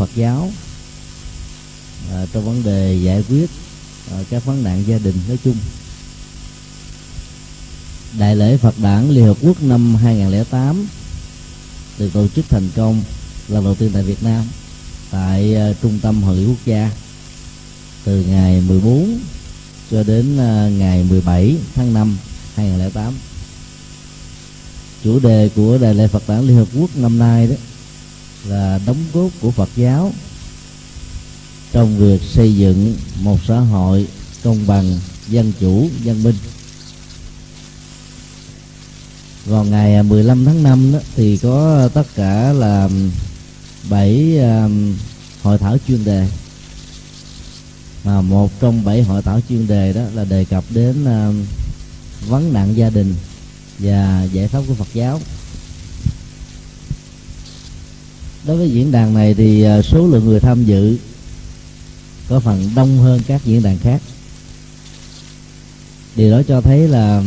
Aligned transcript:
Phật 0.00 0.10
giáo. 0.16 0.50
À, 2.12 2.26
trong 2.32 2.44
vấn 2.44 2.62
đề 2.62 2.98
giải 3.02 3.24
quyết 3.28 3.50
à, 4.10 4.16
các 4.30 4.44
vấn 4.44 4.64
nạn 4.64 4.84
gia 4.86 4.98
đình 4.98 5.14
nói 5.28 5.38
chung. 5.44 5.56
Đại 8.18 8.36
lễ 8.36 8.56
Phật 8.56 8.74
đản 8.82 9.10
Liên 9.10 9.24
Hợp 9.24 9.36
Quốc 9.42 9.62
năm 9.62 9.94
2008 9.94 10.86
được 11.98 12.12
tổ 12.12 12.28
chức 12.28 12.44
thành 12.48 12.68
công 12.76 13.02
lần 13.48 13.64
đầu 13.64 13.74
tiên 13.74 13.90
tại 13.94 14.02
Việt 14.02 14.22
Nam 14.22 14.44
tại 15.10 15.54
à, 15.54 15.72
trung 15.82 15.98
tâm 16.02 16.22
hội 16.22 16.36
nghị 16.36 16.46
quốc 16.46 16.66
gia. 16.66 16.90
Từ 18.04 18.24
ngày 18.28 18.60
14 18.60 19.18
cho 19.90 20.02
đến 20.02 20.38
à, 20.38 20.68
ngày 20.78 21.04
17 21.10 21.56
tháng 21.74 21.94
5 21.94 22.18
2008 22.56 23.14
chủ 25.04 25.18
đề 25.18 25.50
của 25.56 25.78
đại 25.78 25.94
lễ 25.94 26.06
Phật 26.06 26.22
đản 26.28 26.46
Liên 26.46 26.56
Hợp 26.56 26.68
Quốc 26.74 26.90
năm 26.96 27.18
nay 27.18 27.46
đó 27.46 27.56
là 28.48 28.80
đóng 28.86 29.04
góp 29.12 29.30
của 29.40 29.50
Phật 29.50 29.68
giáo 29.76 30.12
trong 31.72 31.98
việc 31.98 32.22
xây 32.22 32.54
dựng 32.54 32.94
một 33.22 33.38
xã 33.46 33.60
hội 33.60 34.06
công 34.44 34.66
bằng 34.66 34.98
dân 35.28 35.52
chủ 35.60 35.88
dân 36.02 36.22
minh. 36.22 36.34
Vào 39.46 39.64
ngày 39.64 40.02
15 40.02 40.44
tháng 40.44 40.62
5 40.62 40.92
đó, 40.92 40.98
thì 41.16 41.36
có 41.36 41.88
tất 41.94 42.06
cả 42.14 42.52
là 42.52 42.88
7 43.90 44.38
um, 44.38 44.96
hội 45.42 45.58
thảo 45.58 45.76
chuyên 45.88 46.04
đề. 46.04 46.28
Mà 48.04 48.20
một 48.20 48.60
trong 48.60 48.84
bảy 48.84 49.02
hội 49.02 49.22
thảo 49.22 49.40
chuyên 49.48 49.66
đề 49.66 49.92
đó 49.92 50.02
là 50.14 50.24
đề 50.24 50.44
cập 50.44 50.64
đến 50.70 51.04
um, 51.04 51.44
vấn 52.28 52.52
nạn 52.52 52.76
gia 52.76 52.90
đình 52.90 53.14
và 53.78 54.22
giải 54.32 54.48
pháp 54.48 54.62
của 54.68 54.74
Phật 54.74 54.88
giáo. 54.94 55.20
Đối 58.50 58.58
với 58.58 58.70
diễn 58.70 58.92
đàn 58.92 59.14
này 59.14 59.34
thì 59.34 59.62
ờ, 59.62 59.82
số 59.82 60.06
lượng 60.06 60.24
người 60.24 60.40
tham 60.40 60.64
dự 60.64 60.96
có 62.28 62.40
phần 62.40 62.70
đông 62.74 62.98
hơn 62.98 63.20
các 63.26 63.44
diễn 63.44 63.62
đàn 63.62 63.78
khác. 63.78 64.02
Điều 66.16 66.30
đó 66.30 66.42
cho 66.48 66.60
thấy 66.60 66.88
là 66.88 67.22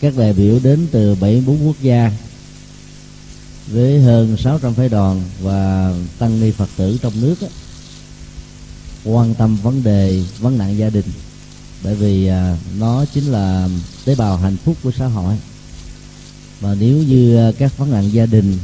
các 0.00 0.16
đại 0.16 0.32
biểu 0.32 0.58
đến 0.62 0.86
từ 0.90 1.14
74 1.14 1.66
quốc 1.66 1.76
gia 1.82 2.12
với 3.66 4.00
hơn 4.00 4.36
600 4.36 4.74
phái 4.74 4.88
đoàn 4.88 5.22
và 5.42 5.92
tăng 6.18 6.40
ni 6.40 6.50
Phật 6.50 6.68
tử 6.76 6.98
trong 7.02 7.12
nước 7.20 7.34
đó, 7.40 7.48
quan 9.04 9.34
tâm 9.34 9.56
vấn 9.56 9.82
đề 9.82 10.22
vấn 10.38 10.58
nạn 10.58 10.78
gia 10.78 10.90
đình. 10.90 11.06
Bởi 11.84 11.94
vì 11.94 12.26
à, 12.26 12.56
nó 12.78 13.04
chính 13.14 13.24
là 13.24 13.68
tế 14.04 14.14
bào 14.14 14.36
hạnh 14.36 14.56
phúc 14.64 14.76
của 14.82 14.92
xã 14.98 15.06
hội. 15.06 15.34
Và 16.60 16.74
nếu 16.80 16.96
như 16.96 17.36
à, 17.36 17.52
các 17.58 17.78
vấn 17.78 17.90
nạn 17.90 18.12
gia 18.12 18.26
đình 18.26 18.58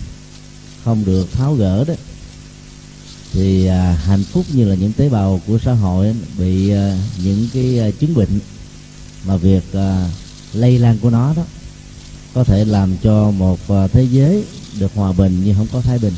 không 0.86 1.04
được 1.04 1.32
tháo 1.32 1.54
gỡ 1.54 1.84
đó. 1.84 1.94
Thì 3.32 3.66
à, 3.66 3.98
hạnh 4.04 4.24
phúc 4.24 4.44
như 4.52 4.68
là 4.68 4.74
những 4.74 4.92
tế 4.92 5.08
bào 5.08 5.40
của 5.46 5.58
xã 5.64 5.72
hội 5.72 6.14
bị 6.38 6.70
à, 6.70 6.98
những 7.24 7.48
cái 7.54 7.78
à, 7.78 7.90
chứng 8.00 8.14
bệnh 8.14 8.40
mà 9.26 9.36
việc 9.36 9.72
à, 9.72 10.10
lây 10.52 10.78
lan 10.78 10.98
của 10.98 11.10
nó 11.10 11.34
đó 11.36 11.42
có 12.34 12.44
thể 12.44 12.64
làm 12.64 12.96
cho 13.02 13.30
một 13.30 13.68
à, 13.68 13.88
thế 13.88 14.06
giới 14.10 14.44
được 14.78 14.94
hòa 14.94 15.12
bình 15.12 15.42
nhưng 15.44 15.54
không 15.56 15.66
có 15.72 15.80
thái 15.80 15.98
bình. 15.98 16.14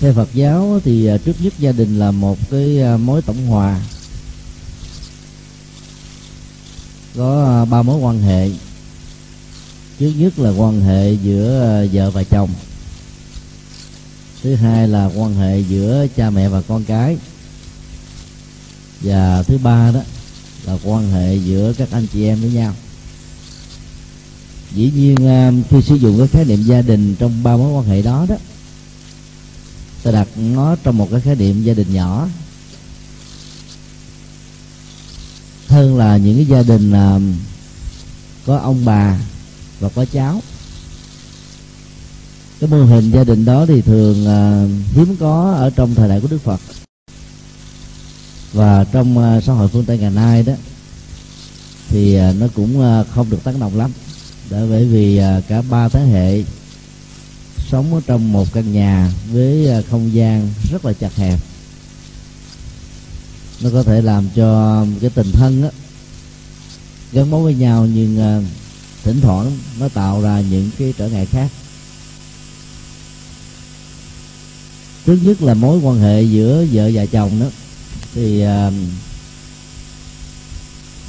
Theo 0.00 0.12
Phật 0.12 0.28
giáo 0.34 0.80
thì 0.84 1.06
à, 1.06 1.16
trước 1.16 1.36
nhất 1.40 1.52
gia 1.58 1.72
đình 1.72 1.98
là 1.98 2.10
một 2.10 2.38
cái 2.50 2.82
à, 2.82 2.96
mối 2.96 3.22
tổng 3.22 3.46
hòa 3.46 3.80
có 7.16 7.44
à, 7.44 7.64
ba 7.64 7.82
mối 7.82 7.96
quan 7.96 8.22
hệ 8.22 8.50
trước 9.98 10.12
nhất 10.16 10.38
là 10.38 10.50
quan 10.50 10.80
hệ 10.80 11.12
giữa 11.12 11.60
ờ, 11.60 11.86
vợ 11.92 12.10
và 12.10 12.22
chồng. 12.22 12.50
Thứ 14.42 14.54
hai 14.54 14.88
là 14.88 15.10
quan 15.16 15.34
hệ 15.34 15.58
giữa 15.60 16.06
cha 16.16 16.30
mẹ 16.30 16.48
và 16.48 16.62
con 16.62 16.84
cái. 16.84 17.16
Và 19.00 19.42
thứ 19.42 19.58
ba 19.58 19.90
đó 19.90 20.00
là 20.64 20.78
quan 20.84 21.12
hệ 21.12 21.36
giữa 21.36 21.72
các 21.78 21.88
anh 21.90 22.06
chị 22.12 22.24
em 22.24 22.40
với 22.40 22.50
nhau. 22.50 22.74
Dĩ 24.74 24.90
nhiên 24.94 25.16
ờ, 25.16 25.52
khi 25.70 25.82
sử 25.82 25.94
dụng 25.94 26.18
cái 26.18 26.28
khái 26.28 26.44
niệm 26.44 26.62
gia 26.62 26.82
đình 26.82 27.16
trong 27.18 27.42
ba 27.42 27.56
mối 27.56 27.72
quan 27.72 27.84
hệ 27.84 28.02
đó 28.02 28.26
đó, 28.28 28.36
ta 30.02 30.10
đặt 30.10 30.28
nó 30.36 30.76
trong 30.82 30.98
một 30.98 31.08
cái 31.10 31.20
khái 31.20 31.36
niệm 31.36 31.62
gia 31.62 31.74
đình 31.74 31.92
nhỏ. 31.92 32.28
Hơn 35.68 35.96
là 35.96 36.16
những 36.16 36.36
cái 36.36 36.44
gia 36.44 36.62
đình 36.62 36.92
ờ, 36.92 37.20
có 38.46 38.56
ông 38.56 38.84
bà 38.84 39.18
và 39.80 39.88
có 39.88 40.04
cháu. 40.12 40.42
Cái 42.60 42.70
mô 42.70 42.84
hình 42.84 43.10
gia 43.10 43.24
đình 43.24 43.44
đó 43.44 43.66
thì 43.66 43.80
thường 43.80 44.22
uh, 44.22 44.70
hiếm 44.96 45.16
có 45.20 45.54
ở 45.58 45.70
trong 45.70 45.94
thời 45.94 46.08
đại 46.08 46.20
của 46.20 46.28
đức 46.30 46.42
phật. 46.42 46.60
Và 48.52 48.84
trong 48.84 49.18
à, 49.18 49.40
xã 49.40 49.52
hội 49.52 49.68
phương 49.68 49.84
tây 49.84 49.98
ngày 49.98 50.10
nay 50.10 50.42
đó 50.42 50.52
thì 51.88 52.14
à, 52.14 52.32
nó 52.32 52.46
cũng 52.54 53.02
không 53.14 53.30
được 53.30 53.44
tác 53.44 53.60
động 53.60 53.76
lắm. 53.76 53.92
Đã 54.50 54.58
bởi 54.70 54.84
vì 54.84 55.20
cả 55.48 55.62
ba 55.62 55.88
thế 55.88 56.00
hệ 56.00 56.44
sống 57.70 57.94
ở 57.94 58.00
trong 58.06 58.32
một 58.32 58.52
căn 58.52 58.72
nhà 58.72 59.12
với 59.32 59.82
không 59.90 60.14
gian 60.14 60.52
rất 60.72 60.84
là 60.84 60.92
chặt 60.92 61.16
hẹp. 61.16 61.40
Nó 63.60 63.70
có 63.72 63.82
thể 63.82 64.02
làm 64.02 64.28
cho 64.34 64.84
cái 65.00 65.10
tình 65.10 65.32
thân 65.32 65.62
á 65.62 65.70
gắn 67.12 67.30
bó 67.30 67.38
với 67.38 67.54
nhau 67.54 67.86
nhưng 67.86 68.44
thỉnh 69.08 69.20
thoảng 69.20 69.58
nó 69.78 69.88
tạo 69.88 70.22
ra 70.22 70.40
những 70.40 70.70
cái 70.78 70.94
trở 70.98 71.08
ngại 71.08 71.26
khác. 71.26 71.48
Trước 75.06 75.18
nhất 75.22 75.42
là 75.42 75.54
mối 75.54 75.78
quan 75.78 75.98
hệ 75.98 76.22
giữa 76.22 76.66
vợ 76.72 76.90
và 76.94 77.06
chồng 77.06 77.40
đó. 77.40 77.46
Thì 78.14 78.40
à, 78.40 78.70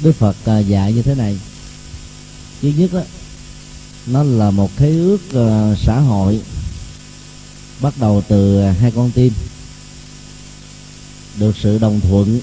đức 0.02 0.12
phật 0.12 0.36
à, 0.44 0.58
dạy 0.58 0.92
như 0.92 1.02
thế 1.02 1.14
này. 1.14 1.38
Thứ 2.62 2.72
nhất 2.76 2.92
đó 2.92 3.00
nó 4.06 4.22
là 4.22 4.50
một 4.50 4.76
khế 4.76 4.90
ước 4.90 5.18
uh, 5.28 5.78
xã 5.78 6.00
hội 6.00 6.40
bắt 7.80 7.94
đầu 8.00 8.22
từ 8.28 8.62
hai 8.62 8.90
con 8.90 9.10
tim. 9.10 9.32
Được 11.38 11.56
sự 11.62 11.78
đồng 11.78 12.00
thuận 12.00 12.40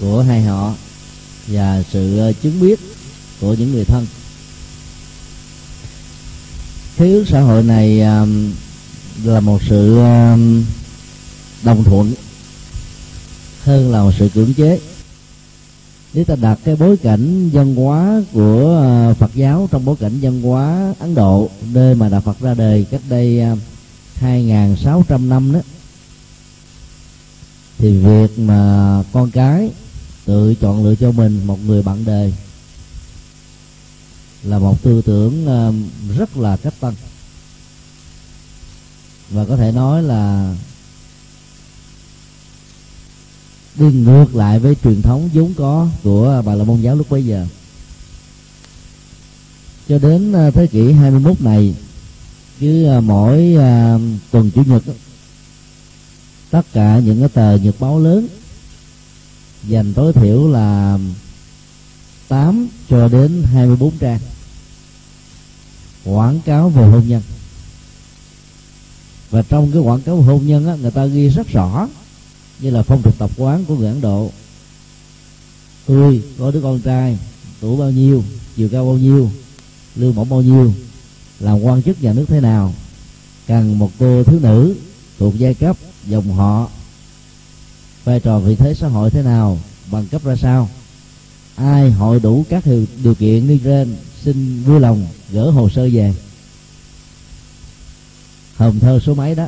của 0.00 0.22
hai 0.22 0.42
họ 0.42 0.74
và 1.46 1.82
sự 1.92 2.28
uh, 2.30 2.42
chứng 2.42 2.60
biết 2.60 2.91
của 3.42 3.54
những 3.54 3.72
người 3.72 3.84
thân. 3.84 4.06
Khế 6.96 7.12
ước 7.12 7.24
xã 7.28 7.40
hội 7.40 7.62
này 7.62 8.02
um, 8.02 8.52
là 9.24 9.40
một 9.40 9.60
sự 9.68 9.98
um, 9.98 10.64
đồng 11.62 11.84
thuận 11.84 12.12
hơn 13.64 13.92
là 13.92 14.02
một 14.02 14.12
sự 14.18 14.28
cưỡng 14.34 14.54
chế. 14.54 14.80
Nếu 16.14 16.24
ta 16.24 16.34
đặt 16.34 16.58
cái 16.64 16.76
bối 16.76 16.96
cảnh 16.96 17.50
văn 17.52 17.74
hóa 17.74 18.22
của 18.32 18.82
uh, 19.10 19.16
Phật 19.16 19.30
giáo 19.34 19.68
trong 19.70 19.84
bối 19.84 19.96
cảnh 20.00 20.18
văn 20.22 20.42
hóa 20.42 20.94
Ấn 20.98 21.14
Độ, 21.14 21.50
nơi 21.72 21.94
mà 21.94 22.08
Đạo 22.08 22.20
Phật 22.20 22.40
ra 22.40 22.54
đời 22.54 22.86
cách 22.90 23.02
đây 23.08 23.40
um, 23.40 23.58
2.600 24.20 25.28
năm 25.28 25.52
đó, 25.52 25.60
thì 27.78 27.96
việc 27.96 28.38
mà 28.38 29.02
con 29.12 29.30
cái 29.30 29.70
tự 30.24 30.54
chọn 30.54 30.84
lựa 30.84 30.94
cho 30.94 31.12
mình 31.12 31.46
một 31.46 31.58
người 31.66 31.82
bạn 31.82 32.04
đời 32.04 32.32
là 34.42 34.58
một 34.58 34.82
tư 34.82 35.02
tưởng 35.02 35.46
ờ, 35.46 35.72
rất 36.18 36.36
là 36.36 36.56
cách 36.56 36.74
tân. 36.80 36.94
Và 39.30 39.44
có 39.44 39.56
thể 39.56 39.72
nói 39.72 40.02
là 40.02 40.54
đi 43.74 43.86
ngược 43.86 44.34
lại 44.34 44.58
với 44.58 44.76
truyền 44.84 45.02
thống 45.02 45.28
vốn 45.32 45.54
có 45.54 45.88
của 46.02 46.42
bà 46.46 46.54
la 46.54 46.64
môn 46.64 46.80
giáo 46.80 46.96
lúc 46.96 47.10
bấy 47.10 47.24
giờ. 47.24 47.46
Cho 49.88 49.98
đến 49.98 50.32
ờ, 50.32 50.50
thế 50.50 50.66
kỷ 50.66 50.92
21 50.92 51.40
này, 51.40 51.74
cứ 52.60 52.84
ờ, 52.84 53.00
mỗi 53.00 53.56
tuần 54.30 54.50
chủ 54.50 54.62
nhật 54.66 54.82
tất 56.50 56.62
cả 56.72 56.98
những 56.98 57.20
cái 57.20 57.28
tờ 57.28 57.56
nhật 57.56 57.74
báo 57.80 57.98
lớn 57.98 58.28
dành 59.64 59.94
tối 59.94 60.12
thiểu 60.12 60.48
là 60.48 60.98
8 62.28 62.68
cho 62.88 63.08
đến 63.08 63.42
24 63.52 63.98
trang 63.98 64.18
quảng 66.04 66.40
cáo 66.44 66.68
về 66.68 66.86
hôn 66.86 67.08
nhân. 67.08 67.22
Và 69.30 69.42
trong 69.42 69.72
cái 69.72 69.82
quảng 69.82 70.00
cáo 70.00 70.16
về 70.16 70.22
hôn 70.22 70.46
nhân 70.46 70.68
á, 70.68 70.74
người 70.74 70.90
ta 70.90 71.06
ghi 71.06 71.28
rất 71.28 71.48
rõ 71.48 71.88
như 72.58 72.70
là 72.70 72.82
phong 72.82 73.02
tục 73.02 73.14
tập 73.18 73.30
quán 73.36 73.64
của 73.64 73.76
người 73.76 73.88
ấn 73.88 74.00
độ. 74.00 74.30
Tôi 75.86 76.22
có 76.38 76.50
đứa 76.50 76.60
con 76.60 76.80
trai 76.80 77.18
tuổi 77.60 77.76
bao 77.76 77.90
nhiêu 77.90 78.24
chiều 78.56 78.68
cao 78.72 78.86
bao 78.86 78.98
nhiêu 78.98 79.30
lương 79.96 80.14
mỏng 80.14 80.28
bao 80.28 80.42
nhiêu 80.42 80.72
làm 81.40 81.60
quan 81.62 81.82
chức 81.82 82.02
nhà 82.02 82.12
nước 82.12 82.24
thế 82.28 82.40
nào 82.40 82.74
cần 83.46 83.78
một 83.78 83.90
cô 83.98 84.24
thiếu 84.24 84.40
nữ 84.40 84.74
thuộc 85.18 85.34
giai 85.38 85.54
cấp 85.54 85.76
dòng 86.06 86.32
họ 86.32 86.68
vai 88.04 88.20
trò 88.20 88.38
vị 88.38 88.56
thế 88.56 88.74
xã 88.74 88.88
hội 88.88 89.10
thế 89.10 89.22
nào 89.22 89.58
bằng 89.90 90.06
cấp 90.06 90.24
ra 90.24 90.36
sao 90.36 90.68
ai 91.54 91.90
hội 91.90 92.20
đủ 92.20 92.44
các 92.48 92.64
điều 93.02 93.14
kiện 93.14 93.46
như 93.46 93.58
trên 93.64 93.96
xin 94.24 94.62
vui 94.62 94.80
lòng 94.80 95.06
gỡ 95.32 95.50
hồ 95.50 95.68
sơ 95.68 95.88
về. 95.92 96.14
Hòm 98.56 98.80
thơ 98.80 99.00
số 99.06 99.14
mấy 99.14 99.34
đó? 99.34 99.46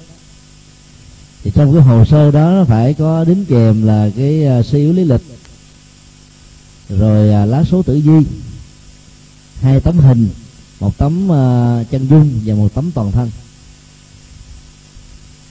Thì 1.43 1.51
trong 1.55 1.73
cái 1.73 1.83
hồ 1.83 2.05
sơ 2.05 2.31
đó 2.31 2.51
nó 2.51 2.65
phải 2.65 2.95
có 2.95 3.25
đính 3.25 3.45
kèm 3.45 3.87
là 3.87 4.11
cái 4.17 4.47
uh, 4.61 4.73
yếu 4.73 4.93
lý 4.93 5.05
lịch 5.05 5.21
rồi 6.89 7.45
uh, 7.45 7.51
lá 7.51 7.65
số 7.65 7.83
tử 7.83 8.01
vi 8.05 8.27
hai 9.61 9.81
tấm 9.81 9.99
hình 9.99 10.29
một 10.81 10.99
tấm 10.99 11.25
uh, 11.25 11.91
chân 11.91 12.07
dung 12.11 12.41
và 12.45 12.55
một 12.55 12.75
tấm 12.75 12.91
toàn 12.95 13.13
thân. 13.13 13.31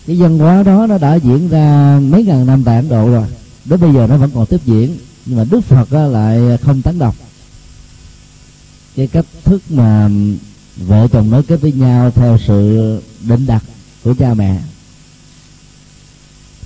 Cái 0.07 0.15
văn 0.15 0.39
hóa 0.39 0.63
đó 0.63 0.87
nó 0.89 0.97
đã 0.97 1.15
diễn 1.15 1.49
ra 1.49 1.99
mấy 1.99 2.23
ngàn 2.23 2.45
năm 2.45 2.63
tại 2.63 2.75
ấn 2.75 2.89
độ 2.89 3.09
rồi 3.09 3.27
đến 3.65 3.79
bây 3.79 3.93
giờ 3.93 4.07
nó 4.07 4.17
vẫn 4.17 4.31
còn 4.33 4.45
tiếp 4.45 4.59
diễn 4.65 4.97
nhưng 5.25 5.37
mà 5.37 5.45
đức 5.49 5.61
phật 5.61 5.93
lại 5.93 6.57
không 6.61 6.81
tán 6.81 6.99
đọc 6.99 7.15
cái 8.95 9.07
cách 9.07 9.25
thức 9.43 9.61
mà 9.69 10.09
vợ 10.77 11.07
chồng 11.11 11.29
nói 11.29 11.43
kết 11.43 11.61
với 11.61 11.71
nhau 11.71 12.11
theo 12.11 12.37
sự 12.47 13.01
định 13.27 13.45
đặt 13.45 13.63
của 14.03 14.13
cha 14.13 14.33
mẹ. 14.33 14.61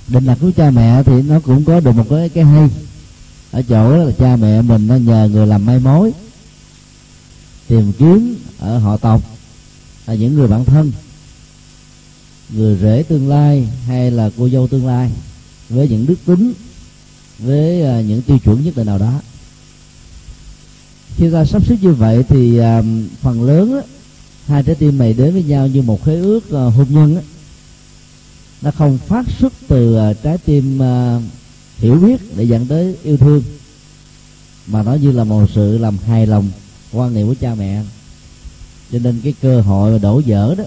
Định 0.08 0.26
đặt 0.26 0.38
của 0.40 0.50
cha 0.56 0.70
mẹ 0.70 1.02
thì 1.02 1.22
nó 1.22 1.40
cũng 1.40 1.64
có 1.64 1.80
được 1.80 1.92
một 1.92 2.06
cái 2.10 2.28
cái 2.28 2.44
hay. 2.44 2.68
Ở 3.50 3.62
chỗ 3.62 3.96
là 3.96 4.12
cha 4.18 4.36
mẹ 4.36 4.62
mình 4.62 4.86
nó 4.86 4.96
nhờ 4.96 5.28
người 5.32 5.46
làm 5.46 5.66
mai 5.66 5.78
mối, 5.78 6.12
tìm 7.66 7.92
kiếm 7.98 8.36
ở 8.58 8.78
họ 8.78 8.96
tộc, 8.96 9.22
là 10.06 10.14
những 10.14 10.34
người 10.34 10.48
bạn 10.48 10.64
thân, 10.64 10.92
người 12.50 12.78
rể 12.82 13.04
tương 13.08 13.28
lai 13.28 13.68
hay 13.86 14.10
là 14.10 14.30
cô 14.38 14.48
dâu 14.48 14.68
tương 14.68 14.86
lai, 14.86 15.10
với 15.68 15.88
những 15.88 16.06
đức 16.06 16.16
tính, 16.26 16.52
với 17.38 17.82
à, 17.82 18.00
những 18.00 18.22
tiêu 18.22 18.38
chuẩn 18.38 18.64
nhất 18.64 18.76
định 18.76 18.86
nào 18.86 18.98
đó 18.98 19.20
khi 21.18 21.30
ta 21.32 21.44
sắp 21.44 21.62
xếp 21.66 21.76
như 21.80 21.92
vậy 21.92 22.24
thì 22.28 22.60
uh, 22.60 22.84
phần 23.20 23.42
lớn 23.42 23.72
á, 23.72 23.80
hai 24.46 24.62
trái 24.62 24.74
tim 24.74 24.98
này 24.98 25.12
đến 25.12 25.32
với 25.32 25.42
nhau 25.42 25.66
như 25.66 25.82
một 25.82 26.04
khế 26.04 26.16
ước 26.16 26.44
uh, 26.46 26.74
hôn 26.74 26.86
nhân 26.88 27.16
á, 27.16 27.22
nó 28.62 28.70
không 28.70 28.98
phát 28.98 29.26
xuất 29.38 29.52
từ 29.68 30.10
uh, 30.10 30.16
trái 30.22 30.38
tim 30.38 30.80
uh, 30.80 31.22
hiểu 31.78 31.94
biết 31.94 32.20
để 32.36 32.44
dẫn 32.44 32.66
tới 32.66 32.96
yêu 33.02 33.16
thương 33.16 33.42
mà 34.66 34.82
nó 34.82 34.94
như 34.94 35.12
là 35.12 35.24
một 35.24 35.46
sự 35.54 35.78
làm 35.78 35.98
hài 36.06 36.26
lòng 36.26 36.50
quan 36.92 37.14
niệm 37.14 37.26
của 37.26 37.34
cha 37.40 37.54
mẹ. 37.54 37.82
Cho 38.92 38.98
nên 38.98 39.20
cái 39.24 39.34
cơ 39.42 39.60
hội 39.60 39.98
đổ 39.98 40.22
vỡ 40.26 40.54
đó 40.54 40.64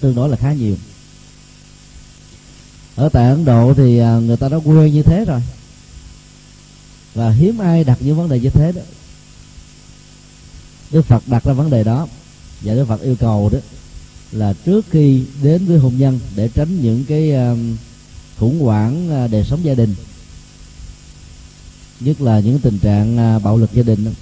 tương 0.00 0.14
đối 0.14 0.28
là 0.28 0.36
khá 0.36 0.52
nhiều. 0.52 0.76
Ở 2.96 3.08
tại 3.08 3.30
ấn 3.30 3.44
độ 3.44 3.74
thì 3.74 3.96
người 3.98 4.36
ta 4.36 4.48
đã 4.48 4.56
quen 4.56 4.94
như 4.94 5.02
thế 5.02 5.24
rồi. 5.24 5.40
Và 7.14 7.30
hiếm 7.30 7.58
ai 7.58 7.84
đặt 7.84 7.98
những 8.00 8.16
vấn 8.16 8.28
đề 8.28 8.40
như 8.40 8.50
thế 8.50 8.72
đó 8.72 8.82
đức 10.90 11.06
phật 11.06 11.22
đặt 11.26 11.44
ra 11.44 11.52
vấn 11.52 11.70
đề 11.70 11.84
đó 11.84 12.08
và 12.60 12.74
đức 12.74 12.84
phật 12.84 13.00
yêu 13.00 13.16
cầu 13.20 13.50
đó 13.52 13.58
là 14.32 14.52
trước 14.52 14.86
khi 14.90 15.24
đến 15.42 15.66
với 15.66 15.78
hôn 15.78 15.98
nhân 15.98 16.20
để 16.36 16.48
tránh 16.54 16.82
những 16.82 17.04
cái 17.04 17.34
um, 17.34 17.76
khủng 18.38 18.60
hoảng 18.60 19.24
uh, 19.24 19.30
đời 19.30 19.44
sống 19.44 19.64
gia 19.64 19.74
đình, 19.74 19.94
nhất 22.00 22.20
là 22.20 22.40
những 22.40 22.58
tình 22.58 22.78
trạng 22.78 23.36
uh, 23.36 23.42
bạo 23.42 23.56
lực 23.56 23.72
gia 23.72 23.82
đình 23.82 24.14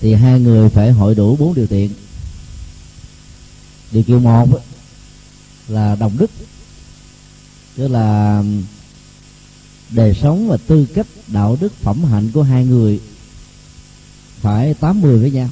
thì 0.00 0.14
hai 0.14 0.40
người 0.40 0.68
phải 0.68 0.90
hội 0.90 1.14
đủ 1.14 1.36
bốn 1.36 1.54
điều 1.54 1.66
kiện 1.66 1.88
điều 3.90 4.02
kiện 4.02 4.24
một 4.24 4.60
là 5.68 5.94
đồng 5.94 6.18
đức, 6.18 6.30
tức 7.76 7.88
là 7.88 8.38
um, 8.38 8.62
đời 9.90 10.14
sống 10.22 10.48
và 10.48 10.56
tư 10.66 10.86
cách 10.94 11.06
đạo 11.26 11.56
đức 11.60 11.72
phẩm 11.80 12.04
hạnh 12.04 12.30
của 12.34 12.42
hai 12.42 12.64
người 12.64 13.00
phải 14.44 14.74
tám 14.74 15.00
mươi 15.00 15.18
với 15.18 15.30
nhau. 15.30 15.48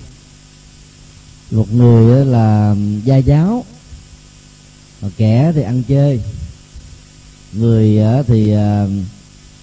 Một 1.50 1.72
người 1.72 2.26
là 2.26 2.76
gia 3.04 3.16
giáo 3.16 3.64
kẻ 5.16 5.52
thì 5.54 5.62
ăn 5.62 5.82
chơi. 5.88 6.20
Người 7.52 7.98
thì 8.26 8.52
à, 8.52 8.86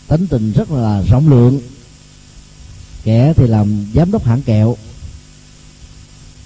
tính 0.08 0.28
tình 0.28 0.52
rất 0.52 0.72
là 0.72 1.02
rộng 1.02 1.30
lượng. 1.30 1.62
Kẻ 3.04 3.34
thì 3.36 3.48
làm 3.48 3.86
giám 3.96 4.12
đốc 4.12 4.26
hãng 4.26 4.42
kẹo. 4.42 4.78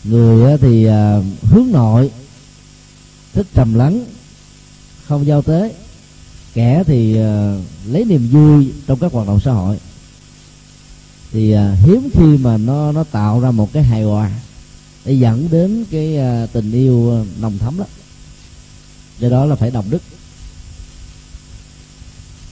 Người 0.03 0.57
thì 0.57 0.85
à, 0.85 1.21
hướng 1.41 1.71
nội, 1.71 2.11
thích 3.33 3.47
trầm 3.53 3.73
lắng, 3.73 4.05
không 5.07 5.25
giao 5.25 5.41
tế. 5.41 5.73
Kẻ 6.53 6.83
thì 6.87 7.17
à, 7.17 7.57
lấy 7.85 8.05
niềm 8.05 8.29
vui 8.31 8.71
trong 8.87 8.99
các 8.99 9.11
hoạt 9.11 9.27
động 9.27 9.39
xã 9.39 9.51
hội 9.51 9.77
thì 11.33 11.51
à, 11.51 11.77
hiếm 11.85 12.09
khi 12.13 12.37
mà 12.37 12.57
nó 12.57 12.91
nó 12.91 13.03
tạo 13.03 13.39
ra 13.39 13.51
một 13.51 13.73
cái 13.73 13.83
hài 13.83 14.03
hòa 14.03 14.31
để 15.05 15.13
dẫn 15.13 15.47
đến 15.51 15.85
cái 15.91 16.17
à, 16.17 16.45
tình 16.53 16.71
yêu 16.71 17.11
à, 17.11 17.19
nồng 17.39 17.57
thắm 17.57 17.77
đó. 17.77 17.85
Do 19.19 19.29
đó 19.29 19.45
là 19.45 19.55
phải 19.55 19.71
đồng 19.71 19.89
đức. 19.89 20.01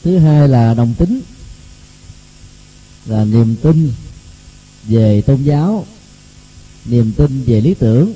Thứ 0.04 0.18
hai 0.18 0.48
là 0.48 0.74
đồng 0.74 0.94
tính 0.94 1.22
là 3.06 3.26
niềm 3.26 3.56
tin 3.62 3.94
về 4.84 5.22
tôn 5.22 5.44
giáo 5.44 5.86
niềm 6.86 7.14
tin 7.18 7.44
về 7.44 7.62
lý 7.62 7.74
tưởng. 7.74 8.14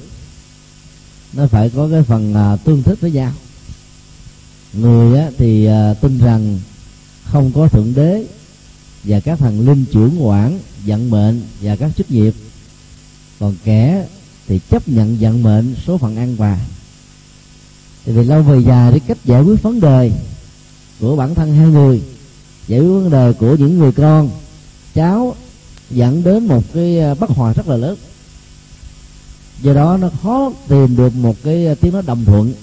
Nó 1.34 1.48
phải 1.48 1.70
có 1.70 1.88
cái 1.92 2.04
phần 2.04 2.34
à, 2.34 2.56
tương 2.56 2.84
thích 2.84 3.02
với 3.02 3.12
nhau. 3.12 3.34
Người 4.74 5.20
á, 5.20 5.30
thì 5.38 5.66
à, 5.66 5.94
tin 5.94 6.18
rằng 6.18 6.60
không 7.24 7.52
có 7.56 7.68
thượng 7.68 7.94
đế 7.96 8.26
và 9.06 9.20
các 9.20 9.40
thần 9.40 9.68
linh 9.68 9.86
trưởng 9.92 10.26
quản, 10.26 10.60
vận 10.86 11.10
mệnh 11.10 11.42
và 11.62 11.76
các 11.76 11.92
chức 11.98 12.12
nghiệp. 12.12 12.34
Còn 13.40 13.56
kẻ 13.64 14.06
thì 14.48 14.60
chấp 14.70 14.88
nhận 14.88 15.18
vận 15.20 15.44
mệnh 15.44 15.76
số 15.86 15.98
phận 15.98 16.18
ăn 16.18 16.36
và 16.36 16.60
thì 18.06 18.12
vì 18.12 18.24
lâu 18.24 18.42
về 18.42 18.60
dài 18.60 18.92
cái 18.92 19.00
cách 19.00 19.18
giải 19.26 19.42
quyết 19.42 19.62
vấn 19.62 19.80
đề 19.80 20.12
của 21.00 21.16
bản 21.16 21.36
thân 21.36 21.56
hai 21.56 21.68
người, 21.68 22.02
giải 22.68 22.80
quyết 22.80 22.88
vấn 22.88 23.10
đề 23.10 23.34
của 23.34 23.56
những 23.56 23.80
người 23.80 23.92
con, 23.92 24.30
cháu 24.94 25.36
dẫn 25.92 26.24
đến 26.24 26.48
một 26.48 26.64
cái 26.74 27.00
à, 27.00 27.14
bất 27.14 27.30
hòa 27.30 27.54
rất 27.54 27.68
là 27.68 27.78
lớn. 27.78 27.98
Do 29.62 29.74
đó 29.74 29.98
nó 29.98 30.10
khó 30.24 30.52
tìm 30.68 30.96
được 30.96 31.16
một 31.16 31.36
cái 31.44 31.68
à, 31.68 31.76
tiếng 31.82 31.94
nói 31.94 32.04
đồng 32.06 32.26
thuận 32.26 32.54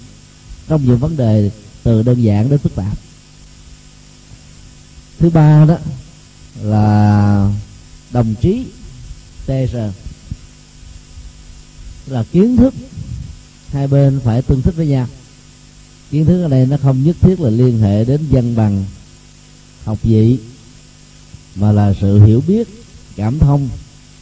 trong 0.68 0.84
những 0.84 0.98
vấn 0.98 1.16
đề 1.16 1.50
từ 1.82 2.02
đơn 2.02 2.22
giản 2.22 2.50
đến 2.50 2.58
phức 2.58 2.74
tạp. 2.74 2.98
Thứ 5.18 5.30
ba 5.30 5.64
đó 5.64 5.76
là 6.60 7.52
đồng 8.12 8.34
chí 8.40 8.66
TR 9.46 9.76
là 12.06 12.24
kiến 12.32 12.56
thức 12.56 12.74
hai 13.68 13.86
bên 13.86 14.20
phải 14.24 14.42
tương 14.42 14.62
thích 14.62 14.74
với 14.76 14.86
nhau. 14.86 15.06
Kiến 16.10 16.24
thức 16.24 16.42
ở 16.42 16.48
đây 16.48 16.66
nó 16.66 16.76
không 16.76 17.04
nhất 17.04 17.16
thiết 17.20 17.40
là 17.40 17.50
liên 17.50 17.78
hệ 17.78 18.04
đến 18.04 18.20
văn 18.30 18.56
bằng 18.56 18.84
học 19.84 19.98
vị, 20.02 20.38
mà 21.54 21.72
là 21.72 21.94
sự 22.00 22.24
hiểu 22.24 22.42
biết, 22.46 22.68
cảm 23.16 23.38
thông 23.38 23.68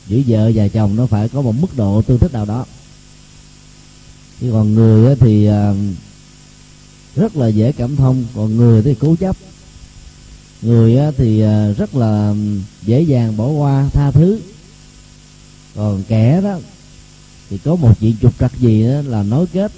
giữa 0.07 0.21
vợ 0.27 0.53
và 0.55 0.69
chồng 0.69 0.97
nó 0.97 1.07
phải 1.07 1.29
có 1.29 1.43
một 1.43 1.55
mức 1.61 1.77
độ 1.77 2.03
tương 2.03 2.19
thích 2.19 2.33
nào 2.33 2.45
đó. 2.45 2.67
Chứ 4.41 4.51
còn 4.53 4.75
người 4.75 5.17
thì 5.17 5.47
à, 5.47 5.75
rất 7.17 7.37
là 7.37 7.49
dễ 7.49 7.73
cảm 7.73 7.97
thông, 7.97 8.25
còn 8.35 8.57
người 8.57 8.83
thì 8.83 8.95
cố 8.95 9.17
chấp 9.17 9.37
người 10.62 11.12
thì 11.17 11.40
à, 11.40 11.73
rất 11.73 11.95
là 11.95 12.35
dễ 12.83 13.02
dàng 13.02 13.37
bỏ 13.37 13.47
qua 13.47 13.88
tha 13.93 14.11
thứ. 14.11 14.40
Còn 15.75 16.02
kẻ 16.09 16.40
đó 16.40 16.59
thì 17.50 17.59
có 17.59 17.76
một 17.76 18.00
chuyện 18.00 18.17
trục 18.23 18.38
trặc 18.38 18.59
gì 18.59 18.87
đó 18.87 19.02
là 19.07 19.23
nối 19.23 19.47
kết, 19.47 19.73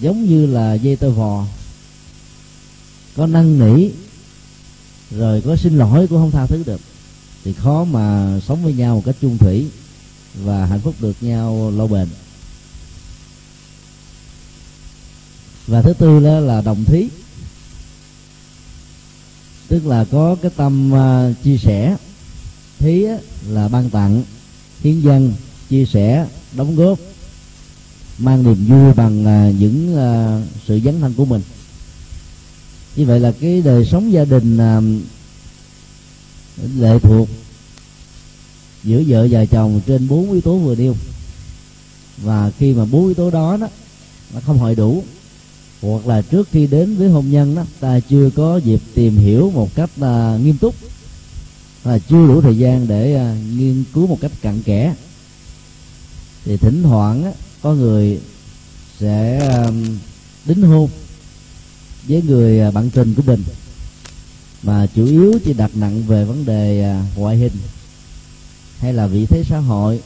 giống 0.00 0.24
như 0.24 0.46
là 0.46 0.74
dây 0.74 0.96
tơ 0.96 1.10
vò. 1.10 1.46
Có 3.16 3.26
năn 3.26 3.58
nỉ, 3.58 3.88
rồi 5.10 5.42
có 5.46 5.56
xin 5.56 5.78
lỗi 5.78 6.06
cũng 6.06 6.18
không 6.18 6.30
tha 6.30 6.46
thứ 6.46 6.62
được. 6.66 6.80
Thì 7.44 7.52
khó 7.52 7.84
mà 7.84 8.38
sống 8.46 8.64
với 8.64 8.72
nhau 8.72 8.94
một 8.94 9.02
cách 9.06 9.16
chung 9.20 9.38
thủy 9.38 9.66
và 10.34 10.66
hạnh 10.66 10.80
phúc 10.80 10.94
được 11.00 11.16
nhau 11.20 11.72
lâu 11.76 11.88
bền. 11.88 12.08
Và 15.66 15.82
thứ 15.82 15.92
tư 15.92 16.20
đó 16.20 16.40
là 16.40 16.60
đồng 16.60 16.84
thí 16.84 17.08
tức 19.70 19.86
là 19.86 20.04
có 20.10 20.36
cái 20.42 20.50
tâm 20.56 20.92
uh, 20.92 21.42
chia 21.44 21.56
sẻ. 21.56 21.96
Thí 22.78 23.06
là 23.48 23.68
ban 23.68 23.90
tặng 23.90 24.22
hiến 24.80 25.00
dân 25.00 25.34
chia 25.68 25.84
sẻ 25.84 26.26
đóng 26.52 26.76
góp 26.76 26.98
mang 28.18 28.42
niềm 28.42 28.66
vui 28.68 28.92
bằng 28.92 29.20
uh, 29.20 29.54
những 29.60 29.94
uh, 29.94 30.42
sự 30.66 30.80
dấn 30.84 31.00
thân 31.00 31.14
của 31.14 31.24
mình. 31.24 31.42
Như 32.96 33.06
vậy 33.06 33.20
là 33.20 33.32
cái 33.40 33.62
đời 33.62 33.84
sống 33.84 34.12
gia 34.12 34.24
đình 34.24 34.54
uh, 34.56 34.84
lệ 36.76 36.98
thuộc 36.98 37.28
giữa 38.84 39.02
vợ 39.06 39.28
và 39.30 39.44
chồng 39.44 39.80
trên 39.86 40.08
bốn 40.08 40.32
yếu 40.32 40.40
tố 40.40 40.58
vừa 40.58 40.74
nêu. 40.74 40.96
Và 42.22 42.50
khi 42.58 42.72
mà 42.72 42.84
bốn 42.84 43.04
yếu 43.04 43.14
tố 43.14 43.30
đó 43.30 43.56
đó 43.56 43.68
nó 44.34 44.40
không 44.40 44.58
hội 44.58 44.74
đủ 44.74 45.04
hoặc 45.82 46.06
là 46.06 46.22
trước 46.22 46.48
khi 46.52 46.66
đến 46.66 46.96
với 46.96 47.08
hôn 47.08 47.30
nhân 47.30 47.54
đó 47.54 47.64
ta 47.80 48.00
chưa 48.00 48.30
có 48.30 48.56
dịp 48.56 48.80
tìm 48.94 49.16
hiểu 49.16 49.50
một 49.50 49.74
cách 49.74 49.90
uh, 50.00 50.40
nghiêm 50.40 50.58
túc. 50.58 50.74
Và 51.82 51.98
chưa 51.98 52.26
đủ 52.26 52.40
thời 52.40 52.58
gian 52.58 52.88
để 52.88 53.32
uh, 53.32 53.58
nghiên 53.58 53.84
cứu 53.94 54.06
một 54.06 54.18
cách 54.20 54.32
cặn 54.42 54.62
kẽ. 54.62 54.94
Thì 56.44 56.56
thỉnh 56.56 56.82
thoảng 56.82 57.24
á, 57.24 57.32
có 57.62 57.74
người 57.74 58.20
sẽ 58.98 59.38
um, 59.66 59.98
đính 60.44 60.62
hôn 60.62 60.90
với 62.08 62.22
người 62.22 62.60
à, 62.60 62.70
bạn 62.70 62.90
tình 62.90 63.14
của 63.14 63.22
mình. 63.26 63.42
Mà 64.62 64.86
chủ 64.94 65.06
yếu 65.06 65.34
chỉ 65.44 65.52
đặt 65.52 65.70
nặng 65.74 66.02
về 66.06 66.24
vấn 66.24 66.44
đề 66.44 66.82
à, 66.82 67.04
ngoại 67.16 67.36
hình 67.36 67.52
hay 68.78 68.92
là 68.92 69.06
vị 69.06 69.26
thế 69.26 69.44
xã 69.48 69.58
hội 69.58 70.00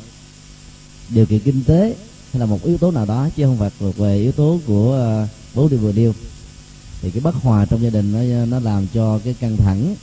điều 1.09 1.26
kiện 1.26 1.40
kinh 1.40 1.64
tế 1.64 1.95
hay 2.33 2.40
là 2.40 2.47
một 2.47 2.64
yếu 2.64 2.78
tố 2.78 2.90
nào 2.90 3.07
đó 3.07 3.28
chứ 3.37 3.45
không 3.45 3.59
phải 3.59 3.93
về 3.93 4.16
yếu 4.16 4.33
tố 4.33 4.61
của 4.66 4.97
à, 4.97 5.28
bố 5.55 5.69
đi 5.69 5.77
vừa 5.77 5.93
điêu. 5.93 6.13
Thì 7.03 7.11
cái 7.11 7.21
bất 7.21 7.35
hòa 7.35 7.65
trong 7.65 7.83
gia 7.83 7.91
đình 7.91 8.13
nó 8.13 8.47
nó 8.47 8.61
làm 8.61 8.87
cho 8.95 9.21
cái 9.25 9.35
căng 9.41 9.57
thẳng 9.57 9.95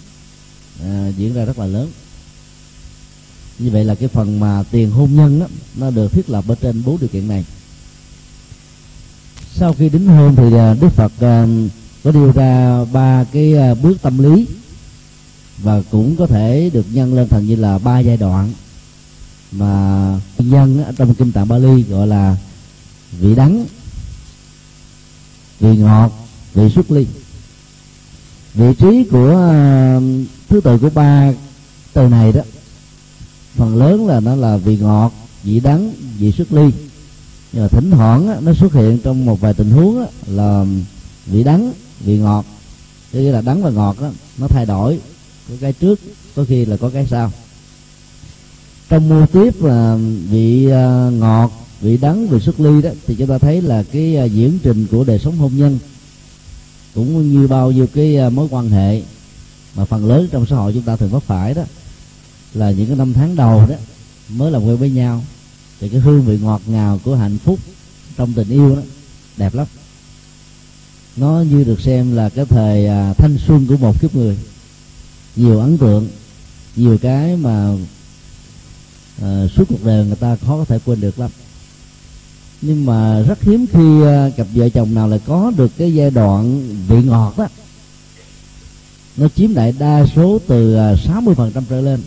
à, 0.83 1.07
diễn 1.17 1.33
ra 1.33 1.45
rất 1.45 1.59
là 1.59 1.65
lớn. 1.65 1.91
Như 3.59 3.69
vậy 3.69 3.85
là 3.85 3.95
cái 3.95 4.09
phần 4.09 4.39
mà 4.39 4.63
tiền 4.71 4.91
hôn 4.91 5.15
nhân 5.15 5.39
đó, 5.39 5.47
nó 5.75 5.91
được 5.91 6.11
thiết 6.11 6.29
lập 6.29 6.45
ở 6.47 6.55
trên 6.55 6.83
bốn 6.85 6.99
điều 6.99 7.09
kiện 7.09 7.27
này. 7.27 7.45
Sau 9.53 9.73
khi 9.73 9.89
đính 9.89 10.07
hôn 10.07 10.35
thì 10.35 10.57
à, 10.57 10.73
đức 10.73 10.89
phật 10.89 11.11
à, 11.19 11.47
có 12.03 12.11
đưa 12.11 12.31
ra 12.31 12.85
ba 12.85 13.23
cái 13.23 13.57
à, 13.57 13.73
bước 13.73 14.01
tâm 14.01 14.17
lý 14.17 14.47
và 15.57 15.81
cũng 15.91 16.15
có 16.15 16.27
thể 16.27 16.69
được 16.73 16.85
nhân 16.91 17.13
lên 17.13 17.27
thành 17.27 17.47
như 17.47 17.55
là 17.55 17.77
ba 17.77 17.99
giai 17.99 18.17
đoạn 18.17 18.53
mà 19.51 20.19
nhân 20.37 20.83
trong 20.97 21.15
kinh 21.15 21.31
tạng 21.31 21.47
Bali 21.47 21.83
gọi 21.83 22.07
là 22.07 22.37
vị 23.19 23.35
đắng 23.35 23.65
vị 25.61 25.77
ngọt 25.77 26.11
vị 26.53 26.69
xuất 26.69 26.91
ly. 26.91 27.05
Vị 28.53 28.73
trí 28.79 29.03
của 29.11 29.29
ờ, 29.29 30.01
thứ 30.49 30.61
tự 30.61 30.77
của 30.77 30.89
ba 30.93 31.33
từ 31.93 32.07
này 32.07 32.31
đó 32.31 32.41
phần 33.55 33.75
lớn 33.75 34.07
là 34.07 34.19
nó 34.19 34.35
là 34.35 34.57
vị 34.57 34.77
ngọt 34.77 35.11
vị 35.43 35.59
đắng 35.59 35.93
vị 36.17 36.31
xuất 36.31 36.53
ly. 36.53 36.71
Nhưng 37.53 37.63
mà 37.63 37.67
thỉnh 37.67 37.91
thoảng 37.91 38.45
nó 38.45 38.53
xuất 38.53 38.73
hiện 38.73 38.99
trong 39.03 39.25
một 39.25 39.41
vài 39.41 39.53
tình 39.53 39.71
huống 39.71 40.05
là 40.27 40.65
vị 41.25 41.43
đắng 41.43 41.73
vị 41.99 42.17
ngọt. 42.17 42.45
Tức 43.11 43.31
là 43.31 43.41
đắng 43.41 43.63
và 43.63 43.69
ngọt 43.69 43.95
đó, 44.01 44.09
nó 44.37 44.47
thay 44.47 44.65
đổi. 44.65 44.99
Có 45.49 45.55
cái 45.61 45.73
trước 45.73 45.99
có 46.35 46.45
khi 46.47 46.65
là 46.65 46.77
có 46.77 46.89
cái 46.89 47.07
sau. 47.09 47.31
Trong 48.89 49.09
mô 49.09 49.25
tiếp 49.25 49.63
là 49.63 49.97
vị 50.29 50.69
ờ, 50.69 51.11
ngọt 51.11 51.51
vị 51.81 51.97
đắng 51.97 52.27
vị 52.27 52.39
xuất 52.39 52.59
ly 52.59 52.81
đó 52.81 52.89
thì 53.07 53.15
chúng 53.15 53.27
ta 53.27 53.37
thấy 53.37 53.61
là 53.61 53.83
cái 53.83 54.17
à, 54.17 54.23
diễn 54.23 54.59
trình 54.63 54.87
của 54.91 55.03
đời 55.03 55.19
sống 55.19 55.37
hôn 55.37 55.57
nhân 55.57 55.79
cũng 56.95 57.33
như 57.33 57.47
bao 57.47 57.71
nhiêu 57.71 57.87
cái 57.93 58.17
à, 58.17 58.29
mối 58.29 58.47
quan 58.51 58.69
hệ 58.69 59.01
mà 59.75 59.85
phần 59.85 60.05
lớn 60.05 60.27
trong 60.31 60.45
xã 60.45 60.55
hội 60.55 60.73
chúng 60.73 60.83
ta 60.83 60.95
thường 60.95 61.11
có 61.11 61.19
phải 61.19 61.53
đó 61.53 61.63
là 62.53 62.71
những 62.71 62.87
cái 62.87 62.95
năm 62.95 63.13
tháng 63.13 63.35
đầu 63.35 63.65
đó 63.69 63.75
mới 64.29 64.51
làm 64.51 64.65
quen 64.65 64.77
với 64.77 64.89
nhau. 64.89 65.23
Thì 65.79 65.89
cái 65.89 65.99
hương 65.99 66.21
vị 66.21 66.37
ngọt 66.41 66.61
ngào 66.65 66.99
của 67.03 67.15
hạnh 67.15 67.37
phúc 67.37 67.59
trong 68.17 68.33
tình 68.33 68.49
yêu 68.49 68.75
đó 68.75 68.81
đẹp 69.37 69.55
lắm. 69.55 69.67
Nó 71.15 71.43
như 71.51 71.63
được 71.63 71.81
xem 71.81 72.15
là 72.15 72.29
cái 72.29 72.45
thời 72.45 72.87
à, 72.87 73.13
thanh 73.13 73.37
xuân 73.47 73.67
của 73.67 73.77
một 73.77 74.01
kiếp 74.01 74.15
người. 74.15 74.37
Nhiều 75.35 75.59
ấn 75.59 75.77
tượng 75.77 76.07
nhiều 76.75 76.97
cái 76.97 77.37
mà 77.37 77.75
à, 79.21 79.47
suốt 79.55 79.65
cuộc 79.69 79.83
đời 79.83 80.05
người 80.05 80.15
ta 80.15 80.35
khó 80.35 80.57
có 80.57 80.65
thể 80.65 80.79
quên 80.85 81.01
được 81.01 81.19
lắm 81.19 81.31
nhưng 82.61 82.85
mà 82.85 83.21
rất 83.21 83.41
hiếm 83.41 83.65
khi 83.71 84.03
à, 84.03 84.29
cặp 84.37 84.47
vợ 84.53 84.69
chồng 84.69 84.95
nào 84.95 85.07
lại 85.07 85.19
có 85.27 85.51
được 85.57 85.71
cái 85.77 85.93
giai 85.93 86.11
đoạn 86.11 86.63
vị 86.87 87.03
ngọt 87.03 87.33
đó 87.37 87.47
nó 89.17 89.27
chiếm 89.35 89.53
đại 89.53 89.73
đa 89.79 90.05
số 90.15 90.39
từ 90.47 90.75
à, 90.75 90.93
60% 90.93 91.61
trở 91.69 91.81
lên. 91.81 91.99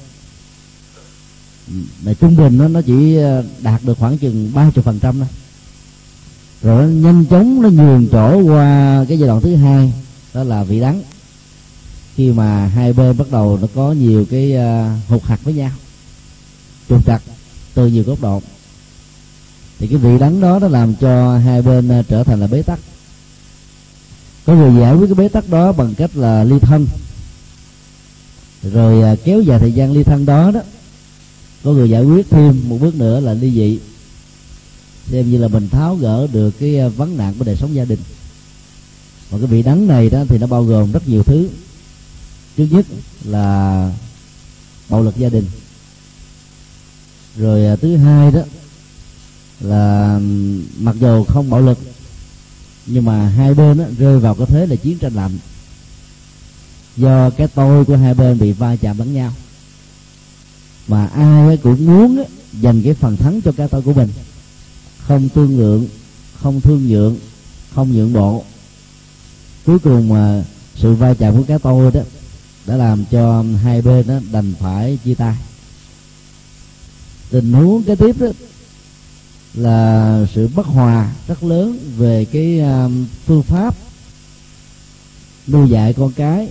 Mà 2.04 2.14
trung 2.20 2.36
bình 2.36 2.58
nó 2.58 2.68
nó 2.68 2.80
chỉ 2.82 3.16
à, 3.16 3.42
đạt 3.62 3.84
được 3.84 3.98
khoảng 3.98 4.18
chừng 4.18 4.50
ba 4.54 4.70
chục 4.70 4.84
phần 4.84 4.98
trăm 5.00 5.18
thôi. 5.18 5.28
Rồi 6.62 6.82
nó 6.82 6.88
nhanh 6.88 7.24
chóng 7.24 7.62
nó 7.62 7.68
nhường 7.68 8.08
chỗ 8.12 8.40
qua 8.42 9.04
cái 9.08 9.18
giai 9.18 9.28
đoạn 9.28 9.40
thứ 9.40 9.56
hai, 9.56 9.92
đó 10.34 10.44
là 10.44 10.64
vị 10.64 10.80
đắng. 10.80 11.02
Khi 12.16 12.32
mà 12.32 12.66
hai 12.66 12.92
bên 12.92 13.16
bắt 13.16 13.30
đầu 13.30 13.58
nó 13.60 13.66
có 13.74 13.92
nhiều 13.92 14.26
cái 14.30 14.52
hụt 15.08 15.22
hạt 15.22 15.44
với 15.44 15.54
nhau, 15.54 15.70
trục 16.88 17.06
trặc 17.06 17.22
từ 17.74 17.86
nhiều 17.86 18.04
góc 18.06 18.20
độ 18.20 18.42
thì 19.84 19.90
cái 19.90 19.98
vị 19.98 20.18
đắng 20.18 20.40
đó 20.40 20.58
nó 20.58 20.68
làm 20.68 20.94
cho 20.94 21.38
hai 21.38 21.62
bên 21.62 21.88
ờ, 21.88 22.02
trở 22.08 22.24
thành 22.24 22.40
là 22.40 22.46
bế 22.46 22.62
tắc. 22.62 22.78
Có 24.46 24.54
người 24.54 24.80
giải 24.80 24.94
quyết 24.94 25.06
cái 25.06 25.14
bế 25.14 25.28
tắc 25.28 25.48
đó 25.48 25.72
bằng 25.72 25.94
cách 25.94 26.10
là 26.14 26.44
ly 26.44 26.58
thân. 26.58 26.86
Rồi 28.62 29.02
ờ, 29.02 29.16
kéo 29.24 29.40
dài 29.40 29.58
thời 29.58 29.72
gian 29.72 29.92
ly 29.92 30.02
thân 30.02 30.26
đó 30.26 30.50
đó, 30.50 30.60
có 31.64 31.70
người 31.70 31.90
giải 31.90 32.04
quyết 32.04 32.30
thêm 32.30 32.68
một 32.68 32.78
bước 32.80 32.94
nữa 32.94 33.20
là 33.20 33.34
ly 33.34 33.50
dị. 33.50 33.78
Xem 35.10 35.30
như 35.30 35.38
là 35.38 35.48
mình 35.48 35.68
tháo 35.68 35.96
gỡ 35.96 36.26
được 36.32 36.50
cái 36.60 36.78
ờ, 36.78 36.88
vấn 36.88 37.16
nạn 37.16 37.34
của 37.38 37.44
đời 37.44 37.56
sống 37.56 37.74
gia 37.74 37.84
đình. 37.84 38.00
Và 39.30 39.38
cái 39.38 39.46
vị 39.46 39.62
đắng 39.62 39.86
này 39.86 40.10
đó 40.10 40.24
thì 40.28 40.38
nó 40.38 40.46
bao 40.46 40.64
gồm 40.64 40.92
rất 40.92 41.08
nhiều 41.08 41.22
thứ. 41.22 41.48
Trước 42.56 42.66
nhất 42.70 42.86
là 43.24 43.90
bạo 44.88 45.02
lực 45.02 45.16
gia 45.16 45.28
đình. 45.28 45.44
Rồi 47.36 47.76
thứ 47.76 47.96
hai 47.96 48.30
đó 48.30 48.40
là 49.64 50.20
mặc 50.78 50.96
dù 51.00 51.24
không 51.24 51.50
bạo 51.50 51.60
lực 51.60 51.78
nhưng 52.86 53.04
mà 53.04 53.28
hai 53.28 53.54
bên 53.54 53.78
đó, 53.78 53.84
rơi 53.98 54.18
vào 54.18 54.34
cái 54.34 54.46
thế 54.46 54.66
là 54.66 54.76
chiến 54.76 54.98
tranh 54.98 55.14
lạnh. 55.14 55.38
Do 56.96 57.30
cái 57.30 57.48
tôi 57.48 57.84
của 57.84 57.96
hai 57.96 58.14
bên 58.14 58.38
bị 58.38 58.52
va 58.52 58.76
chạm 58.76 58.98
lẫn 58.98 59.14
nhau. 59.14 59.32
Mà 60.88 61.06
ai 61.06 61.56
cũng 61.56 61.86
muốn 61.86 62.24
dành 62.52 62.82
cái 62.82 62.94
phần 62.94 63.16
thắng 63.16 63.40
cho 63.40 63.52
cái 63.52 63.68
tôi 63.68 63.82
của 63.82 63.92
mình. 63.92 64.08
Không 64.98 65.28
tương 65.28 65.58
lượng 65.58 65.88
không 66.42 66.60
thương 66.60 66.88
nhượng 66.88 67.16
không 67.74 67.92
nhượng 67.92 68.12
bộ. 68.12 68.44
Cuối 69.66 69.78
cùng 69.78 70.08
mà 70.08 70.44
sự 70.76 70.94
va 70.94 71.14
chạm 71.14 71.36
của 71.36 71.44
cái 71.48 71.58
tôi 71.58 71.90
đó 71.90 72.00
đã 72.66 72.76
làm 72.76 73.04
cho 73.10 73.44
hai 73.62 73.82
bên 73.82 74.06
đó 74.06 74.14
đành 74.32 74.54
phải 74.60 74.98
chia 75.04 75.14
tay. 75.14 75.36
Tình 77.30 77.52
huống 77.52 77.82
kế 77.82 77.96
tiếp 77.96 78.20
đó 78.20 78.26
là 79.54 80.18
sự 80.34 80.48
bất 80.54 80.66
hòa 80.66 81.12
rất 81.28 81.42
lớn 81.42 81.78
về 81.96 82.24
cái 82.24 82.60
à, 82.60 82.88
phương 83.26 83.42
pháp 83.42 83.74
nuôi 85.46 85.68
dạy 85.68 85.92
con 85.92 86.12
cái 86.12 86.48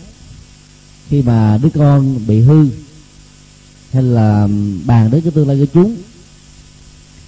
khi 1.09 1.21
mà 1.21 1.57
đứa 1.57 1.69
con 1.69 2.27
bị 2.27 2.41
hư 2.41 2.67
hay 3.91 4.03
là 4.03 4.47
bàn 4.85 5.11
đến 5.11 5.21
cái 5.21 5.31
tương 5.31 5.47
lai 5.47 5.57
của 5.59 5.65
chúng. 5.73 5.95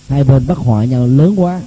Hai 0.08 0.24
bên 0.24 0.48
bất 0.48 0.58
hòa 0.58 0.86
nhau 0.86 1.08
lớn 1.08 1.40
quá 1.40 1.62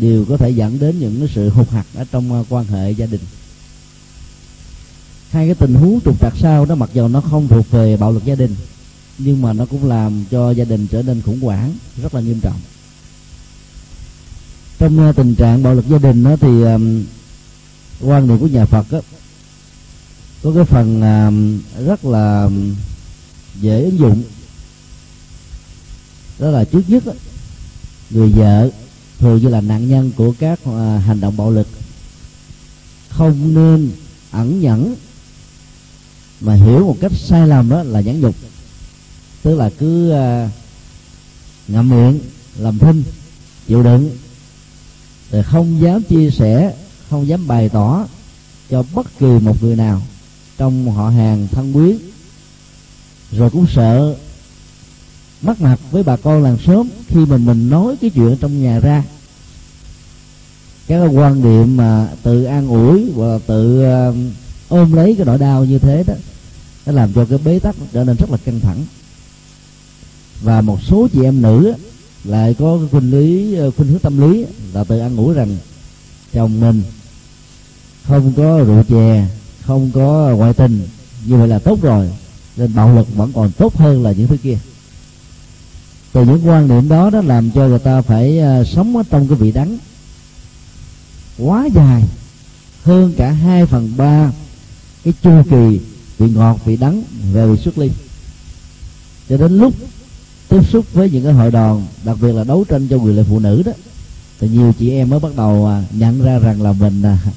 đều 0.00 0.24
có 0.24 0.36
thể 0.36 0.50
dẫn 0.50 0.78
đến 0.78 0.98
những 0.98 1.18
cái 1.18 1.28
sự 1.34 1.48
hụt 1.48 1.70
hạt 1.70 1.84
ở 1.94 2.04
trong 2.12 2.32
à, 2.32 2.40
quan 2.48 2.66
hệ 2.66 2.90
gia 2.90 3.06
đình. 3.06 3.20
Hai 5.30 5.46
cái 5.46 5.54
tình 5.54 5.74
huống 5.74 6.00
trục 6.04 6.20
trặc 6.20 6.32
sau 6.36 6.64
đó 6.64 6.74
mặc 6.74 6.90
dù 6.92 7.08
nó 7.08 7.20
không 7.20 7.48
thuộc 7.48 7.70
về 7.70 7.96
bạo 7.96 8.12
lực 8.12 8.24
gia 8.24 8.34
đình 8.34 8.56
nhưng 9.24 9.42
mà 9.42 9.52
nó 9.52 9.66
cũng 9.66 9.88
làm 9.88 10.24
cho 10.30 10.50
gia 10.50 10.64
đình 10.64 10.86
trở 10.86 11.02
nên 11.02 11.22
khủng 11.22 11.40
hoảng 11.40 11.72
rất 12.02 12.14
là 12.14 12.20
nghiêm 12.20 12.40
trọng. 12.40 12.60
Trong 14.78 14.98
ờ, 14.98 15.12
tình 15.12 15.34
trạng 15.34 15.62
bạo 15.62 15.74
lực 15.74 15.84
gia 15.88 15.98
đình 15.98 16.24
đó 16.24 16.36
thì 16.40 16.62
um, 16.62 17.04
quan 18.00 18.26
niệm 18.26 18.38
của 18.38 18.46
nhà 18.46 18.66
Phật 18.66 18.86
đó, 18.90 19.00
có 20.42 20.52
cái 20.54 20.64
phần 20.64 21.00
rất 21.86 22.04
là 22.04 22.50
dễ 23.60 23.84
ứng 23.84 23.98
dụng. 23.98 24.22
Đó 26.38 26.50
là 26.50 26.64
trước 26.64 26.82
nhất 26.88 27.04
người 28.10 28.28
vợ 28.28 28.70
thường 29.18 29.42
như 29.42 29.48
là 29.48 29.60
nạn 29.60 29.88
nhân 29.88 30.12
của 30.16 30.34
các 30.38 30.60
ờ, 30.64 30.98
hành 30.98 31.20
động 31.20 31.36
bạo 31.36 31.50
lực 31.50 31.66
không 33.08 33.54
nên 33.54 33.90
ẩn 34.30 34.60
nhẫn 34.60 34.94
mà 36.40 36.54
hiểu 36.54 36.78
một 36.78 36.96
cách 37.00 37.12
sai 37.14 37.48
lầm 37.48 37.68
đó 37.68 37.82
là 37.82 38.00
nhẫn 38.00 38.20
nhục 38.20 38.34
tức 39.42 39.56
là 39.56 39.70
cứ 39.78 40.10
à, 40.10 40.50
ngậm 41.68 41.88
miệng, 41.88 42.20
làm 42.58 42.78
thinh, 42.78 43.02
chịu 43.66 43.82
đựng. 43.82 44.10
Rồi 45.30 45.42
không 45.42 45.80
dám 45.80 46.02
chia 46.02 46.30
sẻ, 46.30 46.74
không 47.10 47.26
dám 47.26 47.46
bày 47.46 47.68
tỏ 47.68 48.06
cho 48.70 48.84
bất 48.94 49.18
kỳ 49.18 49.26
một 49.26 49.62
người 49.62 49.76
nào 49.76 50.02
trong 50.58 50.90
họ 50.90 51.08
hàng 51.08 51.48
thân 51.52 51.72
quyến. 51.72 51.96
Rồi 53.32 53.50
cũng 53.50 53.66
sợ 53.74 54.14
mất 55.42 55.60
mặt 55.60 55.80
với 55.90 56.02
bà 56.02 56.16
con 56.16 56.42
làng 56.42 56.58
sớm 56.66 56.88
khi 57.08 57.16
mình 57.16 57.46
mình 57.46 57.70
nói 57.70 57.96
cái 58.00 58.10
chuyện 58.10 58.36
trong 58.40 58.62
nhà 58.62 58.78
ra. 58.78 59.04
Cái 60.86 60.98
quan 61.06 61.42
điểm 61.42 61.76
mà 61.76 62.08
tự 62.22 62.44
an 62.44 62.68
ủi 62.68 63.10
và 63.14 63.38
tự 63.46 63.84
à, 63.84 64.12
ôm 64.68 64.92
lấy 64.92 65.14
cái 65.16 65.26
nỗi 65.26 65.38
đau 65.38 65.64
như 65.64 65.78
thế 65.78 66.04
đó, 66.06 66.14
nó 66.86 66.92
làm 66.92 67.12
cho 67.12 67.24
cái 67.24 67.38
bế 67.44 67.58
tắc 67.58 67.76
trở 67.92 68.04
nên 68.04 68.16
rất 68.16 68.30
là 68.30 68.36
căng 68.36 68.60
thẳng 68.60 68.84
và 70.40 70.60
một 70.60 70.82
số 70.82 71.08
chị 71.12 71.22
em 71.22 71.42
nữ 71.42 71.74
lại 72.24 72.54
có 72.58 72.78
cái 72.78 72.88
khuynh 72.90 73.10
lý 73.10 73.54
ờ, 73.54 73.70
khuynh 73.70 73.88
hướng 73.88 73.98
tâm 73.98 74.20
lý 74.20 74.44
là 74.72 74.84
tự 74.84 74.98
ăn 74.98 75.14
ngủ 75.14 75.32
rằng 75.32 75.56
chồng 76.32 76.60
mình 76.60 76.82
không 78.06 78.32
có 78.36 78.58
rượu 78.58 78.82
chè, 78.88 79.26
không 79.62 79.90
có 79.94 80.34
ngoại 80.36 80.54
tình, 80.54 80.88
như 81.26 81.36
vậy 81.36 81.48
là 81.48 81.58
tốt 81.58 81.82
rồi, 81.82 82.10
nên 82.56 82.74
bạo 82.74 82.96
lực 82.96 83.16
vẫn 83.16 83.32
còn 83.32 83.52
tốt 83.52 83.76
hơn 83.76 84.02
là 84.02 84.12
những 84.12 84.26
thứ 84.26 84.36
kia. 84.36 84.58
Từ 86.12 86.24
những 86.24 86.48
quan 86.48 86.68
niệm 86.68 86.88
đó 86.88 87.10
đó 87.10 87.20
làm 87.20 87.50
cho 87.50 87.68
người 87.68 87.78
ta 87.78 88.02
phải 88.02 88.38
ờ, 88.38 88.64
sống 88.64 88.96
ở 88.96 89.02
trong 89.10 89.28
cái 89.28 89.38
vị 89.38 89.52
đắng 89.52 89.78
quá 91.38 91.68
dài, 91.74 92.04
hơn 92.82 93.12
cả 93.16 93.30
hai 93.30 93.66
phần 93.66 93.92
ba 93.96 94.32
cái 95.04 95.14
chu 95.22 95.42
kỳ 95.50 95.80
vị 96.18 96.30
ngọt, 96.34 96.58
vị 96.64 96.76
đắng 96.76 97.02
về 97.32 97.46
vị 97.46 97.56
xuất 97.56 97.78
ly. 97.78 97.90
Cho 99.28 99.36
đến 99.36 99.58
lúc 99.58 99.74
tiếp 100.50 100.62
xúc 100.70 100.86
với 100.92 101.10
những 101.10 101.24
cái 101.24 101.32
hội 101.32 101.50
đoàn, 101.50 101.86
đặc 102.04 102.16
biệt 102.20 102.32
là 102.32 102.44
đấu 102.44 102.64
tranh 102.68 102.88
cho 102.88 102.96
quyền 102.96 103.16
lợi 103.16 103.24
phụ 103.28 103.38
nữ 103.38 103.62
đó, 103.66 103.72
thì 104.40 104.48
nhiều 104.48 104.72
chị 104.78 104.90
em 104.90 105.10
mới 105.10 105.20
bắt 105.20 105.36
đầu 105.36 105.66
à, 105.66 105.84
nhận 105.90 106.22
ra 106.22 106.38
rằng 106.38 106.62
là 106.62 106.72
mình 106.72 107.02
à, 107.02 107.18
đã 107.24 107.30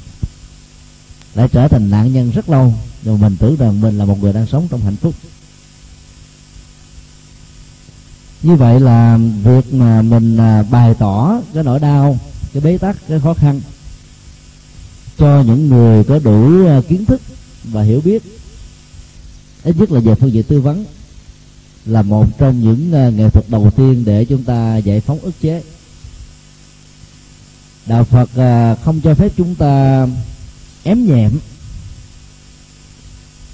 lại 1.36 1.48
trở 1.51 1.67
thành 1.67 1.89
nạn 1.89 2.13
nhân 2.13 2.32
rất 2.32 2.50
lâu 2.50 2.74
rồi 3.03 3.17
mình 3.17 3.36
tưởng 3.39 3.55
rằng 3.55 3.82
mình 3.82 3.98
là 3.98 4.05
một 4.05 4.22
người 4.22 4.34
đang 4.34 4.48
sống 4.48 4.67
trong 4.72 4.82
hạnh 4.82 4.96
phúc. 4.96 5.13
Như 8.43 8.55
vậy 8.55 8.79
là 8.79 9.20
việc 9.43 9.74
mà 9.74 10.01
mình 10.01 10.38
à, 10.38 10.63
bày 10.63 10.93
tỏ 11.00 11.41
cái 11.53 11.63
nỗi 11.63 11.79
đau, 11.79 12.20
cái 12.53 12.62
bế 12.62 12.77
tắc, 12.77 12.98
cái 13.08 13.20
khó 13.20 13.34
khăn 13.34 13.62
cho 15.17 15.43
những 15.48 15.70
người 15.70 16.03
có 16.03 16.20
đủ 16.20 16.65
kiến 16.88 17.05
thức 17.05 17.22
và 17.63 17.84
hiểu 17.84 18.01
biết, 18.01 18.24
ít 19.63 19.75
nhất 19.79 19.91
là 19.91 20.00
về 20.00 20.15
phương 20.15 20.34
diện 20.34 20.43
tư 20.43 20.62
vấn 20.62 20.86
là 21.86 22.02
một 22.02 22.25
trong 22.38 22.62
những 22.62 22.92
ờ, 22.92 23.12
nghệ 23.12 23.30
thuật 23.30 23.50
đầu 23.50 23.72
tiên 23.75 24.06
để 24.06 24.25
chúng 24.25 24.44
ta 24.44 24.78
giải 24.78 25.00
phóng 25.02 25.20
ức 25.20 25.34
chế. 25.42 25.63
Đạo 27.86 28.04
phật 28.04 28.30
ờ, 28.36 28.75
không 28.84 29.02
cho 29.02 29.13
phép 29.13 29.32
chúng 29.38 29.56
ta 29.56 30.08
ém 30.84 31.06
nhẹm 31.06 31.32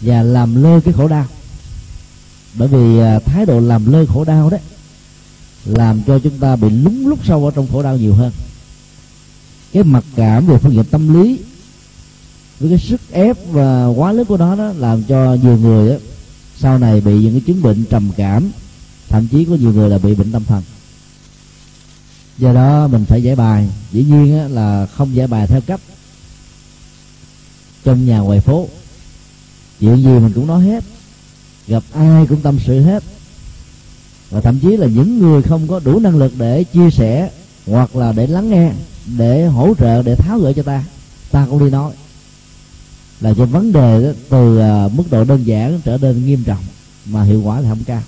và 0.01 0.23
làm 0.23 0.63
lơ 0.63 0.79
cái 0.79 0.93
khổ 0.93 1.07
đau. 1.07 1.25
Bởi 2.53 2.67
vì 2.67 2.99
ờ, 2.99 3.19
thái 3.19 3.45
độ 3.45 3.59
làm 3.59 3.91
lơ 3.91 4.05
khổ 4.05 4.23
đau 4.23 4.49
đấy 4.49 4.59
làm 5.65 6.01
cho 6.07 6.19
chúng 6.19 6.37
ta 6.37 6.55
bị 6.55 6.69
lúng 6.69 7.07
lúc 7.07 7.19
sâu 7.25 7.45
ở 7.45 7.51
trong 7.55 7.67
khổ 7.71 7.83
đau 7.83 7.97
nhiều 7.97 8.13
hơn. 8.13 8.31
Cái 9.73 9.83
mặc 9.83 10.03
cảm 10.15 10.47
về 10.47 10.57
phương 10.57 10.73
diện 10.73 10.85
tâm 10.91 11.21
lý 11.21 11.39
với 12.59 12.69
cái 12.69 12.79
sức 12.79 13.01
ép 13.11 13.37
và 13.51 13.87
quá 13.87 14.11
lớn 14.11 14.25
của 14.25 14.37
nó 14.37 14.55
đó 14.55 14.71
làm 14.77 15.03
cho 15.03 15.37
nhiều 15.43 15.57
người 15.57 15.89
đó, 15.89 15.95
sau 16.59 16.77
này 16.77 17.01
bị 17.01 17.19
những 17.19 17.31
cái 17.31 17.41
chứng 17.47 17.61
bệnh 17.61 17.85
trầm 17.85 18.11
cảm 18.17 18.51
thậm 19.09 19.27
chí 19.27 19.45
có 19.45 19.55
nhiều 19.55 19.73
người 19.73 19.89
là 19.89 19.97
bị 19.97 20.15
bệnh 20.15 20.31
tâm 20.31 20.43
thần. 20.43 20.63
Do 22.37 22.53
đó 22.53 22.87
mình 22.87 23.05
phải 23.05 23.23
giải 23.23 23.35
bài. 23.35 23.69
Dĩ 23.91 24.03
nhiên 24.03 24.55
là 24.55 24.85
không 24.85 25.15
giải 25.15 25.27
bài 25.27 25.47
theo 25.47 25.61
cấp, 25.61 25.79
trong 27.83 28.05
nhà 28.05 28.19
ngoài 28.19 28.39
phố. 28.39 28.67
Chuyện 29.79 29.97
gì 29.97 30.09
mình 30.09 30.31
cũng 30.33 30.47
nói 30.47 30.63
hết 30.63 30.83
gặp 31.67 31.83
ai 31.93 32.25
cũng 32.25 32.41
tâm 32.41 32.59
sự 32.65 32.81
hết. 32.81 33.03
Và 34.29 34.41
thậm 34.41 34.59
chí 34.59 34.77
là 34.77 34.87
những 34.87 35.19
người 35.19 35.41
không 35.41 35.67
có 35.67 35.79
đủ 35.79 35.99
năng 35.99 36.17
lực 36.17 36.33
để 36.37 36.63
chia 36.63 36.89
sẻ 36.91 37.29
hoặc 37.67 37.95
là 37.95 38.11
để 38.11 38.27
lắng 38.27 38.49
nghe 38.49 38.71
để 39.17 39.47
hỗ 39.47 39.73
trợ 39.79 40.03
để 40.03 40.15
tháo 40.15 40.39
gỡ 40.39 40.53
cho 40.53 40.63
ta 40.63 40.83
ta 41.31 41.47
cũng 41.49 41.65
đi 41.65 41.71
nói 41.71 41.93
là 43.21 43.33
cho 43.37 43.45
vấn 43.45 43.73
đề 43.73 44.03
đó, 44.03 44.09
từ 44.29 44.59
uh, 44.59 44.93
mức 44.93 45.03
độ 45.11 45.23
đơn 45.23 45.43
giản 45.43 45.81
trở 45.85 45.97
nên 45.97 46.25
nghiêm 46.25 46.43
trọng 46.43 46.63
mà 47.05 47.23
hiệu 47.23 47.41
quả 47.41 47.59
là 47.59 47.69
không 47.69 47.83
cao. 47.83 48.01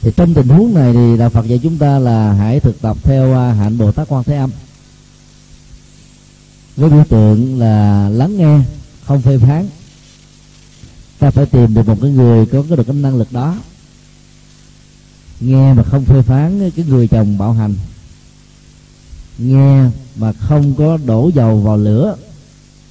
Thì 0.00 0.10
trong 0.16 0.34
tình 0.34 0.48
huống 0.48 0.74
này 0.74 0.92
thì 0.92 1.16
đạo 1.16 1.30
Phật 1.30 1.46
dạy 1.46 1.60
chúng 1.62 1.78
ta 1.78 1.98
là 1.98 2.32
hãy 2.32 2.60
thực 2.60 2.80
tập 2.80 2.96
theo 3.02 3.30
uh, 3.30 3.56
hạnh 3.56 3.78
Bồ 3.78 3.92
Tát 3.92 4.08
Quan 4.08 4.24
Thế 4.24 4.36
Âm. 4.36 4.50
Với 6.76 6.90
biểu 6.90 7.04
tượng 7.08 7.58
là 7.58 8.08
lắng 8.08 8.36
nghe 8.36 8.58
không 9.04 9.22
phê 9.22 9.38
phán. 9.38 9.68
Ta 11.18 11.30
phải 11.30 11.46
tìm 11.46 11.74
được 11.74 11.88
một 11.88 11.96
cái 12.02 12.10
người 12.10 12.46
có 12.46 12.62
cái 12.68 12.76
được 12.76 12.86
cái 12.86 12.96
năng 12.96 13.16
lực 13.16 13.32
đó. 13.32 13.56
Nghe 15.40 15.74
mà 15.74 15.82
không 15.82 16.04
phê 16.04 16.22
phán 16.22 16.70
cái 16.76 16.84
người 16.84 17.08
chồng 17.08 17.38
bạo 17.38 17.52
hành. 17.52 17.74
Nghe 19.38 19.84
mà 20.16 20.32
không 20.32 20.74
có 20.74 20.98
đổ 21.06 21.30
dầu 21.34 21.60
vào 21.60 21.76
lửa 21.76 22.16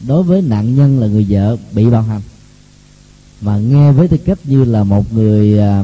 đối 0.07 0.23
với 0.23 0.41
nạn 0.41 0.75
nhân 0.75 0.99
là 0.99 1.07
người 1.07 1.25
vợ 1.29 1.57
bị 1.71 1.85
bạo 1.89 2.01
hành. 2.01 2.21
Mà 3.41 3.57
nghe 3.57 3.91
với 3.91 4.07
tư 4.07 4.17
cách 4.17 4.39
như 4.43 4.63
là 4.63 4.83
một 4.83 5.13
người 5.13 5.59
à, 5.59 5.83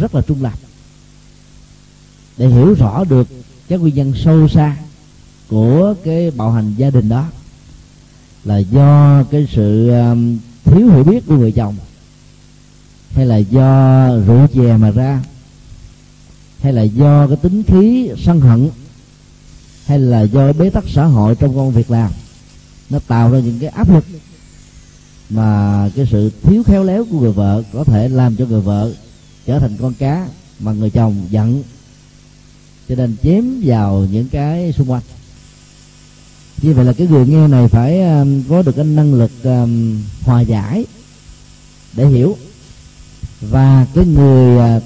rất 0.00 0.14
là 0.14 0.20
trung 0.20 0.42
lập. 0.42 0.58
Để 2.36 2.48
hiểu 2.48 2.74
rõ 2.74 3.04
được 3.04 3.28
các 3.68 3.80
nguyên 3.80 3.94
nhân 3.94 4.12
sâu 4.24 4.48
xa 4.48 4.76
của 5.48 5.94
cái 6.04 6.30
bạo 6.30 6.52
hành 6.52 6.74
gia 6.76 6.90
đình 6.90 7.08
đó 7.08 7.26
là 8.44 8.58
do 8.58 9.22
cái 9.30 9.48
sự 9.52 9.88
à, 9.88 10.14
thiếu 10.64 10.90
hiểu 10.90 11.04
biết 11.04 11.26
của 11.26 11.36
người 11.36 11.52
chồng, 11.52 11.76
hay 13.14 13.26
là 13.26 13.36
do 13.36 14.08
rượu 14.26 14.46
chè 14.54 14.76
mà 14.76 14.90
ra, 14.90 15.22
hay 16.60 16.72
là 16.72 16.82
do 16.82 17.26
cái 17.26 17.36
tính 17.36 17.62
khí 17.62 18.10
sân 18.18 18.40
hận, 18.40 18.70
hay 19.86 19.98
là 19.98 20.22
do 20.22 20.52
bế 20.52 20.70
tắc 20.70 20.84
xã 20.88 21.04
hội 21.04 21.34
trong 21.34 21.54
công 21.54 21.70
việc 21.70 21.90
làm 21.90 22.10
nó 22.94 23.00
tạo 23.06 23.30
ra 23.30 23.38
những 23.38 23.58
cái 23.60 23.68
áp 23.68 23.90
lực 23.90 24.04
mà 25.30 25.90
cái 25.96 26.06
sự 26.10 26.30
thiếu 26.42 26.62
khéo 26.62 26.84
léo 26.84 27.04
của 27.10 27.20
người 27.20 27.32
vợ 27.32 27.62
có 27.72 27.84
thể 27.84 28.08
làm 28.08 28.36
cho 28.36 28.46
người 28.46 28.60
vợ 28.60 28.92
trở 29.46 29.58
thành 29.58 29.76
con 29.80 29.94
cá 29.94 30.28
mà 30.60 30.72
người 30.72 30.90
chồng 30.90 31.26
giận. 31.30 31.62
Cho 32.88 32.94
nên 32.94 33.16
chém 33.22 33.60
vào 33.64 34.06
những 34.12 34.28
cái 34.28 34.72
xung 34.72 34.90
quanh. 34.90 35.02
Như 36.62 36.72
vậy 36.72 36.84
là 36.84 36.92
cái 36.92 37.06
người 37.06 37.26
nghe 37.26 37.48
này 37.48 37.68
phải 37.68 38.02
um, 38.02 38.42
có 38.48 38.62
được 38.62 38.72
cái 38.76 38.84
năng 38.84 39.14
lực 39.14 39.30
um, 39.42 40.02
hòa 40.22 40.40
giải 40.40 40.84
để 41.92 42.06
hiểu. 42.06 42.36
Và 43.40 43.86
cái 43.94 44.06
người 44.06 44.76
uh, 44.76 44.82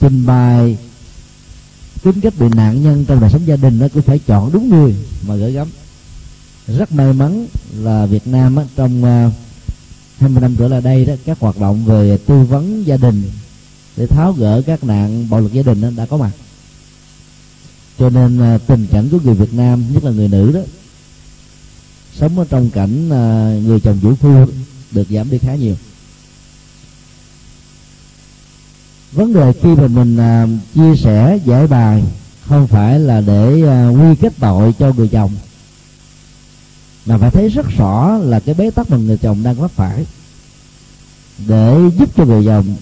trình 0.00 0.26
bày 0.26 0.78
tính 2.02 2.20
cách 2.20 2.34
bị 2.38 2.46
nạn 2.56 2.82
nhân 2.82 3.04
trong 3.08 3.20
đời 3.20 3.30
sống 3.30 3.46
gia 3.46 3.56
đình 3.56 3.78
nó 3.78 3.88
cũng 3.88 4.02
phải 4.02 4.18
chọn 4.18 4.52
đúng 4.52 4.68
người 4.68 4.94
mà 5.26 5.34
gửi 5.34 5.52
gắm 5.52 5.68
rất 6.66 6.92
may 6.92 7.12
mắn 7.12 7.46
là 7.76 8.06
Việt 8.06 8.26
Nam 8.26 8.56
á, 8.56 8.64
trong 8.76 9.04
à, 9.04 9.26
uh, 9.26 9.32
20 10.20 10.40
năm 10.40 10.56
trở 10.58 10.68
lại 10.68 10.80
đây 10.80 11.04
đó 11.04 11.14
các 11.24 11.40
hoạt 11.40 11.60
động 11.60 11.84
về 11.84 12.18
tư 12.26 12.34
vấn 12.34 12.86
gia 12.86 12.96
đình 12.96 13.30
để 13.96 14.06
tháo 14.06 14.32
gỡ 14.32 14.62
các 14.66 14.84
nạn 14.84 15.26
bạo 15.30 15.40
lực 15.40 15.52
gia 15.52 15.62
đình 15.62 15.80
đó, 15.80 15.88
đã 15.96 16.06
có 16.06 16.16
mặt. 16.16 16.30
Cho 17.98 18.10
nên 18.10 18.54
uh, 18.54 18.66
tình 18.66 18.86
cảnh 18.90 19.08
của 19.10 19.18
người 19.24 19.34
Việt 19.34 19.54
Nam 19.54 19.84
nhất 19.92 20.04
là 20.04 20.10
người 20.10 20.28
nữ 20.28 20.52
đó 20.52 20.60
sống 22.14 22.38
ở 22.38 22.44
trong 22.48 22.70
cảnh 22.70 23.06
uh, 23.06 23.64
người 23.66 23.80
chồng 23.80 23.98
vũ 23.98 24.14
phu 24.14 24.46
được 24.90 25.06
giảm 25.10 25.30
đi 25.30 25.38
khá 25.38 25.54
nhiều. 25.54 25.74
Vấn 29.12 29.32
đề 29.32 29.52
khi 29.52 29.68
mà 29.68 29.86
mình 29.88 30.16
uh, 30.16 30.74
chia 30.74 31.02
sẻ 31.02 31.38
giải 31.44 31.66
bài 31.66 32.04
không 32.40 32.66
phải 32.66 33.00
là 33.00 33.20
để 33.20 33.62
uh, 33.62 34.00
quy 34.00 34.16
kết 34.20 34.32
tội 34.40 34.74
cho 34.78 34.92
người 34.92 35.08
chồng 35.08 35.32
mà 37.06 37.18
phải 37.18 37.30
thấy 37.30 37.48
rất 37.48 37.66
rõ 37.76 38.16
là 38.16 38.40
cái 38.40 38.54
bế 38.54 38.70
tắc 38.70 38.90
mà 38.90 38.96
người 38.96 39.18
chồng 39.18 39.42
đang 39.42 39.54
vấp 39.54 39.70
phải. 39.70 40.06
Để 41.46 41.90
giúp 41.98 42.10
cho 42.16 42.24
người 42.24 42.44
chồng 42.46 42.76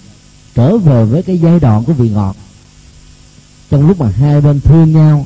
trở 0.55 0.77
về 0.77 1.05
với 1.05 1.23
cái 1.23 1.39
giai 1.39 1.59
đoạn 1.59 1.83
của 1.83 1.93
vị 1.93 2.09
ngọt. 2.09 2.35
Trong 3.69 3.87
lúc 3.87 3.99
mà 3.99 4.09
hai 4.09 4.41
bên 4.41 4.61
thương 4.61 4.93
nhau, 4.93 5.25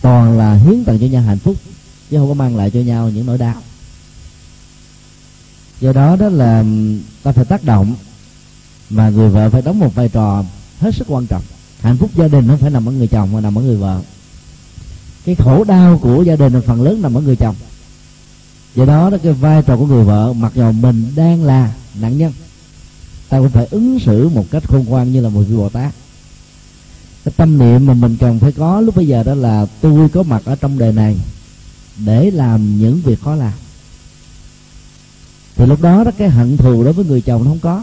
toàn 0.00 0.38
là 0.38 0.54
hiến 0.54 0.84
tặng 0.84 0.98
cho 0.98 1.06
nhau 1.06 1.22
hạnh 1.22 1.38
phúc, 1.38 1.56
chứ 2.10 2.18
không 2.18 2.28
có 2.28 2.34
mang 2.34 2.56
lại 2.56 2.70
cho 2.70 2.80
nhau 2.80 3.10
những 3.10 3.26
nỗi 3.26 3.38
đau. 3.38 3.62
Do 5.80 5.92
đó 5.92 6.16
đó 6.16 6.28
là 6.28 6.64
ta 7.22 7.32
phải 7.32 7.44
tác 7.44 7.64
động, 7.64 7.94
mà 8.90 9.08
người 9.08 9.28
vợ 9.28 9.50
phải 9.50 9.62
đóng 9.62 9.78
một 9.78 9.94
vai 9.94 10.08
trò 10.08 10.44
hết 10.80 10.94
sức 10.94 11.06
quan 11.10 11.26
trọng. 11.26 11.42
Hạnh 11.80 11.96
phúc 11.96 12.10
gia 12.16 12.28
đình 12.28 12.48
không 12.48 12.58
phải 12.58 12.70
nằm 12.70 12.88
ở 12.88 12.92
người 12.92 13.08
chồng 13.08 13.32
mà 13.32 13.40
nằm 13.40 13.58
ở 13.58 13.62
người 13.62 13.76
vợ. 13.76 14.00
Cái 15.24 15.34
khổ 15.34 15.64
đau 15.64 15.98
của 15.98 16.22
gia 16.22 16.36
đình 16.36 16.62
phần 16.66 16.82
lớn 16.82 17.02
nằm 17.02 17.14
ở 17.14 17.20
người 17.20 17.36
chồng 17.36 17.54
do 18.76 18.84
đó 18.84 19.10
đó 19.10 19.18
cái 19.22 19.32
vai 19.32 19.62
trò 19.62 19.76
của 19.76 19.86
người 19.86 20.04
vợ, 20.04 20.32
mặc 20.32 20.52
dù 20.54 20.72
mình 20.72 21.12
đang 21.16 21.44
là 21.44 21.72
nạn 22.00 22.18
nhân, 22.18 22.32
ta 23.28 23.38
cũng 23.38 23.50
phải 23.50 23.66
ứng 23.70 23.98
xử 24.00 24.28
một 24.28 24.44
cách 24.50 24.68
khôn 24.68 24.84
ngoan 24.88 25.12
như 25.12 25.20
là 25.20 25.28
một 25.28 25.42
vị 25.48 25.56
bồ 25.56 25.68
tát. 25.68 25.94
Cái 27.24 27.34
tâm 27.36 27.58
niệm 27.58 27.86
mà 27.86 27.94
mình 27.94 28.16
cần 28.20 28.38
phải 28.38 28.52
có 28.52 28.80
lúc 28.80 28.96
bây 28.96 29.06
giờ 29.06 29.22
đó 29.22 29.34
là 29.34 29.66
tôi 29.80 30.08
có 30.08 30.22
mặt 30.22 30.42
ở 30.44 30.56
trong 30.56 30.78
đời 30.78 30.92
này 30.92 31.16
để 32.04 32.30
làm 32.30 32.78
những 32.78 33.00
việc 33.04 33.20
khó 33.20 33.34
làm. 33.34 33.52
Thì 35.56 35.66
lúc 35.66 35.82
đó 35.82 36.04
đó 36.04 36.10
cái 36.18 36.28
hận 36.28 36.56
thù 36.56 36.84
đối 36.84 36.92
với 36.92 37.04
người 37.04 37.20
chồng 37.20 37.44
nó 37.44 37.50
không 37.50 37.58
có. 37.58 37.82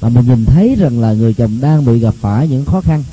Mà 0.00 0.08
mình 0.08 0.26
nhìn 0.26 0.44
thấy 0.44 0.74
rằng 0.74 1.00
là 1.00 1.12
người 1.12 1.34
chồng 1.34 1.60
đang 1.60 1.84
bị 1.84 1.98
gặp 1.98 2.14
phải 2.20 2.48
những 2.48 2.64
khó 2.64 2.80
khăn, 2.80 3.04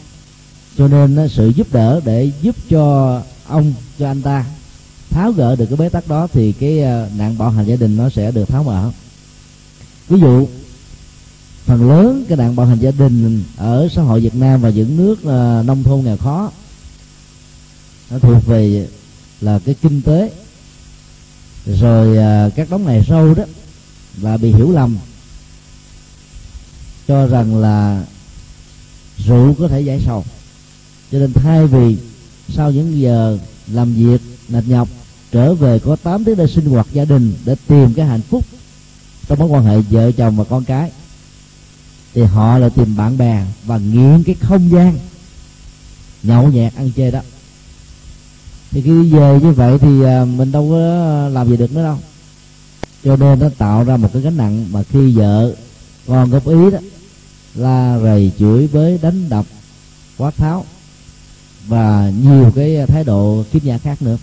cho 0.78 0.88
nên 0.88 1.30
sự 1.30 1.48
giúp 1.56 1.68
đỡ 1.72 2.02
để 2.06 2.32
giúp 2.42 2.56
cho 2.70 3.22
ông, 3.48 3.74
cho 4.00 4.08
anh 4.08 4.22
ta 4.22 4.46
tháo 5.12 5.32
gỡ 5.32 5.56
được 5.56 5.66
cái 5.66 5.78
bế 5.78 5.90
tắc 5.90 6.08
đó 6.08 6.28
thì 6.34 6.52
cái 6.52 6.82
ờ, 6.82 7.10
nạn 7.16 7.38
bạo 7.38 7.50
hành 7.50 7.66
gia 7.66 7.76
đình 7.76 7.98
nó 7.98 8.10
sẽ 8.10 8.32
được 8.32 8.50
tháo 8.50 8.64
mở. 8.64 8.92
Ví 10.10 10.20
dụ 10.20 10.48
phần 11.66 11.90
lớn 11.90 12.26
cái 12.28 12.38
nạn 12.38 12.56
bạo 12.56 12.66
hành 12.66 12.80
gia 12.80 12.92
đình 12.92 13.44
ở 13.58 13.88
xã 13.96 14.02
hội 14.02 14.20
Việt 14.20 14.36
Nam 14.36 14.62
và 14.62 14.70
những 14.70 14.98
nước 14.98 15.20
uh, 15.22 15.66
nông 15.66 15.84
thôn 15.84 16.02
nghèo 16.04 16.18
khó 16.18 16.52
nó 18.10 18.20
thuộc 18.20 18.46
về 18.46 18.88
là 19.42 19.60
cái 19.66 19.76
kinh 19.82 20.02
tế. 20.02 20.32
Rồi 21.66 22.18
uh, 22.48 22.56
các 22.56 22.70
đống 22.70 22.86
này 22.86 23.06
sâu 23.08 23.34
đó 23.34 23.44
là 24.22 24.38
bị 24.38 24.52
hiểu 24.52 24.72
lầm 24.72 24.98
cho 27.08 27.28
rằng 27.28 27.58
là 27.58 28.04
rượu 29.18 29.56
có 29.60 29.68
thể 29.68 29.82
giải 29.82 30.02
sầu. 30.06 30.24
Cho 31.12 31.20
nên 31.20 31.34
thay 31.34 31.68
vì 31.68 31.98
sau 32.50 32.72
những 32.72 33.00
giờ 33.00 33.38
làm 33.68 33.94
việc 33.94 34.22
mệt 34.50 34.64
nhọc 34.68 34.88
trở 35.32 35.54
về 35.54 35.80
có 35.80 35.96
8 35.96 36.24
tiếng 36.24 36.38
để 36.38 36.48
sinh 36.48 36.66
hoạt 36.66 36.88
gia 36.94 37.06
đình 37.06 37.34
để 37.46 37.56
tìm 37.68 37.94
cái 37.94 38.06
hạnh 38.06 38.22
phúc 38.22 38.46
trong 39.28 39.40
mối 39.40 39.48
quan 39.48 39.64
hệ 39.64 39.82
vợ 39.82 40.12
chồng 40.12 40.36
và 40.36 40.44
con 40.44 40.64
cái. 40.64 40.92
Thì 42.14 42.24
họ 42.24 42.58
là 42.58 42.70
tìm 42.70 42.96
bạn 42.96 43.18
bè 43.18 43.46
và 43.66 43.78
nghiện 43.78 44.24
cái 44.24 44.36
không 44.36 44.72
gian 44.72 44.98
nhậu 46.24 46.50
nhẹt 46.50 46.76
ăn 46.76 46.92
chơi 46.96 47.12
đó. 47.12 47.20
Thì 48.72 48.82
khi 48.82 49.10
về 49.10 49.40
như 49.44 49.52
vậy 49.52 49.78
thì 49.78 50.04
à, 50.04 50.26
mình 50.26 50.52
đâu 50.52 50.70
có 50.70 50.78
làm 51.30 51.50
gì 51.50 51.58
được 51.58 51.72
nữa 51.72 51.84
đâu. 51.84 51.98
Cho 53.04 53.16
nên 53.16 53.40
nó 53.40 53.50
tạo 53.58 53.84
ra 53.84 53.98
một 53.98 54.10
cái 54.14 54.22
gánh 54.22 54.38
nặng 54.38 54.66
mà 54.72 54.84
khi 54.84 55.12
vợ 55.12 55.54
con 56.08 56.30
góp 56.30 56.48
ý 56.48 56.72
đó 56.72 56.80
la 57.56 58.00
rầy 58.04 58.32
chửi 58.40 58.70
bới, 58.74 59.00
đánh 59.02 59.30
đập, 59.30 59.46
quát 60.18 60.38
tháo 60.38 60.66
và 61.68 62.12
nhiều 62.24 62.52
cái 62.56 62.86
thái 62.88 63.04
độ 63.04 63.44
kiếp 63.52 63.66
nhà 63.66 63.78
khác 63.78 64.02
nữa 64.02 64.18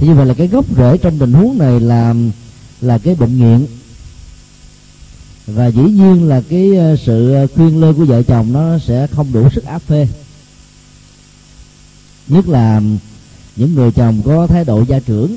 thì 0.00 0.06
như 0.06 0.14
vậy 0.14 0.26
là 0.26 0.34
cái 0.34 0.48
gốc 0.48 0.64
rễ 0.76 0.96
trong 0.96 1.18
tình 1.18 1.32
huống 1.32 1.58
này 1.58 1.80
là 1.80 2.14
là 2.80 2.98
cái 2.98 3.14
bệnh 3.14 3.38
nghiện. 3.38 3.66
Và 5.46 5.66
dĩ 5.66 5.82
nhiên 5.82 6.28
là 6.28 6.42
cái 6.48 6.76
ờ, 6.76 6.96
sự 6.96 7.32
ờ, 7.32 7.46
khuyên 7.54 7.80
lơ 7.80 7.92
của 7.92 8.04
vợ 8.04 8.22
chồng 8.22 8.52
nó 8.52 8.78
sẽ 8.78 9.06
không 9.06 9.32
đủ 9.32 9.50
sức 9.50 9.64
áp 9.64 9.78
phê. 9.78 10.08
Nhất 12.28 12.48
là 12.48 12.82
những 13.56 13.74
người 13.74 13.92
chồng 13.92 14.22
có 14.24 14.46
thái 14.46 14.64
độ 14.64 14.84
gia 14.88 15.00
trưởng, 15.00 15.36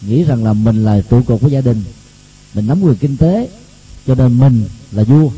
nghĩ 0.00 0.24
rằng 0.24 0.44
là 0.44 0.52
mình 0.52 0.84
là 0.84 1.00
trụ 1.10 1.22
cột 1.22 1.40
của 1.40 1.48
gia 1.48 1.60
đình, 1.60 1.82
mình 2.54 2.66
nắm 2.66 2.82
quyền 2.82 2.96
kinh 2.96 3.16
tế, 3.16 3.48
cho 4.06 4.14
nên 4.14 4.38
mình 4.38 4.64
là 4.92 5.02
vua. 5.02 5.30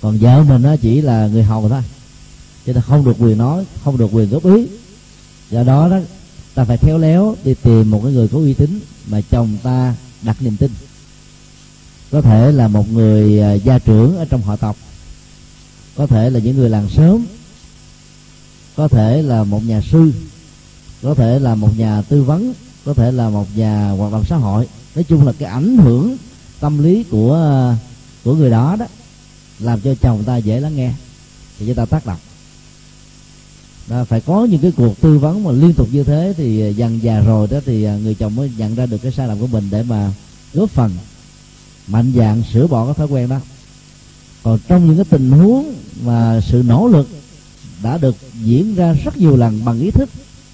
Còn 0.00 0.18
vợ 0.18 0.42
mình 0.42 0.62
nó 0.62 0.76
chỉ 0.76 1.00
là 1.00 1.26
người 1.26 1.42
hầu 1.42 1.68
thôi, 1.68 1.82
cho 2.66 2.72
nên 2.72 2.82
không 2.82 3.04
được 3.04 3.16
quyền 3.18 3.38
nói, 3.38 3.64
không 3.84 3.98
được 3.98 4.08
quyền 4.12 4.30
góp 4.30 4.44
ý. 4.44 4.66
Do 5.50 5.62
đó 5.62 5.88
đó 5.88 5.98
ta 6.54 6.64
phải 6.64 6.76
khéo 6.76 6.98
léo 6.98 7.36
đi 7.44 7.54
tìm 7.54 7.90
một 7.90 8.00
cái 8.04 8.12
người 8.12 8.28
có 8.28 8.38
uy 8.38 8.54
tín 8.54 8.80
mà 9.06 9.20
chồng 9.30 9.56
ta 9.62 9.94
đặt 10.22 10.36
niềm 10.40 10.56
tin. 10.56 10.70
Có 12.10 12.20
thể 12.20 12.52
là 12.52 12.68
một 12.68 12.92
người 12.92 13.40
à, 13.40 13.52
gia 13.52 13.78
trưởng 13.78 14.16
ở 14.16 14.24
trong 14.24 14.42
họ 14.42 14.56
tộc. 14.56 14.76
Có 15.96 16.06
thể 16.06 16.30
là 16.30 16.40
những 16.40 16.56
người 16.56 16.70
làng 16.70 16.88
sớm 16.88 17.26
có 18.76 18.88
thể 18.88 19.22
là 19.22 19.44
một 19.44 19.64
nhà 19.64 19.80
sư. 19.80 20.12
Có 21.02 21.14
thể 21.14 21.38
là 21.38 21.54
một 21.54 21.78
nhà 21.78 22.02
tư 22.02 22.22
vấn. 22.22 22.52
Có 22.84 22.94
thể 22.94 23.12
là 23.12 23.30
một 23.30 23.46
nhà 23.56 23.90
hoạt 23.90 24.12
động 24.12 24.24
xã 24.28 24.36
hội. 24.36 24.68
Nói 24.94 25.04
chung 25.04 25.26
là 25.26 25.32
cái 25.38 25.48
ảnh 25.48 25.78
hưởng 25.78 26.16
tâm 26.60 26.82
lý 26.82 27.04
của 27.10 27.34
à, 27.34 27.76
của 28.24 28.34
người 28.34 28.50
đó 28.50 28.76
đó, 28.78 28.86
làm 29.58 29.80
cho 29.80 29.94
chồng 29.94 30.24
ta 30.24 30.36
dễ 30.36 30.60
lắng 30.60 30.76
nghe. 30.76 30.92
Thì 31.58 31.66
chúng 31.66 31.74
ta 31.74 31.84
tác 31.84 32.06
động 32.06 32.18
đó, 33.90 34.04
phải 34.04 34.20
có 34.20 34.44
những 34.44 34.60
cái 34.60 34.72
cuộc 34.76 35.00
tư 35.00 35.18
vấn 35.18 35.44
mà 35.44 35.52
liên 35.52 35.72
tục 35.72 35.88
như 35.92 36.04
thế 36.04 36.34
thì 36.36 36.62
à, 36.62 36.68
dần 36.68 37.02
già 37.02 37.20
rồi 37.20 37.48
đó 37.50 37.58
thì 37.66 37.84
à, 37.84 37.96
người 37.96 38.14
chồng 38.14 38.36
mới 38.36 38.50
nhận 38.56 38.74
ra 38.74 38.86
được 38.86 38.98
cái 39.02 39.12
sai 39.12 39.28
lầm 39.28 39.38
của 39.38 39.46
mình 39.46 39.68
để 39.70 39.82
mà 39.82 40.12
góp 40.54 40.70
phần 40.70 40.90
mạnh 41.86 42.12
dạng 42.16 42.42
sửa 42.52 42.66
bỏ 42.66 42.84
cái 42.84 42.94
thói 42.94 43.06
quen 43.06 43.28
đó. 43.28 43.40
Còn 44.42 44.58
trong 44.68 44.86
những 44.86 44.96
cái 44.96 45.04
tình 45.10 45.30
huống 45.30 45.74
mà 46.04 46.40
sự 46.40 46.62
nỗ 46.66 46.88
lực 46.88 47.08
đã 47.82 47.98
được 47.98 48.16
diễn 48.42 48.74
ra 48.74 48.92
rất 49.04 49.16
nhiều 49.16 49.36
lần 49.36 49.64
bằng 49.64 49.80
ý 49.80 49.90
thức 49.90 50.10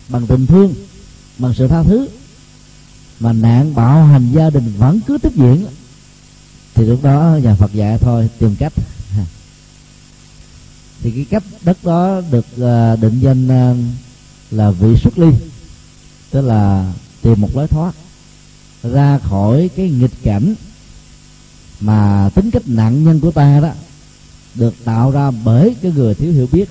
bằng 0.08 0.26
tình 0.26 0.46
thương 0.46 0.74
bằng 1.38 1.54
sự 1.54 1.68
tha 1.68 1.82
thứ 1.82 2.08
mà 3.20 3.32
nạn 3.32 3.74
bạo 3.74 4.04
hành 4.04 4.32
gia 4.32 4.50
đình 4.50 4.72
vẫn 4.78 5.00
cứ 5.06 5.18
tiếp 5.18 5.32
diễn 5.34 5.66
thì 6.74 6.84
lúc 6.84 7.02
đó 7.02 7.38
nhà 7.42 7.54
Phật 7.54 7.72
dạy 7.72 7.98
thôi 7.98 8.28
tìm 8.38 8.56
cách 8.58 8.72
thì 11.02 11.10
cái 11.10 11.26
cách 11.30 11.42
đất 11.62 11.84
đó 11.84 12.20
được 12.30 12.46
à, 12.62 12.96
định 12.96 13.20
danh 13.20 13.48
à, 13.48 13.74
là 14.50 14.70
vị 14.70 14.96
xuất 14.96 15.18
ly 15.18 15.28
tức 16.30 16.40
là 16.40 16.92
tìm 17.22 17.40
một 17.40 17.56
lối 17.56 17.68
thoát 17.68 17.94
ra 18.82 19.18
khỏi 19.18 19.70
cái 19.76 19.90
nghịch 19.90 20.22
cảnh 20.22 20.54
mà 21.80 22.30
tính 22.34 22.50
cách 22.50 22.62
nạn 22.66 23.04
nhân 23.04 23.20
của 23.20 23.30
ta 23.30 23.60
đó 23.60 23.70
được 24.54 24.74
tạo 24.84 25.10
ra 25.10 25.30
bởi 25.30 25.76
cái 25.82 25.92
người 25.92 26.14
thiếu 26.14 26.32
hiểu 26.32 26.48
biết 26.52 26.68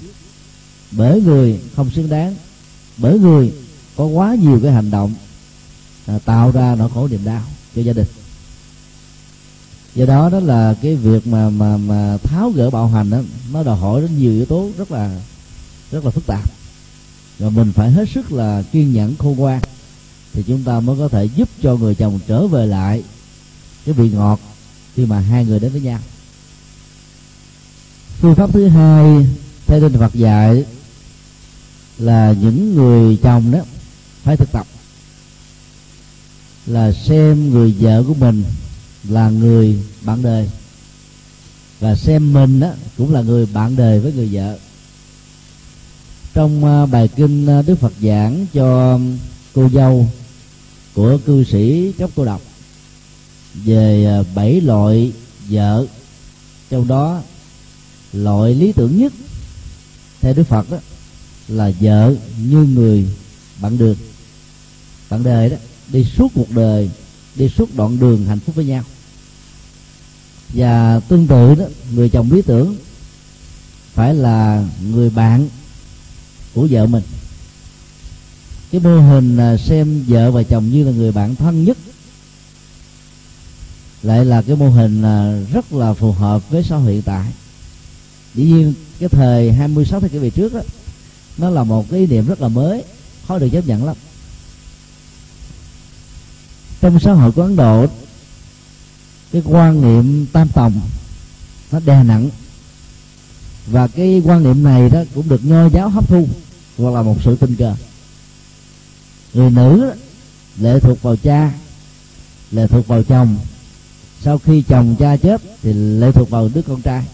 bởi 0.92 1.22
người 1.22 1.60
không 1.76 1.90
xứng 1.90 2.10
đáng 2.10 2.36
bởi 2.98 3.20
người 3.20 3.54
có 3.96 4.06
quá 4.06 4.36
nhiều 4.36 4.60
cái 4.64 4.72
hành 4.72 4.92
động 4.92 5.14
à, 6.06 6.20
tạo 6.26 6.52
ra 6.52 6.76
nỗi 6.76 6.90
khổ 6.94 7.08
niềm 7.08 7.26
đau 7.26 7.42
cho 7.76 7.82
gia 7.82 7.94
đình 7.94 8.08
do 9.95 10.05
đó 10.05 10.29
đó 10.29 10.39
là 10.39 10.75
cái 10.81 10.95
việc 10.95 11.27
mà 11.27 11.49
mà 11.49 11.77
mà 11.77 12.17
tháo 12.23 12.49
gỡ 12.49 12.69
bạo 12.69 12.88
hành 12.88 13.10
đó, 13.10 13.17
nó 13.51 13.63
đòi 13.63 13.77
hỏi 13.77 14.01
đến 14.01 14.19
nhiều 14.19 14.31
yếu 14.31 14.45
tố 14.45 14.69
rất 14.77 14.91
là 14.91 15.21
rất 15.91 16.05
là 16.05 16.12
phức 16.12 16.25
tạp. 16.25 16.51
Và 17.39 17.49
mình 17.49 17.71
phải 17.71 17.91
hết 17.91 18.10
sức 18.10 18.31
là 18.31 18.63
kiên 18.71 18.93
nhẫn, 18.93 19.15
khôn 19.17 19.38
ngoan, 19.38 19.62
thì 20.34 20.43
chúng 20.47 20.63
ta 20.63 20.79
mới 20.79 20.97
có 20.97 21.08
thể 21.08 21.25
giúp 21.25 21.49
cho 21.62 21.75
người 21.75 21.95
chồng 21.95 22.19
trở 22.27 22.47
về 22.47 22.65
lại 22.65 23.03
cái 23.86 23.95
vị 23.95 24.10
ngọt 24.10 24.39
khi 24.95 25.05
mà 25.05 25.19
hai 25.19 25.45
người 25.45 25.60
đến 25.60 25.71
với 25.71 25.81
nhau. 25.81 25.99
Phương 28.19 28.36
pháp 28.36 28.53
thứ 28.53 28.67
hai 28.67 29.27
theo 29.65 29.81
tinh 29.81 29.99
Phật 29.99 30.13
dạy 30.13 30.65
là 31.97 32.36
những 32.41 32.75
người 32.75 33.17
chồng 33.23 33.51
đó 33.51 33.60
phải 34.23 34.38
thực 34.38 34.51
tập, 34.51 34.67
là 36.65 36.91
xem 36.91 37.49
người 37.49 37.75
vợ 37.79 38.03
của 38.08 38.13
mình 38.13 38.43
là 39.10 39.30
người 39.30 39.80
bạn 40.02 40.22
đời. 40.22 40.50
Và 41.80 41.96
xem 41.96 42.34
mình 42.34 42.60
đó 42.60 42.70
cũng 42.98 43.13
là 43.13 43.22
người 43.22 43.46
bạn 43.46 43.76
đời 43.76 44.00
với 44.00 44.13
người 44.13 44.30
vợ. 44.32 44.58
Trong 46.34 46.65
à, 46.65 46.86
bài 46.86 47.08
kinh 47.15 47.48
à, 47.48 47.62
Đức 47.62 47.76
Phật 47.76 47.94
giảng 48.02 48.46
cho 48.54 49.00
cô 49.54 49.70
dâu 49.74 50.10
của 50.94 51.18
cư 51.26 51.44
sĩ 51.44 51.91
cấp 51.91 52.10
cô 52.15 52.26
độc 52.26 52.41
về 53.54 54.06
à, 54.06 54.24
bảy 54.36 54.62
loại 54.62 55.12
vợ, 55.50 55.86
trong 56.70 56.88
đó 56.88 57.22
loại 58.13 58.56
lý 58.56 58.72
tưởng 58.72 58.98
nhất 58.98 59.13
theo 60.22 60.34
Đức 60.34 60.44
Phật 60.44 60.72
đó 60.72 60.78
là 61.48 61.72
vợ 61.80 62.15
như 62.38 62.58
người 62.58 63.08
bạn 63.62 63.78
đường, 63.78 63.96
bạn 65.10 65.24
đời 65.24 65.50
đó, 65.50 65.58
đi 65.88 66.04
suốt 66.04 66.32
cuộc 66.36 66.52
đời, 66.52 66.89
đi 67.36 67.50
suốt 67.50 67.76
đoạn 67.76 68.00
đường 68.00 68.26
hạnh 68.26 68.39
phúc 68.39 68.56
với 68.56 68.65
nhau 68.65 68.84
và 70.53 70.99
tương 70.99 71.27
tự 71.27 71.55
đó, 71.55 71.65
người 71.91 72.10
chồng 72.10 72.31
lý 72.31 72.41
tưởng 72.41 72.75
phải 73.93 74.13
là 74.13 74.67
người 74.91 75.10
bạn 75.10 75.49
của 76.53 76.67
vợ 76.71 76.86
mình. 76.86 77.03
Cái 78.71 78.81
mô 78.81 78.99
hình 78.99 79.38
à, 79.38 79.58
xem 79.58 80.03
vợ 80.08 80.31
và 80.31 80.43
chồng 80.43 80.69
như 80.69 80.84
là 80.84 80.91
người 80.91 81.12
bạn 81.12 81.36
thân 81.36 81.63
nhất 81.63 81.77
lại 84.05 84.25
là 84.25 84.41
cái 84.41 84.55
mô 84.55 84.69
hình 84.69 85.01
à, 85.01 85.39
rất 85.53 85.73
là 85.73 85.93
phù 85.93 86.12
hợp 86.12 86.49
với 86.49 86.63
xã 86.63 86.75
hội 86.75 86.93
hiện 86.93 87.01
tại. 87.01 87.25
Dĩ 88.36 88.43
nhiên, 88.43 88.73
cái 88.99 89.10
thời 89.10 89.51
26 89.51 89.99
thế 89.99 90.10
kỷ 90.10 90.17
về 90.17 90.29
trước 90.29 90.53
đó, 90.53 90.62
nó 91.38 91.49
là 91.49 91.63
một 91.63 91.89
cái 91.89 91.99
ý 91.99 92.05
niệm 92.05 92.27
rất 92.27 92.41
là 92.41 92.47
mới, 92.47 92.84
khó 93.27 93.39
được 93.39 93.49
chấp 93.49 93.67
nhận 93.67 93.86
lắm. 93.86 93.95
Trong 96.81 96.99
xã 96.99 97.13
hội 97.13 97.31
của 97.31 97.41
ấn 97.41 97.55
độ 97.55 97.88
cái 99.36 99.43
quan 99.45 99.82
niệm 99.82 100.26
tam 100.34 100.48
tòng, 100.50 100.82
nó 101.71 101.80
đè 101.86 102.04
nặng. 102.04 102.30
Và 103.67 103.88
cái 103.88 104.21
quan 104.26 104.43
niệm 104.43 104.63
này 104.63 104.89
đó 104.89 105.04
cũng 105.15 105.30
được 105.30 105.45
nho 105.45 105.69
giáo 105.69 105.89
hấp 105.89 106.10
thu, 106.10 106.28
hoặc 106.78 106.91
là 106.91 107.02
một 107.02 107.17
sự 107.24 107.36
tình 107.36 107.56
cờ. 107.56 107.76
Người 109.34 109.52
nữ 109.52 109.91
lệ 110.60 110.80
thuộc 110.80 111.02
vào 111.02 111.15
cha, 111.15 111.52
lệ 112.52 112.67
thuộc 112.67 112.88
vào 112.88 113.04
chồng. 113.04 113.38
Sau 114.21 114.38
khi 114.38 114.62
chồng 114.62 114.95
cha 115.00 115.17
chết 115.17 115.41
thì 115.62 115.74
lệ 115.74 116.12
thuộc 116.12 116.30
vào 116.30 116.50
đứa 116.54 116.62
con 116.62 116.82
trai. 116.82 117.06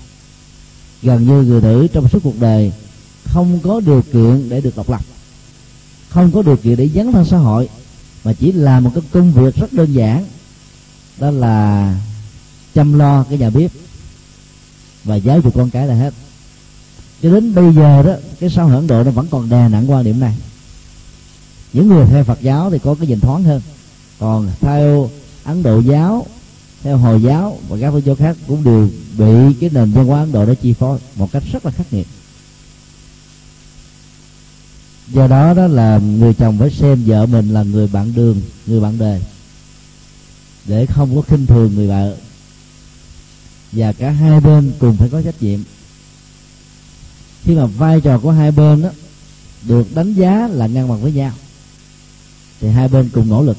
Gần 1.01 1.27
như 1.27 1.41
người 1.41 1.61
nữ 1.61 1.87
trong 1.93 2.09
suốt 2.09 2.19
cuộc 2.23 2.39
đời 2.39 2.71
không 3.23 3.59
có 3.59 3.79
điều 3.79 4.03
kiện 4.13 4.49
để 4.49 4.61
được 4.61 4.75
độc 4.75 4.89
lập, 4.89 5.01
không 6.09 6.31
có 6.31 6.41
điều 6.41 6.57
kiện 6.57 6.75
để 6.75 6.89
dấn 6.95 7.11
thân 7.11 7.25
xã 7.25 7.37
hội, 7.37 7.69
mà 8.23 8.33
chỉ 8.33 8.51
làm 8.51 8.83
một 8.83 8.91
cái 8.95 9.03
công 9.11 9.31
việc 9.31 9.55
rất 9.55 9.73
đơn 9.73 9.93
giản. 9.93 10.25
Đó 11.17 11.31
là 11.31 11.95
chăm 12.75 12.99
lo 12.99 13.23
cái 13.29 13.37
nhà 13.37 13.49
bếp. 13.49 13.71
Và 15.03 15.15
giáo 15.15 15.39
dục 15.39 15.53
con 15.55 15.69
cái 15.69 15.87
là 15.87 15.95
hết. 15.95 16.13
Cho 17.23 17.29
đến 17.29 17.55
bây 17.55 17.73
giờ 17.73 18.03
đó, 18.03 18.13
cái 18.39 18.49
xã 18.49 18.63
hội 18.63 18.75
ấn 18.75 18.87
độ 18.87 19.03
nó 19.03 19.11
vẫn 19.11 19.27
còn 19.31 19.49
đè 19.49 19.69
nặng 19.69 19.91
quan 19.91 20.03
điểm 20.03 20.19
này. 20.19 20.35
Những 21.73 21.87
người 21.87 22.05
theo 22.05 22.23
phật 22.23 22.41
giáo 22.41 22.71
thì 22.71 22.79
có 22.79 22.95
cái 22.95 23.07
nhìn 23.07 23.19
thoáng 23.19 23.43
hơn. 23.43 23.61
Còn 24.19 24.51
theo 24.61 25.09
ấn 25.43 25.63
độ 25.63 25.79
giáo, 25.79 26.25
theo 26.83 26.97
hồi 26.97 27.21
giáo 27.21 27.59
và 27.69 27.77
các 27.81 27.91
tôn 27.91 28.01
giáo 28.01 28.15
khác 28.15 28.37
cũng 28.47 28.63
đều 28.63 28.89
bị 29.17 29.53
cái 29.59 29.69
nền 29.73 29.91
văn 29.91 30.05
hóa 30.05 30.19
ấn 30.19 30.31
độ 30.31 30.45
đó 30.45 30.53
chi 30.61 30.73
phối 30.73 30.99
một 31.15 31.31
cách 31.31 31.43
rất 31.51 31.65
là 31.65 31.71
khắc 31.71 31.93
nghiệt. 31.93 32.07
Do 35.07 35.27
đó 35.27 35.53
đó 35.53 35.67
là 35.67 35.97
người 35.97 36.33
chồng 36.33 36.57
phải 36.59 36.69
xem 36.69 37.03
vợ 37.05 37.25
mình 37.25 37.53
là 37.53 37.63
người 37.63 37.87
bạn 37.87 38.13
đường, 38.15 38.41
người 38.65 38.79
bạn 38.79 38.97
đời 38.97 39.21
để 40.65 40.85
không 40.85 41.15
có 41.15 41.21
khinh 41.21 41.45
thường 41.45 41.75
người 41.75 41.87
vợ 41.87 42.15
và 43.71 43.93
cả 43.93 44.11
hai 44.11 44.39
bên 44.39 44.71
cùng 44.79 44.97
phải 44.97 45.09
có 45.09 45.21
trách 45.21 45.43
nhiệm. 45.43 45.59
Khi 47.43 47.55
mà 47.55 47.65
vai 47.65 48.01
trò 48.01 48.19
của 48.19 48.31
hai 48.31 48.51
bên 48.51 48.81
đó 48.81 48.89
được 49.63 49.95
đánh 49.95 50.13
giá 50.13 50.47
là 50.51 50.67
ngang 50.67 50.89
bằng 50.89 51.01
với 51.01 51.11
nhau 51.11 51.31
thì 52.59 52.67
hai 52.67 52.87
bên 52.87 53.09
cùng 53.13 53.29
nỗ 53.29 53.43
lực. 53.43 53.57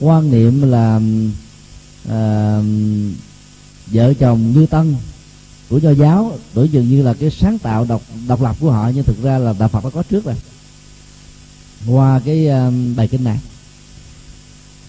Quan 0.00 0.30
niệm 0.30 0.70
là 0.70 1.00
à, 2.08 2.60
vợ 3.86 4.14
chồng 4.14 4.52
như 4.52 4.66
tân 4.66 4.96
của 5.68 5.78
do 5.78 5.90
giáo 5.90 6.38
tưởng 6.54 6.68
chừng 6.68 6.88
như 6.88 7.02
là 7.02 7.14
cái 7.14 7.30
sáng 7.30 7.58
tạo 7.58 7.84
độc 7.84 8.02
độc 8.28 8.42
lập 8.42 8.56
của 8.60 8.70
họ 8.70 8.90
nhưng 8.94 9.04
thực 9.04 9.22
ra 9.22 9.38
là 9.38 9.54
đạo 9.58 9.68
phật 9.68 9.84
đã 9.84 9.90
có 9.90 10.02
trước 10.02 10.24
rồi. 10.24 10.34
Qua 11.86 12.20
cái 12.24 12.48
uh, 12.48 12.96
bài 12.96 13.08
kinh 13.08 13.24
này 13.24 13.38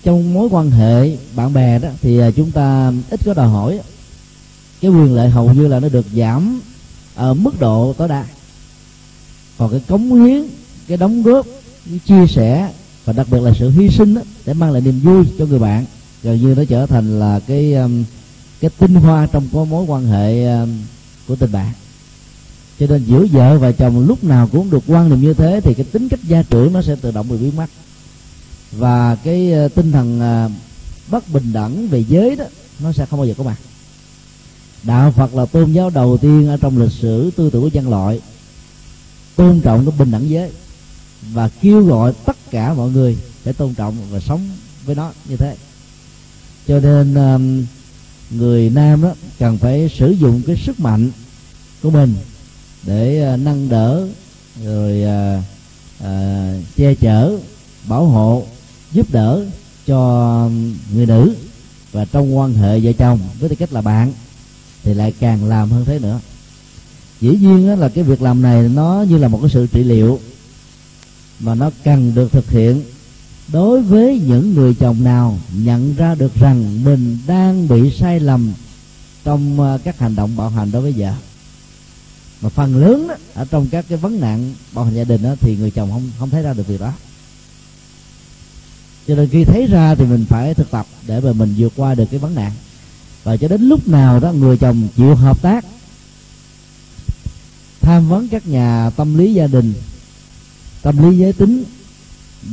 trong 0.03 0.33
mối 0.33 0.47
quan 0.51 0.71
hệ 0.71 1.17
bạn 1.35 1.53
bè 1.53 1.79
đó 1.79 1.89
thì 2.01 2.17
ờ, 2.17 2.31
chúng 2.31 2.51
ta 2.51 2.91
ít 3.09 3.19
có 3.25 3.33
đòi 3.33 3.47
hỏi 3.47 3.79
cái 4.81 4.91
quyền 4.91 5.15
lợi 5.15 5.29
hầu 5.29 5.53
như 5.53 5.67
là 5.67 5.79
nó 5.79 5.89
được 5.89 6.05
giảm 6.15 6.61
ở 7.15 7.33
mức 7.33 7.59
độ 7.59 7.93
tối 7.97 8.07
đa. 8.07 8.25
Còn 9.57 9.71
cái 9.71 9.81
cống 9.87 10.23
hiến 10.23 10.43
cái 10.87 10.97
đóng 10.97 11.23
góp 11.23 11.45
cái 11.89 11.99
chia 12.05 12.27
sẻ 12.27 12.71
và 13.05 13.13
đặc 13.13 13.27
biệt 13.31 13.39
là 13.41 13.53
sự 13.59 13.69
hy 13.69 13.89
sinh 13.89 14.15
đó, 14.15 14.21
để 14.45 14.53
mang 14.53 14.71
lại 14.71 14.81
niềm 14.81 14.99
vui 14.99 15.23
cho 15.39 15.45
người 15.45 15.59
bạn 15.59 15.85
gần 16.23 16.41
như 16.41 16.55
nó 16.55 16.63
trở 16.69 16.85
thành 16.85 17.19
là 17.19 17.39
cái 17.47 17.73
um, 17.73 18.03
cái 18.59 18.71
tinh 18.77 18.95
hoa 18.95 19.27
trong 19.31 19.47
có 19.53 19.63
mối 19.63 19.85
quan 19.87 20.05
hệ 20.05 20.45
um, 20.45 20.69
của 21.27 21.35
tình 21.35 21.51
bạn. 21.51 21.73
Cho 22.79 22.87
nên 22.87 23.03
giữa 23.05 23.25
vợ 23.31 23.57
và 23.57 23.71
chồng 23.71 24.07
lúc 24.07 24.23
nào 24.23 24.49
cũng 24.51 24.69
được 24.69 24.83
quan 24.87 25.09
niệm 25.09 25.21
như 25.21 25.33
thế 25.33 25.61
thì 25.63 25.73
cái 25.73 25.85
tính 25.91 26.09
cách 26.09 26.19
gia 26.23 26.43
trưởng 26.43 26.73
nó 26.73 26.81
sẽ 26.81 26.95
tự 26.95 27.11
động 27.11 27.29
bị 27.29 27.37
biến 27.37 27.55
mất. 27.55 27.67
Và 28.71 29.15
cái 29.15 29.53
uh, 29.65 29.75
tinh 29.75 29.91
thần 29.91 30.21
uh, 30.45 30.51
bất 31.11 31.33
bình 31.33 31.53
đẳng 31.53 31.87
về 31.87 32.03
giới 32.09 32.35
đó 32.35 32.45
nó 32.79 32.91
sẽ 32.91 33.05
không 33.05 33.19
bao 33.19 33.27
giờ 33.27 33.33
có 33.37 33.43
mặt 33.43 33.57
đạo 34.83 35.11
phật 35.11 35.35
là 35.35 35.45
tôn 35.45 35.73
giáo 35.73 35.89
đầu 35.89 36.17
tiên 36.17 36.47
ở 36.47 36.57
trong 36.57 36.77
lịch 36.77 36.91
sử 36.91 37.31
tư 37.35 37.49
tưởng 37.49 37.61
của 37.61 37.69
nhân 37.73 37.89
loại 37.89 38.19
tôn 39.35 39.61
trọng 39.61 39.85
cái 39.85 39.95
bình 39.99 40.11
đẳng 40.11 40.29
giới 40.29 40.51
và 41.33 41.49
kêu 41.61 41.83
gọi 41.83 42.13
tất 42.25 42.37
cả 42.51 42.73
mọi 42.73 42.89
người 42.89 43.17
để 43.45 43.53
tôn 43.53 43.73
trọng 43.73 43.95
và 44.09 44.19
sống 44.19 44.49
với 44.85 44.95
nó 44.95 45.11
như 45.25 45.37
thế. 45.37 45.55
Cho 46.67 46.79
nên 46.79 47.15
um, 47.15 47.65
người 48.29 48.69
nam 48.69 49.01
đó 49.01 49.13
cần 49.39 49.57
phải 49.57 49.89
sử 49.97 50.11
dụng 50.11 50.41
cái 50.47 50.55
sức 50.65 50.79
mạnh 50.79 51.11
của 51.81 51.89
mình 51.89 52.15
để 52.83 53.33
uh, 53.33 53.39
nâng 53.39 53.69
đỡ 53.69 54.07
rồi 54.63 55.03
à, 55.03 55.43
à, 56.03 56.53
che 56.75 56.95
chở 56.95 57.37
bảo 57.87 58.05
hộ 58.05 58.43
giúp 58.91 59.07
đỡ 59.11 59.45
cho 59.85 60.49
người 60.93 61.05
nữ 61.05 61.35
và 61.91 62.05
trong 62.05 62.37
quan 62.37 62.53
hệ 62.53 62.79
vợ 62.79 62.91
chồng 62.93 63.19
với 63.39 63.49
tư 63.49 63.55
cách 63.55 63.73
là 63.73 63.81
bạn 63.81 64.13
thì 64.89 64.95
lại 64.95 65.13
càng 65.19 65.45
làm 65.45 65.71
hơn 65.71 65.85
thế 65.85 65.99
nữa. 65.99 66.19
Dĩ 67.21 67.29
nhiên 67.29 67.79
là 67.79 67.89
cái 67.89 68.03
việc 68.03 68.21
làm 68.21 68.41
này 68.41 68.69
nó 68.69 69.05
như 69.09 69.17
là 69.17 69.27
một 69.27 69.39
cái 69.41 69.49
sự 69.49 69.67
trị 69.67 69.83
liệu 69.83 70.19
mà 71.39 71.55
nó 71.55 71.71
cần 71.83 72.15
được 72.15 72.31
thực 72.31 72.51
hiện. 72.51 72.81
Đối 73.53 73.81
với 73.81 74.21
những 74.27 74.53
người 74.53 74.73
chồng 74.73 75.03
nào 75.03 75.39
nhận 75.53 75.95
ra 75.95 76.15
được 76.15 76.35
rằng 76.35 76.83
mình 76.83 77.17
đang 77.27 77.67
bị 77.67 77.91
sai 77.91 78.19
lầm 78.19 78.53
trong 79.23 79.61
à, 79.61 79.77
các 79.83 79.99
hành 79.99 80.15
động 80.15 80.35
bạo 80.37 80.49
hành 80.49 80.71
đối 80.71 80.81
với 80.81 80.93
vợ. 80.97 81.13
Mà 82.41 82.49
phần 82.49 82.77
lớn 82.77 83.07
đó, 83.07 83.15
ở 83.33 83.45
trong 83.45 83.67
các 83.67 83.85
cái 83.89 83.97
vấn 83.97 84.19
nạn 84.19 84.53
bạo 84.73 84.85
hành 84.85 84.95
gia 84.95 85.03
đình 85.03 85.23
đó, 85.23 85.35
thì 85.39 85.55
người 85.55 85.71
chồng 85.71 85.91
không 85.91 86.11
không 86.19 86.29
thấy 86.29 86.41
ra 86.41 86.53
được 86.53 86.67
việc 86.67 86.79
đó. 86.79 86.93
Cho 89.07 89.15
nên 89.15 89.29
khi 89.29 89.43
thấy 89.43 89.67
ra 89.67 89.95
thì 89.95 90.05
mình 90.05 90.25
phải 90.29 90.53
thực 90.53 90.71
tập 90.71 90.85
để 91.07 91.19
mà 91.19 91.33
mình 91.33 91.53
vượt 91.57 91.73
qua 91.75 91.95
được 91.95 92.05
cái 92.11 92.19
vấn 92.19 92.35
nạn 92.35 92.51
và 93.23 93.37
cho 93.37 93.47
đến 93.47 93.61
lúc 93.61 93.87
nào 93.87 94.19
đó 94.19 94.31
người 94.31 94.57
chồng 94.57 94.87
chịu 94.97 95.15
hợp 95.15 95.41
tác, 95.41 95.65
tham 97.81 98.09
vấn 98.09 98.27
các 98.27 98.47
nhà 98.47 98.89
tâm 98.95 99.17
lý 99.17 99.33
gia 99.33 99.47
đình, 99.47 99.73
tâm 100.81 101.09
lý 101.09 101.17
giới 101.17 101.33
tính 101.33 101.63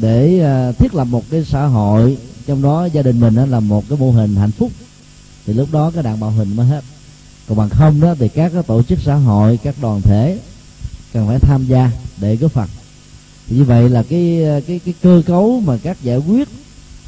để 0.00 0.38
ờ, 0.40 0.72
thiết 0.72 0.94
lập 0.94 1.04
một 1.04 1.24
cái 1.30 1.44
xã 1.44 1.66
hội, 1.66 2.16
trong 2.46 2.62
đó 2.62 2.84
gia 2.84 3.02
đình 3.02 3.20
mình 3.20 3.34
đó 3.34 3.46
là 3.46 3.60
một 3.60 3.88
cái 3.88 3.98
mô 3.98 4.10
hình 4.10 4.36
hạnh 4.36 4.50
phúc, 4.50 4.72
thì 5.46 5.52
lúc 5.52 5.68
đó 5.72 5.90
cái 5.94 6.02
đàn 6.02 6.20
bạo 6.20 6.30
hình 6.30 6.56
mới 6.56 6.66
hết. 6.66 6.84
Còn 7.48 7.58
bằng 7.58 7.68
không 7.68 8.00
đó 8.00 8.14
thì 8.18 8.28
các 8.28 8.52
cái 8.54 8.62
tổ 8.62 8.82
chức 8.82 8.98
xã 9.04 9.14
hội, 9.14 9.58
các 9.62 9.74
đoàn 9.82 10.00
thể 10.02 10.38
cần 11.12 11.26
phải 11.26 11.38
tham 11.38 11.66
gia 11.66 11.90
để 12.16 12.36
góp 12.36 12.52
phần. 12.52 12.68
Thì 13.48 13.56
như 13.56 13.64
vậy 13.64 13.88
là 13.88 14.02
cái 14.02 14.44
ờ, 14.44 14.60
cái 14.66 14.80
cái 14.84 14.94
cơ 15.02 15.22
cấu 15.26 15.60
mà 15.60 15.76
các 15.82 15.96
giải 16.02 16.18
quyết 16.18 16.48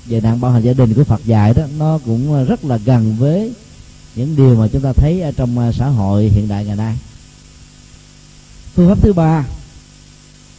về 0.09 0.21
nạn 0.21 0.41
bạo 0.41 0.51
hành 0.51 0.63
gia 0.63 0.73
đình 0.73 0.95
của 0.95 1.05
Phật 1.05 1.21
dạy 1.25 1.55
đó, 1.55 1.63
nó 1.79 1.99
cũng 2.05 2.47
rất 2.47 2.65
là 2.65 2.77
gần 2.77 3.17
với 3.19 3.53
những 4.15 4.37
điều 4.37 4.55
mà 4.55 4.69
chúng 4.73 4.83
ta 4.83 4.93
thấy 4.93 5.21
ở 5.21 5.33
trong 5.33 5.59
à, 5.59 5.73
xã 5.73 5.87
hội 5.87 6.29
hiện 6.29 6.49
đại 6.49 6.65
ngày 6.65 6.77
nay. 6.77 6.99
Phương 8.75 8.89
pháp 8.89 9.03
thứ 9.03 9.13
ba, 9.13 9.47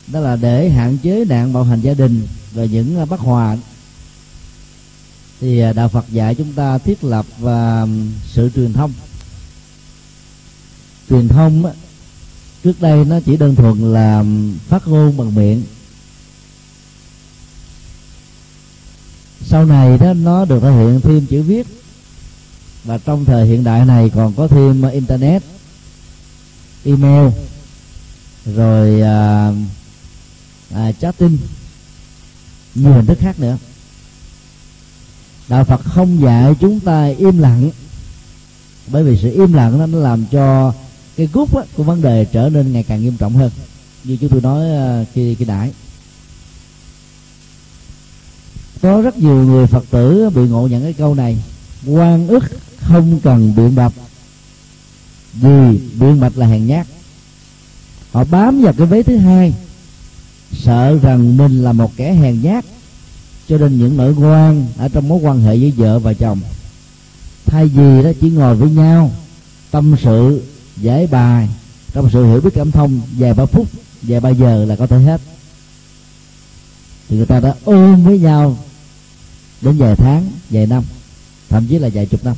đó 0.07 0.19
là 0.19 0.35
để 0.35 0.69
hạn 0.69 0.97
chế 0.97 1.25
nạn 1.25 1.53
bạo 1.53 1.63
hành 1.63 1.81
gia 1.81 1.93
đình 1.93 2.27
và 2.53 2.65
những 2.65 2.99
à, 2.99 3.05
bất 3.05 3.19
hòa. 3.19 3.57
Thì 5.41 5.59
à, 5.59 5.73
đạo 5.73 5.89
Phật 5.89 6.05
dạy 6.09 6.35
chúng 6.35 6.53
ta 6.53 6.77
thiết 6.77 7.03
lập 7.03 7.25
và 7.39 7.87
sự 8.25 8.49
truyền 8.55 8.73
thông. 8.73 8.93
Truyền 11.09 11.27
thông 11.27 11.63
trước 12.63 12.81
đây 12.81 13.05
nó 13.05 13.19
chỉ 13.19 13.37
đơn 13.37 13.55
thuần 13.55 13.93
là 13.93 14.23
phát 14.67 14.87
ngôn 14.87 15.17
bằng 15.17 15.35
miệng. 15.35 15.63
Sau 19.45 19.65
này 19.65 19.97
đó 19.97 20.13
nó 20.13 20.45
được 20.45 20.59
thể 20.59 20.71
hiện 20.71 21.01
thêm 21.01 21.25
chữ 21.25 21.41
viết. 21.41 21.67
Và 22.83 22.97
trong 22.97 23.25
thời 23.25 23.45
hiện 23.45 23.63
đại 23.63 23.85
này 23.85 24.11
còn 24.15 24.33
có 24.33 24.47
thêm 24.47 24.81
ờ, 24.81 24.89
internet 24.89 25.43
email 26.85 27.29
rồi 28.45 29.01
à, 29.01 29.51
à, 30.73 30.91
chatting 30.91 31.37
nhiều 32.75 32.93
hình 32.93 33.05
thức 33.05 33.17
khác 33.21 33.39
nữa. 33.39 33.57
Đạo 35.47 35.63
phật 35.63 35.81
không 35.83 36.21
dạy 36.21 36.55
chúng 36.59 36.79
ta 36.79 37.05
im 37.05 37.37
lặng 37.37 37.71
bởi 38.87 39.03
vì 39.03 39.17
sự 39.21 39.31
im 39.31 39.53
lặng 39.53 39.91
nó 39.91 39.99
làm 39.99 40.25
cho 40.31 40.73
cái 41.15 41.29
gút 41.33 41.49
của 41.75 41.83
vấn 41.83 42.01
đề 42.01 42.25
trở 42.25 42.49
nên 42.49 42.73
ngày 42.73 42.83
càng 42.83 43.01
nghiêm 43.01 43.17
trọng 43.17 43.33
hơn. 43.33 43.51
Như 44.03 44.17
chúng 44.21 44.29
tôi 44.29 44.41
nói 44.41 44.69
ờ, 44.69 45.05
khi 45.13 45.35
khi 45.35 45.45
nãy 45.45 45.71
có 48.81 49.01
rất 49.01 49.17
nhiều 49.17 49.35
người 49.35 49.67
phật 49.67 49.85
tử 49.89 50.29
bị 50.29 50.41
ngộ 50.41 50.67
nhận 50.67 50.83
cái 50.83 50.93
câu 50.93 51.15
này. 51.15 51.37
Quan 51.87 52.27
ức 52.27 52.43
không 52.77 53.19
cần 53.23 53.55
biện 53.55 53.75
bạch. 53.75 53.93
Vì 55.33 55.79
biện 55.99 56.19
bạch 56.19 56.37
là 56.37 56.47
hèn 56.47 56.67
nhát. 56.67 56.87
Họ 58.11 58.23
bám 58.23 58.61
vào 58.61 58.73
cái 58.73 58.87
vế 58.87 59.03
thứ 59.03 59.17
hai, 59.17 59.53
sợ 60.51 60.99
rằng 61.01 61.37
mình 61.37 61.63
là 61.63 61.73
một 61.73 61.91
kẻ 61.97 62.13
hèn 62.13 62.41
nhát. 62.41 62.65
Cho 63.47 63.57
nên 63.57 63.77
những 63.77 63.97
nỗi 63.97 64.13
quan 64.13 64.67
ở 64.77 64.89
trong 64.89 65.07
mối 65.07 65.19
quan 65.23 65.41
hệ 65.41 65.57
với 65.57 65.71
vợ 65.71 65.99
và 65.99 66.13
chồng. 66.13 66.39
Thay 67.45 67.67
vì 67.67 68.03
đó 68.03 68.09
chỉ 68.21 68.29
ngồi 68.29 68.55
với 68.55 68.69
nhau, 68.69 69.11
tâm 69.71 69.95
sự, 70.03 70.43
giải 70.77 71.07
bài. 71.07 71.49
Trong 71.93 72.09
sự 72.13 72.25
hiểu 72.25 72.41
biết 72.41 72.49
cảm 72.53 72.71
thông, 72.71 73.01
vài 73.17 73.33
ba 73.33 73.45
phút, 73.45 73.67
vài 74.01 74.19
ba 74.19 74.29
giờ 74.29 74.65
là 74.65 74.75
có 74.75 74.87
thể 74.87 74.97
hết. 74.97 75.21
Thì 77.09 77.17
người 77.17 77.25
ta 77.25 77.39
đã 77.39 77.53
ôm 77.63 78.03
với 78.03 78.19
nhau 78.19 78.57
đến 79.61 79.77
vài 79.77 79.95
tháng 79.95 80.31
vài 80.49 80.67
năm 80.67 80.83
thậm 81.49 81.67
chí 81.67 81.79
là 81.79 81.89
vài 81.93 82.05
chục 82.05 82.25
năm. 82.25 82.35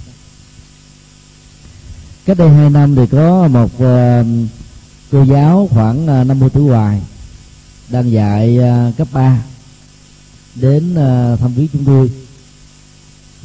Cách 2.26 2.38
đây 2.38 2.50
hai 2.50 2.70
năm 2.70 2.96
thì 2.96 3.08
có 3.12 3.48
một 3.48 3.72
uh, 3.76 4.26
cô 5.12 5.24
giáo 5.24 5.68
khoảng 5.72 6.08
ờ, 6.08 6.22
uh, 6.22 6.28
50 6.28 6.50
tuổi 6.54 6.64
hoài 6.64 7.02
đang 7.90 8.12
dạy 8.12 8.60
uh, 8.60 8.98
cấp 8.98 9.08
3 9.12 9.44
đến 10.56 10.92
uh, 10.92 11.40
thăm 11.40 11.54
viếng 11.54 11.68
chúng 11.74 11.86
tôi 11.86 12.12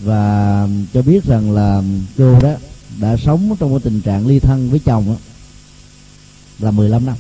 và 0.03 0.69
cho 0.95 1.03
biết 1.03 1.25
rằng 1.25 1.51
là 1.51 1.83
cô 2.19 2.41
đó 2.41 2.55
đã 3.01 3.17
sống 3.17 3.57
trong 3.61 3.71
một 3.71 3.83
tình 3.83 4.01
trạng 4.01 4.27
ly 4.27 4.41
thân 4.41 4.71
với 4.71 4.79
chồng 4.79 5.07
đó, 5.07 5.17
là 6.59 6.71
15 6.71 7.07
năm. 7.07 7.17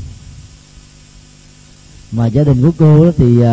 Mà 2.12 2.26
gia 2.26 2.44
đình 2.44 2.62
của 2.62 2.72
cô 2.78 3.04
đó 3.04 3.10
thì 3.16 3.38
uh, 3.38 3.46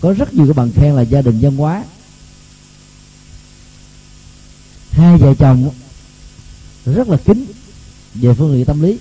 có 0.00 0.12
rất 0.12 0.34
nhiều 0.34 0.46
cái 0.46 0.54
bằng 0.54 0.70
khen 0.74 0.94
là 0.94 1.02
gia 1.02 1.22
đình 1.22 1.38
văn 1.40 1.56
hóa 1.56 1.84
hai 5.00 5.16
vợ 5.16 5.34
chồng 5.34 5.70
rất 6.86 7.08
là 7.08 7.16
kính 7.16 7.44
về 8.14 8.34
phương 8.34 8.56
diện 8.56 8.64
tâm 8.64 8.82
lý. 8.82 8.98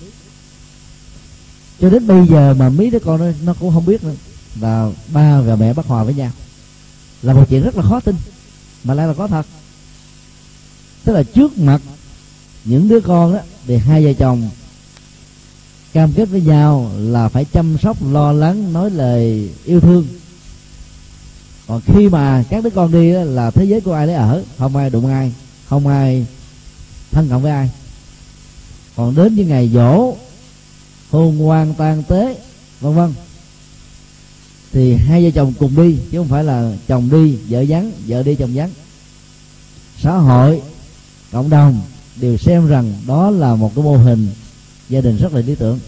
Cho 1.82 1.90
đến 1.90 2.08
bây 2.08 2.28
giờ 2.28 2.54
mà 2.54 2.70
mấy 2.70 2.90
đứa 2.90 3.00
con 3.00 3.20
nó, 3.20 3.32
nó 3.44 3.54
cũng 3.54 3.74
không 3.74 3.86
biết 3.86 4.04
nữa. 4.04 4.14
Là 4.62 4.90
ba 5.14 5.42
và 5.42 5.56
mẹ 5.56 5.74
bắt 5.74 5.86
hòa 5.86 6.04
với 6.04 6.14
nhau. 6.14 6.32
Là 7.22 7.34
một 7.34 7.46
chuyện 7.50 7.64
rất 7.64 7.76
là 7.76 7.84
khó 7.84 8.00
tin 8.00 8.16
mà 8.84 8.94
lại 8.94 9.08
là 9.08 9.14
có 9.14 9.28
thật. 9.28 9.46
Tức 11.04 11.14
là 11.14 11.24
trước 11.24 11.58
mặt 11.58 11.82
những 12.66 12.88
đứa 12.88 13.00
con 13.00 13.34
đó 13.34 13.40
thì 13.68 13.78
hai 13.78 14.06
vợ 14.06 14.14
chồng 14.14 14.50
cam 15.94 16.14
kết 16.14 16.26
với 16.26 16.42
nhau 16.42 16.92
là 16.98 17.30
phải 17.30 17.46
chăm 17.46 17.78
sóc 17.78 17.98
lo 18.12 18.32
lắng 18.32 18.74
nói 18.74 18.90
lời 18.92 19.50
yêu 19.66 19.80
thương. 19.80 20.08
Còn 21.68 21.82
khi 21.86 22.10
mà 22.10 22.44
các 22.50 22.64
đứa 22.64 22.70
con 22.70 22.92
đi 22.92 23.14
đó, 23.14 23.24
là 23.24 23.52
thế 23.52 23.66
giới 23.66 23.82
của 23.82 23.94
ai 23.94 24.08
đấy 24.08 24.16
ở 24.16 24.44
không 24.58 24.76
ai 24.76 24.90
đụng 24.90 25.08
ai 25.08 25.34
không 25.70 25.88
ai 25.88 26.26
thân 27.12 27.30
cận 27.30 27.42
với 27.42 27.52
ai? 27.52 27.70
Còn 28.96 29.16
đến 29.16 29.36
những 29.36 29.48
ngày 29.48 29.70
dỗ 29.74 30.16
hôn 31.10 31.48
quan 31.48 31.74
tang 31.74 32.04
tế, 32.04 32.38
vân 32.82 32.96
vân. 32.96 33.14
Thì 34.72 34.94
hai 34.94 35.24
vợ 35.24 35.32
chồng 35.36 35.54
cùng 35.60 35.76
đi, 35.76 35.98
chứ 36.12 36.18
không 36.18 36.28
phải 36.28 36.44
là 36.44 36.74
chồng 36.88 37.10
đi, 37.12 37.38
vợ 37.50 37.66
vắng, 37.68 37.92
vợ 38.08 38.24
đi 38.24 38.36
chồng 38.36 38.52
vắng. 38.54 38.72
Xã 40.02 40.18
hội, 40.18 40.62
cộng 41.32 41.50
đồng 41.50 41.82
đều 42.16 42.38
xem 42.38 42.68
rằng 42.68 42.94
đó 43.08 43.30
là 43.30 43.56
một 43.56 43.72
cái 43.76 43.84
mô 43.84 43.98
hình 43.98 44.28
gia 44.90 45.02
đình 45.02 45.18
rất 45.18 45.34
là 45.34 45.42
lý 45.42 45.56
tưởng. 45.56 45.80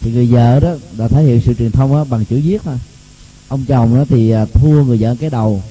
Thì 0.00 0.12
người 0.12 0.26
vợ 0.26 0.60
đó 0.60 0.74
đã 0.98 1.08
thể 1.08 1.22
hiện 1.22 1.42
sự 1.46 1.54
truyền 1.54 1.70
thông 1.70 1.92
đó 1.92 2.04
bằng 2.04 2.24
chữ 2.24 2.40
viết 2.44 2.62
thôi 2.64 2.78
ông 3.48 3.64
chồng 3.68 3.96
đó 3.96 4.04
thì 4.08 4.30
à, 4.30 4.46
thua 4.52 4.84
người 4.84 4.98
vợ 5.00 5.16
cái 5.20 5.30
đầu 5.30 5.62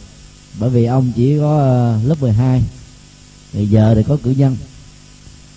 bởi 0.59 0.69
vì 0.69 0.85
ông 0.85 1.11
chỉ 1.15 1.37
có 1.39 1.57
ờ, 1.57 1.99
lớp 2.05 2.21
12 2.21 2.63
người 3.53 3.67
vợ 3.71 3.95
thì 3.95 4.03
có 4.03 4.17
cử 4.23 4.31
nhân. 4.31 4.57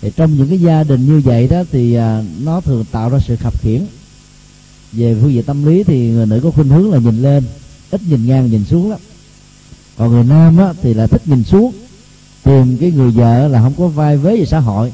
Thì 0.01 0.11
trong 0.15 0.35
những 0.37 0.49
cái 0.49 0.59
gia 0.59 0.83
đình 0.83 1.05
như 1.05 1.21
vậy 1.25 1.47
đó 1.47 1.63
thì 1.71 1.93
ờ, 1.93 2.23
nó 2.39 2.61
thường 2.61 2.85
tạo 2.91 3.09
ra 3.09 3.19
sự 3.19 3.35
khập 3.35 3.61
khiển 3.61 3.85
về 4.91 5.15
phương 5.21 5.33
diện 5.33 5.43
tâm 5.43 5.65
lý 5.65 5.83
thì 5.83 6.09
người 6.09 6.25
nữ 6.25 6.39
có 6.43 6.51
khuynh 6.51 6.69
hướng 6.69 6.91
là 6.91 6.97
nhìn 6.99 7.21
lên 7.21 7.43
ít 7.91 8.01
nhìn 8.09 8.27
ngang 8.27 8.51
nhìn 8.51 8.65
xuống 8.65 8.89
lắm. 8.89 8.99
Còn 9.97 10.11
người 10.11 10.23
nam 10.23 10.57
á, 10.57 10.73
thì 10.81 10.93
là 10.93 11.07
thích 11.07 11.21
nhìn 11.25 11.43
xuống 11.43 11.71
tìm 12.43 12.77
cái 12.77 12.91
người 12.91 13.11
vợ 13.11 13.47
là 13.47 13.61
không 13.61 13.73
có 13.77 13.87
vai 13.87 14.17
vế 14.17 14.37
về 14.37 14.45
xã 14.45 14.59
hội 14.59 14.93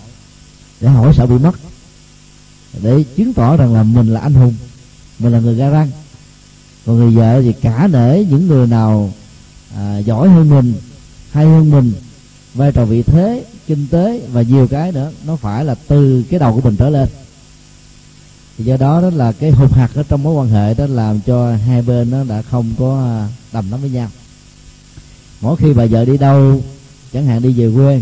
để 0.81 0.87
hỏi 0.87 1.13
sợ 1.17 1.25
bị 1.25 1.35
mất. 1.35 1.55
Để 2.81 3.03
chứng 3.15 3.33
tỏ 3.33 3.57
rằng 3.57 3.73
là 3.73 3.83
mình 3.83 4.13
là 4.13 4.19
anh 4.19 4.33
hùng 4.33 4.55
mình 5.19 5.31
là 5.31 5.39
người 5.39 5.55
ga 5.55 5.69
răng. 5.69 5.89
Còn 6.85 6.97
người 6.97 7.11
vợ 7.11 7.41
thì 7.41 7.53
cả 7.61 7.87
nể 7.91 8.23
những 8.23 8.47
người 8.47 8.67
nào 8.67 9.13
à, 9.77 9.97
giỏi 9.97 10.29
hơn 10.29 10.49
mình 10.49 10.73
hay 11.31 11.45
hơn 11.45 11.71
mình 11.71 11.93
vai 12.53 12.71
trò 12.71 12.86
vị 12.86 13.03
thế 13.03 13.45
kinh 13.67 13.88
tế 13.91 14.21
và 14.31 14.41
nhiều 14.41 14.67
cái 14.67 14.91
nữa 14.91 15.12
nó 15.25 15.36
phải 15.36 15.65
là 15.65 15.75
từ 15.88 16.23
cái 16.29 16.39
đầu 16.39 16.53
của 16.53 16.62
mình 16.62 16.75
trở 16.75 16.89
lên. 16.89 17.09
Thì 18.57 18.63
do 18.63 18.77
đó 18.77 19.01
đó 19.01 19.09
là 19.09 19.31
cái 19.31 19.51
hụt 19.51 19.71
hạt 19.71 19.89
ở 19.95 20.03
trong 20.03 20.23
mối 20.23 20.33
quan 20.33 20.49
hệ 20.49 20.73
đó 20.73 20.86
làm 20.88 21.19
cho 21.19 21.55
hai 21.55 21.81
bên 21.81 22.12
nó 22.12 22.23
đã 22.23 22.41
không 22.41 22.73
có 22.79 23.03
à, 23.03 23.29
đầm 23.53 23.71
lắm 23.71 23.81
với 23.81 23.89
nhau. 23.89 24.09
Mỗi 25.41 25.57
khi 25.57 25.73
bà 25.73 25.86
vợ 25.86 26.05
đi 26.05 26.17
đâu 26.17 26.62
chẳng 27.13 27.25
hạn 27.25 27.41
đi 27.41 27.53
về 27.53 27.71
quê 27.75 28.01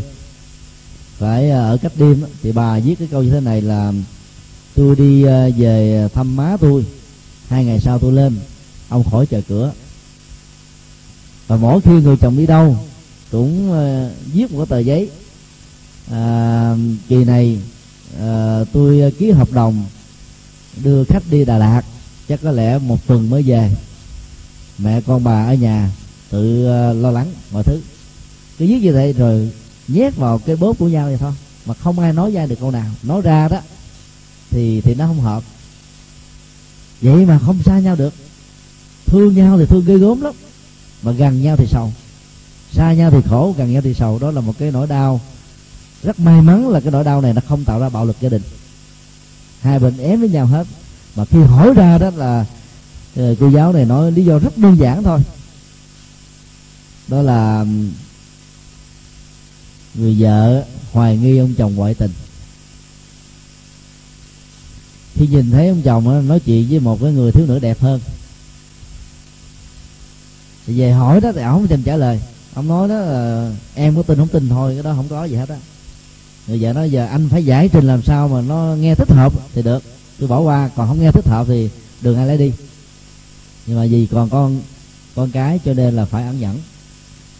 phải 1.18 1.52
à, 1.52 1.60
ở 1.60 1.78
cách 1.78 1.92
đêm 1.96 2.24
thì 2.44 2.52
bà 2.52 2.80
viết 2.80 2.96
cái 3.00 3.08
câu 3.12 3.24
như 3.24 3.32
thế 3.32 3.40
này 3.40 3.62
là 3.62 3.94
tôi 4.76 4.96
đi 4.96 5.24
à, 5.24 5.48
về 5.58 6.08
thăm 6.14 6.36
má 6.36 6.58
tôi 6.62 6.86
hai 7.48 7.66
ngày 7.66 7.80
sau 7.80 8.00
tôi 8.00 8.12
lên 8.12 8.36
ông 8.90 9.04
khỏi 9.12 9.26
chờ 9.26 9.42
cửa 9.48 9.72
và 11.52 11.58
mỗi 11.58 11.82
khi 11.82 11.92
người 11.92 12.18
chồng 12.18 12.38
đi 12.38 12.46
đâu 12.46 12.78
cũng 13.32 13.72
ờ, 13.72 14.12
viết 14.34 14.52
một 14.52 14.70
tờ 14.70 14.80
giấy. 14.80 15.10
À, 16.12 16.76
kỳ 17.08 17.16
này 17.16 17.60
à, 18.20 18.60
tôi 18.74 19.02
ờ, 19.02 19.12
ký 19.20 19.32
hợp 19.32 19.52
đồng 19.52 19.86
đưa 20.84 21.04
khách 21.04 21.24
đi 21.30 21.46
Đà 21.46 21.58
Lạt 21.58 21.82
chắc 22.28 22.40
có 22.44 22.52
lẽ 22.52 22.78
một 22.78 23.08
tuần 23.08 23.30
mới 23.30 23.44
về. 23.44 23.72
Mẹ 24.78 25.02
con 25.02 25.24
bà 25.24 25.46
ở 25.46 25.54
nhà 25.54 25.92
tự 26.30 26.68
uh, 26.92 27.04
lo 27.04 27.12
lắng 27.12 27.32
mọi 27.52 27.64
thứ. 27.64 27.82
Cứ 28.58 28.66
viết 28.66 28.80
như 28.82 28.94
vậy 28.94 29.14
rồi 29.14 29.52
nhét 29.88 30.16
vào 30.16 30.40
cái 30.46 30.56
bóp 30.56 30.74
của 30.80 30.88
nhau 30.88 31.08
vậy 31.08 31.18
thôi 31.18 31.34
mà 31.66 31.74
không 31.74 32.00
ai 32.00 32.14
nói 32.14 32.32
ra 32.32 32.46
được 32.46 32.60
câu 32.60 32.72
nào. 32.72 32.92
Nói 33.04 33.22
ra 33.22 33.48
đó 33.48 33.60
thì 34.50 34.82
thì 34.82 34.96
nó 34.96 35.08
không 35.08 35.22
hợp. 35.22 35.44
Vậy 37.02 37.26
mà 37.26 37.40
không 37.40 37.64
xa 37.64 37.80
nhau 37.80 37.96
được. 37.96 38.14
Thương 39.06 39.36
nhau 39.36 39.58
thì 39.58 39.66
thương 39.66 39.86
ghê 39.86 39.98
gớm 39.98 40.22
lắm 40.22 40.34
mà 41.02 41.12
gần 41.12 41.42
nhau 41.42 41.58
thì 41.58 41.68
sầu. 41.68 41.94
Xa 42.72 42.94
nhau 42.94 43.12
thì 43.12 43.18
khổ, 43.30 43.56
gần 43.58 43.74
nhau 43.74 43.82
thì 43.82 43.94
sầu. 43.94 44.20
Đó 44.20 44.32
là 44.32 44.42
một 44.42 44.54
cái 44.60 44.72
nỗi 44.72 44.88
đau. 44.88 45.22
Rất 46.04 46.20
may 46.20 46.42
mắn 46.42 46.70
là 46.70 46.80
cái 46.80 46.92
nỗi 46.92 47.04
đau 47.04 47.22
này 47.22 47.34
nó 47.34 47.42
không 47.48 47.66
tạo 47.66 47.80
ra 47.80 47.90
bạo 47.90 48.06
lực 48.06 48.16
gia 48.22 48.30
đình. 48.30 48.42
Hai 49.62 49.80
bên 49.80 49.98
ém 49.98 50.20
với 50.20 50.30
nhau 50.30 50.46
hết. 50.46 50.68
Mà 51.16 51.26
khi 51.26 51.40
hỏi 51.40 51.74
ra 51.76 51.98
đó 51.98 52.10
là 52.16 52.46
ờ, 53.16 53.36
cô 53.40 53.50
giáo 53.50 53.74
này 53.74 53.86
nói 53.86 54.12
lý 54.12 54.26
do 54.26 54.40
rất 54.40 54.58
đơn 54.58 54.78
giản 54.80 55.04
thôi. 55.04 55.20
Đó 57.08 57.22
là 57.22 57.66
người 59.96 60.16
vợ 60.20 60.64
hoài 60.92 61.18
nghi 61.18 61.38
ông 61.38 61.54
chồng 61.58 61.76
ngoại 61.76 61.94
tình. 61.94 62.12
Khi 65.14 65.28
nhìn 65.28 65.52
thấy 65.52 65.68
ông 65.68 65.82
chồng 65.82 66.28
nói 66.28 66.40
chuyện 66.40 66.68
với 66.70 66.80
một 66.80 67.02
cái 67.02 67.12
người 67.12 67.32
thiếu 67.32 67.46
nữ 67.46 67.60
đẹp 67.60 67.80
hơn 67.80 68.00
thì 70.68 70.80
về 70.80 70.92
hỏi 70.92 71.22
đó 71.22 71.32
thì 71.36 71.42
ông 71.42 71.54
không 71.54 71.68
tìm 71.68 71.84
trả 71.84 71.96
lời. 71.96 72.22
Ông 72.54 72.68
nói 72.68 72.90
đó 72.90 72.96
là 72.96 73.52
em 73.76 73.96
có 73.96 74.04
tin 74.04 74.18
không 74.18 74.28
tin 74.28 74.50
thôi, 74.50 74.74
cái 74.74 74.84
đó 74.84 74.94
không 74.96 75.08
có 75.10 75.26
gì 75.26 75.36
hết 75.36 75.50
á. 75.50 75.56
Người 76.48 76.58
vợ 76.62 76.74
nói 76.74 76.92
giờ 76.92 77.06
anh 77.06 77.30
phải 77.30 77.46
giải 77.46 77.70
trình 77.74 77.88
làm 77.88 78.02
sao 78.02 78.28
mà 78.28 78.42
nó 78.42 78.76
nghe 78.80 78.96
thích 78.96 79.12
hợp 79.12 79.34
thì 79.54 79.62
được. 79.62 79.84
Tôi 80.20 80.28
bỏ 80.28 80.40
qua, 80.40 80.70
còn 80.76 80.88
không 80.88 81.02
nghe 81.02 81.12
thích 81.12 81.28
hợp 81.28 81.48
thì 81.48 81.70
đường 82.02 82.18
ai 82.18 82.28
lấy 82.28 82.38
đi. 82.38 82.52
Nhưng 83.66 83.78
mà 83.78 83.86
vì 83.86 84.08
còn 84.12 84.30
con 84.30 84.62
con 85.16 85.32
cái 85.32 85.60
cho 85.66 85.74
nên 85.74 85.96
là 85.96 86.06
phải 86.06 86.24
ẩn 86.24 86.40
nhẫn. 86.40 86.58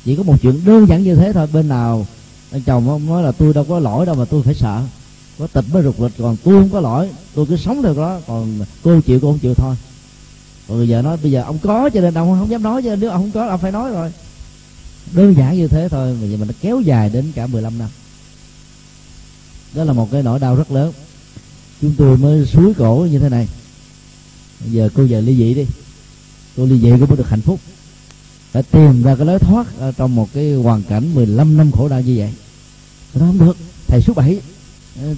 Chỉ 0.06 0.16
có 0.16 0.24
một 0.24 0.36
chuyện 0.42 0.66
đơn 0.66 0.88
giản 0.90 1.04
như 1.04 1.16
thế 1.16 1.34
thôi, 1.34 1.48
bên 1.54 1.68
nào 1.68 2.06
anh 2.52 2.62
chồng 2.62 2.90
ông 2.90 3.08
nói 3.08 3.24
là 3.24 3.32
tôi 3.32 3.54
đâu 3.54 3.66
có 3.70 3.80
lỗi 3.80 4.06
đâu 4.06 4.16
mà 4.16 4.26
tôi 4.26 4.44
phải 4.44 4.54
sợ. 4.54 4.82
Có 5.40 5.48
tịch 5.48 5.66
mới 5.74 5.84
rụt 5.84 5.96
rịch, 6.00 6.12
còn 6.18 6.38
tôi 6.44 6.54
không 6.54 6.70
có 6.70 6.80
lỗi, 6.80 7.10
tôi 7.36 7.46
cứ 7.46 7.58
sống 7.58 7.82
được 7.82 7.98
đó, 7.98 8.20
còn 8.28 8.60
cô 8.84 9.02
chịu, 9.02 9.20
cô 9.22 9.32
không 9.32 9.40
chịu 9.40 9.54
thôi 9.54 9.76
còn 10.72 10.78
người 10.78 10.88
vợ 10.90 11.02
nói, 11.02 11.18
bây 11.22 11.32
giờ 11.32 11.44
ông 11.44 11.60
có 11.60 11.90
cho 11.94 12.02
nên 12.02 12.14
ông 12.14 12.40
không 12.40 12.50
dám 12.50 12.64
nói 12.64 12.82
cho 12.84 12.96
nếu 12.96 13.10
ông 13.10 13.22
không 13.22 13.32
có 13.32 13.48
ông 13.48 13.60
phải 13.60 13.72
nói 13.72 13.92
rồi. 13.92 14.12
Đơn 15.12 15.36
giản 15.38 15.58
như 15.58 15.68
thế 15.68 15.90
thôi, 15.90 16.18
mà 16.22 16.28
giờ 16.28 16.38
mình 16.38 16.48
nó 16.48 16.54
kéo 16.62 16.82
dài 16.82 17.10
đến 17.10 17.32
cả 17.36 17.48
15 17.48 17.78
năm. 17.78 17.90
Đó 19.74 19.84
là 19.84 19.94
một 19.94 20.12
cái 20.12 20.24
nỗi 20.24 20.40
đau 20.40 20.56
rất 20.56 20.72
lớn. 20.72 20.94
Chúng 21.82 21.94
tôi 21.98 22.18
mới 22.18 22.46
suối 22.46 22.74
cổ 22.78 23.08
như 23.12 23.20
thế 23.20 23.30
này. 23.30 23.48
Giờ 24.66 24.90
cô 24.94 25.04
về 25.10 25.22
ly 25.22 25.36
dị 25.36 25.54
đi. 25.54 25.66
Cô 26.58 26.66
ly 26.66 26.80
dị 26.80 26.90
cũng 26.90 27.10
mới 27.10 27.18
được 27.18 27.30
hạnh 27.30 27.42
phúc. 27.42 27.60
Phải 28.52 28.64
tìm 28.64 29.04
ra 29.04 29.16
cái 29.16 29.26
lối 29.26 29.40
thoát 29.40 29.68
ở 29.80 29.92
trong 29.92 30.16
một 30.16 30.30
cái 30.34 30.54
hoàn 30.54 30.84
cảnh 30.84 31.16
15 31.16 31.58
năm 31.58 31.72
khổ 31.72 31.88
đau 31.88 32.02
như 32.02 32.16
vậy. 32.18 32.34
Nó 33.14 33.26
không 33.26 33.40
được, 33.40 33.58
thầy 33.88 34.02
số 34.02 34.14
7 34.14 34.42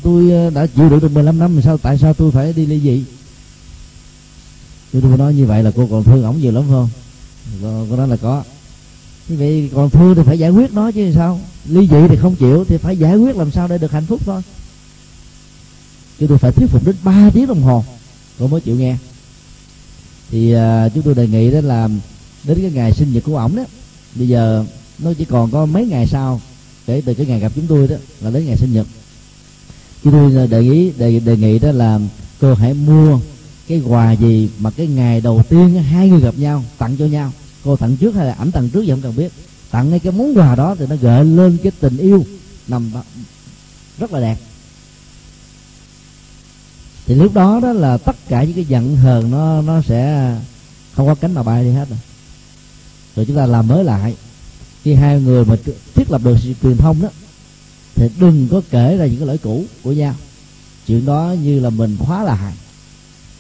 tôi 0.04 0.32
ờ, 0.32 0.50
đã 0.50 0.68
chịu 0.68 0.90
được 0.90 1.02
được 1.02 1.12
15 1.12 1.40
năm, 1.40 1.62
sao, 1.64 1.78
tại 1.78 1.98
sao 1.98 2.14
tôi 2.14 2.32
phải 2.32 2.54
đi 2.54 2.66
ly 2.66 2.80
dị? 2.80 3.04
Tôi 4.94 5.02
tôi 5.02 5.18
nói 5.18 5.34
như 5.34 5.46
vậy 5.46 5.64
là 5.64 5.72
cô 5.76 5.88
còn 5.92 6.04
thương 6.04 6.24
ổng 6.24 6.42
nhiều 6.42 6.52
lắm 6.52 6.64
không? 6.70 6.90
Cô, 7.62 7.86
cô 7.90 7.96
nói 7.96 8.08
là 8.08 8.18
có. 8.18 8.44
Như 9.28 9.38
vậy 9.38 9.70
còn 9.76 9.90
thương 9.90 10.16
thì 10.16 10.22
phải 10.26 10.40
giải 10.40 10.50
quyết 10.50 10.74
nó 10.74 10.92
chứ 10.92 11.12
sao? 11.16 11.40
Ly 11.66 11.88
dị 11.88 12.08
thì 12.10 12.16
không 12.16 12.36
chịu 12.36 12.66
thì 12.68 12.78
phải 12.78 12.98
giải 12.98 13.16
quyết 13.16 13.36
làm 13.36 13.52
sao 13.52 13.68
để 13.68 13.78
được 13.78 13.92
hạnh 13.92 14.06
phúc 14.06 14.22
thôi. 14.26 14.42
Chúng 16.20 16.30
tôi 16.30 16.38
phải 16.38 16.52
thuyết 16.52 16.68
phục 16.70 16.86
đến 16.86 16.96
3 17.04 17.30
tiếng 17.34 17.48
đồng 17.48 17.62
hồ 17.62 17.84
cô 18.40 18.48
mới 18.48 18.62
chịu 18.62 18.76
nghe. 18.76 18.98
Thì 20.32 20.56
uh, 20.56 20.94
chúng 20.94 21.04
tôi 21.04 21.16
đề 21.16 21.28
nghị 21.28 21.52
đó 21.52 21.62
là 21.62 21.90
đến 22.44 22.62
cái 22.62 22.72
ngày 22.72 22.94
sinh 22.94 23.14
nhật 23.14 23.24
của 23.24 23.38
ổng 23.38 23.56
đó 23.56 23.64
bây 24.16 24.28
giờ 24.28 24.66
nó 25.00 25.14
chỉ 25.14 25.26
còn 25.26 25.52
có 25.52 25.66
mấy 25.66 25.86
ngày 25.86 26.08
sau 26.08 26.42
kể 26.86 27.02
từ 27.06 27.14
cái 27.14 27.26
ngày 27.26 27.40
gặp 27.40 27.52
chúng 27.56 27.68
tôi 27.68 27.88
đó 27.88 27.96
là 28.22 28.30
đến 28.30 28.46
ngày 28.46 28.58
sinh 28.58 28.74
nhật. 28.74 28.88
Chúng 30.04 30.14
tôi 30.14 30.48
đề 30.48 30.64
nghị 30.64 30.92
đề, 30.98 31.20
đề 31.20 31.38
nghị 31.38 31.60
đó 31.60 31.72
là 31.72 32.00
cô 32.42 32.54
hãy 32.54 32.74
mua 32.74 33.20
cái 33.68 33.82
quà 33.88 34.12
gì 34.12 34.50
mà 34.60 34.72
cái 34.72 34.88
ngày 34.88 35.22
đầu 35.22 35.44
tiên 35.50 35.84
hai 35.84 36.10
người 36.10 36.22
gặp 36.22 36.38
nhau, 36.38 36.64
tặng 36.78 36.96
cho 36.98 37.06
nhau. 37.06 37.32
Cô 37.64 37.76
tặng 37.76 37.98
trước 37.98 38.16
hay 38.16 38.26
là 38.26 38.34
ảnh 38.34 38.52
tặng 38.52 38.70
trước 38.70 38.82
gì 38.82 38.90
không 38.90 39.02
cần 39.02 39.16
biết. 39.16 39.32
Tặng 39.72 39.90
ngay 39.90 40.00
cái 40.00 40.14
món 40.14 40.38
quà 40.38 40.56
đó 40.56 40.76
thì 40.80 40.86
nó 40.90 40.96
gợi 40.96 41.26
lên 41.26 41.58
cái 41.64 41.72
tình 41.80 41.98
yêu 41.98 42.26
nằm 42.68 42.92
rất 43.98 44.12
là 44.14 44.20
đẹp. 44.20 44.38
Thì 47.06 47.16
lúc 47.16 47.34
đó 47.34 47.60
đó 47.64 47.74
là 47.74 47.98
tất 47.98 48.16
cả 48.28 48.44
những 48.44 48.54
cái 48.54 48.66
giận 48.66 48.96
hờn 48.96 49.32
nó 49.32 49.62
nó 49.62 49.82
sẽ 49.82 50.36
không 50.94 51.08
có 51.08 51.16
cánh 51.16 51.34
mà 51.34 51.44
bay 51.44 51.64
đi 51.64 51.72
hết 51.72 51.90
rồi. 51.90 52.00
Rồi 53.16 53.26
chúng 53.26 53.36
ta 53.36 53.46
làm 53.46 53.68
mới 53.68 53.84
lại. 53.84 54.16
Khi 54.84 54.94
hai 54.94 55.22
người 55.22 55.46
mà 55.46 55.56
thiết 55.96 56.12
lập 56.12 56.22
được 56.24 56.38
sự 56.44 56.54
truyền 56.64 56.78
thông 56.78 57.02
đó, 57.02 57.10
thì 57.96 58.10
đừng 58.20 58.48
có 58.52 58.62
kể 58.70 58.98
ra 58.98 59.06
những 59.06 59.18
cái 59.18 59.28
lỗi 59.28 59.38
cũ 59.38 59.66
của 59.84 59.92
nhau. 59.92 60.16
Chuyện 60.88 61.06
đó 61.06 61.36
như 61.44 61.60
là 61.60 61.70
mình 61.70 61.98
khóa 62.00 62.24
lại 62.24 62.54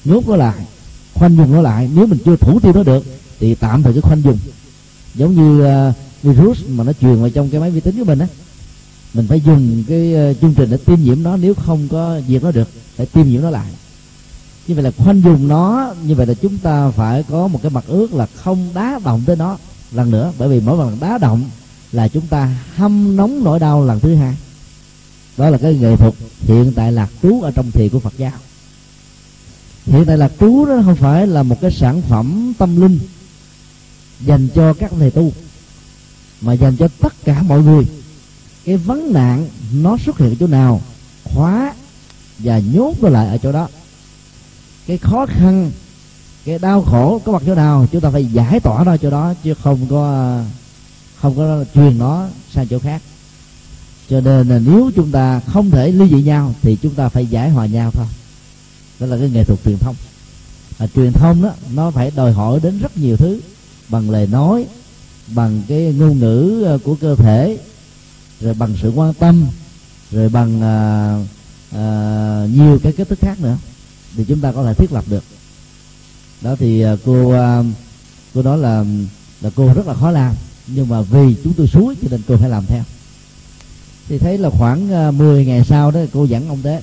nhốt 0.05 0.27
nó 0.27 0.35
lại 0.35 0.65
khoanh 1.13 1.37
dùng 1.37 1.53
nó 1.53 1.61
lại. 1.61 1.89
Nếu 1.95 2.07
mình 2.07 2.19
chưa 2.25 2.35
thủ 2.35 2.59
tiêu 2.59 2.73
nó 2.73 2.83
được 2.83 3.05
thì 3.39 3.55
tạm 3.55 3.83
thời 3.83 3.93
cứ 3.93 4.01
khoanh 4.01 4.21
dùng 4.23 4.37
giống 5.15 5.35
như 5.35 5.65
uh, 5.89 5.95
virus 6.23 6.59
mà 6.67 6.83
nó 6.83 6.93
truyền 6.93 7.21
vào 7.21 7.29
trong 7.29 7.49
cái 7.49 7.61
máy 7.61 7.71
vi 7.71 7.79
tính 7.79 7.97
của 7.99 8.05
mình 8.05 8.19
á 8.19 8.27
mình 9.13 9.27
phải 9.27 9.41
dùng 9.41 9.83
cái 9.87 10.31
uh, 10.31 10.41
chương 10.41 10.53
trình 10.53 10.69
để 10.71 10.77
tiêm 10.77 10.99
nhiễm 10.99 11.23
nó. 11.23 11.37
Nếu 11.37 11.53
không 11.53 11.87
có 11.87 12.21
diệt 12.27 12.43
nó 12.43 12.51
được 12.51 12.67
phải 12.95 13.05
tiêm 13.05 13.27
nhiễm 13.27 13.41
nó 13.41 13.49
lại. 13.49 13.71
Như 14.67 14.75
vậy 14.75 14.83
là 14.83 14.91
khoanh 14.91 15.21
dùng 15.21 15.47
nó 15.47 15.93
như 16.03 16.15
vậy 16.15 16.25
là 16.25 16.33
chúng 16.33 16.57
ta 16.57 16.89
phải 16.89 17.23
có 17.29 17.47
một 17.47 17.59
cái 17.61 17.69
mặt 17.69 17.83
ước 17.87 18.13
là 18.13 18.25
không 18.35 18.69
đá 18.73 18.99
động 19.05 19.23
tới 19.25 19.35
nó 19.35 19.57
lần 19.91 20.11
nữa. 20.11 20.31
Bởi 20.37 20.49
vì 20.49 20.59
mỗi 20.59 20.77
lần 20.77 20.97
đá 20.99 21.17
động 21.17 21.43
là 21.91 22.07
chúng 22.07 22.27
ta 22.27 22.55
hâm 22.75 23.15
nóng 23.15 23.43
nỗi 23.43 23.59
đau 23.59 23.85
lần 23.85 23.99
thứ 23.99 24.15
hai. 24.15 24.37
Đó 25.37 25.49
là 25.49 25.57
cái 25.57 25.75
nghệ 25.75 25.95
thuật 25.95 26.13
hiện 26.41 26.73
tại 26.75 26.91
lạc 26.91 27.09
trú 27.21 27.41
ở 27.41 27.51
trong 27.51 27.71
thiền 27.71 27.89
của 27.89 27.99
phật 27.99 28.13
giáo 28.17 28.31
hiện 29.85 30.05
tại 30.05 30.17
là 30.17 30.29
trú 30.39 30.65
đó, 30.65 30.81
không 30.85 30.95
phải 30.95 31.27
là 31.27 31.43
một 31.43 31.61
cái 31.61 31.71
sản 31.71 32.01
phẩm 32.01 32.53
tâm 32.57 32.81
linh 32.81 32.99
dành 34.21 34.47
cho 34.55 34.73
các 34.73 34.91
thầy 34.99 35.11
tu, 35.11 35.31
mà 36.41 36.53
dành 36.53 36.77
cho 36.77 36.87
tất 36.99 37.13
cả 37.25 37.41
mọi 37.41 37.61
người. 37.61 37.85
Cái 38.65 38.77
vấn 38.77 39.13
nạn 39.13 39.47
nó 39.73 39.97
xuất 39.97 40.17
hiện 40.17 40.29
ở 40.29 40.35
chỗ 40.39 40.47
nào, 40.47 40.81
khóa 41.23 41.73
và 42.39 42.59
nhốt 42.59 42.93
nó 43.01 43.09
lại 43.09 43.27
ở 43.27 43.37
chỗ 43.37 43.51
đó. 43.51 43.67
Cái 44.87 44.97
khó 44.97 45.25
khăn, 45.25 45.71
cái 46.45 46.59
đau 46.59 46.81
khổ 46.81 47.21
có 47.25 47.31
mặt 47.31 47.41
chỗ 47.45 47.55
nào, 47.55 47.87
chúng 47.91 48.01
ta 48.01 48.09
phải 48.09 48.25
giải 48.25 48.59
tỏa 48.59 48.83
nó 48.83 48.97
chỗ 48.97 49.09
đó, 49.09 49.33
chứ 49.43 49.53
không 49.53 49.87
có 49.89 50.37
không 51.21 51.35
có 51.37 51.65
truyền 51.75 51.97
nó 51.97 52.27
sang 52.53 52.67
chỗ 52.67 52.79
khác. 52.79 53.01
Cho 54.09 54.21
nên 54.21 54.49
là 54.49 54.59
nếu 54.59 54.91
chúng 54.95 55.11
ta 55.11 55.39
không 55.39 55.71
thể 55.71 55.91
ly 55.91 56.09
dị 56.09 56.23
nhau, 56.23 56.53
thì 56.61 56.77
chúng 56.81 56.95
ta 56.95 57.09
phải 57.09 57.25
giải 57.25 57.49
hòa 57.49 57.65
nhau 57.65 57.91
thôi 57.91 58.05
đó 59.03 59.09
là 59.09 59.17
cái 59.17 59.29
nghệ 59.29 59.43
thuật 59.43 59.59
truyền 59.65 59.77
thông. 59.77 59.95
À, 60.77 60.87
truyền 60.95 61.13
thông 61.13 61.41
đó 61.41 61.53
nó 61.73 61.91
phải 61.91 62.11
đòi 62.15 62.31
hỏi 62.33 62.59
đến 62.63 62.79
rất 62.79 62.97
nhiều 62.97 63.17
thứ. 63.17 63.39
Bằng 63.89 64.09
lời 64.09 64.27
nói 64.27 64.65
bằng 65.27 65.61
cái 65.67 65.93
ngôn 65.97 66.19
ngữ 66.19 66.63
ờ, 66.65 66.77
của 66.83 66.95
cơ 66.95 67.15
thể 67.15 67.57
rồi 68.41 68.53
bằng 68.53 68.75
sự 68.81 68.91
quan 68.95 69.13
tâm 69.13 69.45
rồi 70.11 70.29
bằng 70.29 70.61
à, 70.61 71.17
à, 71.71 72.47
nhiều 72.53 72.79
cái 72.83 72.93
kết 72.93 73.09
thức 73.09 73.19
khác 73.21 73.39
nữa 73.39 73.57
thì 74.15 74.25
chúng 74.27 74.39
ta 74.39 74.51
có 74.51 74.63
thể 74.63 74.73
thiết 74.73 74.91
lập 74.91 75.03
được. 75.07 75.23
Đó 76.41 76.55
thì 76.59 76.81
à, 76.81 76.95
cô 77.05 77.31
à, 77.31 77.63
cô 78.33 78.41
nói 78.41 78.57
là 78.57 78.85
là 79.41 79.49
cô 79.55 79.73
rất 79.73 79.87
là 79.87 79.93
khó 79.93 80.11
làm 80.11 80.35
nhưng 80.67 80.89
mà 80.89 81.01
vì 81.01 81.35
chúng 81.43 81.53
tôi 81.53 81.67
suối 81.67 81.95
cho 82.01 82.07
nên 82.11 82.21
cô 82.27 82.37
phải 82.37 82.49
làm 82.49 82.65
theo. 82.65 82.83
Thì 84.07 84.17
thấy 84.17 84.37
là 84.37 84.49
khoảng 84.49 84.91
à, 84.91 85.11
10 85.11 85.45
ngày 85.45 85.63
sau 85.65 85.91
đó 85.91 85.99
cô 86.13 86.25
dẫn 86.25 86.47
ông 86.47 86.61
tế 86.61 86.81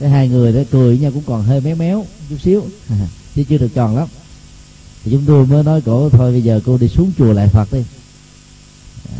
cái 0.00 0.10
hai 0.10 0.28
người 0.28 0.52
đó 0.52 0.60
cười 0.70 0.98
nhau 0.98 1.10
cũng 1.14 1.22
còn 1.26 1.42
hơi 1.42 1.60
méo 1.60 1.76
méo 1.76 2.06
chút 2.28 2.36
xíu. 2.44 2.62
Chứ 3.34 3.44
chưa 3.48 3.58
được 3.58 3.74
tròn 3.74 3.96
lắm. 3.96 4.08
Thì 5.04 5.10
chúng 5.10 5.24
tôi 5.26 5.46
mới 5.46 5.64
nói 5.64 5.80
cổ 5.80 6.08
thôi 6.08 6.32
bây 6.32 6.42
giờ 6.42 6.60
cô 6.66 6.78
đi 6.78 6.88
xuống 6.88 7.12
chùa 7.18 7.32
lại 7.32 7.48
phật 7.48 7.72
đi. 7.72 7.84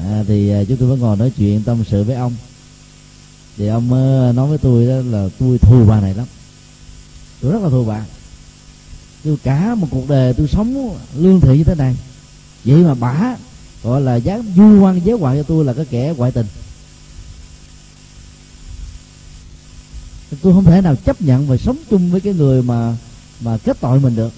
À, 0.02 0.24
thì 0.28 0.50
à, 0.50 0.64
chúng 0.68 0.76
tôi 0.76 0.88
mới 0.88 0.98
ngồi 0.98 1.16
nói 1.16 1.32
chuyện 1.36 1.62
tâm 1.62 1.84
sự 1.90 2.04
với 2.04 2.16
ông. 2.16 2.34
Thì 3.56 3.66
ông 3.66 3.92
à, 3.92 4.32
nói 4.32 4.48
với 4.48 4.58
tôi 4.58 4.86
đó 4.86 4.94
là 5.10 5.28
tôi 5.38 5.58
thù 5.58 5.84
bà 5.88 6.00
này 6.00 6.14
lắm. 6.14 6.26
Tôi 7.40 7.52
rất 7.52 7.62
là 7.62 7.68
thù 7.68 7.84
bà. 7.84 8.04
Tôi 9.24 9.36
cả 9.42 9.74
một 9.74 9.86
cuộc 9.90 10.08
đời 10.08 10.34
tôi 10.34 10.48
sống 10.48 10.96
lương 11.16 11.40
thiện 11.40 11.56
như 11.56 11.64
thế 11.64 11.74
này. 11.74 11.96
Vậy 12.64 12.76
mà 12.76 12.94
bả 12.94 13.36
gọi 13.82 14.00
là 14.00 14.16
dám 14.16 14.42
du 14.56 14.80
quan 14.80 15.00
giới 15.04 15.18
hoài 15.18 15.36
cho 15.36 15.42
tôi 15.42 15.64
là 15.64 15.72
cái 15.72 15.84
kẻ 15.90 16.14
ngoại 16.16 16.32
tình. 16.32 16.46
Tôi 20.42 20.52
không 20.52 20.64
thể 20.64 20.80
nào 20.80 20.96
chấp 20.96 21.22
nhận 21.22 21.46
và 21.46 21.56
sống 21.56 21.76
chung 21.90 22.10
với 22.10 22.20
cái 22.20 22.34
người 22.34 22.62
mà 22.62 22.96
mà 23.40 23.58
kết 23.64 23.76
tội 23.80 24.00
mình 24.00 24.16
được. 24.16 24.32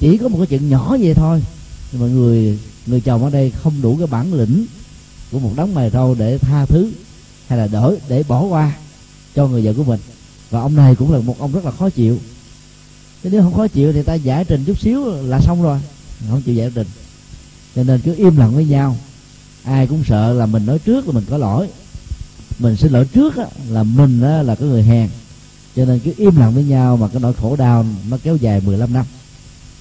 Chỉ 0.00 0.18
có 0.18 0.28
một 0.28 0.38
cái 0.38 0.46
chuyện 0.46 0.68
nhỏ 0.68 0.96
vậy 1.00 1.14
thôi. 1.14 1.42
Nhưng 1.92 2.02
mà 2.02 2.06
người 2.08 2.58
người 2.86 3.00
chồng 3.00 3.24
ở 3.24 3.30
đây 3.30 3.50
không 3.50 3.82
đủ 3.82 3.96
cái 3.96 4.06
bản 4.06 4.34
lĩnh 4.34 4.66
của 5.32 5.38
một 5.38 5.52
đống 5.56 5.74
mày 5.74 5.90
râu 5.90 6.14
để 6.14 6.38
tha 6.38 6.66
thứ 6.66 6.90
hay 7.46 7.58
là 7.58 7.66
đỡ, 7.66 7.96
để 8.08 8.22
bỏ 8.28 8.42
qua 8.42 8.76
cho 9.34 9.48
người 9.48 9.62
vợ 9.62 9.72
của 9.76 9.84
mình. 9.84 10.00
Và 10.50 10.60
ông 10.60 10.76
này 10.76 10.94
cũng 10.94 11.12
là 11.12 11.18
một 11.18 11.38
ông 11.38 11.52
rất 11.52 11.64
là 11.64 11.70
khó 11.70 11.90
chịu. 11.90 12.18
Thế 13.22 13.30
nếu 13.32 13.42
không 13.42 13.54
khó 13.54 13.68
chịu 13.68 13.92
thì 13.92 14.02
ta 14.02 14.14
giải 14.14 14.44
trình 14.44 14.64
chút 14.64 14.80
xíu 14.80 15.04
là 15.04 15.40
xong 15.40 15.62
rồi. 15.62 15.80
Không 16.30 16.42
chịu 16.42 16.54
giải 16.54 16.72
trình. 16.74 16.86
Cho 17.76 17.82
nên 17.82 18.00
cứ 18.00 18.14
im 18.14 18.36
lặng 18.36 18.54
với 18.54 18.64
nhau. 18.64 18.96
Ai 19.62 19.86
cũng 19.86 20.04
sợ 20.08 20.32
là 20.32 20.46
mình 20.46 20.66
nói 20.66 20.78
trước 20.78 21.06
là 21.06 21.12
mình 21.12 21.24
có 21.30 21.38
lỗi 21.38 21.68
mình 22.58 22.76
xin 22.76 22.92
lỗi 22.92 23.06
trước 23.14 23.36
á, 23.36 23.46
là 23.68 23.82
mình 23.82 24.22
á, 24.22 24.42
là 24.42 24.54
cái 24.54 24.68
người 24.68 24.82
hèn. 24.82 25.08
Cho 25.76 25.84
nên 25.84 25.98
cứ 25.98 26.12
im 26.16 26.36
lặng 26.36 26.54
với 26.54 26.64
nhau 26.64 26.96
mà 26.96 27.08
cái 27.08 27.20
nỗi 27.20 27.32
khổ 27.34 27.56
đau 27.56 27.84
nó 28.10 28.18
kéo 28.22 28.36
dài 28.36 28.60
15 28.60 28.92
năm. 28.92 29.04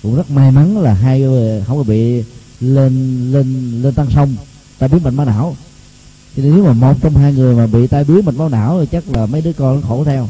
Cũng 0.03 0.15
rất 0.15 0.31
may 0.31 0.51
mắn 0.51 0.77
là 0.77 0.93
hai 0.93 1.19
người 1.19 1.63
không 1.67 1.77
có 1.77 1.83
bị 1.83 2.23
lên 2.59 3.31
lên 3.31 3.81
lên 3.81 3.93
tăng 3.93 4.07
sông 4.15 4.35
tai 4.79 4.89
biến 4.89 5.03
mạch 5.03 5.13
máu 5.13 5.25
não. 5.25 5.55
Thì 6.35 6.43
nếu 6.43 6.63
mà 6.63 6.73
một 6.73 6.93
trong 7.01 7.15
hai 7.15 7.33
người 7.33 7.55
mà 7.55 7.67
bị 7.67 7.87
tai 7.87 8.03
biến 8.03 8.25
mạch 8.25 8.35
máu 8.35 8.49
não 8.49 8.79
thì 8.79 8.87
chắc 8.91 9.15
là 9.15 9.25
mấy 9.25 9.41
đứa 9.41 9.53
con 9.53 9.81
nó 9.81 9.87
khổ 9.87 10.03
theo. 10.03 10.29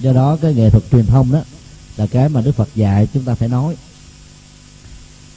Do 0.00 0.12
đó 0.12 0.36
cái 0.42 0.54
nghệ 0.54 0.70
thuật 0.70 0.84
truyền 0.92 1.06
thông 1.06 1.32
đó 1.32 1.40
là 1.96 2.06
cái 2.06 2.28
mà 2.28 2.40
đức 2.40 2.52
phật 2.52 2.68
dạy 2.74 3.08
chúng 3.14 3.22
ta 3.22 3.34
phải 3.34 3.48
nói. 3.48 3.76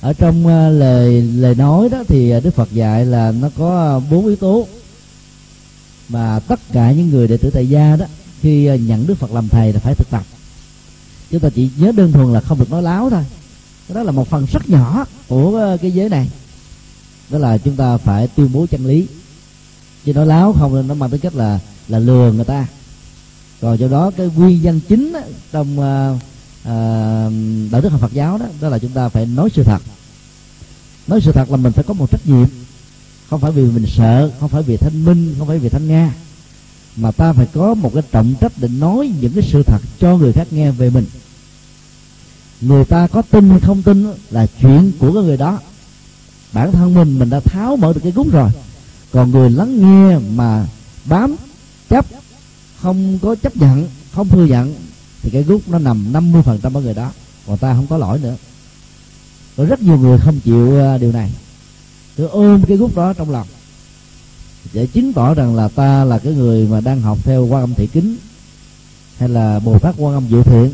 Ở 0.01 0.13
trong 0.13 0.47
ờ, 0.47 0.69
lời 0.69 1.21
lời 1.21 1.55
nói 1.55 1.89
đó 1.89 2.03
thì 2.07 2.33
đức 2.43 2.55
phật 2.55 2.71
dạy 2.71 3.05
là 3.05 3.31
nó 3.31 3.49
có 3.57 3.79
ờ, 3.79 3.99
bốn 3.99 4.25
yếu 4.25 4.35
tố 4.35 4.67
mà 6.11 6.39
tất 6.39 6.59
cả 6.73 6.91
những 6.91 7.09
người 7.09 7.27
đệ 7.27 7.37
tử 7.37 7.49
tại 7.49 7.69
gia 7.69 7.95
đó 7.95 8.05
khi 8.41 8.65
ờ, 8.65 8.75
nhận 8.75 9.07
đức 9.07 9.15
phật 9.15 9.31
làm 9.31 9.49
thầy 9.49 9.73
là 9.73 9.79
phải 9.79 9.95
thực 9.95 10.09
tập. 10.09 10.23
Chúng 11.31 11.39
ta 11.39 11.49
chỉ 11.49 11.69
nhớ 11.77 11.91
đơn 11.91 12.11
thuần 12.11 12.33
là 12.33 12.41
không 12.41 12.59
được 12.59 12.71
nói 12.71 12.83
láo 12.83 13.09
thôi. 13.09 13.23
Đó 13.89 14.03
là 14.03 14.11
một 14.11 14.27
phần 14.27 14.45
rất 14.51 14.69
nhỏ 14.69 15.05
của 15.27 15.57
ờ, 15.57 15.77
cái 15.81 15.91
giới 15.91 16.09
này. 16.09 16.29
Đó 17.29 17.37
là 17.37 17.57
chúng 17.57 17.75
ta 17.75 17.97
phải 17.97 18.27
tuyên 18.27 18.51
bố 18.51 18.65
chân 18.65 18.85
lý. 18.85 19.07
Chứ 20.05 20.13
nói 20.13 20.25
láo 20.25 20.53
không 20.53 20.87
nó 20.87 20.93
mang 20.93 21.09
tính 21.09 21.21
cách 21.21 21.35
là 21.35 21.59
là 21.87 21.99
lừa 21.99 22.31
người 22.31 22.45
ta. 22.45 22.67
Còn 23.61 23.79
do 23.79 23.87
đó 23.87 24.11
cái 24.17 24.29
nguyên 24.35 24.61
nhân 24.61 24.79
chính 24.87 25.13
đó, 25.13 25.19
trong 25.51 25.79
uh, 25.79 26.15
uh, 26.61 27.71
đạo 27.71 27.81
đức 27.81 27.89
học 27.89 28.01
Phật 28.01 28.13
giáo 28.13 28.37
đó 28.37 28.45
đó 28.61 28.69
là 28.69 28.79
chúng 28.79 28.91
ta 28.91 29.09
phải 29.09 29.25
nói 29.25 29.49
sự 29.53 29.63
thật. 29.63 29.81
Nói 31.07 31.21
sự 31.21 31.31
thật 31.31 31.51
là 31.51 31.57
mình 31.57 31.71
phải 31.71 31.83
có 31.83 31.93
một 31.93 32.11
trách 32.11 32.27
nhiệm 32.27 32.47
không 33.31 33.39
phải 33.39 33.51
vì 33.51 33.63
mình 33.63 33.85
sợ, 33.87 34.31
không 34.39 34.49
phải 34.49 34.63
vì 34.63 34.77
thanh 34.77 35.05
minh, 35.05 35.35
không 35.37 35.47
phải 35.47 35.59
vì 35.59 35.69
thanh 35.69 35.87
nga. 35.87 36.13
Mà 36.95 37.11
ta 37.11 37.33
phải 37.33 37.47
có 37.53 37.73
một 37.73 37.91
cái 37.93 38.03
trọng 38.11 38.33
trách 38.41 38.51
để 38.57 38.67
nói 38.67 39.13
những 39.21 39.33
cái 39.33 39.43
sự 39.51 39.63
thật 39.63 39.81
cho 39.99 40.17
người 40.17 40.33
khác 40.33 40.47
nghe 40.51 40.71
về 40.71 40.89
mình. 40.89 41.05
Người 42.61 42.85
ta 42.85 43.07
có 43.07 43.21
tin 43.21 43.49
hay 43.49 43.59
không 43.59 43.83
tin 43.83 44.07
là 44.29 44.47
chuyện 44.61 44.91
của 44.99 45.13
cái 45.13 45.23
người 45.23 45.37
đó. 45.37 45.59
Bản 46.53 46.71
thân 46.71 46.93
mình 46.93 47.19
mình 47.19 47.29
đã 47.29 47.39
tháo 47.39 47.75
mở 47.75 47.93
được 47.93 48.01
cái 48.03 48.11
gúng 48.11 48.29
rồi. 48.29 48.49
Còn 49.11 49.31
người 49.31 49.49
lắng 49.49 49.79
nghe 49.81 50.19
mà 50.35 50.67
bám, 51.05 51.35
chấp, 51.89 52.05
không 52.81 53.19
có 53.21 53.35
chấp 53.35 53.57
nhận, 53.57 53.87
không 54.13 54.29
thừa 54.29 54.45
nhận, 54.45 54.75
thì 55.21 55.29
cái 55.29 55.43
gút 55.43 55.61
nó 55.67 55.79
nằm 55.79 56.13
50% 56.13 56.41
phần 56.41 56.59
trăm 56.63 56.77
ở 56.77 56.81
người 56.81 56.93
đó. 56.93 57.11
Còn 57.47 57.57
ta 57.57 57.73
không 57.73 57.87
có 57.87 57.97
lỗi 57.97 58.19
nữa. 58.19 58.35
Có 59.57 59.65
rất 59.65 59.81
nhiều 59.81 59.97
người 59.97 60.17
không 60.17 60.39
chịu 60.39 60.79
à, 60.79 60.97
điều 60.97 61.11
này 61.11 61.31
cứ 62.17 62.27
ôm 62.27 62.63
cái 62.67 62.77
gút 62.77 62.95
đó 62.95 63.13
trong 63.13 63.29
lòng. 63.29 63.47
Để 64.73 64.87
chứng 64.87 65.13
tỏ 65.13 65.33
rằng 65.33 65.55
là 65.55 65.67
ta 65.67 66.03
là 66.03 66.19
cái 66.19 66.33
người 66.33 66.67
mà 66.67 66.81
đang 66.81 67.01
học 67.01 67.17
theo 67.23 67.45
quan 67.45 67.63
âm 67.63 67.73
thị 67.73 67.87
kính, 67.87 68.17
hay 69.17 69.29
là 69.29 69.59
bồ 69.59 69.79
tát 69.79 69.95
quan 69.97 70.13
âm 70.13 70.29
diệu 70.29 70.43
thiện. 70.43 70.71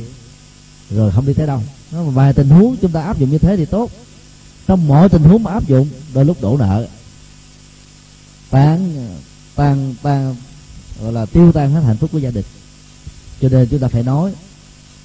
Rồi 0.89 1.11
không 1.11 1.25
đi 1.25 1.33
tới 1.33 1.47
đâu. 1.47 1.61
Nó 1.91 2.03
mà 2.03 2.09
vài 2.09 2.33
tình 2.33 2.49
huống 2.49 2.75
chúng 2.81 2.91
ta 2.91 3.01
áp 3.01 3.19
dụng 3.19 3.31
như 3.31 3.37
thế 3.37 3.57
thì 3.57 3.65
tốt. 3.65 3.91
Trong 4.67 4.87
mọi 4.87 5.09
tình 5.09 5.23
huống 5.23 5.43
mà 5.43 5.51
áp 5.51 5.67
dụng, 5.67 5.87
đôi 6.13 6.25
lúc 6.25 6.41
đổ 6.41 6.57
nợ. 6.57 6.87
Tan 8.49 9.07
tan 9.55 9.95
tan 10.01 10.35
gọi 11.01 11.13
là 11.13 11.25
tiêu 11.25 11.51
tan 11.51 11.71
hết 11.71 11.81
hạnh 11.81 11.97
phúc 11.97 12.09
của 12.13 12.19
gia 12.19 12.31
đình. 12.31 12.45
Cho 13.41 13.49
nên 13.49 13.67
chúng 13.71 13.79
ta 13.79 13.87
phải 13.87 14.03
nói, 14.03 14.33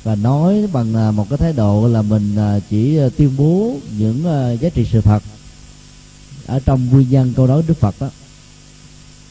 và 0.05 0.15
nói 0.15 0.69
bằng 0.73 0.95
à, 0.95 1.11
một 1.11 1.27
cái 1.31 1.39
thái 1.39 1.53
độ 1.53 1.89
là 1.89 2.03
mình 2.03 2.37
à, 2.37 2.59
chỉ 2.71 2.97
à, 2.99 3.09
tuyên 3.17 3.31
bố 3.37 3.75
những 3.99 4.23
giá 4.61 4.69
trị 4.75 4.87
sự 4.93 5.01
thật 5.01 5.23
ở 6.47 6.61
trong 6.65 6.89
nguyên 6.91 7.11
nhân 7.11 7.33
câu 7.37 7.47
nói 7.47 7.63
đức 7.67 7.81
phật 7.81 7.95
đó 8.01 8.11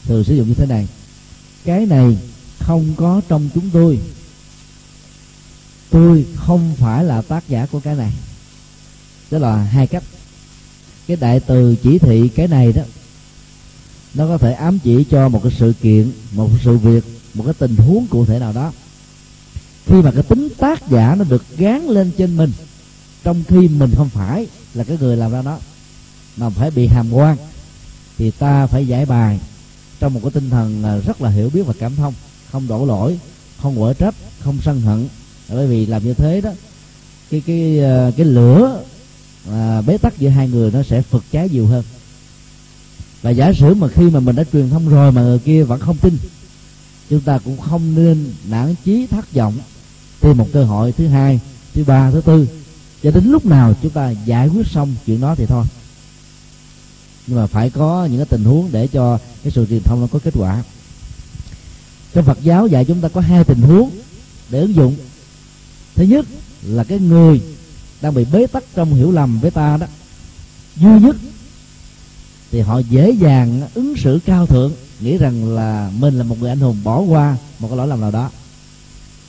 thường 0.04 0.24
sử 0.24 0.36
dụng 0.36 0.48
như 0.48 0.54
thế 0.54 0.66
này. 0.66 0.88
Cái 1.64 1.86
này 1.86 2.18
không 2.58 2.94
có 2.96 3.20
trong 3.28 3.48
chúng 3.54 3.70
tôi. 3.72 3.98
Tôi 5.90 6.26
không 6.36 6.74
phải 6.78 7.04
là 7.04 7.22
tác 7.22 7.48
giả 7.48 7.66
của 7.66 7.80
cái 7.80 7.94
này. 7.94 8.12
Đó 9.30 9.38
là 9.38 9.56
hai 9.56 9.86
cách. 9.86 10.02
Cái 11.06 11.16
đại 11.16 11.40
từ 11.40 11.74
chỉ 11.82 11.98
thị 11.98 12.28
cái 12.28 12.48
này 12.48 12.72
đó, 12.72 12.82
nó 14.14 14.26
có 14.26 14.38
thể 14.38 14.52
ám 14.52 14.78
chỉ 14.78 15.04
cho 15.10 15.28
một 15.28 15.40
cái 15.42 15.52
sự 15.58 15.72
kiện, 15.82 16.12
một 16.32 16.50
sự 16.64 16.78
việc, 16.78 17.04
một 17.34 17.44
cái 17.44 17.54
tình 17.58 17.76
huống 17.76 18.06
cụ 18.06 18.24
thể 18.24 18.38
nào 18.38 18.52
đó. 18.52 18.72
Khi 19.86 19.94
mà 20.02 20.10
cái 20.10 20.22
tính 20.22 20.48
tác 20.58 20.88
giả 20.90 21.14
nó 21.18 21.24
được 21.24 21.44
gán 21.56 21.86
lên 21.86 22.10
trên 22.18 22.36
mình, 22.36 22.52
trong 23.24 23.44
khi 23.48 23.68
mình 23.68 23.94
không 23.96 24.08
phải 24.08 24.46
là 24.74 24.84
cái 24.84 24.96
người 25.00 25.16
làm 25.16 25.32
ra 25.32 25.42
nó 25.42 25.58
mà 26.36 26.50
phải 26.50 26.70
bị 26.70 26.86
hàm 26.86 27.12
quan 27.12 27.36
thì 28.18 28.30
ta 28.30 28.66
phải 28.66 28.86
giải 28.86 29.06
bài 29.06 29.40
trong 30.00 30.14
một 30.14 30.20
cái 30.22 30.30
tinh 30.30 30.50
thần 30.50 30.84
à, 30.84 30.96
rất 30.96 31.20
là 31.20 31.30
hiểu 31.30 31.50
biết 31.50 31.62
và 31.62 31.74
cảm 31.78 31.96
thông. 31.96 32.14
Không 32.52 32.68
đổ 32.68 32.86
lỗi 32.86 33.18
không 33.62 33.76
quở 33.76 33.92
trách 33.92 34.14
không 34.40 34.58
sân 34.64 34.80
hận. 34.80 35.08
Bởi 35.48 35.66
vì 35.66 35.86
làm 35.86 36.04
như 36.04 36.14
thế 36.14 36.40
đó 36.40 36.50
cái 37.30 37.42
cái 37.46 37.80
à, 37.84 38.10
cái 38.16 38.26
lửa 38.26 38.82
à, 39.50 39.80
bế 39.80 39.98
tắc 39.98 40.18
giữa 40.18 40.28
hai 40.28 40.48
người 40.48 40.70
nó 40.70 40.82
sẽ 40.82 41.02
phật 41.02 41.24
cháy 41.32 41.48
nhiều 41.52 41.66
hơn. 41.66 41.84
Và 43.22 43.30
giả 43.30 43.52
sử 43.52 43.74
mà 43.74 43.88
khi 43.88 44.10
mà 44.10 44.20
mình 44.20 44.36
đã 44.36 44.44
truyền 44.52 44.70
thông 44.70 44.88
rồi 44.88 45.12
mà 45.12 45.22
người 45.22 45.38
kia 45.38 45.62
vẫn 45.62 45.80
không 45.80 45.96
tin 45.96 46.16
chúng 47.10 47.20
ta 47.20 47.38
cũng 47.38 47.58
không 47.60 47.94
nên 47.94 48.34
nản 48.48 48.74
chí 48.84 49.06
thất 49.06 49.32
vọng 49.32 49.54
tìm 50.20 50.38
một 50.38 50.48
cơ 50.52 50.64
hội 50.64 50.92
thứ 50.92 51.06
hai 51.06 51.40
thứ 51.74 51.84
ba 51.84 52.10
thứ 52.10 52.20
tư. 52.20 52.48
Cho 53.02 53.10
đến 53.10 53.24
lúc 53.24 53.46
nào 53.46 53.74
chúng 53.82 53.90
ta 53.90 54.10
giải 54.10 54.48
quyết 54.48 54.66
xong 54.66 54.94
chuyện 55.06 55.20
đó 55.20 55.34
thì 55.34 55.46
thôi 55.46 55.64
nhưng 57.26 57.38
mà 57.38 57.46
phải 57.46 57.70
có 57.70 58.08
những 58.10 58.18
cái 58.18 58.26
tình 58.26 58.44
huống 58.44 58.68
để 58.72 58.86
cho 58.86 59.18
cái 59.42 59.52
sự 59.52 59.66
truyền 59.66 59.82
thông 59.82 60.00
nó 60.00 60.06
có 60.12 60.18
kết 60.18 60.34
quả. 60.36 60.62
Trong 62.14 62.24
Phật 62.24 62.38
giáo 62.42 62.66
dạy 62.66 62.84
chúng 62.84 63.00
ta 63.00 63.08
có 63.08 63.20
hai 63.20 63.44
tình 63.44 63.60
huống 63.60 63.90
để 64.50 64.60
ứng 64.60 64.74
dụng. 64.74 64.94
Thứ 65.94 66.04
nhất 66.04 66.26
là 66.62 66.84
cái 66.84 66.98
người 66.98 67.40
đang 68.00 68.14
bị 68.14 68.24
bế 68.32 68.46
tắc 68.46 68.64
trong 68.74 68.94
hiểu 68.94 69.10
lầm 69.10 69.40
với 69.40 69.50
ta 69.50 69.76
đó, 69.76 69.86
duy 70.76 70.90
nhất, 71.00 71.16
thì 72.50 72.60
họ 72.60 72.78
dễ 72.78 73.10
dàng 73.10 73.68
ứng 73.74 73.96
xử 73.96 74.18
cao 74.26 74.46
thượng, 74.46 74.72
nghĩ 75.00 75.18
rằng 75.18 75.54
là 75.54 75.90
mình 75.98 76.18
là 76.18 76.24
một 76.24 76.40
người 76.40 76.50
anh 76.50 76.60
hùng 76.60 76.80
bỏ 76.84 77.00
qua 77.00 77.36
một 77.58 77.68
cái 77.68 77.76
lỗi 77.76 77.88
lầm 77.88 78.00
nào 78.00 78.10
đó, 78.10 78.30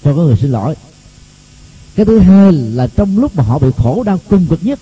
cho 0.03 0.15
có 0.15 0.23
người 0.23 0.37
xin 0.41 0.51
lỗi. 0.51 0.75
Cái 1.95 2.05
thứ 2.05 2.19
hai 2.19 2.51
là 2.51 2.87
trong 2.87 3.19
lúc 3.19 3.35
mà 3.35 3.43
họ 3.43 3.59
bị 3.59 3.67
khổ 3.77 4.03
đau 4.03 4.19
cung 4.29 4.45
cực 4.49 4.59
nhất 4.63 4.79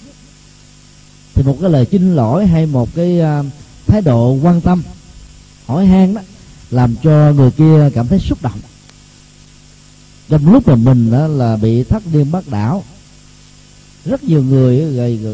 thì 1.34 1.44
một 1.44 1.58
cái 1.62 1.70
lời 1.70 1.86
xin 1.92 2.16
lỗi 2.16 2.48
hay 2.48 2.66
một 2.66 2.90
cái 2.96 3.22
à, 3.22 3.44
thái 3.88 4.02
độ 4.02 4.38
quan 4.44 4.62
tâm 4.62 4.84
hỏi 5.66 5.86
han 5.86 6.14
đó 6.14 6.22
làm 6.72 6.96
cho 7.04 7.34
người 7.34 7.52
kia 7.52 7.90
cảm 7.94 8.08
thấy 8.08 8.20
xúc 8.20 8.42
động. 8.42 8.60
Trong 10.30 10.52
lúc 10.52 10.68
mà 10.68 10.76
mình 10.76 11.12
đó 11.12 11.28
là 11.28 11.58
bị 11.58 11.84
thất 11.84 12.04
điên 12.14 12.32
bắt 12.32 12.44
đảo 12.48 12.84
rất 14.06 14.24
nhiều 14.24 14.44
người 14.44 14.80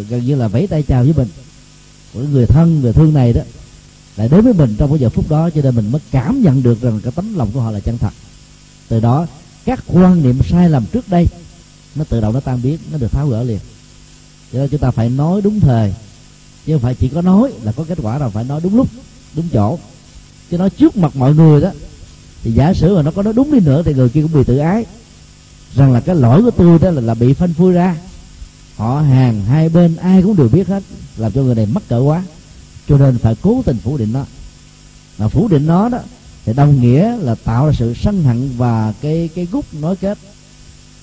gần, 0.04 0.26
như 0.26 0.36
là 0.36 0.48
vẫy 0.48 0.68
tay 0.68 0.84
chào 0.84 1.04
với 1.04 1.14
mình. 1.18 1.28
Của 2.14 2.20
người 2.20 2.46
thân 2.46 2.82
người 2.82 2.94
thương 2.94 3.14
này 3.14 3.34
đó 3.34 3.42
lại 4.18 4.30
đối 4.30 4.42
với 4.42 4.54
mình 4.54 4.76
trong 4.78 4.90
cái 4.90 5.00
giờ 5.00 5.10
phút 5.10 5.30
đó 5.30 5.50
cho 5.50 5.62
nên 5.62 5.76
mình 5.76 5.92
mới 5.92 6.02
cảm 6.12 6.42
nhận 6.42 6.64
được 6.64 6.82
rằng 6.82 7.00
cái 7.04 7.12
tấm 7.16 7.36
lòng 7.36 7.52
của 7.54 7.62
họ 7.62 7.72
là 7.72 7.80
chân 7.80 7.98
thật. 7.98 8.14
Từ 8.88 9.00
đó 9.00 9.28
các 9.66 9.84
quan 9.88 10.24
niệm 10.24 10.40
sai 10.50 10.70
lầm 10.70 10.86
trước 10.86 11.10
đây 11.10 11.28
nó 11.96 12.04
tự 12.04 12.22
động 12.22 12.34
nó 12.34 12.40
tan 12.40 12.62
biến 12.64 12.78
nó 12.92 12.98
được 12.98 13.12
tháo 13.12 13.28
gỡ 13.28 13.44
liền 13.44 13.60
cho 14.54 14.60
nên 14.60 14.70
chúng 14.70 14.80
ta 14.80 14.92
phải 14.92 15.10
nói 15.10 15.42
đúng 15.42 15.60
thời. 15.60 15.94
Chứ 16.66 16.74
không 16.74 16.82
phải 16.82 16.96
chỉ 16.96 17.08
có 17.08 17.22
nói 17.22 17.52
là 17.64 17.72
có 17.72 17.84
kết 17.88 17.98
quả 18.02 18.18
là 18.18 18.30
phải 18.30 18.44
nói 18.44 18.62
đúng 18.64 18.76
lúc 18.76 18.88
đúng 19.36 19.46
chỗ. 19.54 19.80
Chứ 20.52 20.58
nói 20.58 20.70
trước 20.70 20.98
mặt 20.98 21.16
mọi 21.16 21.36
người 21.36 21.62
đó 21.62 21.70
thì 22.44 22.52
giả 22.52 22.74
sử 22.74 22.96
mà 22.96 23.02
nó 23.02 23.12
có 23.12 23.24
nói 23.24 23.34
đúng 23.34 23.52
đi 23.52 23.60
nữa 23.60 23.82
thì 23.86 23.94
người 23.94 24.10
kia 24.10 24.22
cũng 24.22 24.34
bị 24.34 24.44
tự 24.44 24.58
ái. 24.58 24.86
Rằng 25.76 25.94
là 25.94 26.00
cái 26.00 26.16
lỗi 26.16 26.44
của 26.44 26.52
tôi 26.52 26.80
đó 26.80 26.92
là, 26.92 27.02
là 27.02 27.14
bị 27.14 27.34
phanh 27.34 27.54
phui 27.54 27.74
ra. 27.74 27.96
Họ 28.76 29.02
hàng 29.02 29.46
hai 29.46 29.70
bên 29.70 29.96
ai 29.96 30.22
cũng 30.22 30.36
đều 30.36 30.50
biết 30.50 30.68
hết 30.68 30.84
làm 31.18 31.32
cho 31.32 31.42
người 31.42 31.56
này 31.56 31.66
mắc 31.66 31.84
cỡ 31.90 32.00
quá. 32.00 32.24
Cho 32.90 32.98
nên 32.98 33.18
phải 33.18 33.36
cố 33.42 33.62
tình 33.66 33.78
phủ 33.78 33.98
định 33.98 34.14
nó. 34.14 34.26
Mà 35.18 35.28
phủ 35.28 35.48
định 35.48 35.68
nó 35.68 35.90
đó 35.90 36.00
thì 36.46 36.54
đồng 36.54 36.82
nghĩa 36.82 37.18
là 37.18 37.36
tạo 37.36 37.68
ra 37.68 37.74
sự 37.74 37.94
sân 37.94 38.24
hận 38.24 38.50
và 38.58 38.94
cái 39.02 39.30
cái 39.36 39.48
gút 39.52 39.66
nối 39.82 39.96
kết 39.96 40.18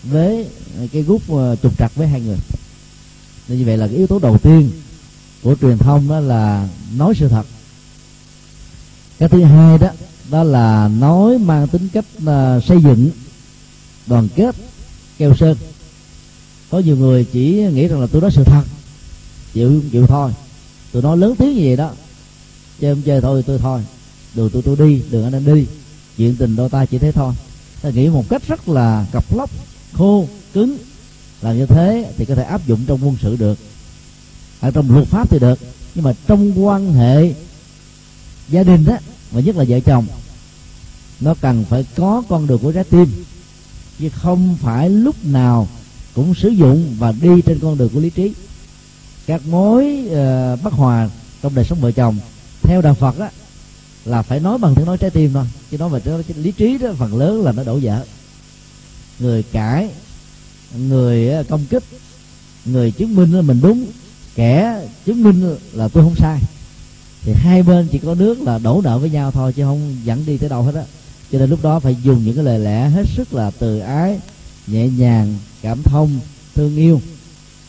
với 0.03 0.47
cái 0.93 1.03
gút 1.03 1.23
ờ, 1.29 1.57
trục 1.63 1.79
trặc 1.79 1.95
với 1.95 2.09
hai 2.09 2.21
người 2.21 2.37
nên 3.49 3.59
như 3.59 3.65
vậy 3.65 3.77
là 3.77 3.87
cái 3.87 3.97
yếu 3.97 4.07
tố 4.07 4.19
đầu 4.19 4.39
tiên 4.39 4.71
của 5.43 5.55
truyền 5.61 5.79
thông 5.79 6.09
đó 6.09 6.21
là 6.21 6.69
nói 6.97 7.15
sự 7.19 7.29
thật. 7.29 7.47
Cái 9.19 9.29
thứ 9.29 9.43
hai 9.43 9.79
đó 9.79 9.89
đó 10.31 10.43
là 10.43 10.89
nói 10.89 11.39
mang 11.39 11.69
tính 11.69 11.89
cách 11.93 12.05
uh, 12.19 12.65
xây 12.65 12.83
dựng 12.83 13.11
đoàn 14.07 14.29
kết 14.37 14.55
keo 15.19 15.35
sơn. 15.37 15.57
Có 16.71 16.79
nhiều 16.79 16.97
người 16.97 17.25
chỉ 17.33 17.67
nghĩ 17.73 17.89
rằng 17.89 18.01
là 18.01 18.07
tôi 18.07 18.23
nói 18.23 18.31
sự 18.31 18.45
thật 18.45 18.63
chịu 19.53 19.83
chịu 19.93 20.07
thôi. 20.07 20.33
Tôi 20.93 21.03
nói 21.03 21.17
lớn 21.17 21.35
tiếng 21.39 21.55
như 21.55 21.63
vậy 21.65 21.77
đó 21.77 21.91
chơi 22.81 22.95
không 22.95 23.03
chơi 23.03 23.21
thôi 23.21 23.43
tôi 23.47 23.59
thôi. 23.59 23.81
Đường 24.35 24.51
tôi 24.51 24.63
tôi 24.63 24.77
đi 24.77 25.03
đường 25.11 25.25
anh 25.25 25.33
em 25.33 25.55
đi. 25.55 25.67
Chuyện 26.17 26.37
tình 26.37 26.57
đôi 26.57 26.69
ta 26.69 26.85
chỉ 26.85 26.99
thế 26.99 27.13
thôi. 27.13 27.35
Ta 27.83 27.91
nghĩ 27.91 28.09
một 28.09 28.29
cách 28.29 28.43
rất 28.49 28.69
là 28.69 29.07
cọc 29.13 29.37
lóc 29.37 29.51
khô 29.93 30.29
cứng 30.55 30.77
làm 31.45 31.59
như 31.59 31.67
thế 31.67 32.13
thì 32.17 32.25
có 32.25 32.35
thể 32.35 32.43
áp 32.43 32.67
dụng 32.67 32.81
trong 32.87 33.01
quân 33.03 33.17
sự 33.23 33.37
được. 33.37 33.59
Ở 34.61 34.71
trong 34.71 34.95
luật 34.95 35.09
pháp 35.09 35.31
thì 35.31 35.39
được. 35.39 35.59
Nhưng 35.95 36.05
mà 36.05 36.13
trong 36.27 36.65
quan 36.65 36.93
hệ 36.93 37.35
gia 38.49 38.63
đình 38.63 38.85
đó 38.85 38.97
và 39.31 39.41
nhất 39.41 39.57
là 39.57 39.65
vợ 39.69 39.81
chồng 39.81 40.07
nó 41.21 41.35
cần 41.41 41.65
phải 41.71 41.87
có 41.97 42.23
con 42.29 42.47
đường 42.47 42.59
của 42.59 42.73
trái 42.73 42.85
tim. 42.85 43.25
Chứ 43.99 44.09
không 44.09 44.57
phải 44.61 44.91
lúc 44.91 45.25
nào 45.25 45.69
cũng 46.15 46.35
sử 46.35 46.49
dụng 46.49 46.97
và 46.99 47.13
đi 47.13 47.43
trên 47.47 47.59
con 47.61 47.79
đường 47.79 47.89
của 47.95 48.01
lý 48.01 48.11
trí. 48.11 48.33
Các 49.27 49.47
mối 49.47 50.03
uh, 50.07 50.63
bất 50.63 50.73
hòa 50.73 51.09
trong 51.43 51.55
đời 51.55 51.65
sống 51.65 51.81
vợ 51.81 51.93
chồng 51.93 52.19
theo 52.63 52.83
đạo 52.83 52.95
phật 52.95 53.19
á 53.19 53.31
là 54.05 54.23
phải 54.23 54.41
nói 54.41 54.59
bằng 54.59 54.75
tiếng 54.75 54.87
nói 54.87 54.99
trái 54.99 55.11
tim 55.11 55.33
thôi. 55.33 55.45
Chứ 55.71 55.79
nói 55.79 56.01
về 56.01 56.25
lý 56.37 56.53
trí 56.53 56.79
đó 56.79 56.93
phần 56.99 57.17
lớn 57.17 57.43
là 57.43 57.53
nó 57.53 57.65
đổ 57.65 57.79
vỡ. 57.83 58.05
Người 59.19 59.43
cãi 59.43 59.89
người 60.79 61.45
công 61.49 61.65
kích 61.71 61.83
người 62.65 62.91
chứng 62.91 63.17
minh 63.17 63.33
là 63.33 63.43
mình 63.43 63.61
đúng, 63.63 63.87
kẻ 64.35 64.81
chứng 65.07 65.23
minh 65.23 65.57
là 65.73 65.89
tôi 65.89 66.05
không 66.05 66.15
sai. 66.17 66.41
Thì 67.23 67.33
hai 67.33 67.63
bên 67.63 67.89
chỉ 67.93 67.99
có 67.99 68.15
nước 68.15 68.43
là 68.43 68.59
đổ 68.59 68.81
nợ 68.85 68.99
với 68.99 69.11
nhau 69.11 69.31
thôi, 69.31 69.53
chứ 69.53 69.63
không 69.63 69.97
dẫn 70.05 70.27
đi 70.27 70.39
tới 70.39 70.49
đâu 70.49 70.63
hết 70.63 70.75
á. 70.75 70.83
Cho 71.33 71.39
nên 71.39 71.51
lúc 71.51 71.63
đó 71.63 71.81
phải 71.81 71.97
dùng 72.03 72.25
những 72.25 72.35
cái 72.35 72.45
lời 72.45 72.59
lẽ 72.59 72.89
hết 72.89 73.07
sức 73.17 73.35
là 73.35 73.51
từ 73.59 73.79
ái, 73.79 74.19
nhẹ 74.67 74.89
nhàng, 74.89 75.35
cảm 75.63 75.83
thông, 75.83 76.19
thương 76.55 76.77
yêu. 76.77 77.01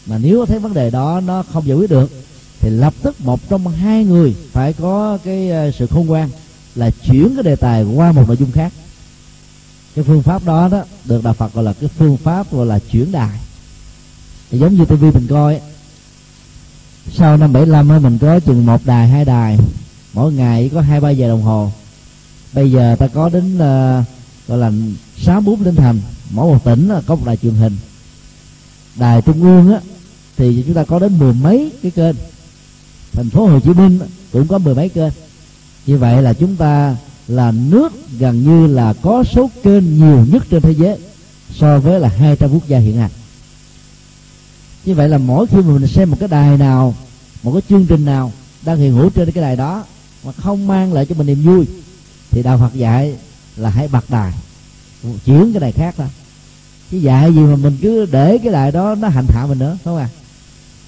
Mà 0.05 0.17
nếu 0.17 0.45
thấy 0.45 0.59
vấn 0.59 0.73
đề 0.73 0.89
đó 0.89 1.21
nó 1.25 1.43
không 1.43 1.67
giải 1.67 1.77
quyết 1.77 1.89
được, 1.89 2.11
thì 2.59 2.69
lập 2.69 2.93
tức 3.01 3.21
một 3.21 3.49
trong 3.49 3.67
hai 3.67 4.05
người 4.05 4.35
phải 4.51 4.73
có 4.73 5.17
cái 5.23 5.49
ờ, 5.49 5.71
sự 5.71 5.87
khôn 5.87 6.07
ngoan 6.07 6.29
là 6.75 6.91
chuyển 6.91 7.35
cái 7.35 7.43
đề 7.43 7.55
tài 7.55 7.83
qua 7.83 8.11
một 8.11 8.23
nội 8.27 8.37
dung 8.37 8.51
khác 8.51 8.73
cái 9.95 10.05
phương 10.05 10.23
pháp 10.23 10.45
đó 10.45 10.67
đó 10.67 10.83
được 11.05 11.23
đạo 11.23 11.33
Phật 11.33 11.53
gọi 11.53 11.63
là 11.63 11.73
cái 11.73 11.89
phương 11.97 12.17
pháp 12.17 12.51
gọi 12.51 12.65
là 12.65 12.79
chuyển 12.79 13.11
đài. 13.11 13.39
Thì 14.51 14.59
giống 14.59 14.75
như 14.75 14.85
tivi 14.85 15.11
mình 15.11 15.27
coi 15.27 15.61
sau 17.11 17.37
năm 17.37 17.53
75 17.53 18.03
mình 18.03 18.17
có 18.17 18.39
chừng 18.39 18.65
một 18.65 18.81
đài 18.85 19.07
hai 19.07 19.25
đài 19.25 19.57
mỗi 20.13 20.33
ngày 20.33 20.69
có 20.73 20.81
hai 20.81 21.01
ba 21.01 21.09
giờ 21.09 21.27
đồng 21.27 21.41
hồ. 21.41 21.71
Bây 22.53 22.71
giờ 22.71 22.95
ta 22.99 23.07
có 23.07 23.29
đến 23.29 23.55
uh, 23.55 24.05
gọi 24.47 24.57
là 24.57 24.71
sáu 25.17 25.41
bốn 25.41 25.61
linh 25.61 25.75
thành 25.75 26.01
mỗi 26.29 26.53
một 26.53 26.63
tỉnh 26.63 26.89
có 27.05 27.15
một 27.15 27.25
đài 27.25 27.37
truyền 27.37 27.53
hình. 27.53 27.77
Đài 28.95 29.21
trung 29.21 29.43
ương 29.43 29.73
á 29.73 29.79
thì 30.37 30.63
chúng 30.65 30.75
ta 30.75 30.83
có 30.83 30.99
đến 30.99 31.19
mười 31.19 31.33
mấy 31.33 31.71
cái 31.81 31.91
kênh. 31.91 32.15
Thành 33.11 33.29
phố 33.29 33.47
hồ 33.47 33.59
chí 33.59 33.69
minh 33.69 33.99
cũng 34.31 34.47
có 34.47 34.57
mười 34.57 34.75
mấy 34.75 34.89
kênh. 34.89 35.11
Như 35.85 35.97
vậy 35.97 36.21
là 36.21 36.33
chúng 36.33 36.55
ta 36.55 36.95
là 37.27 37.51
nước 37.51 37.93
gần 38.19 38.43
như 38.43 38.67
là 38.67 38.93
có 39.01 39.23
số 39.23 39.49
kênh 39.63 39.97
nhiều 39.97 40.25
nhất 40.31 40.43
trên 40.49 40.61
thế 40.61 40.73
giới 40.73 40.97
so 41.53 41.79
với 41.79 41.99
là 41.99 42.09
200 42.09 42.53
quốc 42.53 42.67
gia 42.67 42.79
hiện 42.79 42.97
hành 42.97 43.11
như 44.85 44.95
vậy 44.95 45.09
là 45.09 45.17
mỗi 45.17 45.47
khi 45.47 45.57
mình 45.57 45.87
xem 45.87 46.11
một 46.11 46.17
cái 46.19 46.29
đài 46.29 46.57
nào, 46.57 46.95
một 47.43 47.51
cái 47.51 47.61
chương 47.69 47.85
trình 47.85 48.05
nào 48.05 48.31
đang 48.65 48.77
hiện 48.77 48.93
hữu 48.93 49.09
trên 49.09 49.31
cái 49.31 49.41
đài 49.41 49.55
đó 49.55 49.83
mà 50.25 50.31
không 50.31 50.67
mang 50.67 50.93
lại 50.93 51.05
cho 51.05 51.15
mình 51.15 51.27
niềm 51.27 51.43
vui, 51.43 51.65
thì 52.31 52.43
đạo 52.43 52.57
Phật 52.57 52.73
dạy 52.73 53.15
là 53.55 53.69
hãy 53.69 53.87
bật 53.87 54.09
đài, 54.09 54.33
chuyển 55.25 55.53
cái 55.53 55.59
đài 55.59 55.71
khác 55.71 55.97
ra. 55.97 56.09
Chứ 56.91 56.97
dạy 56.97 57.33
gì 57.33 57.39
mà 57.39 57.55
mình 57.55 57.77
cứ 57.81 58.05
để 58.05 58.37
cái 58.43 58.53
đài 58.53 58.71
đó 58.71 58.95
nó 58.95 59.07
hành 59.07 59.25
hạ 59.29 59.45
mình 59.45 59.59
nữa 59.59 59.77
không 59.83 59.97
à 59.97 60.09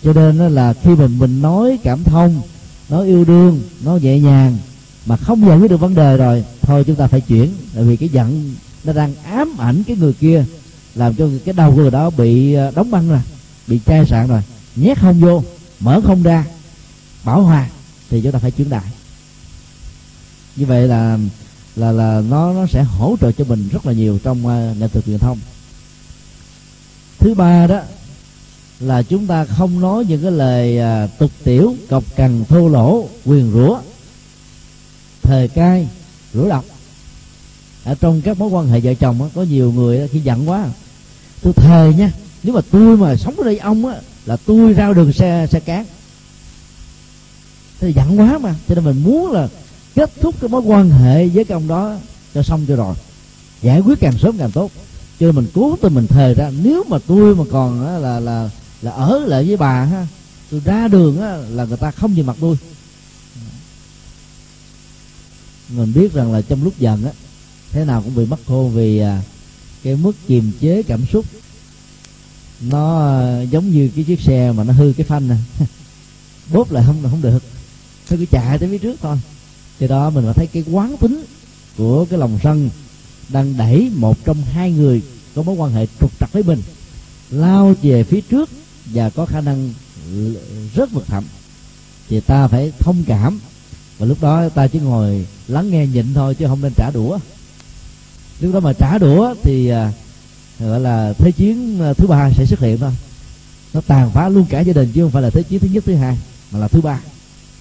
cho 0.04 0.14
nên 0.14 0.38
là 0.38 0.74
khi 0.74 0.90
mình 0.90 1.20
mình 1.20 1.42
nói 1.42 1.80
cảm 1.84 2.04
thông, 2.04 2.42
nói 2.90 3.08
yêu 3.08 3.26
đương, 3.26 3.62
nói 3.84 4.02
nhẹ 4.02 4.20
nhàng 4.20 4.58
mà 5.08 5.18
không 5.18 5.48
giải 5.48 5.58
quyết 5.58 5.72
được 5.72 5.80
vấn 5.80 5.96
đề 5.96 6.18
rồi 6.18 6.44
thôi 6.62 6.84
chúng 6.88 6.96
ta 6.96 7.08
phải 7.08 7.22
chuyển. 7.22 7.50
Tại 7.76 7.84
vì 7.84 7.98
cái 7.98 8.10
giận 8.10 8.56
nó 8.84 8.94
đang 8.94 9.16
ám 9.16 9.58
ảnh 9.58 9.84
cái 9.88 9.98
người 9.98 10.14
kia 10.14 10.46
làm 10.96 11.16
cho 11.16 11.30
cái 11.46 11.54
đầu 11.54 11.72
của 11.72 11.82
người 11.82 11.92
đó 11.92 12.10
bị 12.10 12.54
ờ, 12.54 12.72
đóng 12.76 12.92
băng 12.92 13.10
rồi 13.10 13.22
bị 13.68 13.80
chai 13.86 14.06
sạn 14.06 14.28
rồi. 14.28 14.42
Nhét 14.76 15.00
không 15.00 15.20
vô 15.20 15.44
mở 15.80 16.02
không 16.04 16.24
ra 16.24 16.46
bảo 17.24 17.42
hòa 17.42 17.70
thì 18.10 18.22
chúng 18.22 18.32
ta 18.32 18.40
phải 18.40 18.52
chuyển 18.52 18.70
đại. 18.70 18.92
Như 20.56 20.66
vậy 20.66 20.88
là 20.88 21.18
là 21.76 21.92
là 21.92 22.22
nó 22.30 22.54
nó 22.54 22.66
sẽ 22.66 22.84
hỗ 22.84 23.16
trợ 23.22 23.32
cho 23.32 23.46
mình 23.46 23.70
rất 23.72 23.86
là 23.86 23.94
nhiều 23.94 24.20
trong 24.24 24.46
uh, 24.46 24.78
nghệ 24.78 24.88
thuật 24.88 25.06
truyền 25.06 25.20
thông. 25.20 25.40
Thứ 27.20 27.34
ba 27.34 27.68
đó 27.68 27.80
là 28.80 29.04
chúng 29.04 29.28
ta 29.28 29.46
không 29.46 29.80
nói 29.80 30.06
những 30.08 30.22
cái 30.22 30.32
lời 30.32 30.80
uh, 31.06 31.10
tục 31.20 31.32
tiểu 31.44 31.76
cọc 31.90 32.16
cằn 32.16 32.46
thô 32.46 32.68
lỗ 32.68 33.08
quyền 33.26 33.52
rủa 33.52 33.80
thời 35.28 35.48
cai 35.48 35.88
rủa 36.34 36.50
độc. 36.50 36.66
Ở 37.84 37.96
trong 38.00 38.22
các 38.22 38.40
mối 38.40 38.50
quan 38.50 38.68
hệ 38.68 38.80
vợ 38.80 38.94
chồng 38.94 39.22
á, 39.22 39.28
có 39.36 39.44
nhiều 39.44 39.72
người 39.72 40.08
khi 40.08 40.20
giận 40.20 40.50
quá 40.50 40.66
tôi 41.42 41.54
thề 41.54 41.94
nha 41.98 42.12
nếu 42.44 42.56
mà 42.56 42.62
tôi 42.72 42.98
mà 42.98 43.16
sống 43.16 43.36
ở 43.38 43.44
đây 43.44 43.58
ông 43.58 43.86
á 43.86 43.96
là 44.26 44.38
tôi 44.46 44.74
rao 44.74 44.94
đường 44.94 45.14
xe 45.14 45.48
xe 45.52 45.60
cán 45.60 45.86
thì 47.80 47.94
giận 47.94 48.20
quá 48.20 48.38
mà 48.38 48.56
cho 48.68 48.76
nên 48.76 48.84
mình 48.84 49.04
muốn 49.04 49.32
là 49.32 49.48
kết 49.96 50.12
thúc 50.22 50.36
cái 50.42 50.50
mối 50.50 50.62
quan 50.62 50.90
hệ 50.90 51.28
với 51.28 51.46
cái 51.46 51.54
ông 51.54 51.68
đó 51.68 51.96
cho 52.34 52.44
xong 52.44 52.66
cho 52.68 52.76
rồi 52.76 52.96
giải 53.62 53.80
quyết 53.80 54.00
càng 54.00 54.18
sớm 54.18 54.38
càng 54.38 54.52
tốt. 54.52 54.72
Cho 55.20 55.26
nên 55.26 55.36
mình 55.36 55.48
cố 55.54 55.76
tình 55.82 55.94
mình 55.94 56.08
thề 56.08 56.34
ra 56.34 56.52
nếu 56.64 56.84
mà 56.90 56.98
tôi 57.08 57.36
mà 57.36 57.44
còn 57.52 57.88
á, 57.88 57.98
là 57.98 58.20
là 58.20 58.50
là 58.82 58.92
ở 58.92 59.20
lại 59.20 59.44
với 59.48 59.58
bà 59.58 59.84
ha 59.84 60.08
tôi 60.52 60.62
ra 60.66 60.88
đường 60.88 61.22
á, 61.22 61.38
là 61.50 61.66
người 61.66 61.78
ta 61.78 61.92
không 61.92 62.14
nhìn 62.14 62.26
mặt 62.26 62.36
tôi 62.42 62.58
mình 65.70 65.94
biết 65.94 66.14
rằng 66.14 66.32
là 66.32 66.42
trong 66.42 66.64
lúc 66.64 66.74
giận 66.80 67.06
á, 67.06 67.12
thế 67.72 67.86
nào 67.86 68.02
cũng 68.02 68.16
bị 68.16 68.26
mất 68.26 68.40
khô 68.48 68.72
vì 68.74 69.00
à, 69.00 69.22
cái 69.84 69.96
mức 69.96 70.12
kiềm 70.28 70.52
chế 70.60 70.84
cảm 70.84 71.06
xúc. 71.06 71.26
Nó 72.62 73.00
à, 73.00 73.42
giống 73.42 73.72
như 73.72 73.90
cái 73.96 74.04
chiếc 74.04 74.22
xe 74.22 74.52
mà 74.52 74.64
nó 74.64 74.74
hư 74.74 74.94
cái 74.98 75.06
phanh 75.06 75.28
nè. 75.28 75.36
Bóp 76.54 76.72
lại 76.72 76.84
không 76.88 77.04
không 77.04 77.22
được. 77.22 77.44
Nó 78.10 78.18
cứ 78.18 78.26
chạy 78.32 78.60
tới 78.60 78.70
phía 78.70 78.78
trước 78.78 79.00
thôi. 79.02 79.18
Thì 79.80 79.88
đó 79.88 80.10
mình 80.10 80.26
phải 80.26 80.34
thấy 80.34 80.48
cái 80.48 80.64
quán 80.72 80.98
tính 80.98 81.26
của 81.78 82.06
cái 82.06 82.20
lòng 82.20 82.40
sân 82.44 82.70
đang 83.30 83.58
đẩy 83.58 83.92
một 83.96 84.26
trong 84.26 84.44
hai 84.44 84.72
người 84.72 85.02
có 85.36 85.44
mối 85.44 85.56
quan 85.56 85.72
hệ 85.72 85.88
trục 86.00 86.20
trặc 86.20 86.34
với 86.34 86.44
mình, 86.44 86.62
lao 87.30 87.76
về 87.82 88.04
phía 88.04 88.22
trước 88.22 88.50
và 88.86 89.10
có 89.10 89.26
khả 89.26 89.42
năng 89.42 89.74
rất 90.76 90.92
vực 90.92 91.08
thẳm. 91.08 91.24
Thì 92.10 92.20
ta 92.20 92.48
phải 92.48 92.72
thông 92.80 93.04
cảm 93.08 93.40
và 93.98 94.06
lúc 94.06 94.22
đó 94.22 94.50
ta 94.50 94.68
chỉ 94.68 94.80
ngồi 94.80 95.26
lắng 95.48 95.70
nghe 95.70 95.88
nhịn 95.88 96.14
thôi 96.14 96.36
chứ 96.36 96.48
không 96.48 96.62
nên 96.62 96.74
trả 96.76 96.92
đũa. 96.92 97.20
Lúc 98.40 98.54
đó 98.54 98.60
mà 98.60 98.74
trả 98.74 98.98
đũa 98.98 99.36
thì 99.44 99.68
à, 99.68 99.94
gọi 100.60 100.80
là 100.80 101.14
thế 101.14 101.32
chiến 101.32 101.82
à, 101.82 101.94
thứ 101.94 102.08
ba 102.08 102.32
sẽ 102.32 102.46
xuất 102.46 102.60
hiện 102.60 102.78
thôi. 102.78 102.92
Nó 103.74 103.82
tàn 103.88 104.12
phá 104.12 104.30
luôn 104.30 104.46
cả 104.50 104.60
gia 104.60 104.74
đình 104.74 104.92
chứ 104.94 105.02
không 105.02 105.12
phải 105.12 105.22
là 105.22 105.30
thế 105.30 105.44
chiến 105.44 105.60
thứ 105.60 105.68
nhất, 105.72 105.84
thứ 105.86 105.96
hai, 105.96 106.18
mà 106.52 106.60
là 106.60 106.68
thứ 106.68 106.82
ba. 106.82 107.00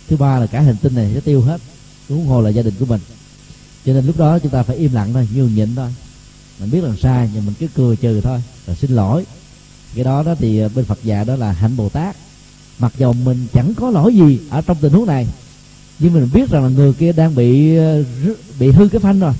Thứ 0.08 0.16
ba 0.16 0.38
là 0.38 0.46
cả 0.46 0.60
hành 0.60 0.76
tinh 0.82 0.94
này 0.94 1.10
sẽ 1.14 1.20
tiêu 1.20 1.40
hết, 1.40 1.60
huống 2.08 2.26
hồ 2.26 2.40
là 2.40 2.50
gia 2.50 2.62
đình 2.62 2.74
của 2.78 2.86
mình. 2.86 3.00
Cho 3.86 3.92
nên 3.92 4.06
lúc 4.06 4.18
đó 4.18 4.38
chúng 4.38 4.52
ta 4.52 4.62
phải 4.62 4.76
im 4.76 4.92
lặng 4.92 5.12
thôi, 5.12 5.28
nhường 5.34 5.54
nhịn 5.54 5.74
thôi. 5.76 5.94
Mình 6.60 6.70
biết 6.70 6.84
là 6.84 6.90
sai, 7.02 7.30
nhưng 7.34 7.46
mình 7.46 7.54
cứ 7.58 7.66
cười 7.74 7.96
trừ 7.96 8.20
thôi, 8.20 8.42
rồi 8.66 8.76
xin 8.76 8.90
lỗi. 8.90 9.24
Cái 9.94 10.04
đó 10.04 10.22
đó 10.22 10.34
thì 10.38 10.60
à, 10.60 10.68
bên 10.74 10.84
phật 10.84 10.98
dạy 11.02 11.24
đó 11.24 11.36
là 11.36 11.52
hạnh 11.52 11.76
bồ 11.76 11.88
tát. 11.88 12.16
Mặc 12.78 12.92
dầu 12.98 13.12
mình 13.12 13.46
chẳng 13.52 13.74
có 13.74 13.90
lỗi 13.90 14.14
gì 14.14 14.38
ở 14.50 14.62
trong 14.62 14.76
tình 14.80 14.92
huống 14.92 15.06
này 15.06 15.26
nhưng 15.98 16.12
mình 16.12 16.28
biết 16.32 16.50
rằng 16.50 16.62
là 16.62 16.68
người 16.68 16.92
kia 16.92 17.12
đang 17.12 17.34
bị 17.34 17.76
ờ, 17.76 18.04
bị 18.58 18.70
hư 18.70 18.88
cái 18.88 19.00
phanh 19.00 19.20
rồi. 19.20 19.32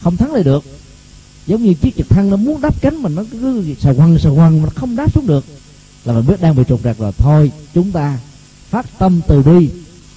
Không 0.00 0.16
thắng 0.16 0.32
lại 0.32 0.42
được. 0.44 0.64
Giống 1.46 1.62
như 1.62 1.74
chiếc 1.74 1.96
trực 1.96 2.08
thăng 2.08 2.30
nó 2.30 2.36
muốn 2.36 2.60
đáp 2.60 2.82
cánh 2.82 3.02
mà 3.02 3.08
nó 3.08 3.24
cứ 3.30 3.64
sờ 3.80 3.94
quăng 3.94 4.18
sờ 4.18 4.34
quăng 4.34 4.62
mà 4.62 4.64
nó 4.64 4.70
không 4.74 4.96
đáp 4.96 5.14
xuống 5.14 5.26
được. 5.26 5.44
Là 6.04 6.14
mình 6.14 6.26
biết 6.26 6.40
đang 6.40 6.56
bị 6.56 6.62
trục 6.68 6.84
trặc 6.84 6.98
rồi. 6.98 7.12
Thôi, 7.18 7.52
chúng 7.74 7.92
ta 7.92 8.18
phát 8.70 8.86
tâm 8.98 9.20
từ 9.28 9.42
bi 9.42 9.68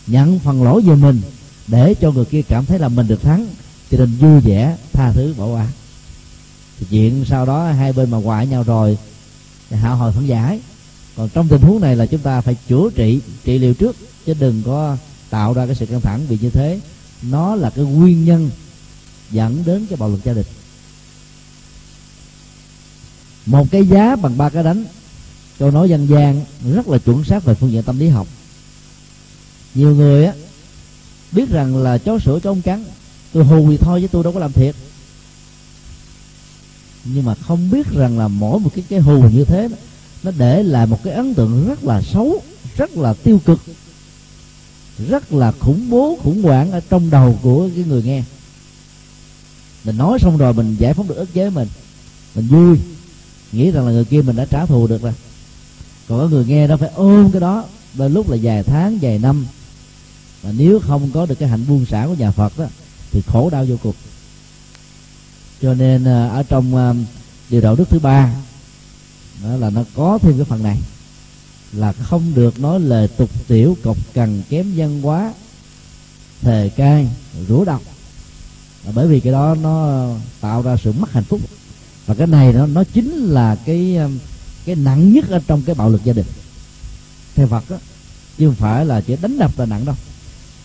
nhận 0.08 0.40
phần 0.40 0.64
lỗi 0.64 0.82
về 0.82 0.96
mình, 0.96 1.22
để 1.68 1.94
cho 2.02 2.12
người 2.12 2.26
kia 2.26 2.42
cảm 2.42 2.66
thấy 2.66 2.80
là 2.80 2.90
mình 2.90 3.08
được 3.08 3.22
thắng 3.22 3.48
cho 3.92 3.98
nên 3.98 4.12
vui 4.20 4.40
vẻ 4.40 4.78
tha 4.94 5.12
thứ 5.12 5.34
bỏ 5.38 5.46
qua. 5.46 5.68
Thì 6.80 6.86
chuyện 6.90 7.26
sau 7.26 7.46
đó 7.46 7.72
hai 7.72 7.94
bên 7.94 8.12
mà 8.12 8.18
hòa 8.18 8.44
nhau 8.44 8.64
rồi, 8.64 8.98
thì 9.70 9.78
hạ 9.78 9.90
hồi 9.90 10.12
phân 10.12 10.28
giải. 10.28 10.60
Còn 11.18 11.30
trong 11.30 11.48
tình 11.48 11.62
huống 11.62 11.82
này 11.82 11.96
là 11.96 12.06
chúng 12.06 12.22
ta 12.22 12.42
phải 12.42 12.56
chữa 12.70 12.90
trị 12.96 13.20
trị 13.44 13.58
liệu 13.58 13.74
trước, 13.74 13.96
chứ 14.26 14.34
đừng 14.40 14.64
có 14.66 14.98
tạo 15.36 15.54
ra 15.54 15.66
cái 15.66 15.76
sự 15.76 15.86
căng 15.86 16.02
thẳng. 16.02 16.26
Vì 16.28 16.38
như 16.42 16.50
thế, 16.50 16.80
nó 17.22 17.56
là 17.56 17.70
cái 17.70 17.86
nguyên 17.86 18.26
nhân 18.26 18.50
dẫn 19.32 19.64
đến 19.66 19.86
cái 19.90 19.98
bạo 19.98 20.10
lực 20.10 20.20
gia 20.24 20.34
đình. 20.34 20.46
Một 23.46 23.68
cái 23.72 23.88
giá 23.88 24.16
bằng 24.16 24.38
ba 24.38 24.50
cái 24.50 24.64
đánh 24.64 24.86
câu 25.60 25.72
nói 25.72 25.90
dân 25.90 26.08
gian, 26.10 26.46
rất 26.74 26.88
là 26.88 26.98
chuẩn 26.98 27.24
xác 27.24 27.46
về 27.46 27.54
phương 27.54 27.72
diện 27.72 27.84
tâm 27.84 28.00
lý 28.00 28.08
học. 28.08 28.28
Nhiều 29.74 29.96
người 29.96 30.26
á, 30.26 30.34
biết 31.32 31.50
rằng 31.50 31.78
là 31.78 31.98
chó 31.98 32.20
sữa 32.20 32.40
chó 32.44 32.52
ông 32.52 32.62
cắn, 32.62 32.84
tôi 33.34 33.44
hù 33.44 33.70
thì 33.70 33.78
thôi 33.78 34.02
chứ 34.02 34.08
tôi 34.12 34.24
đâu 34.24 34.34
có 34.34 34.40
làm 34.40 34.54
thiệt. 34.54 34.76
Nhưng 37.04 37.26
mà 37.26 37.36
không 37.36 37.70
biết 37.72 37.88
rằng 37.92 38.20
là 38.20 38.28
mỗi 38.28 38.60
một 38.60 38.70
cái 38.76 38.84
cái 38.90 39.00
hù 39.00 39.30
như 39.30 39.46
thế, 39.46 39.70
nó 40.24 40.32
để 40.38 40.64
lại 40.64 40.88
một 40.88 41.04
cái 41.04 41.14
ấn 41.14 41.34
tượng 41.34 41.68
rất 41.68 41.84
là 41.84 42.02
xấu, 42.02 42.42
rất 42.78 42.98
là 42.98 43.14
tiêu 43.14 43.42
cực 43.46 43.60
rất 44.98 45.34
là 45.34 45.52
khủng 45.52 45.90
bố, 45.90 46.18
khủng 46.24 46.42
hoảng 46.44 46.72
ở 46.72 46.82
trong 46.90 47.10
đầu 47.10 47.40
của 47.42 47.70
cái 47.76 47.84
người 47.84 48.04
nghe. 48.04 48.24
Mình 49.84 49.98
nói 49.98 50.20
xong 50.22 50.38
rồi 50.38 50.54
mình 50.54 50.76
giải 50.80 50.94
phóng 50.94 51.08
được 51.08 51.16
ức 51.16 51.34
chế 51.34 51.50
mình. 51.50 51.68
Mình 52.36 52.48
vui. 52.48 52.80
Nghĩ 53.52 53.72
rằng 53.72 53.86
là 53.86 53.92
người 53.92 54.06
kia 54.06 54.22
mình 54.22 54.36
đã 54.36 54.46
trả 54.46 54.66
thù 54.66 54.88
được 54.88 55.02
rồi. 55.02 55.14
Còn 56.08 56.20
có 56.20 56.28
người 56.28 56.46
nghe 56.46 56.68
đó 56.68 56.78
phải 56.78 56.90
ôm 56.90 57.32
cái 57.32 57.42
đó. 57.42 57.66
Đôi 57.94 58.10
lúc 58.10 58.30
là 58.30 58.38
vài 58.42 58.64
tháng, 58.64 59.00
vài 59.02 59.20
năm. 59.20 59.46
Mà 60.44 60.52
nếu 60.58 60.80
không 60.80 61.12
có 61.14 61.26
được 61.26 61.36
cái 61.40 61.50
hạnh 61.50 61.66
buông 61.68 61.86
xả 61.86 62.06
của 62.08 62.14
nhà 62.14 62.32
phật 62.32 62.58
đó, 62.58 62.66
thì 63.12 63.22
khổ 63.28 63.50
đau 63.50 63.66
vô 63.66 63.76
cùng. 63.84 63.96
Cho 65.62 65.74
nên 65.74 66.06
à, 66.06 66.28
ở 66.28 66.44
trong 66.44 66.76
à, 66.76 66.94
điều 67.50 67.62
đạo 67.62 67.76
đức 67.76 67.90
thứ 67.90 68.00
ba, 68.00 68.36
đó 69.44 69.58
là 69.58 69.70
nó 69.70 69.84
có 69.96 70.20
thêm 70.22 70.38
cái 70.38 70.46
phần 70.46 70.64
này 70.64 70.80
là 71.74 71.92
không 71.92 72.34
được 72.36 72.60
nói 72.60 72.80
lời 72.80 73.08
tục 73.08 73.30
tiểu 73.48 73.78
cộc 73.84 73.98
cằn 74.14 74.42
kém 74.50 74.74
văn 74.76 75.02
hóa, 75.02 75.34
thề 76.42 76.70
cai 76.70 77.08
rủa 77.48 77.66
độc. 77.66 77.82
Bởi 78.94 79.08
vì 79.08 79.20
cái 79.20 79.34
đó 79.34 79.56
nó 79.62 80.08
tạo 80.42 80.62
ra 80.62 80.78
sự 80.78 80.92
mất 80.92 81.12
hạnh 81.12 81.24
phúc. 81.24 81.42
Và 82.06 82.16
cái 82.16 82.28
này 82.28 82.54
nó 82.54 82.66
nó 82.66 82.84
chính 82.94 83.12
là 83.16 83.56
cái 83.56 83.98
um, 83.98 84.18
cái 84.66 84.76
nặng 84.76 85.14
nhất 85.14 85.30
ở 85.30 85.40
trong 85.48 85.62
cái 85.62 85.76
bạo 85.76 85.90
lực 85.90 86.04
gia 86.04 86.14
đình. 86.14 86.26
Theo 87.36 87.48
Phật 87.48 87.70
đó 87.70 87.78
chứ 88.38 88.48
không 88.48 88.56
phải 88.56 88.86
là 88.86 89.02
chỉ 89.02 89.16
đánh 89.22 89.40
đập 89.40 89.52
là 89.58 89.66
nặng 89.66 89.86
đâu. 89.86 89.96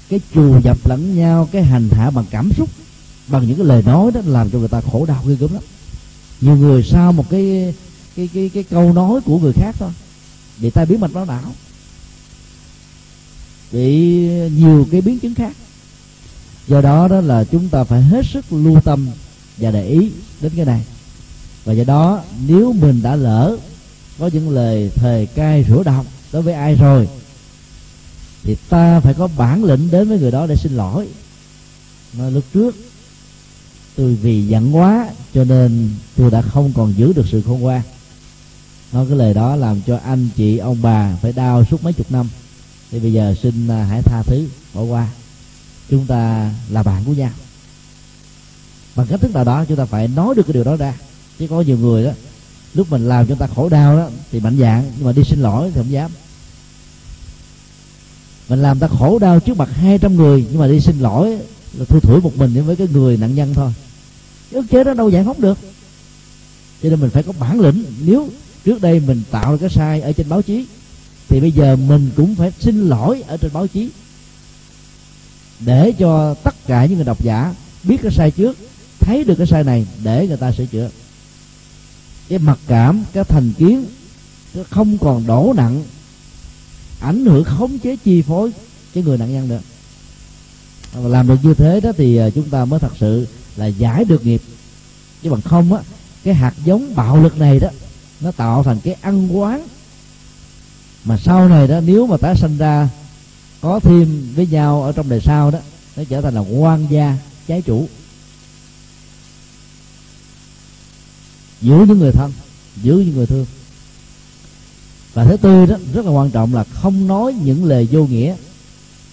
Cái 0.09 0.21
chù 0.35 0.61
dập 0.65 0.79
lẫn 0.85 1.17
nhau, 1.17 1.49
cái 1.53 1.63
hành 1.63 1.89
hạ 1.91 2.11
bằng 2.11 2.25
cảm 2.31 2.51
xúc, 2.57 2.69
bằng 3.29 3.47
những 3.49 3.57
cái 3.57 3.67
lời 3.67 3.83
nói 3.83 4.11
đó 4.13 4.21
làm 4.27 4.51
cho 4.51 4.59
người 4.59 4.69
ta 4.69 4.81
khổ 4.81 5.07
đau 5.07 5.25
ghê 5.27 5.35
gớm 5.35 5.55
lắm. 5.55 5.63
Nhiều 6.41 6.57
người 6.57 6.83
sau 6.83 7.13
một 7.13 7.31
cái 7.31 7.75
cái 8.17 8.29
cái 8.35 8.51
cái 8.55 8.63
câu 8.63 8.93
nói 8.93 9.21
của 9.21 9.39
người 9.39 9.53
khác 9.53 9.75
thôi 9.79 9.91
bị 10.61 10.71
tai 10.71 10.87
biến 10.87 11.01
mạch 11.01 11.13
máu 11.13 11.25
não 11.25 11.55
bị 13.73 13.97
nhiều 14.49 14.87
cái 14.91 15.01
biến 15.01 15.19
chứng 15.19 15.35
khác. 15.35 15.53
Do 16.69 16.81
đó 16.81 17.09
đó 17.09 17.21
là 17.21 17.45
chúng 17.45 17.69
ta 17.69 17.85
phải 17.85 18.03
hết 18.03 18.27
sức 18.27 18.53
lưu 18.53 18.81
tâm 18.81 19.09
và 19.57 19.71
để 19.71 19.87
ý 19.87 20.11
đến 20.41 20.53
cái 20.57 20.65
này. 20.65 20.85
Và 21.65 21.73
do 21.73 21.85
đó, 21.85 22.23
nếu 22.47 22.73
mình 22.73 23.03
đã 23.03 23.17
lỡ 23.17 23.57
có 24.19 24.31
những 24.33 24.51
lời 24.51 24.91
thề 24.95 25.27
cai 25.35 25.65
rủa 25.69 25.83
độc 25.83 26.07
đối 26.33 26.43
với 26.43 26.55
ai 26.55 26.75
rồi, 26.75 27.09
thì 28.43 28.57
ta 28.69 29.01
phải 29.01 29.15
có 29.15 29.29
bản 29.37 29.65
lĩnh 29.65 29.91
đến 29.91 30.09
với 30.09 30.19
người 30.19 30.31
đó 30.31 30.47
để 30.47 30.57
xin 30.57 30.73
lỗi. 30.73 31.09
Nói 32.19 32.33
lúc 32.33 32.45
trước 32.55 32.77
tôi 33.97 34.15
vì 34.15 34.47
giận 34.47 34.77
quá 34.77 35.09
cho 35.35 35.45
nên 35.45 35.91
tôi 36.17 36.31
đã 36.31 36.43
không 36.43 36.73
còn 36.77 36.95
giữ 36.97 37.13
được 37.13 37.27
sự 37.31 37.43
khôn 37.43 37.61
ngoan 37.61 37.83
nói 38.93 39.07
cái 39.09 39.19
lời 39.19 39.35
đó 39.35 39.57
làm 39.57 39.81
cho 39.87 39.99
anh 40.05 40.29
chị 40.37 40.59
ông 40.59 40.83
bà 40.83 41.17
phải 41.23 41.33
đau 41.33 41.65
suốt 41.65 41.85
mấy 41.85 41.93
chục 41.93 42.13
năm. 42.13 42.29
Thì 42.91 42.99
bây 42.99 43.13
giờ 43.13 43.35
xin 43.43 43.69
à, 43.69 43.85
hãy 43.85 44.03
tha 44.03 44.23
thứ, 44.23 44.49
bỏ 44.75 44.83
qua. 44.83 45.09
Chúng 45.91 46.07
ta 46.07 46.51
là 46.71 46.83
bạn 46.83 47.05
của 47.05 47.13
nhau. 47.13 47.31
Bằng 48.97 49.07
cách 49.07 49.21
thức 49.21 49.35
nào 49.35 49.45
đó, 49.45 49.65
chúng 49.65 49.77
ta 49.77 49.85
phải 49.85 50.09
nói 50.09 50.35
được 50.35 50.43
cái 50.47 50.53
điều 50.53 50.65
đó 50.65 50.77
ra. 50.77 50.95
Chứ 51.39 51.47
có 51.49 51.61
nhiều 51.61 51.79
người 51.79 52.05
đó, 52.05 52.11
lúc 52.75 52.91
mình 52.91 53.09
làm 53.09 53.27
cho 53.27 53.35
ta 53.35 53.47
khổ 53.47 53.69
đau 53.69 53.97
đó, 53.97 54.09
thì 54.33 54.41
mạnh 54.41 54.59
dạng 54.59 54.93
nhưng 54.97 55.07
mà 55.07 55.13
đi 55.13 55.25
xin 55.25 55.41
lỗi 55.41 55.71
thì 55.75 55.81
không 55.81 55.91
dám. 55.91 56.11
Mình 58.49 58.63
làm 58.63 58.79
ta 58.79 58.89
khổ 58.89 59.19
đau 59.19 59.41
trước 59.41 59.57
mặt 59.57 59.69
200 59.75 60.17
người, 60.17 60.47
nhưng 60.51 60.61
mà 60.61 60.67
đi 60.67 60.81
xin 60.81 60.99
lỗi 60.99 61.39
là 61.79 61.85
thu 61.89 62.01
thủi 62.01 62.21
một 62.21 62.37
mình 62.37 62.65
với 62.67 62.77
cái 62.77 62.89
người 62.93 63.17
nạn 63.17 63.35
nhân 63.35 63.55
thôi. 63.55 63.73
Ức 64.51 64.65
chế 64.71 64.85
đó 64.85 64.95
đâu 64.95 65.11
giải 65.11 65.25
phóng 65.25 65.41
được. 65.41 65.59
Cho 66.83 66.89
nên 66.89 67.01
mình 67.01 67.11
phải 67.11 67.23
có 67.23 67.33
bản 67.41 67.61
lĩnh. 67.61 67.85
Nếu 68.05 68.29
trước 68.65 68.81
đây 68.81 69.01
mình 69.01 69.23
tạo 69.31 69.53
ra 69.53 69.59
cái 69.61 69.71
sai 69.71 70.01
ở 70.01 70.13
trên 70.13 70.29
báo 70.29 70.43
chí, 70.43 70.67
thì 71.29 71.41
bây 71.41 71.53
giờ 71.53 71.77
mình 71.77 72.11
cũng 72.17 72.35
phải 72.35 72.53
xin 72.61 72.89
lỗi 72.89 73.23
ở 73.27 73.37
trên 73.37 73.53
báo 73.53 73.67
chí. 73.67 73.91
Để 75.61 75.93
cho 75.99 76.35
tất 76.35 76.55
cả 76.67 76.85
những 76.85 76.97
người 76.97 77.05
độc 77.05 77.25
giả 77.25 77.55
biết 77.83 77.97
cái 78.03 78.13
sai 78.13 78.31
trước, 78.31 78.59
thấy 79.01 79.25
được 79.25 79.35
cái 79.35 79.47
sai 79.47 79.65
này, 79.65 79.87
để 80.03 80.27
người 80.27 80.37
ta 80.37 80.53
sửa 80.53 80.67
chữa. 80.67 80.91
Cái 82.29 82.39
mặc 82.39 82.59
cảm, 82.67 83.05
cái 83.13 83.25
thành 83.25 83.53
kiến, 83.59 83.85
cái 84.55 84.65
không 84.71 84.99
còn 84.99 85.27
đổ 85.27 85.53
nặng, 85.57 85.85
ảnh 87.01 87.25
hưởng 87.25 87.45
khống 87.45 87.79
chế 87.79 87.97
chi 87.97 88.23
phối 88.23 88.53
cái 88.95 89.05
người 89.05 89.19
nạn 89.19 89.33
nhân 89.33 89.49
được 89.49 89.61
và 90.93 91.09
làm 91.09 91.29
được 91.29 91.37
như 91.43 91.55
thế 91.55 91.81
đó 91.81 91.93
thì 91.97 92.17
à, 92.17 92.31
chúng 92.31 92.49
ta 92.49 92.65
mới 92.65 92.81
thật 92.81 92.93
sự 93.01 93.27
là 93.57 93.67
giải 93.67 94.05
được 94.05 94.27
nghiệp. 94.27 94.43
Chứ 95.23 95.31
bằng 95.31 95.41
không 95.41 95.73
á, 95.75 95.83
cái 96.25 96.35
hạt 96.35 96.55
giống 96.65 96.95
bạo 96.95 97.23
lực 97.23 97.39
này 97.39 97.59
đó 97.59 97.69
nó 98.21 98.33
tạo 98.33 98.63
thành 98.63 98.81
cái 98.81 98.97
ăn 99.01 99.39
quán. 99.39 99.67
Mà 101.05 101.17
sau 101.17 101.49
này 101.49 101.69
đó, 101.69 101.81
nếu 101.81 102.07
mà 102.07 102.17
tái 102.17 102.37
sinh 102.37 102.59
ra, 102.59 102.89
có 103.61 103.81
thêm 103.81 104.33
với 104.35 104.47
nhau 104.47 104.83
ở 104.83 104.93
trong 104.93 105.09
đời 105.09 105.21
sau 105.21 105.51
đó, 105.51 105.59
nó 105.97 106.03
trở 106.09 106.21
thành 106.21 106.35
là 106.35 106.41
quan 106.41 106.87
gia, 106.91 107.17
trái 107.47 107.63
chủ. 107.63 107.89
Giữ 111.61 111.85
những 111.89 111.99
người 111.99 112.13
thân, 112.13 112.33
giữ 112.83 112.95
những 112.95 113.17
người 113.17 113.27
thương. 113.27 113.47
Và 115.15 115.25
thứ 115.25 115.37
tư 115.37 115.67
đó, 115.67 115.77
rất 115.95 116.05
là 116.05 116.11
quan 116.11 116.31
trọng 116.31 116.55
là 116.55 116.65
không 116.65 117.07
nói 117.07 117.35
những 117.45 117.65
lời 117.65 117.89
vô 117.91 118.07
nghĩa. 118.07 118.37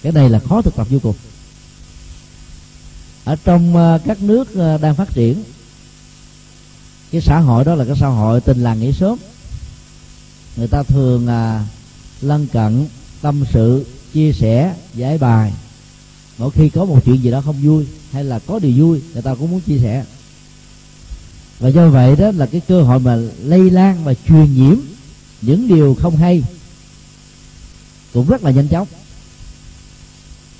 Cái 0.01 0.11
này 0.11 0.29
là 0.29 0.39
khó 0.39 0.61
thực 0.61 0.75
tập 0.75 0.87
vô 0.89 0.99
cùng. 1.03 1.15
Ở 3.23 3.35
trong 3.43 3.75
ờ, 3.75 3.99
các 4.05 4.21
nước 4.21 4.55
ờ, 4.55 4.77
đang 4.77 4.95
phát 4.95 5.13
triển 5.13 5.43
cái 7.11 7.21
xã 7.21 7.39
hội 7.39 7.65
đó 7.65 7.75
là 7.75 7.85
cái 7.85 7.95
xã 7.99 8.07
hội 8.07 8.41
tình 8.41 8.63
làng 8.63 8.79
nghỉ 8.79 8.91
sớm 8.93 9.17
người 10.57 10.67
ta 10.67 10.83
thường 10.83 11.27
à, 11.27 11.65
lân 12.21 12.47
cận 12.47 12.85
tâm 13.21 13.43
sự 13.53 13.85
chia 14.13 14.33
sẻ 14.33 14.75
giải 14.93 15.17
bài. 15.17 15.53
Mỗi 16.37 16.51
khi 16.51 16.69
có 16.69 16.85
một 16.85 16.99
chuyện 17.05 17.23
gì 17.23 17.31
đó 17.31 17.41
không 17.41 17.61
vui 17.63 17.85
hay 18.11 18.23
là 18.23 18.39
có 18.39 18.59
điều 18.59 18.71
vui 18.77 19.01
người 19.13 19.21
ta 19.21 19.35
cũng 19.35 19.51
muốn 19.51 19.61
chia 19.61 19.77
sẻ. 19.77 20.05
Và 21.59 21.69
do 21.69 21.89
vậy 21.89 22.15
đó 22.15 22.31
là 22.31 22.45
cái 22.45 22.61
cơ 22.67 22.81
hội 22.81 22.99
mà 22.99 23.15
lây 23.43 23.69
lan 23.69 24.03
và 24.03 24.13
truyền 24.27 24.55
nhiễm 24.55 24.75
những 25.41 25.67
điều 25.67 25.95
không 26.01 26.17
hay 26.17 26.43
cũng 28.13 28.27
rất 28.27 28.43
là 28.43 28.51
nhanh 28.51 28.67
chóng. 28.67 28.87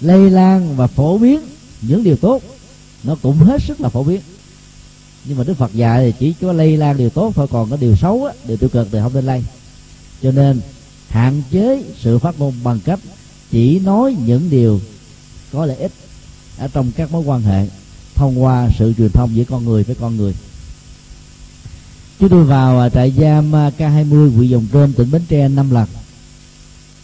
Lây 0.02 0.30
lan 0.30 0.76
và 0.76 0.88
phổ 0.88 1.18
biến 1.18 1.42
những 1.82 2.04
điều 2.04 2.16
tốt 2.16 2.42
nó 3.04 3.16
cũng 3.22 3.38
hết 3.38 3.64
sức 3.64 3.82
là 3.82 3.90
phổ 3.90 4.04
biến 4.04 4.22
nhưng 5.28 5.38
mà 5.38 5.44
đức 5.44 5.58
phật 5.58 5.74
dạy 5.74 6.04
thì 6.06 6.14
chỉ 6.20 6.34
có 6.42 6.54
lây 6.54 6.78
lan 6.78 6.98
điều 6.98 7.10
tốt 7.10 7.32
thôi 7.36 7.48
còn 7.52 7.70
cái 7.70 7.78
điều 7.82 7.96
xấu 7.96 8.26
á, 8.26 8.34
điều 8.48 8.58
tiêu 8.58 8.70
cực 8.70 8.88
thì 8.92 9.00
không 9.04 9.14
nên 9.14 9.26
lây. 9.26 9.44
Cho 10.22 10.32
nên 10.32 10.62
hạn 11.10 11.42
chế 11.52 11.84
sự 12.00 12.20
phát 12.20 12.40
ngôn 12.40 12.54
bằng 12.64 12.80
cách 12.86 13.00
chỉ 13.52 13.80
nói 13.80 14.16
những 14.26 14.50
điều 14.50 14.80
có 15.54 15.66
lợi 15.66 15.78
ích 15.78 15.92
ở 16.58 16.68
trong 16.68 16.92
các 16.96 17.12
mối 17.12 17.24
quan 17.26 17.42
hệ 17.42 17.68
thông 18.16 18.44
qua 18.44 18.70
sự 18.78 18.94
truyền 18.98 19.10
thông 19.10 19.36
giữa 19.36 19.44
con 19.44 19.66
người 19.66 19.84
với 19.84 19.96
con 19.96 20.18
người. 20.18 20.34
Chúng 22.20 22.30
tôi 22.30 22.44
vào 22.44 22.80
à, 22.80 22.90
trại 22.90 23.12
giam 23.12 23.56
à, 23.56 23.72
K20 23.78 24.36
huyện 24.36 24.50
Dòng 24.50 24.66
Trôm 24.74 24.94
tỉnh 24.94 25.12
Bến 25.12 25.22
Tre 25.28 25.48
năm 25.48 25.72
lần. 25.72 25.88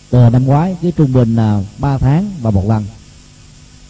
Từ 0.09 0.30
năm 0.30 0.45
ngoái 0.45 0.76
cứ 0.82 0.91
trung 0.91 1.13
bình 1.13 1.36
là 1.36 1.63
3 1.78 1.97
tháng 1.97 2.32
và 2.41 2.51
một 2.51 2.69
lần. 2.69 2.86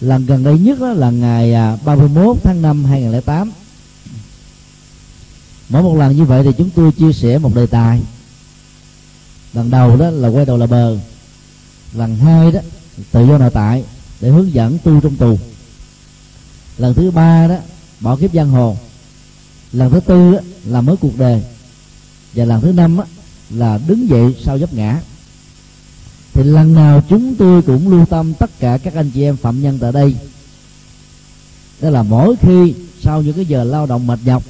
Lần 0.01 0.25
gần 0.25 0.43
đây 0.43 0.59
nhất 0.59 0.79
là 0.81 1.11
ngày 1.11 1.53
à, 1.53 1.77
31 1.85 2.37
tháng 2.43 2.61
5 2.61 2.85
2008 2.85 3.51
mỗi 5.73 5.83
một 5.83 5.97
lần 5.97 6.17
như 6.17 6.23
vậy 6.23 6.43
thì 6.43 6.51
chúng 6.57 6.69
tôi 6.69 6.91
chia 6.91 7.13
sẻ 7.13 7.37
một 7.37 7.55
đề 7.55 7.65
tài. 7.65 8.01
Lần 9.53 9.69
đầu 9.69 9.97
đó 9.97 10.09
là 10.09 10.27
quay 10.27 10.45
đầu 10.45 10.57
là 10.57 10.65
bờ. 10.65 10.97
Lần 11.93 12.15
hai 12.15 12.51
đó 12.51 12.59
tự 13.11 13.27
do 13.27 13.37
nội 13.37 13.49
tại 13.53 13.83
để 14.21 14.29
hướng 14.29 14.53
dẫn 14.53 14.77
tu 14.83 15.01
trong 15.01 15.15
tù. 15.15 15.39
Lần 16.77 16.93
thứ 16.93 17.11
ba 17.11 17.47
đó 17.47 17.55
bỏ 17.99 18.15
kiếp 18.15 18.33
giang 18.33 18.49
hồ. 18.49 18.77
Lần 19.71 19.91
thứ 19.91 19.99
tư 19.99 20.31
đó, 20.31 20.39
là 20.65 20.81
mới 20.81 20.95
cuộc 20.97 21.17
đời. 21.17 21.43
Và 22.33 22.45
lần 22.45 22.61
thứ 22.61 22.71
năm 22.71 22.97
đó, 22.97 23.05
là 23.49 23.79
đứng 23.87 24.09
dậy 24.09 24.35
sau 24.43 24.57
giấc 24.57 24.73
ngã. 24.73 25.01
Thì 26.33 26.43
lần 26.43 26.73
nào 26.73 27.03
chúng 27.09 27.35
tôi 27.35 27.61
cũng 27.61 27.91
lưu 27.91 28.05
tâm 28.05 28.33
tất 28.33 28.59
cả 28.59 28.77
các 28.77 28.93
anh 28.93 29.11
chị 29.11 29.23
em 29.23 29.37
phạm 29.37 29.61
nhân 29.61 29.79
tại 29.81 29.91
đây. 29.91 30.15
Đó 31.81 31.89
là 31.89 32.03
mỗi 32.03 32.35
khi 32.41 32.73
sau 33.01 33.21
những 33.21 33.35
cái 33.35 33.45
giờ 33.45 33.63
lao 33.63 33.85
động 33.85 34.07
mệt 34.07 34.19
nhọc 34.25 34.43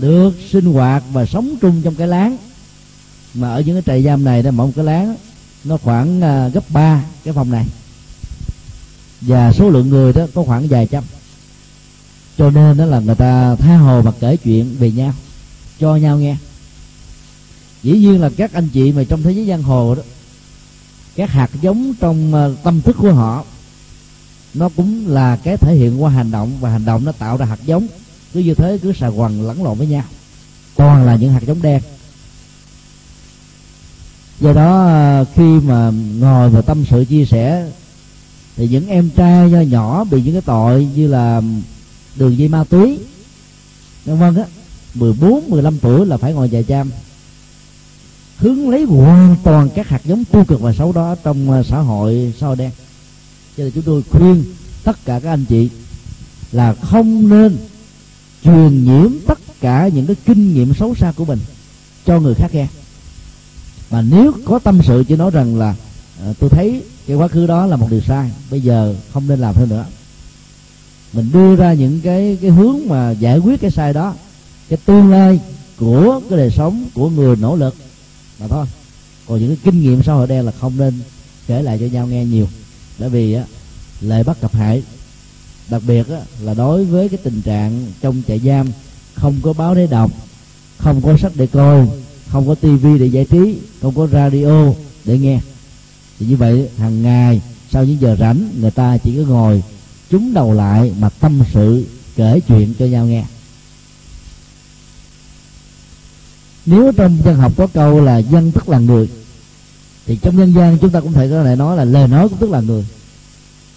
được 0.00 0.34
sinh 0.50 0.64
hoạt 0.64 1.02
và 1.12 1.26
sống 1.26 1.56
chung 1.60 1.82
trong 1.82 1.94
cái 1.94 2.08
láng. 2.08 2.36
Mà 3.34 3.48
ở 3.48 3.60
những 3.60 3.74
cái 3.74 3.82
trại 3.86 4.02
giam 4.02 4.24
này 4.24 4.42
đó 4.42 4.50
mỗi 4.50 4.66
một 4.66 4.72
cái 4.76 4.84
láng 4.84 5.16
nó 5.64 5.76
khoảng 5.76 6.18
uh, 6.18 6.54
gấp 6.54 6.64
3 6.68 7.04
cái 7.24 7.34
phòng 7.34 7.50
này. 7.50 7.66
Và 9.20 9.52
số 9.52 9.70
lượng 9.70 9.88
người 9.88 10.12
đó 10.12 10.26
có 10.34 10.42
khoảng 10.42 10.68
vài 10.68 10.86
trăm. 10.86 11.04
Cho 12.38 12.50
nên 12.50 12.76
đó 12.76 12.84
là 12.84 13.00
người 13.00 13.14
ta 13.14 13.56
tha 13.56 13.76
hồ 13.76 14.02
mà 14.02 14.12
kể 14.20 14.36
chuyện 14.36 14.76
về 14.78 14.90
nhau 14.90 15.12
cho 15.78 15.96
nhau 15.96 16.18
nghe. 16.18 16.36
Dĩ 17.82 17.92
nhiên 17.92 18.20
là 18.20 18.30
các 18.36 18.52
anh 18.52 18.68
chị 18.68 18.92
mà 18.92 19.04
trong 19.04 19.22
thế 19.22 19.32
giới 19.32 19.46
giang 19.46 19.62
hồ 19.62 19.94
đó 19.94 20.02
các 21.16 21.30
hạt 21.30 21.50
giống 21.60 21.94
trong 22.00 22.34
uh, 22.34 22.62
tâm 22.62 22.80
thức 22.80 22.96
của 22.98 23.12
họ 23.12 23.44
nó 24.54 24.68
cũng 24.76 25.08
là 25.08 25.36
cái 25.36 25.56
thể 25.56 25.74
hiện 25.74 26.02
qua 26.02 26.10
hành 26.10 26.30
động 26.30 26.52
và 26.60 26.70
hành 26.70 26.84
động 26.84 27.04
nó 27.04 27.12
tạo 27.12 27.36
ra 27.36 27.46
hạt 27.46 27.58
giống 27.64 27.86
cứ 28.32 28.40
như 28.40 28.54
thế 28.54 28.78
cứ 28.82 28.92
xà 28.92 29.06
quần 29.06 29.42
lẫn 29.42 29.64
lộn 29.64 29.78
với 29.78 29.86
nhau. 29.86 30.04
Toàn 30.76 31.06
là 31.06 31.16
những 31.16 31.32
hạt 31.32 31.42
giống 31.46 31.62
đen. 31.62 31.82
Do 34.40 34.52
đó 34.52 34.86
à, 34.86 35.24
khi 35.34 35.42
mà 35.42 35.90
ngồi 36.18 36.50
và 36.50 36.62
tâm 36.62 36.84
sự 36.90 37.04
chia 37.04 37.24
sẻ 37.24 37.70
thì 38.56 38.68
những 38.68 38.88
em 38.88 39.10
trai 39.10 39.50
do 39.50 39.60
nhỏ 39.60 40.04
bị 40.04 40.22
những 40.22 40.34
cái 40.34 40.42
tội 40.42 40.88
như 40.94 41.08
là 41.08 41.42
đường 42.16 42.38
dây 42.38 42.48
ma 42.48 42.64
túy 42.64 42.98
vân 44.04 44.18
vân 44.18 44.34
á 44.34 44.44
14, 44.94 45.50
15 45.50 45.78
tuổi 45.78 46.06
là 46.06 46.16
phải 46.16 46.34
ngồi 46.34 46.48
nhà 46.48 46.62
giam 46.68 46.90
hướng 48.38 48.70
lấy 48.70 48.84
hoàn 48.84 49.36
toàn 49.44 49.68
các 49.74 49.88
hạt 49.88 50.00
giống 50.04 50.24
tiêu 50.24 50.44
cực 50.48 50.60
và 50.60 50.72
xấu 50.72 50.92
đó 50.92 51.14
trong 51.22 51.50
à, 51.50 51.62
xã 51.62 51.78
hội 51.78 52.34
sao 52.40 52.54
đen. 52.54 52.70
Cho 53.56 53.64
nên 53.64 53.72
chúng 53.72 53.84
tôi 53.84 54.02
khuyên 54.10 54.44
tất 54.84 55.04
cả 55.04 55.20
các 55.20 55.30
anh 55.30 55.44
chị 55.44 55.68
là 56.52 56.74
không 56.74 57.28
nên 57.28 57.56
truyền 58.44 58.84
nhiễm 58.84 59.10
tất 59.26 59.38
cả 59.60 59.88
những 59.88 60.06
cái 60.06 60.16
kinh 60.26 60.54
nghiệm 60.54 60.74
xấu 60.74 60.94
xa 60.94 61.12
của 61.16 61.24
mình 61.24 61.38
cho 62.06 62.20
người 62.20 62.34
khác 62.34 62.54
nghe. 62.54 62.66
Mà 63.90 64.02
nếu 64.02 64.32
có 64.44 64.58
tâm 64.58 64.80
sự 64.82 65.04
chỉ 65.08 65.16
nói 65.16 65.30
rằng 65.30 65.56
là 65.56 65.74
à, 66.22 66.32
tôi 66.38 66.50
thấy 66.50 66.82
cái 67.06 67.16
quá 67.16 67.28
khứ 67.28 67.46
đó 67.46 67.66
là 67.66 67.76
một 67.76 67.86
điều 67.90 68.00
sai 68.00 68.30
bây 68.50 68.60
giờ 68.60 68.94
không 69.12 69.28
nên 69.28 69.38
làm 69.38 69.54
thêm 69.54 69.68
nữa. 69.68 69.84
Mình 71.12 71.30
đưa 71.32 71.56
ra 71.56 71.72
những 71.72 72.00
cái 72.00 72.38
cái 72.40 72.50
hướng 72.50 72.78
mà 72.88 73.10
giải 73.10 73.38
quyết 73.38 73.60
cái 73.60 73.70
sai 73.70 73.92
đó 73.92 74.14
cái 74.68 74.78
tương 74.84 75.10
lai 75.10 75.40
của 75.76 76.20
cái 76.30 76.38
đời 76.38 76.50
sống 76.50 76.84
của 76.94 77.10
người 77.10 77.36
nỗ 77.36 77.56
lực 77.56 77.74
mà 78.40 78.48
thôi. 78.48 78.66
Còn 79.26 79.38
những 79.38 79.48
cái 79.48 79.58
kinh 79.64 79.82
nghiệm 79.82 80.02
xã 80.02 80.12
hội 80.12 80.26
đen 80.26 80.44
là 80.44 80.52
không 80.60 80.76
nên 80.76 80.94
kể 81.46 81.62
lại 81.62 81.78
cho 81.80 81.86
nhau 81.86 82.06
nghe 82.06 82.24
nhiều. 82.24 82.48
Bởi 82.98 83.08
vì 83.08 83.32
á 83.32 83.44
lệ 84.00 84.22
bắt 84.22 84.40
cặp 84.40 84.54
hại 84.54 84.82
đặc 85.70 85.82
biệt 85.86 86.06
là 86.42 86.54
đối 86.54 86.84
với 86.84 87.08
cái 87.08 87.18
tình 87.22 87.42
trạng 87.42 87.86
trong 88.00 88.22
trại 88.28 88.38
giam, 88.38 88.66
không 89.14 89.36
có 89.42 89.52
báo 89.52 89.74
để 89.74 89.86
đọc, 89.86 90.10
không 90.78 91.02
có 91.02 91.16
sách 91.16 91.32
để 91.34 91.46
coi, 91.46 91.88
không 92.28 92.48
có 92.48 92.54
tivi 92.54 92.98
để 92.98 93.06
giải 93.06 93.24
trí, 93.24 93.58
không 93.82 93.94
có 93.94 94.06
radio 94.06 94.72
để 95.04 95.18
nghe. 95.18 95.40
Thì 96.18 96.26
như 96.26 96.36
vậy, 96.36 96.68
hàng 96.78 97.02
ngày, 97.02 97.40
sau 97.70 97.84
những 97.84 98.00
giờ 98.00 98.16
rảnh, 98.20 98.50
người 98.60 98.70
ta 98.70 98.98
chỉ 98.98 99.16
có 99.16 99.22
ngồi 99.22 99.62
chúng 100.10 100.34
đầu 100.34 100.52
lại 100.52 100.94
mà 100.98 101.08
tâm 101.08 101.40
sự, 101.52 101.84
kể 102.16 102.40
chuyện 102.48 102.74
cho 102.78 102.86
nhau 102.86 103.06
nghe. 103.06 103.24
Nếu 106.66 106.92
trong 106.92 107.18
dân 107.24 107.36
học 107.36 107.52
có 107.56 107.66
câu 107.66 108.00
là 108.00 108.18
dân 108.18 108.52
tức 108.52 108.68
là 108.68 108.78
người, 108.78 109.08
thì 110.06 110.18
trong 110.22 110.36
nhân 110.36 110.54
gian 110.54 110.78
chúng 110.78 110.90
ta 110.90 111.00
cũng 111.00 111.12
thể 111.12 111.30
có 111.30 111.44
thể 111.44 111.56
nói 111.56 111.76
là 111.76 111.84
lời 111.84 112.08
nói 112.08 112.28
cũng 112.28 112.38
tức 112.38 112.50
là 112.50 112.60
người. 112.60 112.86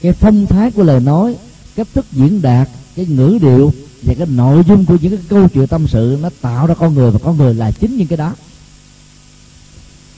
Cái 0.02 0.14
phong 0.14 0.48
thái 0.48 0.72
của 0.72 0.84
lời 0.84 1.00
nói 1.00 1.36
cách 1.76 1.88
thức 1.94 2.06
diễn 2.12 2.42
đạt, 2.42 2.70
cái 2.96 3.06
ngữ 3.06 3.38
điệu 3.42 3.74
và 4.02 4.14
cái 4.18 4.28
nội 4.28 4.64
dung 4.68 4.86
của 4.86 4.98
những 5.02 5.18
cái 5.18 5.26
câu 5.30 5.48
chuyện 5.50 5.68
tâm 5.68 5.88
sự 5.88 6.20
nó 6.22 6.30
tạo 6.42 6.68
ra 6.68 6.74
con 6.74 6.94
người 6.94 7.12
và 7.12 7.20
con 7.24 7.38
người 7.38 7.54
là 7.54 7.72
chính 7.72 7.98
những 7.98 8.08
cái 8.08 8.18
đó. 8.18 8.36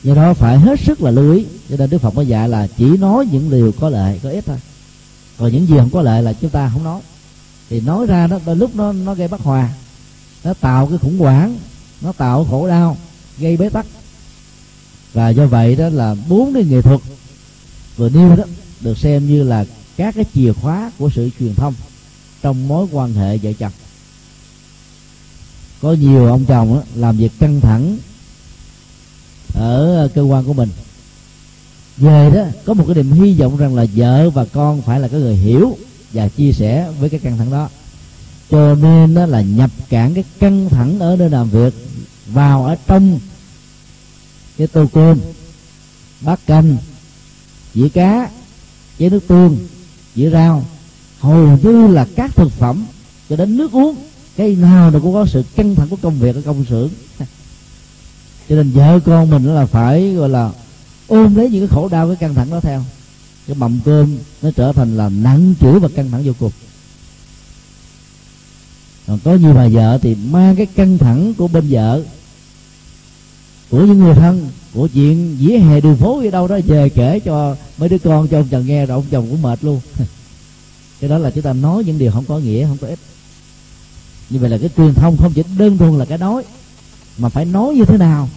Do 0.03 0.15
đó 0.15 0.33
phải 0.33 0.59
hết 0.59 0.79
sức 0.79 1.01
là 1.01 1.11
lưu 1.11 1.33
ý, 1.33 1.45
cho 1.69 1.77
nên 1.77 1.89
đức 1.89 1.97
phật 1.97 2.13
có 2.15 2.21
dạy 2.21 2.49
là 2.49 2.67
chỉ 2.77 2.85
nói 2.85 3.27
những 3.31 3.49
điều 3.49 3.71
có 3.79 3.89
lợi, 3.89 4.19
có 4.23 4.29
ích 4.29 4.45
thôi. 4.45 4.57
Còn 5.37 5.51
những 5.51 5.67
gì 5.67 5.75
không 5.77 5.89
có 5.89 6.01
lợi 6.01 6.23
là 6.23 6.33
chúng 6.33 6.49
ta 6.49 6.69
không 6.73 6.83
nói. 6.83 7.01
Thì 7.69 7.81
nói 7.81 8.05
ra 8.05 8.27
đó, 8.27 8.39
đôi 8.45 8.55
lúc 8.55 8.75
nó 8.75 8.91
nó 8.91 9.13
gây 9.13 9.27
bất 9.27 9.41
hòa, 9.41 9.69
nó 10.43 10.53
tạo 10.53 10.87
cái 10.87 10.97
khủng 10.97 11.19
hoảng, 11.19 11.57
nó 12.01 12.11
tạo 12.11 12.47
khổ 12.49 12.67
đau, 12.67 12.97
gây 13.37 13.57
bế 13.57 13.69
tắc. 13.69 13.85
Và 15.13 15.29
do 15.29 15.45
vậy 15.45 15.75
đó 15.75 15.89
là 15.89 16.15
bốn 16.29 16.53
cái 16.53 16.63
nghệ 16.63 16.81
thuật 16.81 17.01
vừa 17.97 18.09
nêu 18.09 18.35
đó, 18.35 18.43
được 18.81 18.97
xem 18.97 19.27
như 19.27 19.43
là 19.43 19.65
các 19.97 20.15
cái 20.15 20.25
chìa 20.33 20.53
khóa 20.53 20.91
của 20.97 21.09
sự 21.15 21.29
truyền 21.39 21.55
thông 21.55 21.73
trong 22.41 22.67
mối 22.67 22.87
quan 22.91 23.13
hệ 23.13 23.37
vợ 23.37 23.53
chồng. 23.59 23.71
Có 25.81 25.93
nhiều 25.93 26.27
ông 26.27 26.45
chồng 26.45 26.75
đó, 26.75 26.81
làm 26.95 27.17
việc 27.17 27.31
căng 27.39 27.61
thẳng 27.61 27.97
ở 29.53 30.07
cơ 30.15 30.21
quan 30.21 30.45
của 30.45 30.53
mình. 30.53 30.69
Về 31.97 32.31
đó 32.35 32.41
có 32.65 32.73
một 32.73 32.83
cái 32.87 32.95
niềm 32.95 33.11
hy 33.11 33.33
vọng 33.33 33.57
rằng 33.57 33.75
là 33.75 33.85
vợ 33.95 34.29
và 34.29 34.45
con 34.45 34.81
phải 34.81 34.99
là 34.99 35.07
cái 35.07 35.19
người 35.19 35.35
hiểu 35.35 35.77
và 36.13 36.29
chia 36.29 36.51
sẻ 36.51 36.91
với 36.99 37.09
cái 37.09 37.19
căng 37.19 37.37
thẳng 37.37 37.51
đó. 37.51 37.69
Cho 38.49 38.75
nên 38.75 39.13
đó 39.13 39.25
là 39.25 39.41
nhập 39.41 39.71
cản 39.89 40.13
cái 40.13 40.23
căng 40.39 40.69
thẳng 40.69 40.99
ở 40.99 41.15
nơi 41.15 41.29
làm 41.29 41.49
việc 41.49 41.73
vào 42.27 42.65
ở 42.65 42.75
trong 42.87 43.19
cái 44.57 44.67
tô 44.67 44.85
cơm 44.93 45.19
bát 46.21 46.39
canh 46.47 46.77
dĩa 47.73 47.89
cá 47.89 48.29
chén 48.99 49.11
nước 49.11 49.27
tương 49.27 49.57
dĩa 50.15 50.29
rau. 50.29 50.65
Hầu 51.19 51.57
như 51.63 51.87
là 51.87 52.07
các 52.15 52.35
thực 52.35 52.51
phẩm, 52.51 52.85
cho 53.29 53.35
đến 53.35 53.57
nước 53.57 53.71
uống, 53.71 53.95
cái 54.37 54.55
nào 54.55 54.91
nó 54.91 54.99
cũng 54.99 55.13
có 55.13 55.25
sự 55.25 55.43
căng 55.55 55.75
thẳng 55.75 55.87
của 55.89 55.97
công 56.01 56.19
việc 56.19 56.35
ở 56.35 56.41
công 56.41 56.65
xưởng. 56.65 56.89
Cho 58.49 58.55
nên 58.55 58.71
vợ 58.71 58.99
con 59.05 59.29
mình 59.29 59.55
là 59.55 59.65
phải, 59.65 60.13
gọi 60.13 60.29
là, 60.29 60.51
ôm 61.07 61.35
lấy 61.35 61.49
những 61.49 61.67
cái 61.67 61.75
khổ 61.75 61.89
đau, 61.89 62.07
cái 62.07 62.15
căng 62.15 62.35
thẳng 62.35 62.49
đó 62.49 62.59
theo. 62.59 62.83
Cái 63.47 63.55
mầm 63.55 63.79
cơm 63.85 64.17
nó 64.41 64.51
trở 64.55 64.73
thành 64.73 64.97
là 64.97 65.09
nặng 65.09 65.53
chữ 65.59 65.79
và 65.79 65.89
căng 65.95 66.11
thẳng 66.11 66.23
vô 66.23 66.33
cùng. 66.39 66.51
Còn 69.07 69.19
có 69.23 69.35
nhiều 69.35 69.53
bà 69.53 69.67
vợ 69.67 69.99
thì 70.01 70.15
mang 70.15 70.55
cái 70.55 70.65
căng 70.65 70.97
thẳng 70.97 71.33
của 71.33 71.47
bên 71.47 71.65
vợ, 71.69 72.03
của 73.69 73.85
những 73.85 73.99
người 73.99 74.13
thân 74.13 74.49
của 74.73 74.87
chuyện 74.87 75.37
dĩa 75.39 75.57
hè 75.57 75.81
đường 75.81 75.97
phố 75.97 76.19
ở 76.19 76.29
đâu 76.29 76.47
đó 76.47 76.59
về 76.65 76.89
kể 76.89 77.19
cho 77.19 77.55
mấy 77.77 77.89
đứa 77.89 77.97
con 77.97 78.27
cho 78.27 78.39
ông 78.39 78.47
chồng 78.51 78.65
nghe 78.67 78.85
rồi 78.85 78.95
ông 78.95 79.05
chồng 79.11 79.27
cũng 79.29 79.41
mệt 79.41 79.63
luôn. 79.63 79.81
Cái 80.99 81.09
đó 81.09 81.17
là 81.17 81.29
chúng 81.29 81.43
ta 81.43 81.53
nói 81.53 81.83
những 81.83 81.99
điều 81.99 82.11
không 82.11 82.25
có 82.25 82.39
nghĩa, 82.39 82.67
không 82.67 82.77
có 82.81 82.87
ích. 82.87 82.99
Như 84.29 84.39
vậy 84.39 84.49
là 84.49 84.57
cái 84.57 84.69
truyền 84.77 84.93
thông 84.93 85.17
không 85.17 85.33
chỉ 85.33 85.43
đơn 85.57 85.77
thuần 85.77 85.97
là 85.97 86.05
cái 86.05 86.17
nói, 86.17 86.43
mà 87.17 87.29
phải 87.29 87.45
nói 87.45 87.73
như 87.73 87.85
thế 87.85 87.97
nào? 87.97 88.29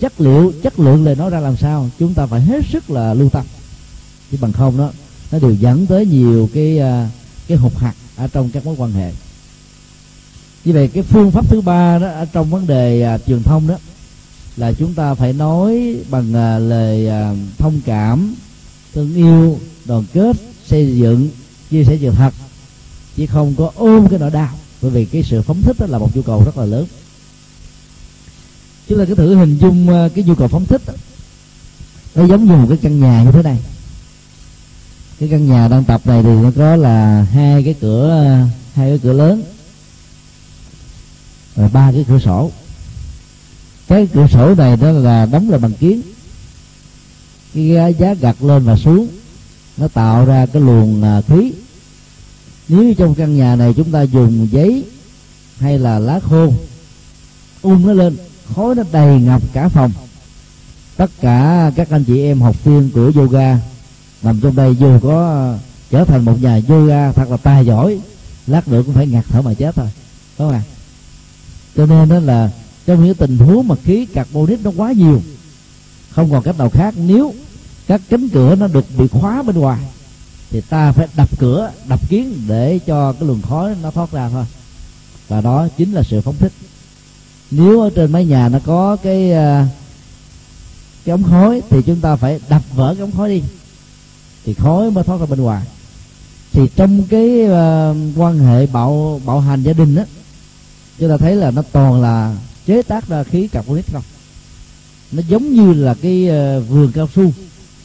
Chất 0.00 0.20
liệu, 0.20 0.52
chất 0.62 0.78
lượng 0.78 1.04
lời 1.04 1.14
nói 1.14 1.30
ra 1.30 1.40
làm 1.40 1.56
sao? 1.56 1.90
Chúng 1.98 2.14
ta 2.14 2.26
phải 2.26 2.40
hết 2.40 2.64
sức 2.72 2.90
là 2.90 3.14
lưu 3.14 3.28
tâm. 3.28 3.44
Chứ 4.30 4.38
bằng 4.40 4.52
không 4.52 4.78
đó, 4.78 4.90
nó 5.32 5.38
đều 5.38 5.52
dẫn 5.52 5.86
tới 5.86 6.06
nhiều 6.06 6.48
cái 6.54 6.78
à, 6.78 7.10
cái 7.48 7.58
hụt 7.58 7.72
hạt 7.74 7.94
ở 8.16 8.28
trong 8.28 8.50
các 8.50 8.66
mối 8.66 8.74
quan 8.78 8.92
hệ. 8.92 9.12
Như 10.64 10.72
vậy 10.72 10.88
cái 10.88 11.02
phương 11.02 11.30
pháp 11.30 11.48
thứ 11.48 11.60
ba 11.60 11.98
đó, 11.98 12.08
ở 12.08 12.24
trong 12.24 12.50
vấn 12.50 12.66
đề 12.66 13.02
à, 13.02 13.18
truyền 13.18 13.42
thông 13.42 13.66
đó 13.66 13.76
là 14.56 14.72
chúng 14.72 14.94
ta 14.94 15.14
phải 15.14 15.32
nói 15.32 15.96
bằng 16.10 16.34
à, 16.34 16.58
lời 16.58 17.08
à, 17.08 17.34
thông 17.58 17.80
cảm, 17.84 18.34
thương 18.94 19.14
yêu, 19.14 19.58
đoàn 19.84 20.04
kết, 20.12 20.36
xây 20.66 20.96
dựng 20.96 21.28
chia 21.70 21.84
sẻ 21.84 21.98
sự 22.00 22.10
thật. 22.10 22.34
Chứ 23.16 23.26
không 23.26 23.54
có 23.58 23.70
ôm 23.74 24.08
cái 24.08 24.18
nỗi 24.18 24.30
đau, 24.30 24.50
bởi 24.82 24.90
vì 24.90 25.04
cái 25.04 25.22
sự 25.22 25.42
phóng 25.42 25.62
thích 25.62 25.76
đó 25.78 25.86
là 25.86 25.98
một 25.98 26.16
nhu 26.16 26.22
cầu 26.22 26.42
rất 26.44 26.58
là 26.58 26.64
lớn. 26.64 26.86
Chúng 28.88 28.98
ta 28.98 29.04
cứ 29.04 29.14
thử 29.14 29.34
hình 29.34 29.58
dung 29.58 29.88
à, 29.88 30.08
cái 30.14 30.24
nhu 30.24 30.34
cầu 30.34 30.48
phóng 30.48 30.66
thích 30.66 30.82
nó 32.14 32.24
giống 32.26 32.44
như 32.44 32.52
một 32.52 32.66
cái 32.68 32.78
căn 32.82 33.00
nhà 33.00 33.22
như 33.22 33.32
thế 33.32 33.42
này. 33.42 33.58
Cái 35.20 35.28
căn 35.28 35.48
nhà 35.48 35.68
đang 35.68 35.84
tập 35.84 36.00
này 36.04 36.22
thì 36.22 36.28
nó 36.28 36.50
có 36.56 36.76
là 36.76 37.26
hai 37.32 37.62
cái 37.62 37.74
cửa 37.80 38.38
hai 38.74 38.90
cái 38.90 38.98
cửa 39.02 39.12
lớn 39.12 39.42
rồi 41.56 41.68
ba 41.72 41.92
cái 41.92 42.04
cửa 42.08 42.18
sổ 42.18 42.50
cái 43.88 44.08
cửa 44.14 44.26
sổ 44.32 44.54
này 44.54 44.76
đó 44.76 44.90
là 44.90 45.26
đóng 45.26 45.50
là 45.50 45.58
bằng 45.58 45.72
kiến. 45.72 46.02
Cái 47.54 47.94
giá 47.98 48.14
gặt 48.14 48.36
lên 48.42 48.64
và 48.64 48.76
xuống. 48.76 49.08
Nó 49.76 49.88
tạo 49.88 50.24
ra 50.24 50.46
cái 50.46 50.62
luồng 50.62 51.02
à, 51.02 51.22
khí. 51.28 51.52
Nếu 52.68 52.94
trong 52.94 53.14
căn 53.14 53.36
nhà 53.36 53.56
này 53.56 53.74
chúng 53.76 53.92
ta 53.92 54.02
dùng 54.02 54.48
giấy 54.50 54.84
hay 55.58 55.78
là 55.78 55.98
lá 55.98 56.20
khô 56.20 56.52
um 57.62 57.86
nó 57.86 57.92
lên, 57.92 58.16
khói 58.54 58.74
nó 58.74 58.82
đầy 58.92 59.20
ngập 59.20 59.42
cả 59.52 59.68
phòng. 59.68 59.92
Tất 60.96 61.10
cả 61.20 61.70
các 61.76 61.90
anh 61.90 62.04
chị 62.04 62.22
em 62.22 62.40
học 62.40 62.64
viên 62.64 62.90
của 62.90 63.12
yoga 63.14 63.60
nằm 64.22 64.40
trong 64.40 64.56
đây 64.56 64.76
dù 64.76 64.98
có 65.02 65.26
à, 65.26 65.58
trở 65.90 66.04
thành 66.04 66.24
một 66.24 66.42
nhà 66.42 66.60
yoga 66.68 67.12
thật 67.12 67.30
là 67.30 67.36
tài 67.36 67.66
giỏi, 67.66 67.98
lát 68.46 68.68
nữa 68.68 68.82
cũng 68.86 68.94
phải 68.94 69.06
ngạt 69.06 69.24
thở 69.28 69.42
mà 69.42 69.54
chết 69.54 69.74
thôi. 69.74 69.88
Đúng 70.38 70.48
không 70.48 70.56
ạ? 70.56 70.62
Cho 71.76 71.86
nên 71.86 72.08
đó 72.08 72.18
là 72.18 72.50
trong 72.86 73.04
những 73.04 73.14
tình 73.14 73.38
huống 73.38 73.68
mà 73.68 73.74
khí 73.84 74.06
carbonic 74.06 74.64
nó 74.64 74.70
quá 74.76 74.92
nhiều. 74.92 75.22
Không 76.10 76.30
còn 76.30 76.42
cách 76.42 76.58
nào 76.58 76.70
khác 76.70 76.94
nếu 76.96 77.34
các 77.86 78.00
cánh 78.08 78.28
cửa 78.28 78.54
nó 78.54 78.66
được 78.66 78.84
bị 78.98 79.08
khóa 79.08 79.42
bên 79.42 79.58
ngoài 79.58 79.80
thì 80.50 80.60
ta 80.60 80.92
phải 80.92 81.08
đập 81.16 81.38
cửa 81.38 81.72
đập 81.88 82.08
kiến 82.08 82.34
để 82.46 82.78
cho 82.86 83.12
cái 83.12 83.28
luồng 83.28 83.42
khói 83.42 83.76
nó 83.82 83.90
thoát 83.90 84.12
ra 84.12 84.28
thôi. 84.28 84.44
Và 85.28 85.40
đó 85.40 85.68
chính 85.76 85.92
là 85.92 86.02
sự 86.02 86.20
phóng 86.20 86.36
thích. 86.38 86.52
Nếu 87.50 87.80
ở 87.80 87.90
trên 87.94 88.12
mái 88.12 88.24
nhà 88.24 88.48
nó 88.48 88.58
có 88.64 88.96
cái 88.96 89.32
à, 89.32 89.68
cái 91.04 91.10
ống 91.10 91.24
khói 91.24 91.62
thì 91.70 91.82
chúng 91.86 92.00
ta 92.00 92.16
phải 92.16 92.40
đập 92.48 92.62
vỡ 92.74 92.94
cái 92.94 93.00
ống 93.00 93.12
khói 93.16 93.28
đi. 93.28 93.42
Thì 94.44 94.54
khói 94.54 94.90
mới 94.90 95.04
thoát 95.04 95.20
ra 95.20 95.26
bên 95.26 95.40
ngoài. 95.40 95.66
Thì 96.52 96.62
trong 96.76 97.02
cái 97.02 97.44
uh, 97.44 97.96
quan 98.16 98.38
hệ 98.38 98.66
bạo 98.66 99.20
bạo 99.24 99.40
hành 99.40 99.62
gia 99.62 99.72
đình 99.72 99.94
đó 99.94 100.02
chúng 100.98 101.10
ta 101.10 101.16
thấy 101.16 101.36
là 101.36 101.50
nó 101.50 101.62
toàn 101.72 102.02
là 102.02 102.36
chế 102.66 102.82
tác 102.82 103.08
ra 103.08 103.22
khí 103.22 103.48
carbonic 103.48 103.92
không? 103.92 104.02
Nó 105.12 105.22
giống 105.28 105.54
như 105.54 105.72
là 105.72 105.94
cái 106.02 106.28
ờ, 106.28 106.60
vườn 106.60 106.92
cao 106.92 107.08
su. 107.14 107.32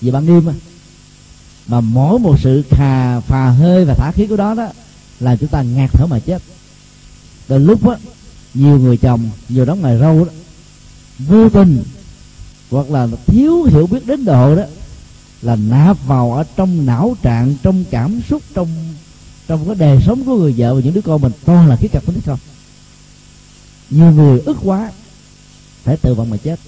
Về 0.02 0.12
ban 0.12 0.28
đêm 0.28 0.54
mà 1.68 1.82
mỗi 1.82 2.20
một 2.20 2.40
sự 2.40 2.64
khà, 2.70 3.20
phà 3.20 3.50
hơi 3.50 3.86
và 3.86 3.94
thả 3.94 4.12
khí 4.12 4.28
của 4.28 4.36
đó 4.36 4.54
đó 4.54 4.68
là 5.20 5.36
chúng 5.36 5.50
ta 5.50 5.62
ngạt 5.62 5.90
thở 5.94 6.06
mà 6.06 6.20
chết. 6.20 6.42
Từ 7.48 7.58
lúc 7.58 7.84
đó 7.84 7.96
nhiều 8.54 8.80
người 8.80 8.98
chồng, 8.98 9.30
nhiều 9.50 9.66
đóng 9.66 9.82
ngày 9.82 9.98
râu 10.00 10.26
đó, 10.26 10.32
vô 11.20 11.50
tình 11.50 11.84
hoặc 12.70 12.92
là 12.92 13.08
thiếu 13.28 13.64
hiểu 13.64 13.88
biết 13.88 14.08
đến 14.08 14.26
độ 14.26 14.56
đó, 14.56 14.64
là 15.42 15.56
nạp 15.56 15.98
vào 16.08 16.34
ở 16.34 16.44
trong 16.56 16.86
não 16.86 17.16
trạng, 17.22 17.56
trong 17.64 17.84
cảm 17.92 18.22
xúc, 18.30 18.42
trong 18.54 18.68
trong 19.48 19.66
cái 19.66 19.76
đời 19.76 20.00
sống 20.06 20.26
của 20.26 20.38
người 20.38 20.54
vợ 20.58 20.76
và 20.76 20.82
những 20.82 20.94
đứa 20.94 21.02
con 21.02 21.22
mình. 21.22 21.32
Toàn 21.46 21.68
là 21.68 21.76
khí 21.76 21.88
carbonic 21.88 22.26
không? 22.26 22.40
Nhiều 23.92 24.12
người 24.12 24.40
ức 24.40 24.58
quá, 24.64 24.92
phải 25.84 25.98
tự 25.98 26.14
vọng 26.14 26.30
mà 26.30 26.38
chết. 26.38 26.60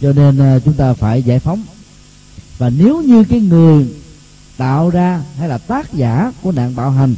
Cho 0.00 0.12
nên 0.12 0.38
à, 0.38 0.58
chúng 0.64 0.74
ta 0.74 0.94
phải 0.94 1.22
giải 1.22 1.38
phóng. 1.38 1.62
Và 2.58 2.70
nếu 2.70 3.02
như 3.02 3.24
cái 3.24 3.40
người 3.40 3.88
tạo 4.56 4.90
ra 4.90 5.22
hay 5.38 5.48
là 5.48 5.58
tác 5.58 5.92
giả 5.92 6.32
của 6.42 6.52
nạn 6.52 6.76
bạo 6.76 6.90
hành 6.90 7.14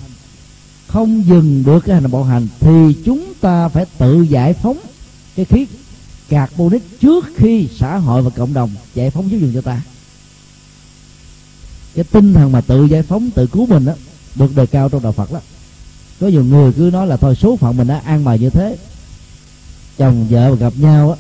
không 0.87 1.25
dừng 1.27 1.63
được 1.67 1.81
cái 1.81 1.95
hành 1.95 2.11
bạo 2.11 2.25
hành, 2.25 2.49
thì 2.61 2.97
chúng 3.05 3.35
ta 3.41 3.69
phải 3.69 3.87
tự 3.99 4.23
giải 4.23 4.55
phóng 4.55 4.79
cái 5.37 5.45
khí 5.45 5.67
carbonic 6.29 7.01
trước 7.01 7.27
khi 7.37 7.69
xã 7.79 7.97
hội 7.97 8.23
và 8.23 8.31
cộng 8.31 8.55
đồng 8.55 8.71
giải 8.95 9.11
phóng 9.11 9.31
giúp 9.31 9.39
dục 9.39 9.51
cho 9.55 9.61
ta. 9.61 9.83
Cái 11.95 12.05
tinh 12.05 12.35
thần 12.35 12.53
mà 12.53 12.61
tự 12.61 12.85
giải 12.85 13.03
phóng, 13.03 13.31
tự 13.31 13.47
cứu 13.47 13.67
mình 13.67 13.85
đó 13.85 13.93
được 14.35 14.57
đề 14.57 14.67
cao 14.67 14.89
trong 14.89 15.03
đạo 15.03 15.13
Phật 15.13 15.33
đó 15.33 15.41
có 16.21 16.29
nhiều 16.29 16.45
người 16.45 16.73
cứ 16.73 16.91
nói 16.93 17.07
là 17.07 17.17
thôi, 17.17 17.35
số 17.35 17.57
phận 17.57 17.77
mình 17.77 17.87
đã 17.87 18.01
an 18.05 18.25
bài 18.25 18.39
như 18.39 18.51
thế. 18.51 18.77
Chồng, 19.99 20.27
vợ 20.31 20.57
gặp 20.57 20.73
nhau 20.77 21.17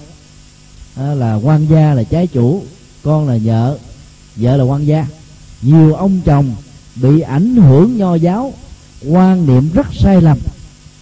á 0.96 1.14
là 1.14 1.34
quan 1.34 1.66
gia 1.70 1.94
là 1.94 2.03
trái 2.03 2.26
chủ, 2.26 2.62
con 3.03 3.28
là 3.28 3.38
vợ 3.44 3.78
vợ 4.36 4.57
là 4.57 4.64
quan 4.64 4.86
gia. 4.86 5.07
Nhiều 5.62 5.94
ông 5.94 6.20
chồng 6.24 6.55
bị 6.96 7.20
ảnh 7.20 7.57
hưởng 7.57 7.96
nho 7.96 8.14
giáo, 8.14 8.53
quan 9.09 9.46
niệm 9.46 9.70
rất 9.74 9.86
sai 9.94 10.22
lầm. 10.22 10.38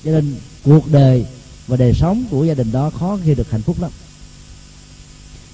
Cho 0.05 0.11
nên 0.11 0.35
cuộc 0.65 0.93
đời 0.93 1.27
và 1.67 1.77
đời 1.77 1.93
sống 1.95 2.25
của 2.31 2.45
gia 2.45 2.55
đình 2.55 2.73
đó 2.73 2.91
khó 2.91 3.19
khi 3.25 3.35
được 3.35 3.51
hạnh 3.51 3.63
phúc 3.63 3.77
lắm. 3.81 3.91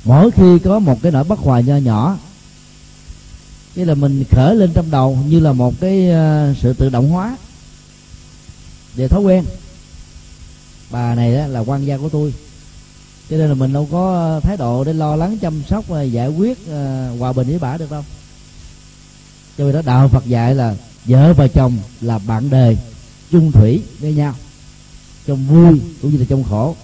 Mỗi 0.04 0.30
khi 0.30 0.58
có 0.58 0.78
một 0.78 1.02
cái 1.02 1.12
nỗi 1.12 1.24
bất 1.24 1.38
hòa 1.38 1.60
nho 1.60 1.76
nhỏ, 1.76 2.16
như 3.74 3.84
là 3.84 3.94
mình 3.94 4.24
khởi 4.30 4.56
lên 4.56 4.70
trong 4.74 4.90
đầu, 4.90 5.18
như 5.28 5.40
là 5.40 5.52
một 5.52 5.74
cái 5.80 6.10
ờ, 6.10 6.54
sự 6.62 6.72
tự 6.72 6.88
động 6.88 7.08
hóa 7.08 7.36
về 8.96 9.08
thói 9.08 9.20
quen. 9.20 9.44
Bà 10.90 11.14
này 11.14 11.34
đó 11.34 11.46
là 11.46 11.60
quan 11.60 11.86
gia 11.86 11.96
của 11.96 12.08
tôi. 12.08 12.34
Cho 13.30 13.36
nên 13.36 13.48
là 13.48 13.54
mình 13.54 13.72
đâu 13.72 13.88
có 13.92 14.14
ờ, 14.14 14.40
thái 14.40 14.56
độ 14.56 14.84
để 14.84 14.92
lo 14.92 15.16
lắng 15.16 15.38
chăm 15.38 15.62
sóc 15.68 15.88
và 15.88 16.02
giải 16.02 16.28
quyết 16.28 16.58
uh, 16.62 17.20
hòa 17.20 17.32
bình 17.32 17.48
với 17.48 17.58
bà 17.58 17.76
được 17.76 17.90
đâu. 17.90 18.04
Cho 19.58 19.64
nên 19.64 19.74
đó 19.74 19.82
đạo 19.84 20.08
phật 20.08 20.26
dạy 20.26 20.54
là 20.54 20.74
vợ 21.04 21.34
và 21.34 21.48
chồng 21.48 21.78
là 22.00 22.18
bạn 22.18 22.50
đời 22.50 22.78
chung 23.30 23.52
thủy 23.52 23.82
với 24.00 24.12
nhau 24.12 24.34
trong 25.26 25.46
vui 25.46 25.80
cũng 26.02 26.10
như 26.10 26.18
là 26.18 26.24
trong 26.28 26.44
khổ. 26.44 26.76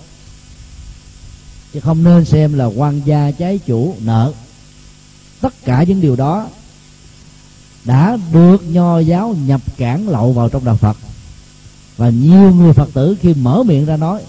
Chứ 1.72 1.80
không 1.80 2.04
nên 2.04 2.24
xem 2.24 2.52
là 2.52 2.64
quan 2.64 3.00
gia 3.04 3.30
trái 3.30 3.58
chủ 3.66 3.94
nợ. 4.00 4.32
Tất 5.40 5.54
cả 5.64 5.82
những 5.82 6.00
điều 6.00 6.16
đó 6.16 6.48
đã 7.84 8.18
được 8.32 8.70
nho 8.70 8.98
giáo 8.98 9.36
nhập 9.46 9.60
cản 9.76 10.08
lậu 10.08 10.32
vào 10.32 10.48
trong 10.48 10.64
đạo 10.64 10.76
phật 10.76 10.96
và 12.00 12.08
nhiều 12.08 12.54
người 12.54 12.72
phật 12.72 12.88
tử 12.94 13.16
khi 13.20 13.34
mở 13.34 13.62
miệng 13.62 13.86
ra 13.86 13.96
nói, 13.96 14.22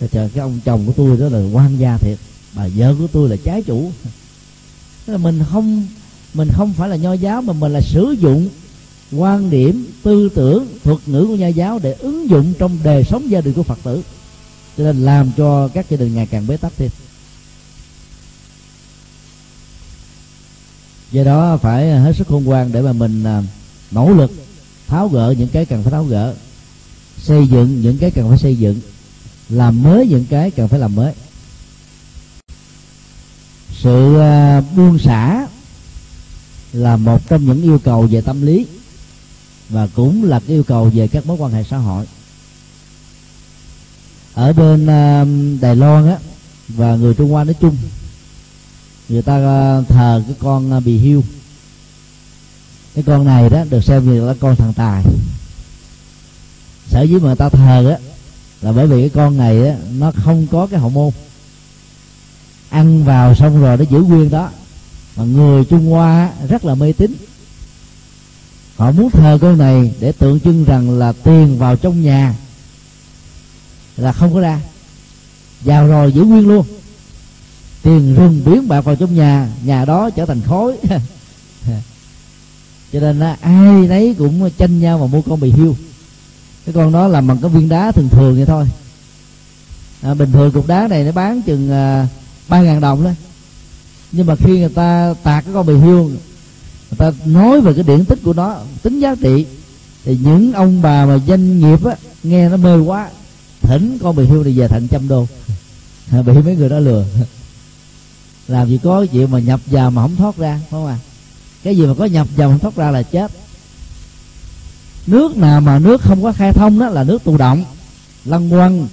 thì 0.00 0.06
trời, 0.12 0.28
cái 0.34 0.42
ông 0.42 0.60
chồng 0.64 0.86
của 0.86 0.92
tôi 0.96 1.16
đó 1.16 1.28
là 1.28 1.48
quan 1.52 1.76
gia 1.78 1.98
thiệt, 1.98 2.18
bà 2.54 2.68
vợ 2.76 2.94
của 2.98 3.06
tôi 3.12 3.28
là 3.28 3.36
trái 3.44 3.62
chủ. 3.62 3.92
Thế 5.06 5.12
là 5.12 5.18
mình 5.18 5.42
không 5.50 5.86
mình 6.34 6.48
không 6.52 6.72
phải 6.72 6.88
là 6.88 6.96
nho 6.96 7.12
giáo, 7.12 7.42
mà 7.42 7.52
mình 7.52 7.72
là 7.72 7.80
sử 7.80 8.16
dụng 8.20 8.48
quan 9.12 9.50
điểm, 9.50 9.86
tư 10.02 10.28
tưởng, 10.34 10.66
thuật 10.84 10.98
ngữ 11.06 11.26
của 11.26 11.36
nho 11.36 11.46
giáo 11.46 11.78
để 11.82 11.92
ứng 11.92 12.30
dụng 12.30 12.52
trong 12.58 12.78
đời 12.84 13.04
sống 13.04 13.30
gia 13.30 13.40
đình 13.40 13.54
của 13.54 13.62
phật 13.62 13.78
tử. 13.82 14.02
Cho 14.78 14.84
nên 14.84 15.04
làm 15.04 15.30
cho 15.36 15.68
các 15.68 15.90
gia 15.90 15.96
đình 15.96 16.14
ngày 16.14 16.26
càng 16.26 16.46
bế 16.46 16.56
tắc 16.56 16.72
thêm. 16.76 16.90
Do 21.12 21.24
đó 21.24 21.56
phải 21.56 21.90
hết 21.90 22.16
sức 22.16 22.26
khôn 22.26 22.44
ngoan 22.44 22.72
để 22.72 22.82
mà 22.82 22.92
mình 22.92 23.24
à, 23.24 23.42
nỗ 23.90 24.10
lực 24.10 24.32
tháo 24.86 25.08
gỡ 25.08 25.34
những 25.38 25.48
cái 25.48 25.66
cần 25.66 25.82
phải 25.82 25.92
tháo 25.92 26.04
gỡ 26.04 26.34
xây 27.22 27.46
dựng 27.46 27.80
những 27.80 27.98
cái 27.98 28.10
cần 28.10 28.28
phải 28.28 28.38
xây 28.38 28.56
dựng. 28.56 28.80
Làm 29.48 29.82
mới 29.82 30.06
những 30.06 30.24
cái 30.30 30.50
cần 30.50 30.68
phải 30.68 30.78
làm 30.78 30.94
mới. 30.94 31.12
Sự 33.82 34.18
à, 34.18 34.60
buông 34.60 34.98
xả 34.98 35.46
là 36.72 36.96
một 36.96 37.28
trong 37.28 37.44
những 37.46 37.62
yêu 37.62 37.78
cầu 37.78 38.02
về 38.02 38.20
tâm 38.20 38.46
lý 38.46 38.66
và 39.68 39.86
cũng 39.86 40.24
là 40.24 40.40
cái 40.40 40.56
yêu 40.56 40.62
cầu 40.62 40.90
về 40.94 41.08
các 41.08 41.26
mối 41.26 41.36
quan 41.40 41.52
hệ 41.52 41.64
xã 41.64 41.76
hội. 41.76 42.06
Ở 44.34 44.52
bên 44.52 44.86
à, 44.86 45.24
Đài 45.60 45.76
Loan 45.76 46.08
á, 46.08 46.18
và 46.68 46.96
người 46.96 47.14
Trung 47.14 47.30
Hoa 47.30 47.44
nói 47.44 47.54
chung, 47.60 47.76
người 49.08 49.22
ta 49.22 49.36
à, 49.36 49.80
thờ 49.88 50.22
cái 50.26 50.36
con 50.38 50.70
bị 50.70 50.84
bì 50.84 50.98
hiu. 50.98 51.24
Cái 52.94 53.04
con 53.06 53.24
này 53.24 53.50
đó 53.50 53.64
được 53.70 53.84
xem 53.84 54.12
như 54.12 54.26
là 54.26 54.34
con 54.40 54.56
thằng 54.56 54.72
tài 54.72 55.04
sở 56.90 57.02
dĩ 57.02 57.14
mà 57.14 57.34
ta 57.34 57.48
thờ 57.48 57.90
á, 57.90 57.98
là 58.60 58.72
bởi 58.72 58.86
vì 58.86 59.00
cái 59.00 59.08
con 59.08 59.36
này 59.36 59.68
á, 59.68 59.76
nó 59.98 60.12
không 60.12 60.46
có 60.50 60.66
cái 60.66 60.80
hậu 60.80 60.90
môn. 60.90 61.10
Ăn 62.70 63.04
vào 63.04 63.34
xong 63.34 63.60
rồi 63.60 63.76
nó 63.76 63.84
giữ 63.90 64.00
nguyên 64.00 64.30
đó. 64.30 64.50
Mà 65.16 65.24
người 65.24 65.64
Trung 65.64 65.86
Hoa 65.86 66.32
rất 66.48 66.64
là 66.64 66.74
mê 66.74 66.92
tín. 66.92 67.16
Họ 68.76 68.92
muốn 68.92 69.10
thờ 69.10 69.38
con 69.40 69.58
này 69.58 69.94
để 70.00 70.12
tượng 70.12 70.40
trưng 70.40 70.64
rằng 70.64 70.98
là 70.98 71.12
tiền 71.12 71.58
vào 71.58 71.76
trong 71.76 72.02
nhà 72.02 72.34
là 73.96 74.12
không 74.12 74.34
có 74.34 74.40
ra. 74.40 74.60
Vào 75.60 75.86
rồi 75.86 76.12
giữ 76.12 76.22
nguyên 76.22 76.48
luôn. 76.48 76.66
Tiền 77.82 78.14
rừng 78.14 78.42
biến 78.44 78.68
bạc 78.68 78.80
vào 78.80 78.96
trong 78.96 79.14
nhà 79.14 79.48
nhà 79.64 79.84
đó 79.84 80.10
trở 80.10 80.26
thành 80.26 80.40
khói. 80.42 80.76
Cho 82.92 83.00
nên 83.00 83.18
là 83.18 83.36
ai 83.40 83.86
nấy 83.88 84.14
cũng 84.18 84.50
tranh 84.58 84.80
nhau 84.80 84.98
mà 84.98 85.06
mua 85.06 85.22
con 85.22 85.40
bì 85.40 85.52
hiu 85.52 85.76
cái 86.66 86.72
con 86.72 86.92
đó 86.92 87.08
làm 87.08 87.26
bằng 87.26 87.38
cái 87.38 87.50
viên 87.50 87.68
đá 87.68 87.92
thường 87.92 88.08
thường 88.08 88.36
vậy 88.36 88.46
thôi. 88.46 88.68
À, 90.02 90.14
bình 90.14 90.32
thường 90.32 90.52
cục 90.52 90.66
đá 90.66 90.88
này 90.88 91.04
nó 91.04 91.12
bán 91.12 91.42
chừng 91.42 91.70
à, 91.70 92.08
ba 92.48 92.62
ngàn 92.62 92.80
đồng 92.80 93.04
đó 93.04 93.10
nhưng 94.12 94.26
mà 94.26 94.36
khi 94.36 94.58
người 94.58 94.68
ta 94.68 95.14
tạc 95.22 95.44
cái 95.44 95.54
con 95.54 95.66
bì 95.66 95.74
hiu 95.74 96.02
người 96.90 96.98
ta 96.98 97.12
nói 97.24 97.60
về 97.60 97.74
cái 97.74 97.82
điển 97.82 98.04
tích 98.04 98.18
của 98.24 98.32
nó 98.32 98.56
tính 98.82 99.00
giá 99.00 99.14
trị 99.14 99.46
thì 100.04 100.18
những 100.22 100.52
ông 100.52 100.82
bà 100.82 101.06
mà 101.06 101.18
doanh 101.26 101.58
nghiệp 101.58 101.84
á 101.84 101.96
nghe 102.22 102.48
nó 102.48 102.56
mê 102.56 102.76
quá 102.76 103.08
thỉnh 103.60 103.98
con 104.02 104.16
bì 104.16 104.26
hưu 104.26 104.44
này 104.44 104.52
về 104.52 104.68
thành 104.68 104.88
trăm 104.88 105.08
đô. 105.08 105.26
À, 106.10 106.22
Bị 106.22 106.32
mấy 106.32 106.56
người 106.56 106.68
đó 106.68 106.78
lừa. 106.78 107.04
Làm 108.48 108.68
gì 108.68 108.78
có 108.82 109.06
chuyện 109.12 109.30
mà 109.30 109.38
nhập 109.38 109.60
vào 109.66 109.90
mà 109.90 110.02
không 110.02 110.16
thoát 110.16 110.36
ra 110.36 110.60
phải 110.60 110.70
không 110.70 110.86
à 110.86 110.98
cái 111.62 111.76
gì 111.76 111.86
mà 111.86 111.94
có 111.98 112.04
nhập 112.04 112.26
vào 112.36 112.48
mà 112.48 112.54
không 112.54 112.60
thoát 112.60 112.84
ra 112.84 112.90
là 112.90 113.02
chết 113.02 113.32
nước 115.06 115.36
nào 115.36 115.60
mà 115.60 115.78
nước 115.78 116.00
không 116.02 116.22
có 116.22 116.32
khai 116.32 116.52
thông 116.52 116.78
đó 116.78 116.88
là 116.88 117.04
nước 117.04 117.24
tù 117.24 117.36
động. 117.36 117.64
Lăng 118.24 118.50
quăng 118.50 118.88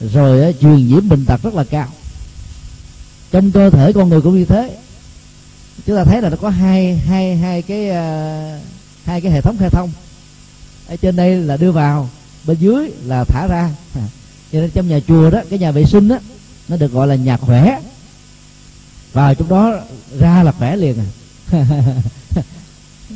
rồi 0.00 0.54
truyền 0.60 0.88
nhiễm 0.88 1.08
bệnh 1.08 1.24
tật 1.24 1.42
rất 1.42 1.54
là 1.54 1.64
cao. 1.64 1.88
Trong 3.30 3.52
cơ 3.52 3.70
thể 3.70 3.92
con 3.92 4.08
người 4.08 4.20
cũng 4.20 4.38
như 4.38 4.44
thế. 4.44 4.76
Chúng 5.86 5.96
ta 5.96 6.04
thấy 6.04 6.22
là 6.22 6.28
nó 6.28 6.36
có 6.36 6.48
hai 6.48 6.96
hai 6.96 7.36
hai 7.36 7.62
cái 7.62 7.90
uh, 7.90 8.60
hai 9.04 9.20
cái 9.20 9.32
hệ 9.32 9.40
thống 9.40 9.56
khai 9.58 9.70
thông. 9.70 9.92
Ở 10.88 10.96
trên 10.96 11.16
đây 11.16 11.36
là 11.36 11.56
đưa 11.56 11.72
vào 11.72 12.10
bên 12.44 12.56
dưới 12.60 12.90
là 13.04 13.24
thả 13.24 13.46
ra. 13.46 13.70
Cho 14.52 14.60
nên 14.60 14.70
trong 14.70 14.88
nhà 14.88 15.00
chùa 15.08 15.30
đó 15.30 15.40
cái 15.50 15.58
nhà 15.58 15.70
vệ 15.70 15.84
sinh 15.84 16.08
đó 16.08 16.18
nó 16.68 16.76
được 16.76 16.92
gọi 16.92 17.06
là 17.06 17.14
nhà 17.14 17.36
khỏe. 17.36 17.80
Vào 19.12 19.34
trong 19.34 19.48
đó 19.48 19.74
ra 20.18 20.42
là 20.42 20.52
khỏe 20.52 20.76
liền 20.76 20.96
à. 20.98 21.08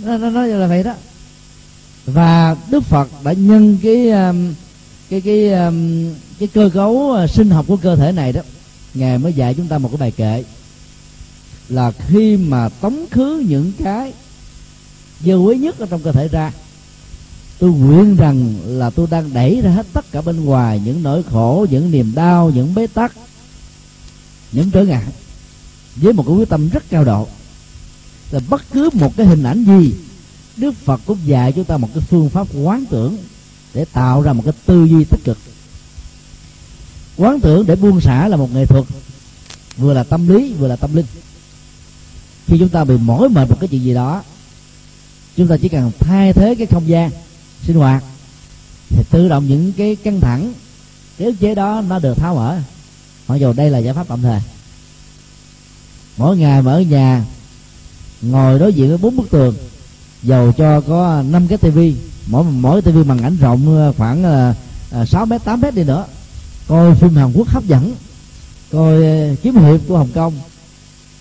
Nó, 0.03 0.17
nó 0.17 0.31
nói 0.31 0.49
là 0.49 0.67
vậy 0.67 0.83
đó 0.83 0.95
và 2.07 2.57
đức 2.71 2.85
phật 2.85 3.09
đã 3.25 3.33
nhân 3.33 3.79
cái 3.83 4.11
um, 4.11 4.55
cái 5.11 5.21
cái 5.21 5.53
um, 5.53 6.09
cái 6.39 6.49
cơ 6.49 6.71
cấu 6.75 6.93
uh, 6.93 7.31
sinh 7.31 7.51
học 7.51 7.65
của 7.69 7.77
cơ 7.77 7.97
thể 7.97 8.13
này 8.13 8.33
đó. 8.33 8.41
Ngài 8.95 9.19
mới 9.19 9.33
dạy 9.33 9.55
chúng 9.55 9.69
ta 9.69 9.79
một 9.79 9.89
cái 9.89 9.99
bài 9.99 10.11
kệ 10.11 10.45
là 11.69 11.93
khi 12.09 12.37
mà 12.37 12.69
tống 12.69 13.07
khứ 13.11 13.45
những 13.49 13.73
cái 13.85 14.13
dơ 15.25 15.37
quý 15.37 15.57
nhất 15.57 15.79
ở 15.79 15.87
trong 15.87 16.01
cơ 16.03 16.13
thể 16.13 16.29
ra, 16.29 16.53
tôi 17.59 17.71
nguyện 17.71 18.17
rằng 18.17 18.55
là 18.65 18.91
tôi 18.91 19.07
đang 19.11 19.33
đẩy 19.33 19.61
ra 19.61 19.71
hết 19.71 19.87
tất 19.93 20.13
cả 20.13 20.21
bên 20.21 20.45
ngoài 20.45 20.81
những 20.85 21.03
nỗi 21.03 21.23
khổ, 21.23 21.67
những 21.71 21.91
niềm 21.91 22.13
đau, 22.15 22.51
những 22.55 22.75
bế 22.75 22.87
tắc, 22.87 23.13
những 24.53 24.71
trở 24.71 24.85
ngại 24.85 25.05
với 25.97 26.13
một 26.13 26.25
cái 26.27 26.37
quyết 26.37 26.49
tâm 26.49 26.69
rất 26.69 26.83
cao 26.91 27.05
độ. 27.05 27.27
Là 28.31 28.41
bất 28.49 28.63
cứ 28.73 28.91
một 28.93 29.17
cái 29.17 29.27
hình 29.27 29.43
ảnh 29.43 29.65
gì 29.65 29.93
đức 30.57 30.75
phật 30.85 31.01
cũng 31.07 31.19
dạy 31.25 31.53
chúng 31.53 31.65
ta 31.65 31.77
một 31.77 31.89
cái 31.95 32.03
phương 32.11 32.31
pháp 32.31 32.47
quán 32.55 32.85
tưởng 32.91 33.17
để 33.75 33.85
tạo 33.93 34.23
ra 34.23 34.33
một 34.33 34.43
cái 34.45 34.55
tư 34.67 34.85
duy 34.85 35.05
tích 35.05 35.21
cực. 35.25 35.39
Quán 37.17 37.41
tưởng 37.41 37.67
để 37.67 37.77
buông 37.77 38.01
xả 38.01 38.29
là 38.29 38.37
một 38.37 38.53
nghệ 38.53 38.67
thuật, 38.67 38.85
vừa 39.77 39.95
là 39.95 40.03
tâm 40.03 40.29
lý, 40.29 40.53
vừa 40.53 40.69
là 40.69 40.77
tâm 40.77 40.97
linh. 40.97 41.07
Khi 42.47 42.57
chúng 42.59 42.69
ta 42.69 42.85
bị 42.85 42.97
mỏi 42.97 43.29
mệt 43.29 43.51
một 43.51 43.57
cái 43.61 43.69
chuyện 43.69 43.83
gì 43.83 43.95
đó, 43.95 44.23
chúng 45.37 45.49
ta 45.49 45.57
chỉ 45.57 45.69
cần 45.69 45.91
thay 45.99 46.33
thế 46.33 46.55
cái 46.55 46.67
không 46.67 46.89
gian 46.89 47.11
sinh 47.63 47.77
hoạt, 47.77 48.05
thì 48.89 49.03
tự 49.11 49.29
động 49.29 49.47
những 49.49 49.73
cái 49.73 49.97
căng 49.97 50.21
thẳng, 50.21 50.53
cái 51.19 51.27
ức 51.27 51.35
chế 51.41 51.55
đó 51.55 51.83
nó 51.89 51.99
được 51.99 52.15
tháo 52.15 52.35
mở. 52.35 52.59
Mặc 53.29 53.37
dù 53.37 53.53
đây 53.53 53.71
là 53.71 53.79
giải 53.79 53.95
pháp 53.95 54.09
tạm 54.09 54.23
thời. 54.23 54.41
Mỗi 56.17 56.37
ngày 56.37 56.63
mà 56.63 56.73
ở 56.73 56.81
nhà 56.81 57.25
ngồi 58.23 58.59
đối 58.59 58.73
diện 58.73 58.89
với 58.89 58.99
bốn 58.99 59.17
bức 59.17 59.31
tường 59.31 59.55
dầu 60.27 60.53
cho 60.53 60.81
có 60.81 61.23
năm 61.31 61.49
cái 61.49 61.59
tivi 61.59 61.97
mỗi 62.27 62.45
mỗi 62.45 62.83
tivi 62.83 63.05
màn 63.05 63.19
ảnh 63.19 63.37
rộng 63.37 63.77
ờ, 63.77 63.93
khoảng 63.97 64.25
ờ, 64.25 64.55
ờ, 64.91 65.05
sáu 65.05 65.27
mét 65.27 65.45
tám 65.45 65.61
mét 65.61 65.75
đi 65.75 65.85
nữa. 65.85 66.05
Coi 66.69 66.95
phim 66.95 67.17
Hàn 67.17 67.33
Quốc 67.33 67.49
hấp 67.49 67.65
dẫn 67.65 67.95
coi 68.73 69.07
ờ, 69.07 69.35
kiếm 69.43 69.57
hiệp 69.57 69.81
của 69.89 69.99
Hồng 69.99 70.11
Kông 70.15 70.35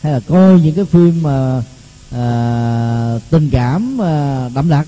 hay 0.01 0.14
là 0.14 0.20
coi 0.20 0.60
những 0.62 0.76
cái 0.76 0.86
phim 0.86 1.24
mà 1.24 1.64
à, 2.12 3.20
tình 3.30 3.49
cảm 3.49 4.01
à, 4.01 4.49
đậm 4.56 4.70
đặc 4.70 4.88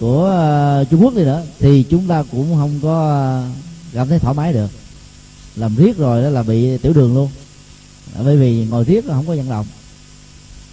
của 0.00 0.30
à, 0.30 0.84
Trung 0.90 1.04
Quốc 1.04 1.14
đi 1.14 1.24
nữa 1.24 1.42
thì 1.58 1.82
chúng 1.82 2.06
ta 2.06 2.24
cũng 2.30 2.54
không 2.56 2.80
có 2.82 3.42
cảm 3.92 4.08
thấy 4.08 4.18
thoải 4.18 4.34
mái 4.34 4.52
được. 4.52 4.70
Làm 5.56 5.76
riết 5.76 5.96
rồi 5.96 6.22
đó 6.22 6.28
là 6.28 6.42
bị 6.42 6.78
tiểu 6.78 6.92
đường 6.92 7.14
luôn. 7.14 7.30
Bởi 8.24 8.36
vì 8.36 8.66
ngồi 8.66 8.84
riết 8.84 9.06
là 9.06 9.14
không 9.14 9.26
có 9.26 9.36
vận 9.36 9.48
động. 9.48 9.66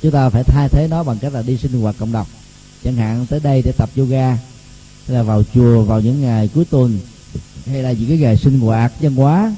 Chúng 0.02 0.12
ta 0.12 0.30
phải 0.30 0.44
thay 0.44 0.70
thế 0.70 0.88
nó 0.88 1.04
bằng 1.04 1.18
cách 1.18 1.34
là 1.34 1.42
đi 1.42 1.58
sinh 1.58 1.82
hoạt 1.82 1.96
cộng 2.00 2.12
đồng 2.12 2.28
chẳng 2.86 2.96
hạn 2.96 3.26
tới 3.30 3.40
đây 3.40 3.62
để 3.62 3.72
tập 3.72 3.90
yoga 3.98 4.28
hay 4.28 5.18
là 5.18 5.24
vào 5.24 5.44
chùa, 5.54 5.82
vào 5.82 6.02
những 6.02 6.22
ngày 6.22 6.50
cuối 6.56 6.66
tuần, 6.66 7.00
hay 7.66 7.84
là 7.84 7.92
những 7.92 8.10
cái 8.10 8.18
ngày 8.18 8.38
sinh 8.38 8.60
hoạt 8.60 8.94
văn 9.02 9.16
hóa, 9.16 9.56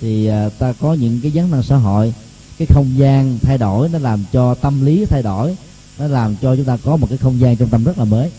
thì 0.00 0.26
à, 0.26 0.48
ta 0.58 0.72
có 0.80 0.94
những 0.94 1.20
cái 1.22 1.32
vấn 1.34 1.50
năng 1.50 1.62
xã 1.62 1.76
hội. 1.76 2.14
Cái 2.58 2.66
không 2.66 2.98
gian 2.98 3.38
thay 3.42 3.58
đổi 3.58 3.88
nó 3.88 3.98
làm 3.98 4.24
cho 4.32 4.54
tâm 4.54 4.84
lý 4.84 5.04
thay 5.04 5.22
đổi, 5.22 5.56
nó 5.98 6.06
làm 6.06 6.36
cho 6.42 6.56
chúng 6.56 6.64
ta 6.64 6.78
có 6.84 6.96
một 6.96 7.06
cái 7.08 7.18
không 7.18 7.40
gian 7.40 7.56
trong 7.56 7.68
tâm 7.68 7.84
rất 7.84 7.98
là 7.98 8.04
mới. 8.04 8.30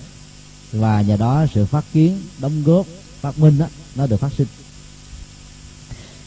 Và 0.72 1.02
nhờ 1.02 1.18
đó 1.18 1.46
sự 1.54 1.66
phát 1.66 1.86
kiến, 1.94 2.22
đóng 2.40 2.64
góp, 2.66 2.86
phát 3.22 3.40
minh 3.40 3.58
đó 3.58 3.66
nó 3.96 4.08
được 4.08 4.20
phát 4.20 4.34
sinh. 4.38 4.48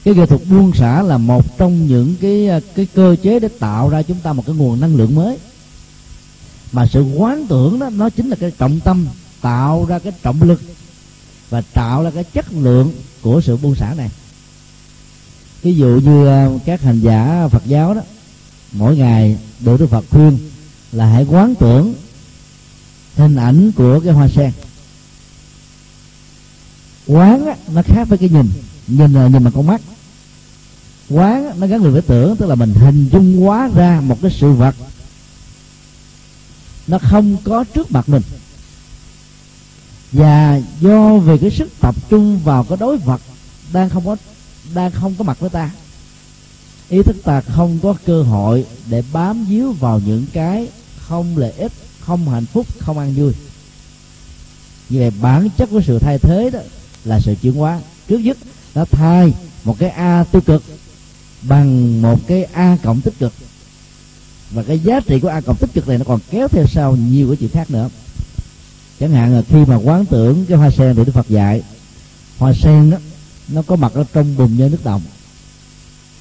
Cái 0.05 0.15
nghệ 0.15 0.27
thuật 0.27 0.41
buông 0.51 0.73
xả 0.75 1.03
là 1.03 1.19
một 1.19 1.59
trong 1.59 1.87
những 1.87 2.15
cái 2.21 2.49
à, 2.49 2.61
cái 2.75 2.87
cơ 2.95 3.17
chế 3.23 3.41
để 3.41 3.49
tạo 3.59 3.89
ra 3.89 4.03
chúng 4.03 4.21
ta 4.23 4.33
một 4.33 4.47
cái 4.47 4.57
nguồn 4.57 4.81
năng 4.81 4.97
lượng 4.97 5.15
mới 5.15 5.39
mà 6.73 6.87
sự 6.87 7.03
quán 7.03 7.47
tưởng 7.49 7.79
đó 7.79 7.91
nó 7.91 8.11
chính 8.11 8.29
là 8.29 8.37
cái 8.37 8.53
trọng 8.59 8.81
tâm 8.81 9.07
tạo 9.41 9.87
ra 9.89 9.99
cái 9.99 10.13
trọng 10.23 10.43
lực 10.43 10.61
và 11.51 11.63
tạo 11.73 12.03
ra 12.03 12.11
cái 12.11 12.25
chất 12.25 12.53
lượng 12.53 12.93
của 13.23 13.41
sự 13.41 13.57
buông 13.57 13.75
xả 13.75 13.95
này. 13.97 14.11
Ví 15.63 15.75
dụ 15.75 16.01
như 16.05 16.27
ờ, 16.27 16.59
các 16.65 16.83
hành 16.83 17.01
giả 17.01 17.49
phật 17.49 17.63
giáo 17.67 17.95
đó 17.95 18.01
mỗi 18.73 18.97
ngày 18.97 19.39
được 19.61 19.81
đức 19.81 19.87
phật 19.87 20.05
khuyên 20.11 20.39
là 20.93 21.07
hãy 21.07 21.25
quán 21.25 21.55
tưởng 21.55 21.95
hình 23.17 23.37
ảnh 23.37 23.73
của 23.73 24.01
cái 24.01 24.13
hoa 24.13 24.29
sen. 24.29 24.53
Quán 27.07 27.47
á, 27.47 27.57
nó 27.73 27.83
khác 27.83 28.09
với 28.09 28.19
cái 28.19 28.29
nhìn 28.29 28.51
nhìn 28.87 29.13
là 29.13 29.29
nhìn 29.29 29.45
bằng 29.45 29.53
con 29.53 29.67
mắt. 29.67 29.81
Quán 31.09 31.61
nó 31.61 31.67
gắn 31.67 31.83
liền 31.83 31.93
với 31.93 32.03
tưởng 32.03 32.37
tức 32.37 32.47
là 32.47 32.55
mình 32.55 32.75
hình 32.75 33.09
dung 33.13 33.41
hóa 33.41 33.71
ra 33.75 34.01
một 34.01 34.19
cái 34.23 34.31
sự 34.31 34.53
vật 34.53 34.75
nó 36.87 36.99
không 36.99 37.37
có 37.45 37.65
trước 37.65 37.93
mặt 37.93 38.09
mình. 38.09 38.23
Và 40.13 40.61
do 40.81 41.17
vì 41.17 41.39
cái 41.39 41.51
sức 41.51 41.69
tập 41.81 41.95
trung 42.09 42.39
vào 42.45 42.65
cái 42.65 42.79
đối 42.81 42.99
vật 42.99 43.21
đang 43.73 43.89
không 43.89 44.07
có, 44.07 44.17
đang 44.75 44.91
không 44.91 45.15
có 45.19 45.25
mặt 45.25 45.41
với 45.41 45.51
ta, 45.51 45.71
ý 46.89 47.03
thức 47.03 47.17
ta 47.25 47.41
không 47.41 47.79
có 47.83 47.95
cơ 48.07 48.23
hội 48.23 48.67
để 48.87 49.03
bám 49.13 49.45
víu 49.45 49.73
vào 49.73 50.01
những 50.07 50.27
cái 50.33 50.69
không 50.97 51.37
lợi 51.37 51.53
ích, 51.53 51.73
không 52.01 52.29
hạnh 52.29 52.47
phúc, 52.47 52.67
không 52.79 52.99
an 52.99 53.15
vui. 53.15 53.33
Như 54.89 54.99
vậy 54.99 55.11
bản 55.23 55.49
chất 55.57 55.69
của 55.71 55.83
sự 55.87 55.99
thay 55.99 56.19
thế 56.19 56.51
đó 56.53 56.61
là 57.05 57.21
sự 57.21 57.35
chuyển 57.43 57.55
hóa. 57.55 57.81
Trước 58.09 58.19
nhất 58.19 58.37
nó 58.75 58.85
thay 58.85 59.33
một 59.65 59.79
cái 59.79 59.91
a 59.91 60.25
tiêu 60.25 60.43
cực 60.47 60.63
bằng 61.43 62.03
một 62.03 62.19
cái 62.27 62.45
a 62.45 62.77
cộng 62.83 63.01
tích 63.01 63.19
cực 63.19 63.33
và 64.53 64.63
cái 64.63 64.79
giá 64.79 65.01
trị 65.01 65.21
của 65.21 65.29
a 65.29 65.41
cộng 65.41 65.57
tích 65.57 65.71
cực 65.75 65.89
này 65.89 65.99
nó 65.99 66.05
còn 66.05 66.21
kéo 66.31 66.49
theo 66.49 66.67
sau 66.67 66.97
nhiều 66.97 67.29
cái 67.29 67.37
chuyện 67.37 67.51
khác 67.51 67.71
nữa. 67.71 67.89
Chẳng 69.01 69.13
hạn 69.13 69.35
là 69.35 69.43
khi 69.49 69.65
mà 69.67 69.77
quán 69.77 70.07
tưởng 70.07 70.45
cái 70.49 70.59
hoa 70.59 70.71
sen 70.71 70.97
thì 70.97 71.05
đức 71.05 71.13
phật 71.13 71.29
dạy, 71.29 71.63
hoa 72.39 72.53
sen 72.53 72.91
đó 72.91 72.99
nó 73.49 73.63
có 73.63 73.77
mặt 73.77 73.93
ở 73.95 74.05
trong 74.13 74.37
bùn 74.37 74.57
nhơ 74.57 74.69
nước 74.69 74.85
đồng. 74.85 75.03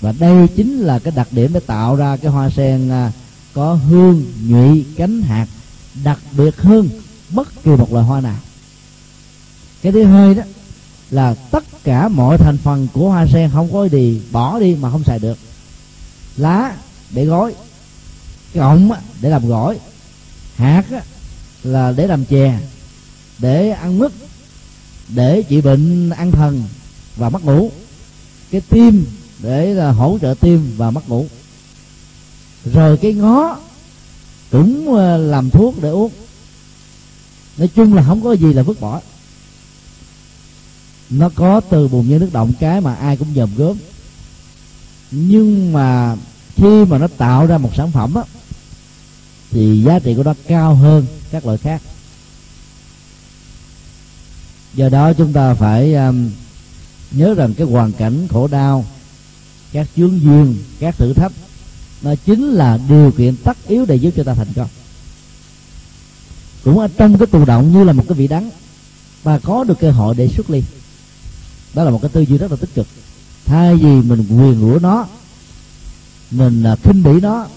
Và 0.01 0.13
đây 0.19 0.47
chính 0.55 0.79
là 0.79 0.99
cái 0.99 1.13
đặc 1.15 1.27
điểm 1.31 1.53
để 1.53 1.59
tạo 1.59 1.95
ra 1.95 2.17
cái 2.17 2.31
hoa 2.31 2.49
sen 2.49 2.89
à, 2.89 3.11
có 3.53 3.73
hương, 3.73 4.25
nhụy, 4.47 4.85
cánh 4.95 5.21
hạt, 5.21 5.47
đặc 6.03 6.19
biệt 6.37 6.61
hơn 6.61 6.89
bất 7.29 7.63
kỳ 7.63 7.71
một 7.71 7.93
loài 7.93 8.05
hoa 8.05 8.21
nào. 8.21 8.37
Cái 9.81 9.91
thứ 9.91 10.03
hai 10.03 10.33
đó 10.33 10.43
là 11.11 11.33
tất 11.33 11.63
cả 11.83 12.07
mọi 12.07 12.37
thành 12.37 12.57
phần 12.57 12.87
của 12.93 13.09
hoa 13.09 13.27
sen 13.27 13.49
không 13.53 13.73
có 13.73 13.85
gì 13.85 14.21
bỏ 14.31 14.59
đi 14.59 14.75
mà 14.75 14.91
không 14.91 15.03
xài 15.03 15.19
được. 15.19 15.37
Lá 16.37 16.75
để 17.09 17.25
gói 17.25 17.53
cọng 18.53 18.91
để 19.21 19.29
làm 19.29 19.47
gỏi. 19.47 19.79
Hạt 20.55 20.83
là 21.63 21.91
để 21.91 22.07
làm 22.07 22.25
chè, 22.25 22.59
để 23.39 23.69
ăn 23.69 23.99
mứt, 23.99 24.11
để 25.07 25.43
trị 25.49 25.61
bệnh 25.61 26.09
ăn 26.09 26.31
thần 26.31 26.63
và 27.15 27.29
mất 27.29 27.45
ngủ. 27.45 27.71
Cái 28.51 28.61
tim 28.61 29.05
để 29.39 29.73
là 29.73 29.91
hỗ 29.91 30.17
trợ 30.21 30.35
tim 30.39 30.73
và 30.77 30.91
mất 30.91 31.09
ngủ. 31.09 31.25
Rồi 32.65 32.97
cái 32.97 33.13
ngó 33.13 33.57
cũng 34.51 34.95
ờ, 34.95 35.17
làm 35.17 35.49
thuốc 35.49 35.81
để 35.81 35.89
uống. 35.89 36.11
Nói 37.57 37.69
chung 37.75 37.93
là 37.93 38.03
không 38.03 38.23
có 38.23 38.31
gì 38.33 38.53
là 38.53 38.63
vứt 38.63 38.81
bỏ. 38.81 39.01
Nó 41.09 41.29
có 41.35 41.61
từ 41.69 41.87
bùn 41.87 42.09
như 42.09 42.19
nước 42.19 42.29
động 42.33 42.53
cái 42.59 42.81
mà 42.81 42.95
ai 42.95 43.17
cũng 43.17 43.27
dòm 43.35 43.49
gớm. 43.55 43.77
Nhưng 45.11 45.73
mà 45.73 46.15
khi 46.55 46.85
mà 46.85 46.97
nó 46.97 47.07
tạo 47.07 47.45
ra 47.45 47.57
một 47.57 47.75
sản 47.75 47.91
phẩm 47.91 48.13
á 48.13 48.23
thì 49.51 49.83
giá 49.85 49.99
trị 49.99 50.15
của 50.15 50.23
nó 50.23 50.33
cao 50.47 50.75
hơn 50.75 51.05
các 51.31 51.45
loại 51.45 51.57
khác. 51.57 51.81
Do 54.73 54.89
đó 54.89 55.13
chúng 55.13 55.33
ta 55.33 55.53
phải 55.53 55.93
um, 55.93 56.29
nhớ 57.11 57.33
rằng 57.33 57.53
cái 57.53 57.67
hoàn 57.67 57.91
cảnh 57.91 58.27
khổ 58.27 58.47
đau 58.47 58.85
các 59.71 59.87
chướng 59.95 60.21
duyên 60.21 60.57
các 60.79 60.97
thử 60.97 61.13
thách 61.13 61.31
nó 62.01 62.15
chính 62.25 62.49
là 62.49 62.79
điều 62.89 63.11
kiện 63.11 63.35
tất 63.35 63.57
yếu 63.67 63.85
để 63.85 63.95
giúp 63.95 64.13
cho 64.15 64.23
ta 64.23 64.33
thành 64.33 64.53
công. 64.55 64.67
Cũng 66.63 66.79
ở 66.79 66.87
trong 66.97 67.17
cái 67.17 67.27
tù 67.27 67.45
động 67.45 67.73
như 67.73 67.83
là 67.83 67.93
một 67.93 68.03
cái 68.07 68.17
vị 68.17 68.27
đắng 68.27 68.49
và 69.23 69.39
có 69.39 69.63
được 69.63 69.79
cơ 69.79 69.91
hội 69.91 70.15
để 70.15 70.27
xuất 70.27 70.49
ly. 70.49 70.63
Đó 71.73 71.83
là 71.83 71.91
một 71.91 72.01
cái 72.01 72.09
tư 72.09 72.21
duy 72.21 72.37
rất 72.37 72.51
là 72.51 72.57
tích 72.57 72.73
cực. 72.75 72.87
Thay 73.45 73.75
vì 73.75 74.01
mình 74.01 74.27
quyền 74.29 74.59
rủa 74.59 74.79
nó 74.79 75.07
mình 76.31 76.63
à, 76.63 76.75
khinh 76.83 77.03
bỉ 77.03 77.11
nó 77.21 77.47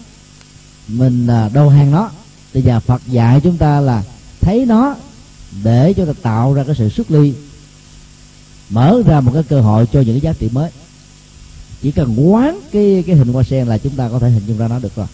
mình 0.88 1.26
đâu 1.26 1.48
đầu 1.52 1.68
hàng 1.68 1.90
nó. 1.90 2.10
Thì 2.52 2.62
giờ 2.62 2.80
phật 2.80 3.02
dạy 3.06 3.40
chúng 3.40 3.56
ta 3.56 3.80
là 3.80 4.02
thấy 4.40 4.66
nó 4.66 4.96
để 5.62 5.92
cho 5.96 6.06
ta 6.06 6.12
tạo 6.22 6.54
ra 6.54 6.64
cái 6.64 6.74
sự 6.78 6.88
xuất 6.88 7.10
ly. 7.10 7.34
Mở 8.70 9.02
ra 9.06 9.20
một 9.20 9.30
cái 9.34 9.42
cơ 9.42 9.60
hội 9.60 9.86
cho 9.92 10.00
những 10.00 10.14
cái 10.14 10.20
giá 10.20 10.32
trị 10.38 10.48
mới. 10.52 10.70
Chỉ 11.82 11.92
cần 11.92 12.32
quán 12.32 12.60
cái 12.72 13.04
cái 13.06 13.16
hình 13.16 13.32
hoa 13.32 13.42
sen 13.42 13.66
là 13.66 13.78
chúng 13.78 13.96
ta 13.96 14.08
có 14.08 14.18
thể 14.18 14.30
hình 14.30 14.42
dung 14.46 14.58
ra 14.58 14.68
nó 14.68 14.78
được 14.78 14.96
rồi. 14.96 15.06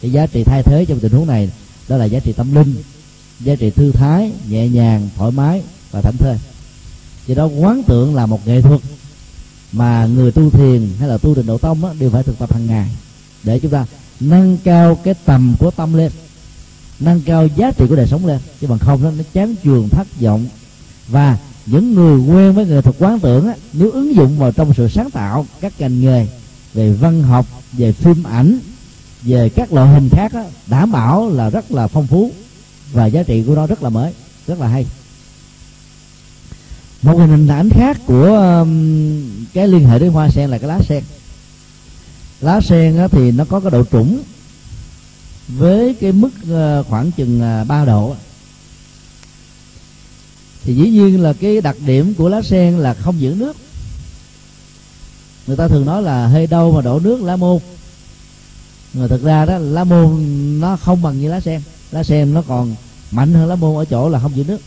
Cái 0.00 0.12
giá 0.12 0.26
trị 0.26 0.44
thay 0.44 0.62
thế 0.62 0.84
trong 0.84 1.00
tình 1.00 1.12
huống 1.12 1.26
này 1.26 1.50
đó 1.88 1.96
là 1.96 2.04
giá 2.04 2.18
trị 2.18 2.32
tâm 2.32 2.54
linh 2.54 2.74
giá 3.40 3.54
trị 3.54 3.70
thư 3.70 3.92
thái 3.92 4.32
nhẹ 4.48 4.68
nhàng 4.68 5.08
thoải 5.16 5.32
mái 5.32 5.62
và 5.90 6.00
thảnh 6.00 6.16
thơi. 6.18 6.36
Vì 7.26 7.34
đó 7.34 7.46
quán 7.46 7.82
tượng 7.82 8.14
là 8.14 8.26
một 8.26 8.46
nghệ 8.46 8.60
thuật 8.60 8.80
mà 9.72 10.06
người 10.06 10.32
tu 10.32 10.50
thiền 10.50 10.88
hay 10.98 11.08
là 11.08 11.18
tu 11.18 11.34
định 11.34 11.46
độ 11.46 11.58
tông 11.58 11.84
á, 11.84 11.92
đều 11.98 12.10
phải 12.10 12.22
thực 12.22 12.38
tập 12.38 12.52
hàng 12.52 12.66
ngày 12.66 12.90
để 13.42 13.58
chúng 13.58 13.70
ta 13.70 13.86
nâng 14.22 14.58
cao 14.64 14.98
cái 15.04 15.14
tầm 15.24 15.54
của 15.58 15.70
tâm 15.70 15.94
lên 15.94 16.12
nâng 17.00 17.20
cao 17.26 17.46
giá 17.56 17.70
trị 17.70 17.84
của 17.88 17.96
đời 17.96 18.06
sống 18.06 18.26
lên 18.26 18.38
chứ 18.60 18.66
bằng 18.66 18.78
không 18.78 19.02
đó, 19.02 19.10
nó 19.16 19.24
chán 19.32 19.54
chường 19.64 19.88
thất 19.88 20.06
vọng. 20.20 20.46
Và 21.08 21.38
những 21.66 21.94
người 21.94 22.18
quen 22.18 22.52
với 22.52 22.66
nghệ 22.66 22.82
thuật 22.82 22.96
quán 22.98 23.20
tưởng 23.20 23.48
á, 23.48 23.54
nếu 23.72 23.90
ứng 23.90 24.14
dụng 24.14 24.38
vào 24.38 24.52
trong 24.52 24.74
sự 24.74 24.88
sáng 24.88 25.10
tạo 25.10 25.46
các 25.60 25.72
ngành 25.78 26.00
nghề 26.00 26.26
về 26.74 26.92
văn 26.92 27.22
học 27.22 27.46
về 27.72 27.92
phim 27.92 28.22
ảnh 28.22 28.58
về 29.22 29.48
các 29.48 29.72
loại 29.72 29.94
hình 29.94 30.08
khác 30.08 30.32
á, 30.34 30.44
đảm 30.66 30.92
bảo 30.92 31.30
là 31.30 31.50
rất 31.50 31.72
là 31.72 31.86
phong 31.86 32.06
phú 32.06 32.30
và 32.92 33.06
giá 33.06 33.22
trị 33.22 33.42
của 33.46 33.54
nó 33.54 33.66
rất 33.66 33.82
là 33.82 33.88
mới 33.88 34.12
rất 34.46 34.60
là 34.60 34.68
hay. 34.68 34.86
Một 37.02 37.16
hình 37.16 37.48
ảnh 37.48 37.68
khác 37.70 37.98
của 38.06 38.26
um, 38.26 39.24
cái 39.54 39.68
liên 39.68 39.84
hệ 39.84 39.98
đến 39.98 40.12
hoa 40.12 40.28
sen 40.28 40.50
là 40.50 40.58
cái 40.58 40.68
lá 40.68 40.78
sen 40.88 41.02
lá 42.42 42.60
sen 42.60 43.08
thì 43.10 43.30
nó 43.30 43.44
có 43.44 43.60
cái 43.60 43.70
độ 43.70 43.84
trũng 43.92 44.22
với 45.48 45.94
cái 46.00 46.12
mức 46.12 46.30
ờ, 46.50 46.82
khoảng 46.82 47.10
chừng 47.12 47.40
ờ, 47.40 47.64
3 47.64 47.84
độ 47.84 48.14
thì 50.64 50.74
dĩ 50.74 50.90
nhiên 50.90 51.22
là 51.22 51.32
cái 51.32 51.60
đặc 51.60 51.76
điểm 51.86 52.14
của 52.14 52.28
lá 52.28 52.42
sen 52.42 52.78
là 52.78 52.94
không 52.94 53.20
giữ 53.20 53.34
nước. 53.38 53.56
Người 55.46 55.56
ta 55.56 55.68
thường 55.68 55.86
nói 55.86 56.02
là 56.02 56.26
hơi 56.26 56.46
đâu 56.46 56.72
mà 56.72 56.82
đổ 56.82 57.00
nước 57.00 57.22
lá 57.22 57.36
môn. 57.36 57.58
Mà 58.94 59.06
thực 59.06 59.22
ra 59.22 59.44
đó 59.44 59.58
lá 59.58 59.84
môn 59.84 60.20
nó 60.60 60.76
không 60.76 61.02
bằng 61.02 61.20
như 61.20 61.28
lá 61.28 61.40
sen. 61.40 61.60
Lá 61.90 62.04
sen 62.04 62.34
nó 62.34 62.42
còn 62.42 62.74
mạnh 63.10 63.34
hơn 63.34 63.48
lá 63.48 63.54
môn 63.54 63.76
ở 63.76 63.84
chỗ 63.84 64.08
là 64.08 64.18
không 64.18 64.36
giữ 64.36 64.44
nước. 64.44 64.60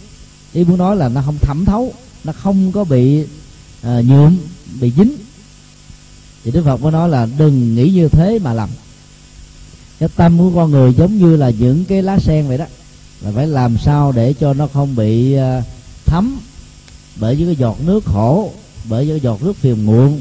Ý 0.53 0.63
muốn 0.63 0.77
nói 0.77 0.95
là 0.95 1.09
nó 1.09 1.21
không 1.25 1.37
thẩm 1.37 1.65
thấu 1.65 1.93
nó 2.23 2.33
không 2.33 2.71
có 2.71 2.83
bị 2.83 3.21
uh, 3.21 4.05
nhuộm 4.05 4.37
bị 4.81 4.91
dính 4.97 5.15
thì 6.45 6.51
đức 6.51 6.65
phật 6.65 6.81
mới 6.81 6.91
nói 6.91 7.09
là 7.09 7.27
đừng 7.37 7.75
nghĩ 7.75 7.89
như 7.89 8.09
thế 8.09 8.39
mà 8.39 8.53
làm. 8.53 8.69
Cái 9.99 10.09
tâm 10.15 10.37
của 10.37 10.51
con 10.55 10.71
người 10.71 10.93
giống 10.93 11.17
như 11.17 11.35
là 11.35 11.49
những 11.49 11.85
cái 11.85 12.01
lá 12.01 12.19
sen 12.19 12.47
vậy 12.47 12.57
đó. 12.57 12.65
Là 13.21 13.31
phải 13.35 13.47
làm 13.47 13.77
sao 13.77 14.11
để 14.11 14.33
cho 14.33 14.53
nó 14.53 14.67
không 14.67 14.95
bị 14.95 15.33
à, 15.33 15.63
thấm. 16.05 16.37
Bởi 17.15 17.37
những 17.37 17.47
cái 17.47 17.55
giọt 17.55 17.77
nước 17.85 18.05
khổ, 18.05 18.51
bởi 18.89 19.05
những 19.05 19.13
cái 19.13 19.23
giọt 19.23 19.43
nước 19.43 19.55
phiền 19.55 19.85
muộn, 19.85 20.19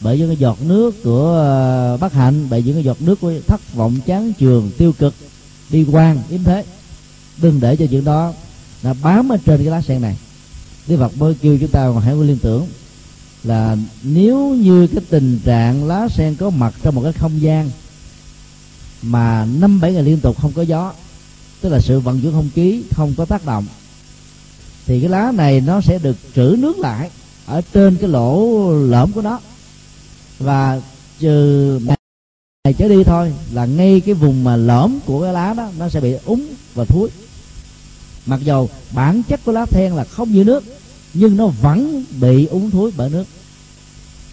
bởi 0.00 0.18
những 0.18 0.28
cái 0.28 0.36
giọt 0.36 0.58
nước 0.62 1.02
của 1.02 1.40
à, 1.40 1.96
bất 1.96 2.12
hạnh, 2.12 2.46
bởi 2.50 2.62
những 2.62 2.74
cái 2.74 2.84
giọt 2.84 3.02
nước 3.02 3.20
của 3.20 3.32
thất 3.46 3.74
vọng, 3.74 3.96
chán 4.06 4.32
trường 4.32 4.70
tiêu 4.78 4.92
cực 4.98 5.14
đi 5.70 5.84
quan, 5.92 6.18
yếm 6.30 6.44
thế. 6.44 6.64
Đừng 7.42 7.60
để 7.60 7.76
cho 7.76 7.86
chuyện 7.90 8.04
đó 8.04 8.32
là 8.82 8.94
bám 9.02 9.32
ở 9.32 9.36
trên 9.46 9.56
cái 9.56 9.66
lá 9.66 9.82
sen 9.82 10.02
này. 10.02 10.16
Đức 10.86 10.96
Phật 10.96 11.16
mới 11.16 11.34
kêu 11.42 11.58
chúng 11.60 11.70
ta 11.70 11.92
hãy 12.04 12.14
liên 12.14 12.38
tưởng 12.38 12.66
là 13.44 13.76
nếu 14.02 14.48
như 14.48 14.86
cái 14.86 15.04
tình 15.10 15.38
trạng 15.44 15.84
lá 15.84 16.08
sen 16.08 16.34
có 16.34 16.50
mặt 16.50 16.74
trong 16.82 16.94
một 16.94 17.02
cái 17.02 17.12
không 17.12 17.40
gian 17.40 17.70
mà 19.02 19.46
năm 19.58 19.80
bảy 19.80 19.92
ngày 19.92 20.02
liên 20.02 20.20
tục 20.20 20.40
không 20.40 20.52
có 20.52 20.62
gió, 20.62 20.92
tức 21.60 21.68
là 21.68 21.80
sự 21.80 22.00
vận 22.00 22.20
chuyển 22.20 22.32
không 22.32 22.48
khí 22.54 22.82
không 22.90 23.14
có 23.16 23.24
tác 23.24 23.46
động, 23.46 23.64
thì 24.86 25.00
cái 25.00 25.08
lá 25.08 25.32
này 25.32 25.60
nó 25.60 25.80
sẽ 25.80 25.98
được 25.98 26.16
trữ 26.34 26.56
nước 26.58 26.78
lại 26.78 27.10
ở 27.46 27.60
trên 27.72 27.96
cái 27.96 28.08
lỗ 28.10 28.70
lõm 28.72 29.12
của 29.12 29.22
nó. 29.22 29.40
Và 30.38 30.80
trừ 31.18 31.80
này 32.64 32.74
trở 32.78 32.88
đi 32.88 33.04
thôi 33.04 33.32
là 33.52 33.66
ngay 33.66 34.00
cái 34.00 34.14
vùng 34.14 34.44
mà 34.44 34.56
lõm 34.56 34.98
của 35.06 35.22
cái 35.22 35.32
lá 35.32 35.54
đó, 35.54 35.68
nó 35.78 35.88
sẽ 35.88 36.00
bị 36.00 36.14
úng 36.24 36.46
và 36.74 36.84
thúi 36.84 37.08
mặc 38.26 38.40
dầu 38.44 38.70
bản 38.92 39.22
chất 39.22 39.40
của 39.44 39.52
lá 39.52 39.66
then 39.66 39.94
là 39.94 40.04
không 40.04 40.34
giữ 40.34 40.44
nước 40.44 40.64
nhưng 41.14 41.36
nó 41.36 41.46
vẫn 41.46 42.04
bị 42.20 42.46
úng 42.46 42.70
thúi 42.70 42.90
bởi 42.96 43.10
nước. 43.10 43.24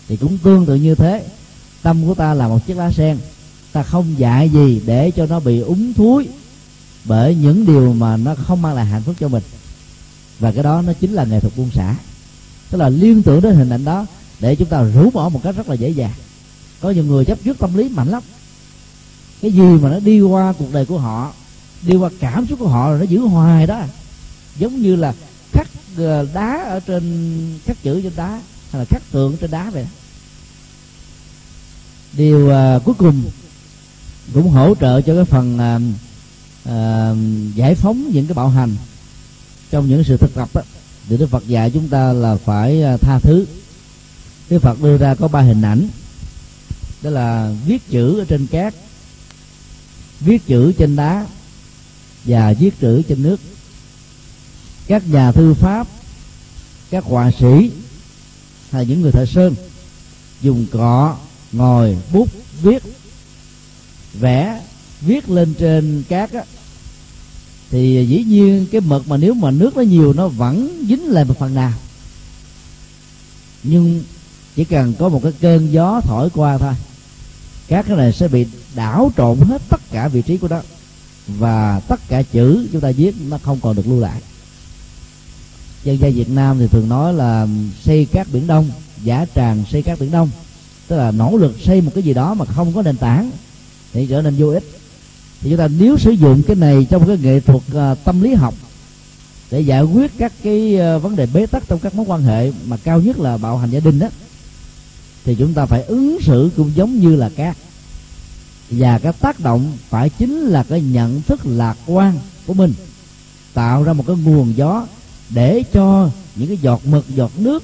Thì 0.08 0.18
cũng 0.18 0.38
tương 0.38 0.66
tự 0.66 0.76
như 0.76 0.96
thế. 0.96 1.26
Tâm 1.82 2.08
của 2.08 2.14
ta 2.14 2.34
là 2.34 2.48
một 2.48 2.68
chiếc 2.68 2.78
lá 2.78 2.92
sen. 2.92 3.18
Ta 3.72 3.84
không 3.84 4.20
dạy 4.20 4.50
gì 4.50 4.82
để 4.86 5.12
cho 5.12 5.26
nó 5.26 5.40
bị 5.40 5.60
úng 5.60 5.94
thúi 5.94 6.28
bởi 7.06 7.36
những 7.36 7.66
điều 7.66 7.94
mà 7.94 8.18
nó 8.18 8.36
không 8.36 8.62
mang 8.62 8.76
lại 8.76 8.86
hạnh 8.86 9.02
phúc 9.04 9.16
cho 9.20 9.28
mình. 9.28 9.44
Và 10.40 10.52
cái 10.52 10.64
đó 10.64 10.82
nó 10.82 10.94
chính 10.94 11.14
là 11.14 11.24
nghệ 11.24 11.40
thuật 11.40 11.58
buông 11.58 11.70
xả. 11.74 11.96
Tức 12.70 12.78
là 12.78 12.90
liên 12.90 13.24
tưởng 13.24 13.42
đến 13.42 13.56
hình 13.56 13.70
ảnh 13.70 13.86
đó 13.86 14.06
để 14.40 14.56
chúng 14.56 14.68
ta 14.68 14.82
rũ 14.82 15.10
bỏ 15.10 15.30
một 15.30 15.40
cách 15.44 15.56
rất 15.56 15.70
là 15.70 15.76
dễ 15.76 15.90
dàng. 15.90 16.14
Có 16.82 16.92
nhiều 16.92 17.04
người 17.04 17.26
chấp 17.26 17.38
trước 17.44 17.60
tâm 17.60 17.78
lý 17.78 17.90
mạnh 17.90 18.08
lắm. 18.08 18.24
Cái 19.42 19.52
gì 19.52 19.62
mà 19.82 19.90
nó 19.90 20.00
đi 20.00 20.22
qua 20.22 20.54
cuộc 20.60 20.74
đời 20.74 20.86
của 20.86 20.98
họ, 20.98 21.34
đi 21.82 21.96
qua 21.96 22.10
cảm 22.20 22.48
xúc 22.48 22.60
của 22.60 22.68
họ 22.68 22.90
rồi 22.90 23.00
nó 23.00 23.06
giữ 23.06 23.20
hoài 23.20 23.68
đó. 23.68 23.82
Giống 24.58 24.82
như 24.82 24.96
là 24.96 25.14
Ờ, 26.00 26.28
đá 26.34 26.64
ở 26.70 26.80
trên 26.80 27.04
khắc 27.66 27.84
chữ 27.84 28.02
trên 28.02 28.12
đá 28.16 28.42
hay 28.72 28.80
là 28.80 28.86
khắc 28.86 29.02
tượng 29.12 29.38
trên 29.38 29.52
đá 29.52 29.70
vậy 29.70 29.88
điều 32.14 32.48
uh, 32.48 32.84
cuối 32.84 32.96
cùng 32.98 33.24
cũng 34.34 34.50
hỗ 34.50 34.76
trợ 34.76 35.02
cho 35.02 35.16
cái 35.16 35.26
phần 35.26 35.56
uh, 35.56 35.82
uh, 36.70 37.56
giải 37.56 37.76
phóng 37.76 38.10
những 38.14 38.28
cái 38.28 38.34
bạo 38.34 38.50
hành 38.50 38.76
trong 39.72 39.90
những 39.90 40.04
sự 40.04 40.18
thực 40.18 40.34
tập 40.36 40.50
đó, 40.54 40.62
thì 41.10 41.18
Đức 41.18 41.30
Phật 41.30 41.48
dạy 41.48 41.72
chúng 41.72 41.88
ta 41.88 42.14
là 42.14 42.36
phải 42.36 42.84
tha 43.02 43.20
thứ. 43.20 43.46
Đức 44.50 44.60
Phật 44.60 44.82
đưa 44.82 44.98
ra 44.98 45.16
có 45.16 45.28
ba 45.28 45.42
hình 45.42 45.62
ảnh 45.62 45.88
đó 47.02 47.10
là 47.10 47.54
viết 47.66 47.90
chữ 47.90 48.20
ở 48.20 48.26
trên 48.26 48.48
cát 48.48 48.74
viết 50.20 50.48
chữ 50.48 50.72
trên 50.78 50.96
đá 50.96 51.26
và 52.26 52.54
viết 52.60 52.80
chữ 52.80 53.02
trên 53.08 53.24
nước 53.24 53.40
các 54.90 55.04
nhà 55.10 55.32
thư 55.32 55.54
pháp, 55.54 55.88
các 56.90 57.04
họa 57.04 57.32
sĩ 57.40 57.72
hay 58.72 58.86
những 58.86 59.02
người 59.02 59.12
thợ 59.12 59.26
sơn 59.26 59.56
dùng 60.42 60.66
cọ 60.72 61.18
ngồi 61.52 61.98
bút 62.14 62.30
viết, 62.62 62.84
vẽ, 64.14 64.62
viết 65.02 65.30
lên 65.30 65.54
trên 65.54 66.04
cát 66.10 66.34
á. 66.34 66.44
Thì 67.72 68.06
dĩ 68.10 68.24
nhiên 68.24 68.66
cái 68.72 68.82
mực 68.82 69.08
mà 69.08 69.18
nếu 69.18 69.34
mà 69.34 69.52
nước 69.52 69.78
nó 69.78 69.82
nhiều 69.82 70.14
nó 70.14 70.28
vẫn 70.28 70.86
dính 70.90 71.12
lại 71.12 71.26
một 71.26 71.40
phần 71.40 71.56
nào. 71.56 71.74
Nhưng 73.64 74.04
chỉ 74.56 74.64
cần 74.64 74.94
có 75.00 75.10
một 75.10 75.24
cái 75.24 75.34
cơn 75.42 75.72
gió 75.72 76.02
thổi 76.04 76.30
qua 76.30 76.58
thôi 76.58 76.74
các 77.68 77.86
cái 77.88 77.98
này 77.98 78.14
sẽ 78.14 78.28
bị 78.28 78.46
đảo 78.76 79.12
trộn 79.18 79.40
hết 79.40 79.62
tất 79.70 79.82
cả 79.92 80.08
vị 80.08 80.22
trí 80.22 80.38
của 80.38 80.48
nó 80.48 80.62
và 81.28 81.80
tất 81.80 82.00
cả 82.08 82.22
chữ 82.22 82.68
chúng 82.72 82.82
ta 82.82 82.92
viết 82.92 83.16
nó 83.30 83.38
không 83.38 83.60
còn 83.62 83.76
được 83.76 83.88
lưu 83.88 84.00
lại 84.00 84.22
dân 85.84 86.00
gian 86.00 86.14
Việt 86.14 86.30
Nam 86.30 86.60
thì 86.60 86.68
thường 86.68 86.90
nói 86.90 87.14
là 87.14 87.48
xây 87.84 88.06
cát 88.06 88.28
biển 88.34 88.48
đông 88.48 88.70
giả 89.04 89.26
tràng 89.36 89.64
xây 89.72 89.82
cát 89.82 90.00
biển 90.00 90.12
đông. 90.12 90.30
Tức 90.88 90.98
là 90.98 91.12
nỗ 91.12 91.38
lực 91.38 91.56
xây 91.66 91.82
một 91.82 91.92
cái 91.96 92.04
gì 92.04 92.14
đó 92.14 92.34
mà 92.34 92.46
không 92.46 92.74
có 92.74 92.82
nền 92.82 92.98
tảng 92.98 93.32
thì 93.94 94.08
trở 94.10 94.22
nên 94.22 94.36
vô 94.38 94.48
ích. 94.48 94.64
Thì 95.42 95.50
chúng 95.50 95.60
ta 95.60 95.68
nếu 95.68 95.98
sử 95.98 96.12
dụng 96.12 96.42
cái 96.48 96.56
này 96.56 96.88
trong 96.90 97.08
cái 97.08 97.18
nghệ 97.22 97.40
thuật 97.40 97.62
uh, 97.76 97.98
tâm 98.04 98.22
lý 98.22 98.34
học 98.34 98.54
để 99.52 99.62
giải 99.62 99.84
quyết 99.84 100.12
các 100.18 100.34
cái 100.44 100.78
uh, 100.96 101.04
vấn 101.04 101.16
đề 101.16 101.28
bế 101.34 101.46
tắc 101.46 101.64
trong 101.68 101.80
các 101.80 101.96
mối 101.96 102.06
quan 102.10 102.22
hệ 102.22 102.52
mà 102.66 102.78
cao 102.78 103.02
nhất 103.02 103.20
là 103.20 103.38
bạo 103.38 103.58
hành 103.58 103.70
gia 103.70 103.80
đình 103.80 104.00
đó 104.00 104.08
thì 105.26 105.36
chúng 105.36 105.54
ta 105.54 105.66
phải 105.66 105.84
ứng 105.84 106.18
xử 106.22 106.50
cũng 106.58 106.72
giống 106.76 107.00
như 107.00 107.16
là 107.16 107.30
cát. 107.30 107.58
Và 108.70 109.00
cái 109.00 109.14
tác 109.14 109.40
động 109.40 109.78
phải 109.90 110.10
chính 110.10 110.40
là 110.40 110.64
cái 110.64 110.82
nhận 110.82 111.22
thức 111.22 111.40
lạc 111.44 111.78
quan 111.86 112.20
của 112.48 112.54
mình 112.54 112.74
tạo 113.54 113.84
ra 113.84 113.94
một 113.94 114.04
cái 114.08 114.16
nguồn 114.16 114.58
gió 114.58 114.88
để 115.30 115.64
cho 115.74 116.10
những 116.36 116.48
cái 116.48 116.58
giọt 116.58 116.82
mực, 116.86 117.06
giọt 117.16 117.32
nước 117.38 117.64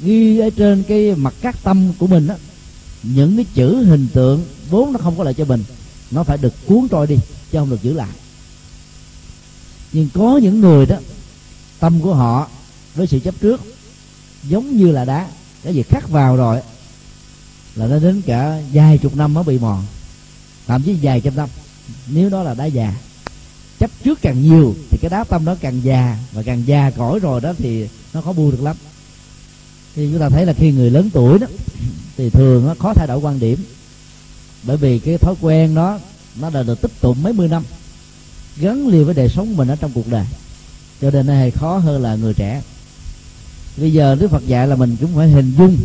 ghi 0.00 0.38
ở 0.38 0.50
trên 0.50 0.82
cái 0.82 1.14
mặt 1.14 1.34
cát 1.40 1.62
tâm 1.62 1.92
của 1.98 2.06
mình 2.06 2.28
á, 2.28 2.36
những 3.02 3.36
cái 3.36 3.46
chữ 3.54 3.84
hình 3.84 4.08
tượng 4.12 4.44
vốn 4.70 4.92
nó 4.92 4.98
không 4.98 5.18
có 5.18 5.24
lợi 5.24 5.34
cho 5.34 5.44
mình, 5.44 5.64
nó 6.10 6.22
phải 6.22 6.38
được 6.38 6.54
cuốn 6.66 6.88
trôi 6.90 7.06
đi 7.06 7.16
chứ 7.52 7.58
không 7.58 7.70
được 7.70 7.82
giữ 7.82 7.92
lại. 7.92 8.08
Nhưng 9.92 10.08
có 10.14 10.40
những 10.42 10.60
người 10.60 10.86
đó, 10.86 10.96
tâm 11.78 12.00
của 12.00 12.14
họ 12.14 12.48
với 12.94 13.06
sự 13.06 13.18
chấp 13.18 13.34
trước 13.40 13.60
giống 14.48 14.76
như 14.76 14.92
là 14.92 15.04
đá, 15.04 15.28
cái 15.62 15.74
gì 15.74 15.82
khắc 15.82 16.08
vào 16.08 16.36
rồi 16.36 16.60
là 17.74 17.86
nó 17.86 17.98
đến 17.98 18.22
cả 18.26 18.62
vài 18.72 18.98
chục 18.98 19.16
năm 19.16 19.34
mới 19.34 19.44
bị 19.44 19.58
mòn, 19.58 19.84
thậm 20.66 20.82
chí 20.82 20.96
vài 21.02 21.20
trăm 21.20 21.36
năm, 21.36 21.48
nếu 22.06 22.30
đó 22.30 22.42
là 22.42 22.54
đá 22.54 22.64
già 22.64 22.94
chấp 23.86 24.04
trước 24.04 24.22
càng 24.22 24.42
nhiều 24.42 24.74
thì 24.90 24.98
cái 25.00 25.10
đá 25.10 25.24
tâm 25.24 25.44
đó 25.44 25.56
càng 25.60 25.80
già. 25.84 26.18
Và 26.32 26.42
càng 26.42 26.62
già 26.66 26.90
cõi 26.90 27.18
rồi 27.18 27.40
đó 27.40 27.52
thì 27.58 27.88
nó 28.14 28.20
khó 28.20 28.32
buông 28.32 28.50
được 28.50 28.62
lắm. 28.62 28.76
Thì 29.94 30.08
chúng 30.12 30.20
ta 30.20 30.28
thấy 30.28 30.46
là 30.46 30.52
khi 30.52 30.72
người 30.72 30.90
lớn 30.90 31.10
tuổi 31.12 31.38
đó, 31.38 31.46
thì 32.16 32.30
thường 32.30 32.66
nó 32.66 32.74
khó 32.78 32.94
thay 32.94 33.06
đổi 33.06 33.18
quan 33.18 33.38
điểm. 33.38 33.64
Bởi 34.62 34.76
vì 34.76 34.98
cái 34.98 35.18
thói 35.18 35.34
quen 35.40 35.74
đó, 35.74 35.98
nó 36.40 36.50
đã 36.50 36.62
được 36.62 36.80
tích 36.80 37.00
tụ 37.00 37.14
mấy 37.14 37.32
mươi 37.32 37.48
năm, 37.48 37.62
gắn 38.56 38.88
liền 38.88 39.04
với 39.04 39.14
đời 39.14 39.28
sống 39.28 39.56
mình 39.56 39.68
ở 39.68 39.76
trong 39.76 39.92
cuộc 39.94 40.08
đời. 40.08 40.24
Cho 41.00 41.10
nên 41.10 41.26
nó 41.26 41.34
hay 41.34 41.50
khó 41.50 41.78
hơn 41.78 42.02
là 42.02 42.16
người 42.16 42.34
trẻ. 42.34 42.62
Bây 43.76 43.92
giờ 43.92 44.16
đức 44.20 44.30
phật 44.30 44.46
dạy 44.46 44.68
là 44.68 44.76
mình 44.76 44.96
cũng 45.00 45.14
phải 45.14 45.28
hình 45.28 45.54
dung, 45.58 45.76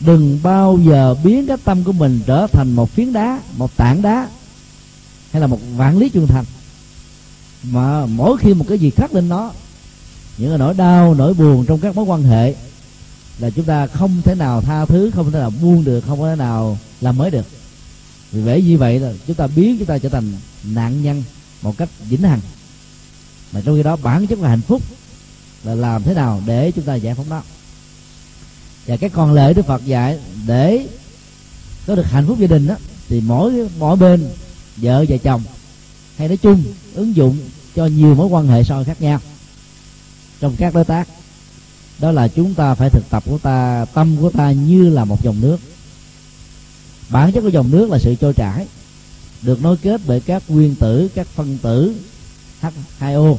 đừng 0.00 0.38
bao 0.42 0.78
giờ 0.86 1.14
biến 1.24 1.46
cái 1.46 1.56
tâm 1.64 1.84
của 1.84 1.92
mình 1.92 2.20
trở 2.26 2.46
thành 2.46 2.72
một 2.72 2.90
phiến 2.90 3.12
đá, 3.12 3.40
một 3.56 3.76
tảng 3.76 4.02
đá, 4.02 4.28
hay 5.32 5.40
là 5.40 5.46
một 5.46 5.58
vạn 5.76 5.98
lý 5.98 6.08
trung 6.08 6.26
thành 6.26 6.44
mà 7.70 8.06
mỗi 8.06 8.36
khi 8.38 8.54
một 8.54 8.64
cái 8.68 8.78
gì 8.78 8.90
khắc 8.90 9.14
lên 9.14 9.28
nó, 9.28 9.52
những 10.38 10.48
cái 10.48 10.58
nỗi 10.58 10.74
đau, 10.74 11.14
nỗi 11.14 11.34
buồn 11.34 11.66
trong 11.66 11.80
các 11.80 11.96
mối 11.96 12.04
quan 12.04 12.22
hệ, 12.22 12.54
là 13.38 13.50
chúng 13.50 13.64
ta 13.64 13.86
không 13.86 14.22
thể 14.24 14.34
nào 14.34 14.60
tha 14.60 14.84
thứ, 14.84 15.10
không 15.14 15.32
thể 15.32 15.38
nào 15.38 15.52
buông 15.62 15.84
được, 15.84 16.00
không 16.00 16.18
thể 16.18 16.36
nào 16.36 16.78
làm 17.00 17.18
mới 17.18 17.30
được. 17.30 17.46
Vì 18.32 18.42
vậy 18.42 18.62
như 18.62 18.78
vậy 18.78 19.00
là 19.00 19.12
chúng 19.26 19.36
ta 19.36 19.46
biến, 19.46 19.78
chúng 19.78 19.86
ta 19.86 19.98
trở 19.98 20.08
thành 20.08 20.32
nạn 20.64 21.02
nhân 21.02 21.22
một 21.62 21.78
cách 21.78 21.88
vĩnh 22.08 22.22
hằng. 22.22 22.40
Mà 23.52 23.60
trong 23.60 23.76
khi 23.76 23.82
đó, 23.82 23.96
bản 23.96 24.26
chất 24.26 24.38
là 24.38 24.48
hạnh 24.48 24.60
phúc 24.60 24.82
là 25.64 25.74
làm 25.74 26.02
thế 26.02 26.14
nào 26.14 26.42
để 26.46 26.70
chúng 26.70 26.84
ta 26.84 26.94
giải 26.94 27.14
phóng 27.14 27.28
nó. 27.28 27.42
Và 28.86 28.96
cái 28.96 29.10
còn 29.10 29.32
lệ 29.32 29.52
đức 29.52 29.66
phật 29.66 29.84
dạy, 29.84 30.18
để 30.46 30.86
có 31.86 31.94
được 31.94 32.06
hạnh 32.06 32.26
phúc 32.26 32.38
gia 32.40 32.46
đình 32.46 32.66
đó 32.66 32.74
thì 33.08 33.20
mỗi 33.20 33.68
mỗi 33.78 33.96
bên, 33.96 34.28
vợ 34.76 35.04
và 35.08 35.16
chồng, 35.16 35.42
hay 36.16 36.28
nói 36.28 36.36
chung, 36.36 36.64
ứng 36.94 37.16
dụng 37.16 37.38
cho 37.78 37.86
nhiều 37.86 38.14
mối 38.14 38.26
quan 38.26 38.46
hệ 38.46 38.64
soi 38.64 38.84
khác 38.84 39.02
nhau. 39.02 39.20
Trong 40.40 40.56
các 40.56 40.74
đối 40.74 40.84
tác, 40.84 41.08
đó 41.98 42.12
là 42.12 42.28
chúng 42.28 42.54
ta 42.54 42.74
phải 42.74 42.90
thực 42.90 43.10
tập 43.10 43.22
của 43.26 43.38
ta, 43.38 43.84
tâm 43.94 44.16
của 44.20 44.30
ta 44.30 44.52
như 44.52 44.88
là 44.88 45.04
một 45.04 45.22
dòng 45.22 45.40
nước. 45.40 45.56
Bản 47.08 47.32
chất 47.32 47.40
của 47.40 47.48
dòng 47.48 47.70
nước 47.70 47.90
là 47.90 47.98
sự 47.98 48.14
trôi 48.14 48.34
chảy, 48.34 48.66
được 49.42 49.62
nối 49.62 49.76
kết 49.76 50.00
bởi 50.06 50.20
các 50.20 50.42
nguyên 50.48 50.74
tử, 50.74 51.08
các 51.14 51.26
phân 51.26 51.58
tử 51.58 51.94
H2O 52.62 53.36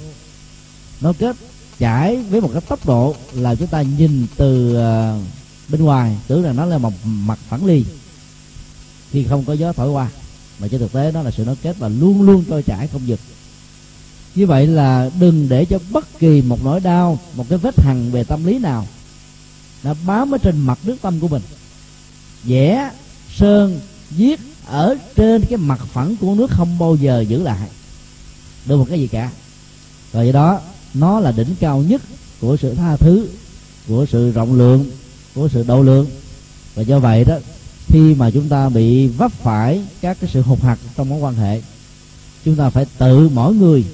nối 1.01 1.13
kết 1.13 1.35
chảy 1.79 2.17
với 2.17 2.41
một 2.41 2.49
cái 2.53 2.61
tốc 2.61 2.85
độ 2.85 3.15
là 3.33 3.55
chúng 3.55 3.67
ta 3.67 3.81
nhìn 3.81 4.27
từ 4.35 4.75
ờ, 4.75 5.19
bên 5.69 5.83
ngoài, 5.83 6.17
tưởng 6.27 6.43
rằng 6.43 6.55
nó 6.55 6.65
là 6.65 6.77
một 6.77 6.93
mặt 7.03 7.39
phẳng 7.49 7.65
ly 7.65 7.85
khi 9.11 9.23
không 9.23 9.43
có 9.45 9.53
gió 9.53 9.73
thổi 9.73 9.89
qua. 9.89 10.09
Mà 10.59 10.67
trên 10.67 10.79
thực 10.79 10.91
tế, 10.91 11.11
nó 11.11 11.21
là 11.21 11.31
sự 11.31 11.45
nối 11.45 11.55
kết 11.55 11.75
và 11.79 11.87
luôn 11.87 12.21
luôn 12.21 12.43
trôi 12.49 12.63
chảy 12.63 12.87
không 12.87 13.07
dừng 13.07 13.19
như 14.35 14.47
vậy 14.47 14.67
là 14.67 15.09
đừng 15.19 15.49
để 15.49 15.65
cho 15.65 15.79
bất 15.91 16.19
kỳ 16.19 16.41
một 16.41 16.63
nỗi 16.63 16.79
đau, 16.79 17.19
một 17.35 17.45
cái 17.49 17.57
vết 17.57 17.79
hằn 17.79 18.11
về 18.11 18.23
tâm 18.23 18.45
lý 18.45 18.59
nào 18.59 18.87
nó 19.83 19.93
bám 20.05 20.31
ở 20.31 20.37
trên 20.37 20.57
mặt 20.59 20.79
nước 20.83 20.95
tâm 21.01 21.19
của 21.19 21.27
mình. 21.27 21.41
Vẽ, 22.43 22.91
sơn, 23.35 23.79
viết 24.09 24.39
ở 24.65 24.95
trên 25.15 25.45
cái 25.49 25.57
mặt 25.57 25.79
phẳng 25.93 26.15
của 26.15 26.35
nước 26.35 26.51
không 26.51 26.79
bao 26.79 26.95
giờ 26.95 27.25
giữ 27.27 27.43
lại. 27.43 27.67
Được 28.65 28.77
một 28.77 28.85
cái 28.89 28.99
gì 28.99 29.07
cả. 29.07 29.31
Rồi 30.13 30.25
do 30.25 30.31
đó, 30.31 30.59
nó 30.93 31.19
là 31.19 31.31
đỉnh 31.31 31.55
cao 31.59 31.83
nhất 31.87 32.01
của 32.41 32.57
sự 32.57 32.73
tha 32.73 32.95
thứ, 32.97 33.27
của 33.87 34.05
sự 34.11 34.31
rộng 34.31 34.53
lượng, 34.53 34.91
của 35.35 35.49
sự 35.53 35.63
độ 35.63 35.83
lượng. 35.83 36.07
Và 36.75 36.83
do 36.83 36.99
vậy 36.99 37.23
đó, 37.23 37.37
khi 37.87 38.15
mà 38.15 38.31
chúng 38.31 38.49
ta 38.49 38.69
bị 38.69 39.07
vấp 39.07 39.31
phải 39.31 39.81
các 40.01 40.17
cái 40.21 40.29
sự 40.33 40.41
hụt 40.41 40.61
hặc 40.61 40.79
trong 40.97 41.09
mối 41.09 41.19
quan 41.19 41.35
hệ, 41.35 41.61
chúng 42.45 42.55
ta 42.55 42.69
phải 42.69 42.85
tự 42.97 43.29
mỗi 43.29 43.53
người 43.53 43.85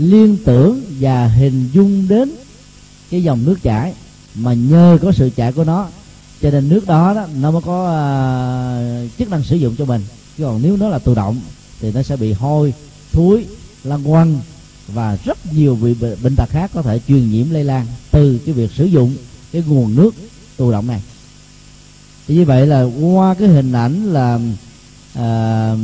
liên 0.00 0.36
tưởng 0.44 0.82
và 1.00 1.28
hình 1.28 1.70
dung 1.72 2.08
đến 2.08 2.30
cái 3.10 3.22
dòng 3.22 3.44
nước 3.44 3.56
chảy 3.62 3.92
mà 4.34 4.54
nhờ 4.54 4.98
có 5.02 5.12
sự 5.12 5.30
chảy 5.36 5.52
của 5.52 5.64
nó 5.64 5.88
cho 6.42 6.50
nên 6.50 6.68
nước 6.68 6.86
đó, 6.86 7.14
đó 7.14 7.26
nó 7.40 7.50
mới 7.50 7.62
có 7.62 7.84
uh, 9.04 9.18
chức 9.18 9.30
năng 9.30 9.42
sử 9.42 9.56
dụng 9.56 9.74
cho 9.78 9.84
mình. 9.84 10.00
Chứ 10.38 10.44
còn 10.44 10.62
nếu 10.62 10.76
nó 10.76 10.88
là 10.88 10.98
tự 10.98 11.14
động 11.14 11.40
thì 11.80 11.92
nó 11.92 12.02
sẽ 12.02 12.16
bị 12.16 12.32
hôi 12.32 12.74
thúi 13.12 13.46
lăng 13.84 14.04
quăng 14.04 14.40
và 14.88 15.18
rất 15.24 15.52
nhiều 15.52 15.78
bị 15.82 15.94
bệnh 16.22 16.36
tật 16.36 16.48
khác 16.48 16.70
có 16.74 16.82
thể 16.82 17.00
truyền 17.08 17.30
nhiễm 17.30 17.50
lây 17.50 17.64
lan 17.64 17.86
từ 18.10 18.38
cái 18.46 18.54
việc 18.54 18.70
sử 18.72 18.84
dụng 18.84 19.14
cái 19.52 19.62
nguồn 19.66 19.96
nước 19.96 20.14
tự 20.56 20.72
động 20.72 20.86
này. 20.86 21.02
Thì 22.28 22.34
như 22.34 22.44
vậy 22.44 22.66
là 22.66 22.82
qua 22.82 23.34
cái 23.34 23.48
hình 23.48 23.72
ảnh 23.72 24.12
là 24.12 24.38
à, 25.14 25.74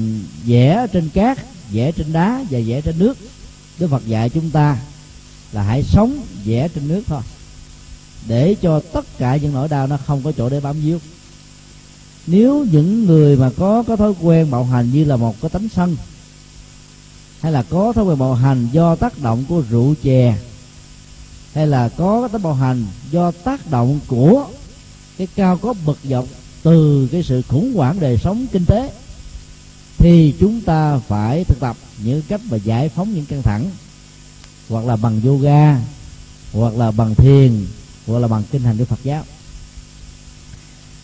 vẽ 0.46 0.86
trên 0.92 1.08
cát 1.08 1.38
vẽ 1.72 1.92
trên 1.92 2.12
đá 2.12 2.44
và 2.50 2.58
vẽ 2.66 2.80
trên 2.80 2.98
nước 2.98 3.16
đức 3.78 3.90
phật 3.90 4.06
dạy 4.06 4.30
chúng 4.30 4.50
ta 4.50 4.78
là 5.52 5.62
hãy 5.62 5.82
sống 5.82 6.18
vẽ 6.44 6.68
trên 6.68 6.88
nước 6.88 7.02
thôi. 7.06 7.22
Để 8.26 8.56
cho 8.62 8.80
tất 8.92 9.18
cả 9.18 9.36
những 9.36 9.52
nỗi 9.52 9.68
đau 9.68 9.86
nó 9.86 9.96
không 10.06 10.22
có 10.22 10.32
chỗ 10.32 10.48
để 10.48 10.60
bám 10.60 10.80
víu. 10.80 10.98
Nếu 12.26 12.66
những 12.72 13.06
người 13.06 13.36
mà 13.36 13.50
có 13.56 13.82
có 13.82 13.96
thói 13.96 14.12
quen 14.20 14.50
bạo 14.50 14.64
hành 14.64 14.90
như 14.92 15.04
là 15.04 15.16
một 15.16 15.40
cái 15.40 15.50
tánh 15.50 15.68
sân, 15.68 15.96
hay 17.40 17.52
là 17.52 17.62
có 17.62 17.92
thói 17.92 18.04
quen 18.04 18.18
bạo 18.18 18.34
hành 18.34 18.68
do 18.72 18.96
tác 18.96 19.22
động 19.22 19.44
của 19.48 19.62
rượu 19.70 19.94
chè, 20.02 20.38
hay 21.54 21.66
là 21.66 21.88
có 21.88 22.20
cái 22.20 22.28
tánh 22.28 22.42
bạo 22.42 22.54
hành 22.54 22.86
do 23.10 23.30
tác 23.30 23.70
động 23.70 24.00
của 24.06 24.46
cái 25.18 25.28
cao 25.36 25.56
có 25.56 25.74
bực 25.86 25.98
dọc 26.04 26.26
từ 26.62 27.08
cái 27.12 27.22
sự 27.22 27.42
khủng 27.42 27.74
hoảng 27.74 28.00
đời 28.00 28.18
sống 28.18 28.46
kinh 28.52 28.66
tế 28.66 28.90
thì 29.98 30.34
chúng 30.40 30.60
ta 30.60 30.98
phải 30.98 31.44
thực 31.44 31.60
tập 31.60 31.76
những 32.04 32.22
cách 32.28 32.40
mà 32.50 32.56
giải 32.56 32.88
phóng 32.88 33.14
những 33.14 33.26
căng 33.26 33.42
thẳng 33.42 33.70
hoặc 34.68 34.84
là 34.84 34.96
bằng 34.96 35.20
yoga 35.24 35.80
hoặc 36.52 36.76
là 36.76 36.90
bằng 36.90 37.14
thiền 37.14 37.66
hoặc 38.06 38.18
là 38.18 38.28
bằng 38.28 38.42
kinh 38.50 38.62
hành 38.62 38.78
của 38.78 38.84
Phật 38.84 38.98
giáo. 39.04 39.24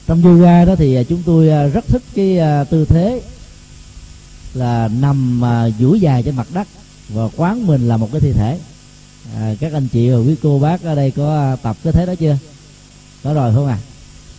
Trong 0.06 0.22
yoga 0.22 0.64
đó 0.64 0.76
thì 0.76 0.94
à, 0.94 1.02
chúng 1.02 1.22
tôi 1.26 1.48
à, 1.48 1.66
rất 1.66 1.84
thích 1.88 2.02
cái 2.14 2.38
à, 2.38 2.64
tư 2.64 2.84
thế 2.84 3.22
là 4.54 4.88
nằm 4.88 5.42
duỗi 5.78 6.00
dài 6.00 6.22
trên 6.22 6.36
mặt 6.36 6.46
đất 6.54 6.68
và 7.08 7.28
quán 7.36 7.66
mình 7.66 7.88
là 7.88 7.96
một 7.96 8.08
cái 8.12 8.20
thi 8.20 8.32
thể. 8.32 8.58
À, 9.34 9.54
các 9.60 9.72
anh 9.72 9.88
chị 9.88 10.10
và 10.10 10.16
quý 10.16 10.34
cô 10.42 10.58
bác 10.58 10.82
ở 10.82 10.94
đây 10.94 11.10
có 11.10 11.56
tập 11.62 11.76
cái 11.84 11.92
thế 11.92 12.06
đó 12.06 12.14
chưa? 12.14 12.38
Có 13.22 13.34
rồi 13.34 13.54
không 13.54 13.66
à 13.66 13.78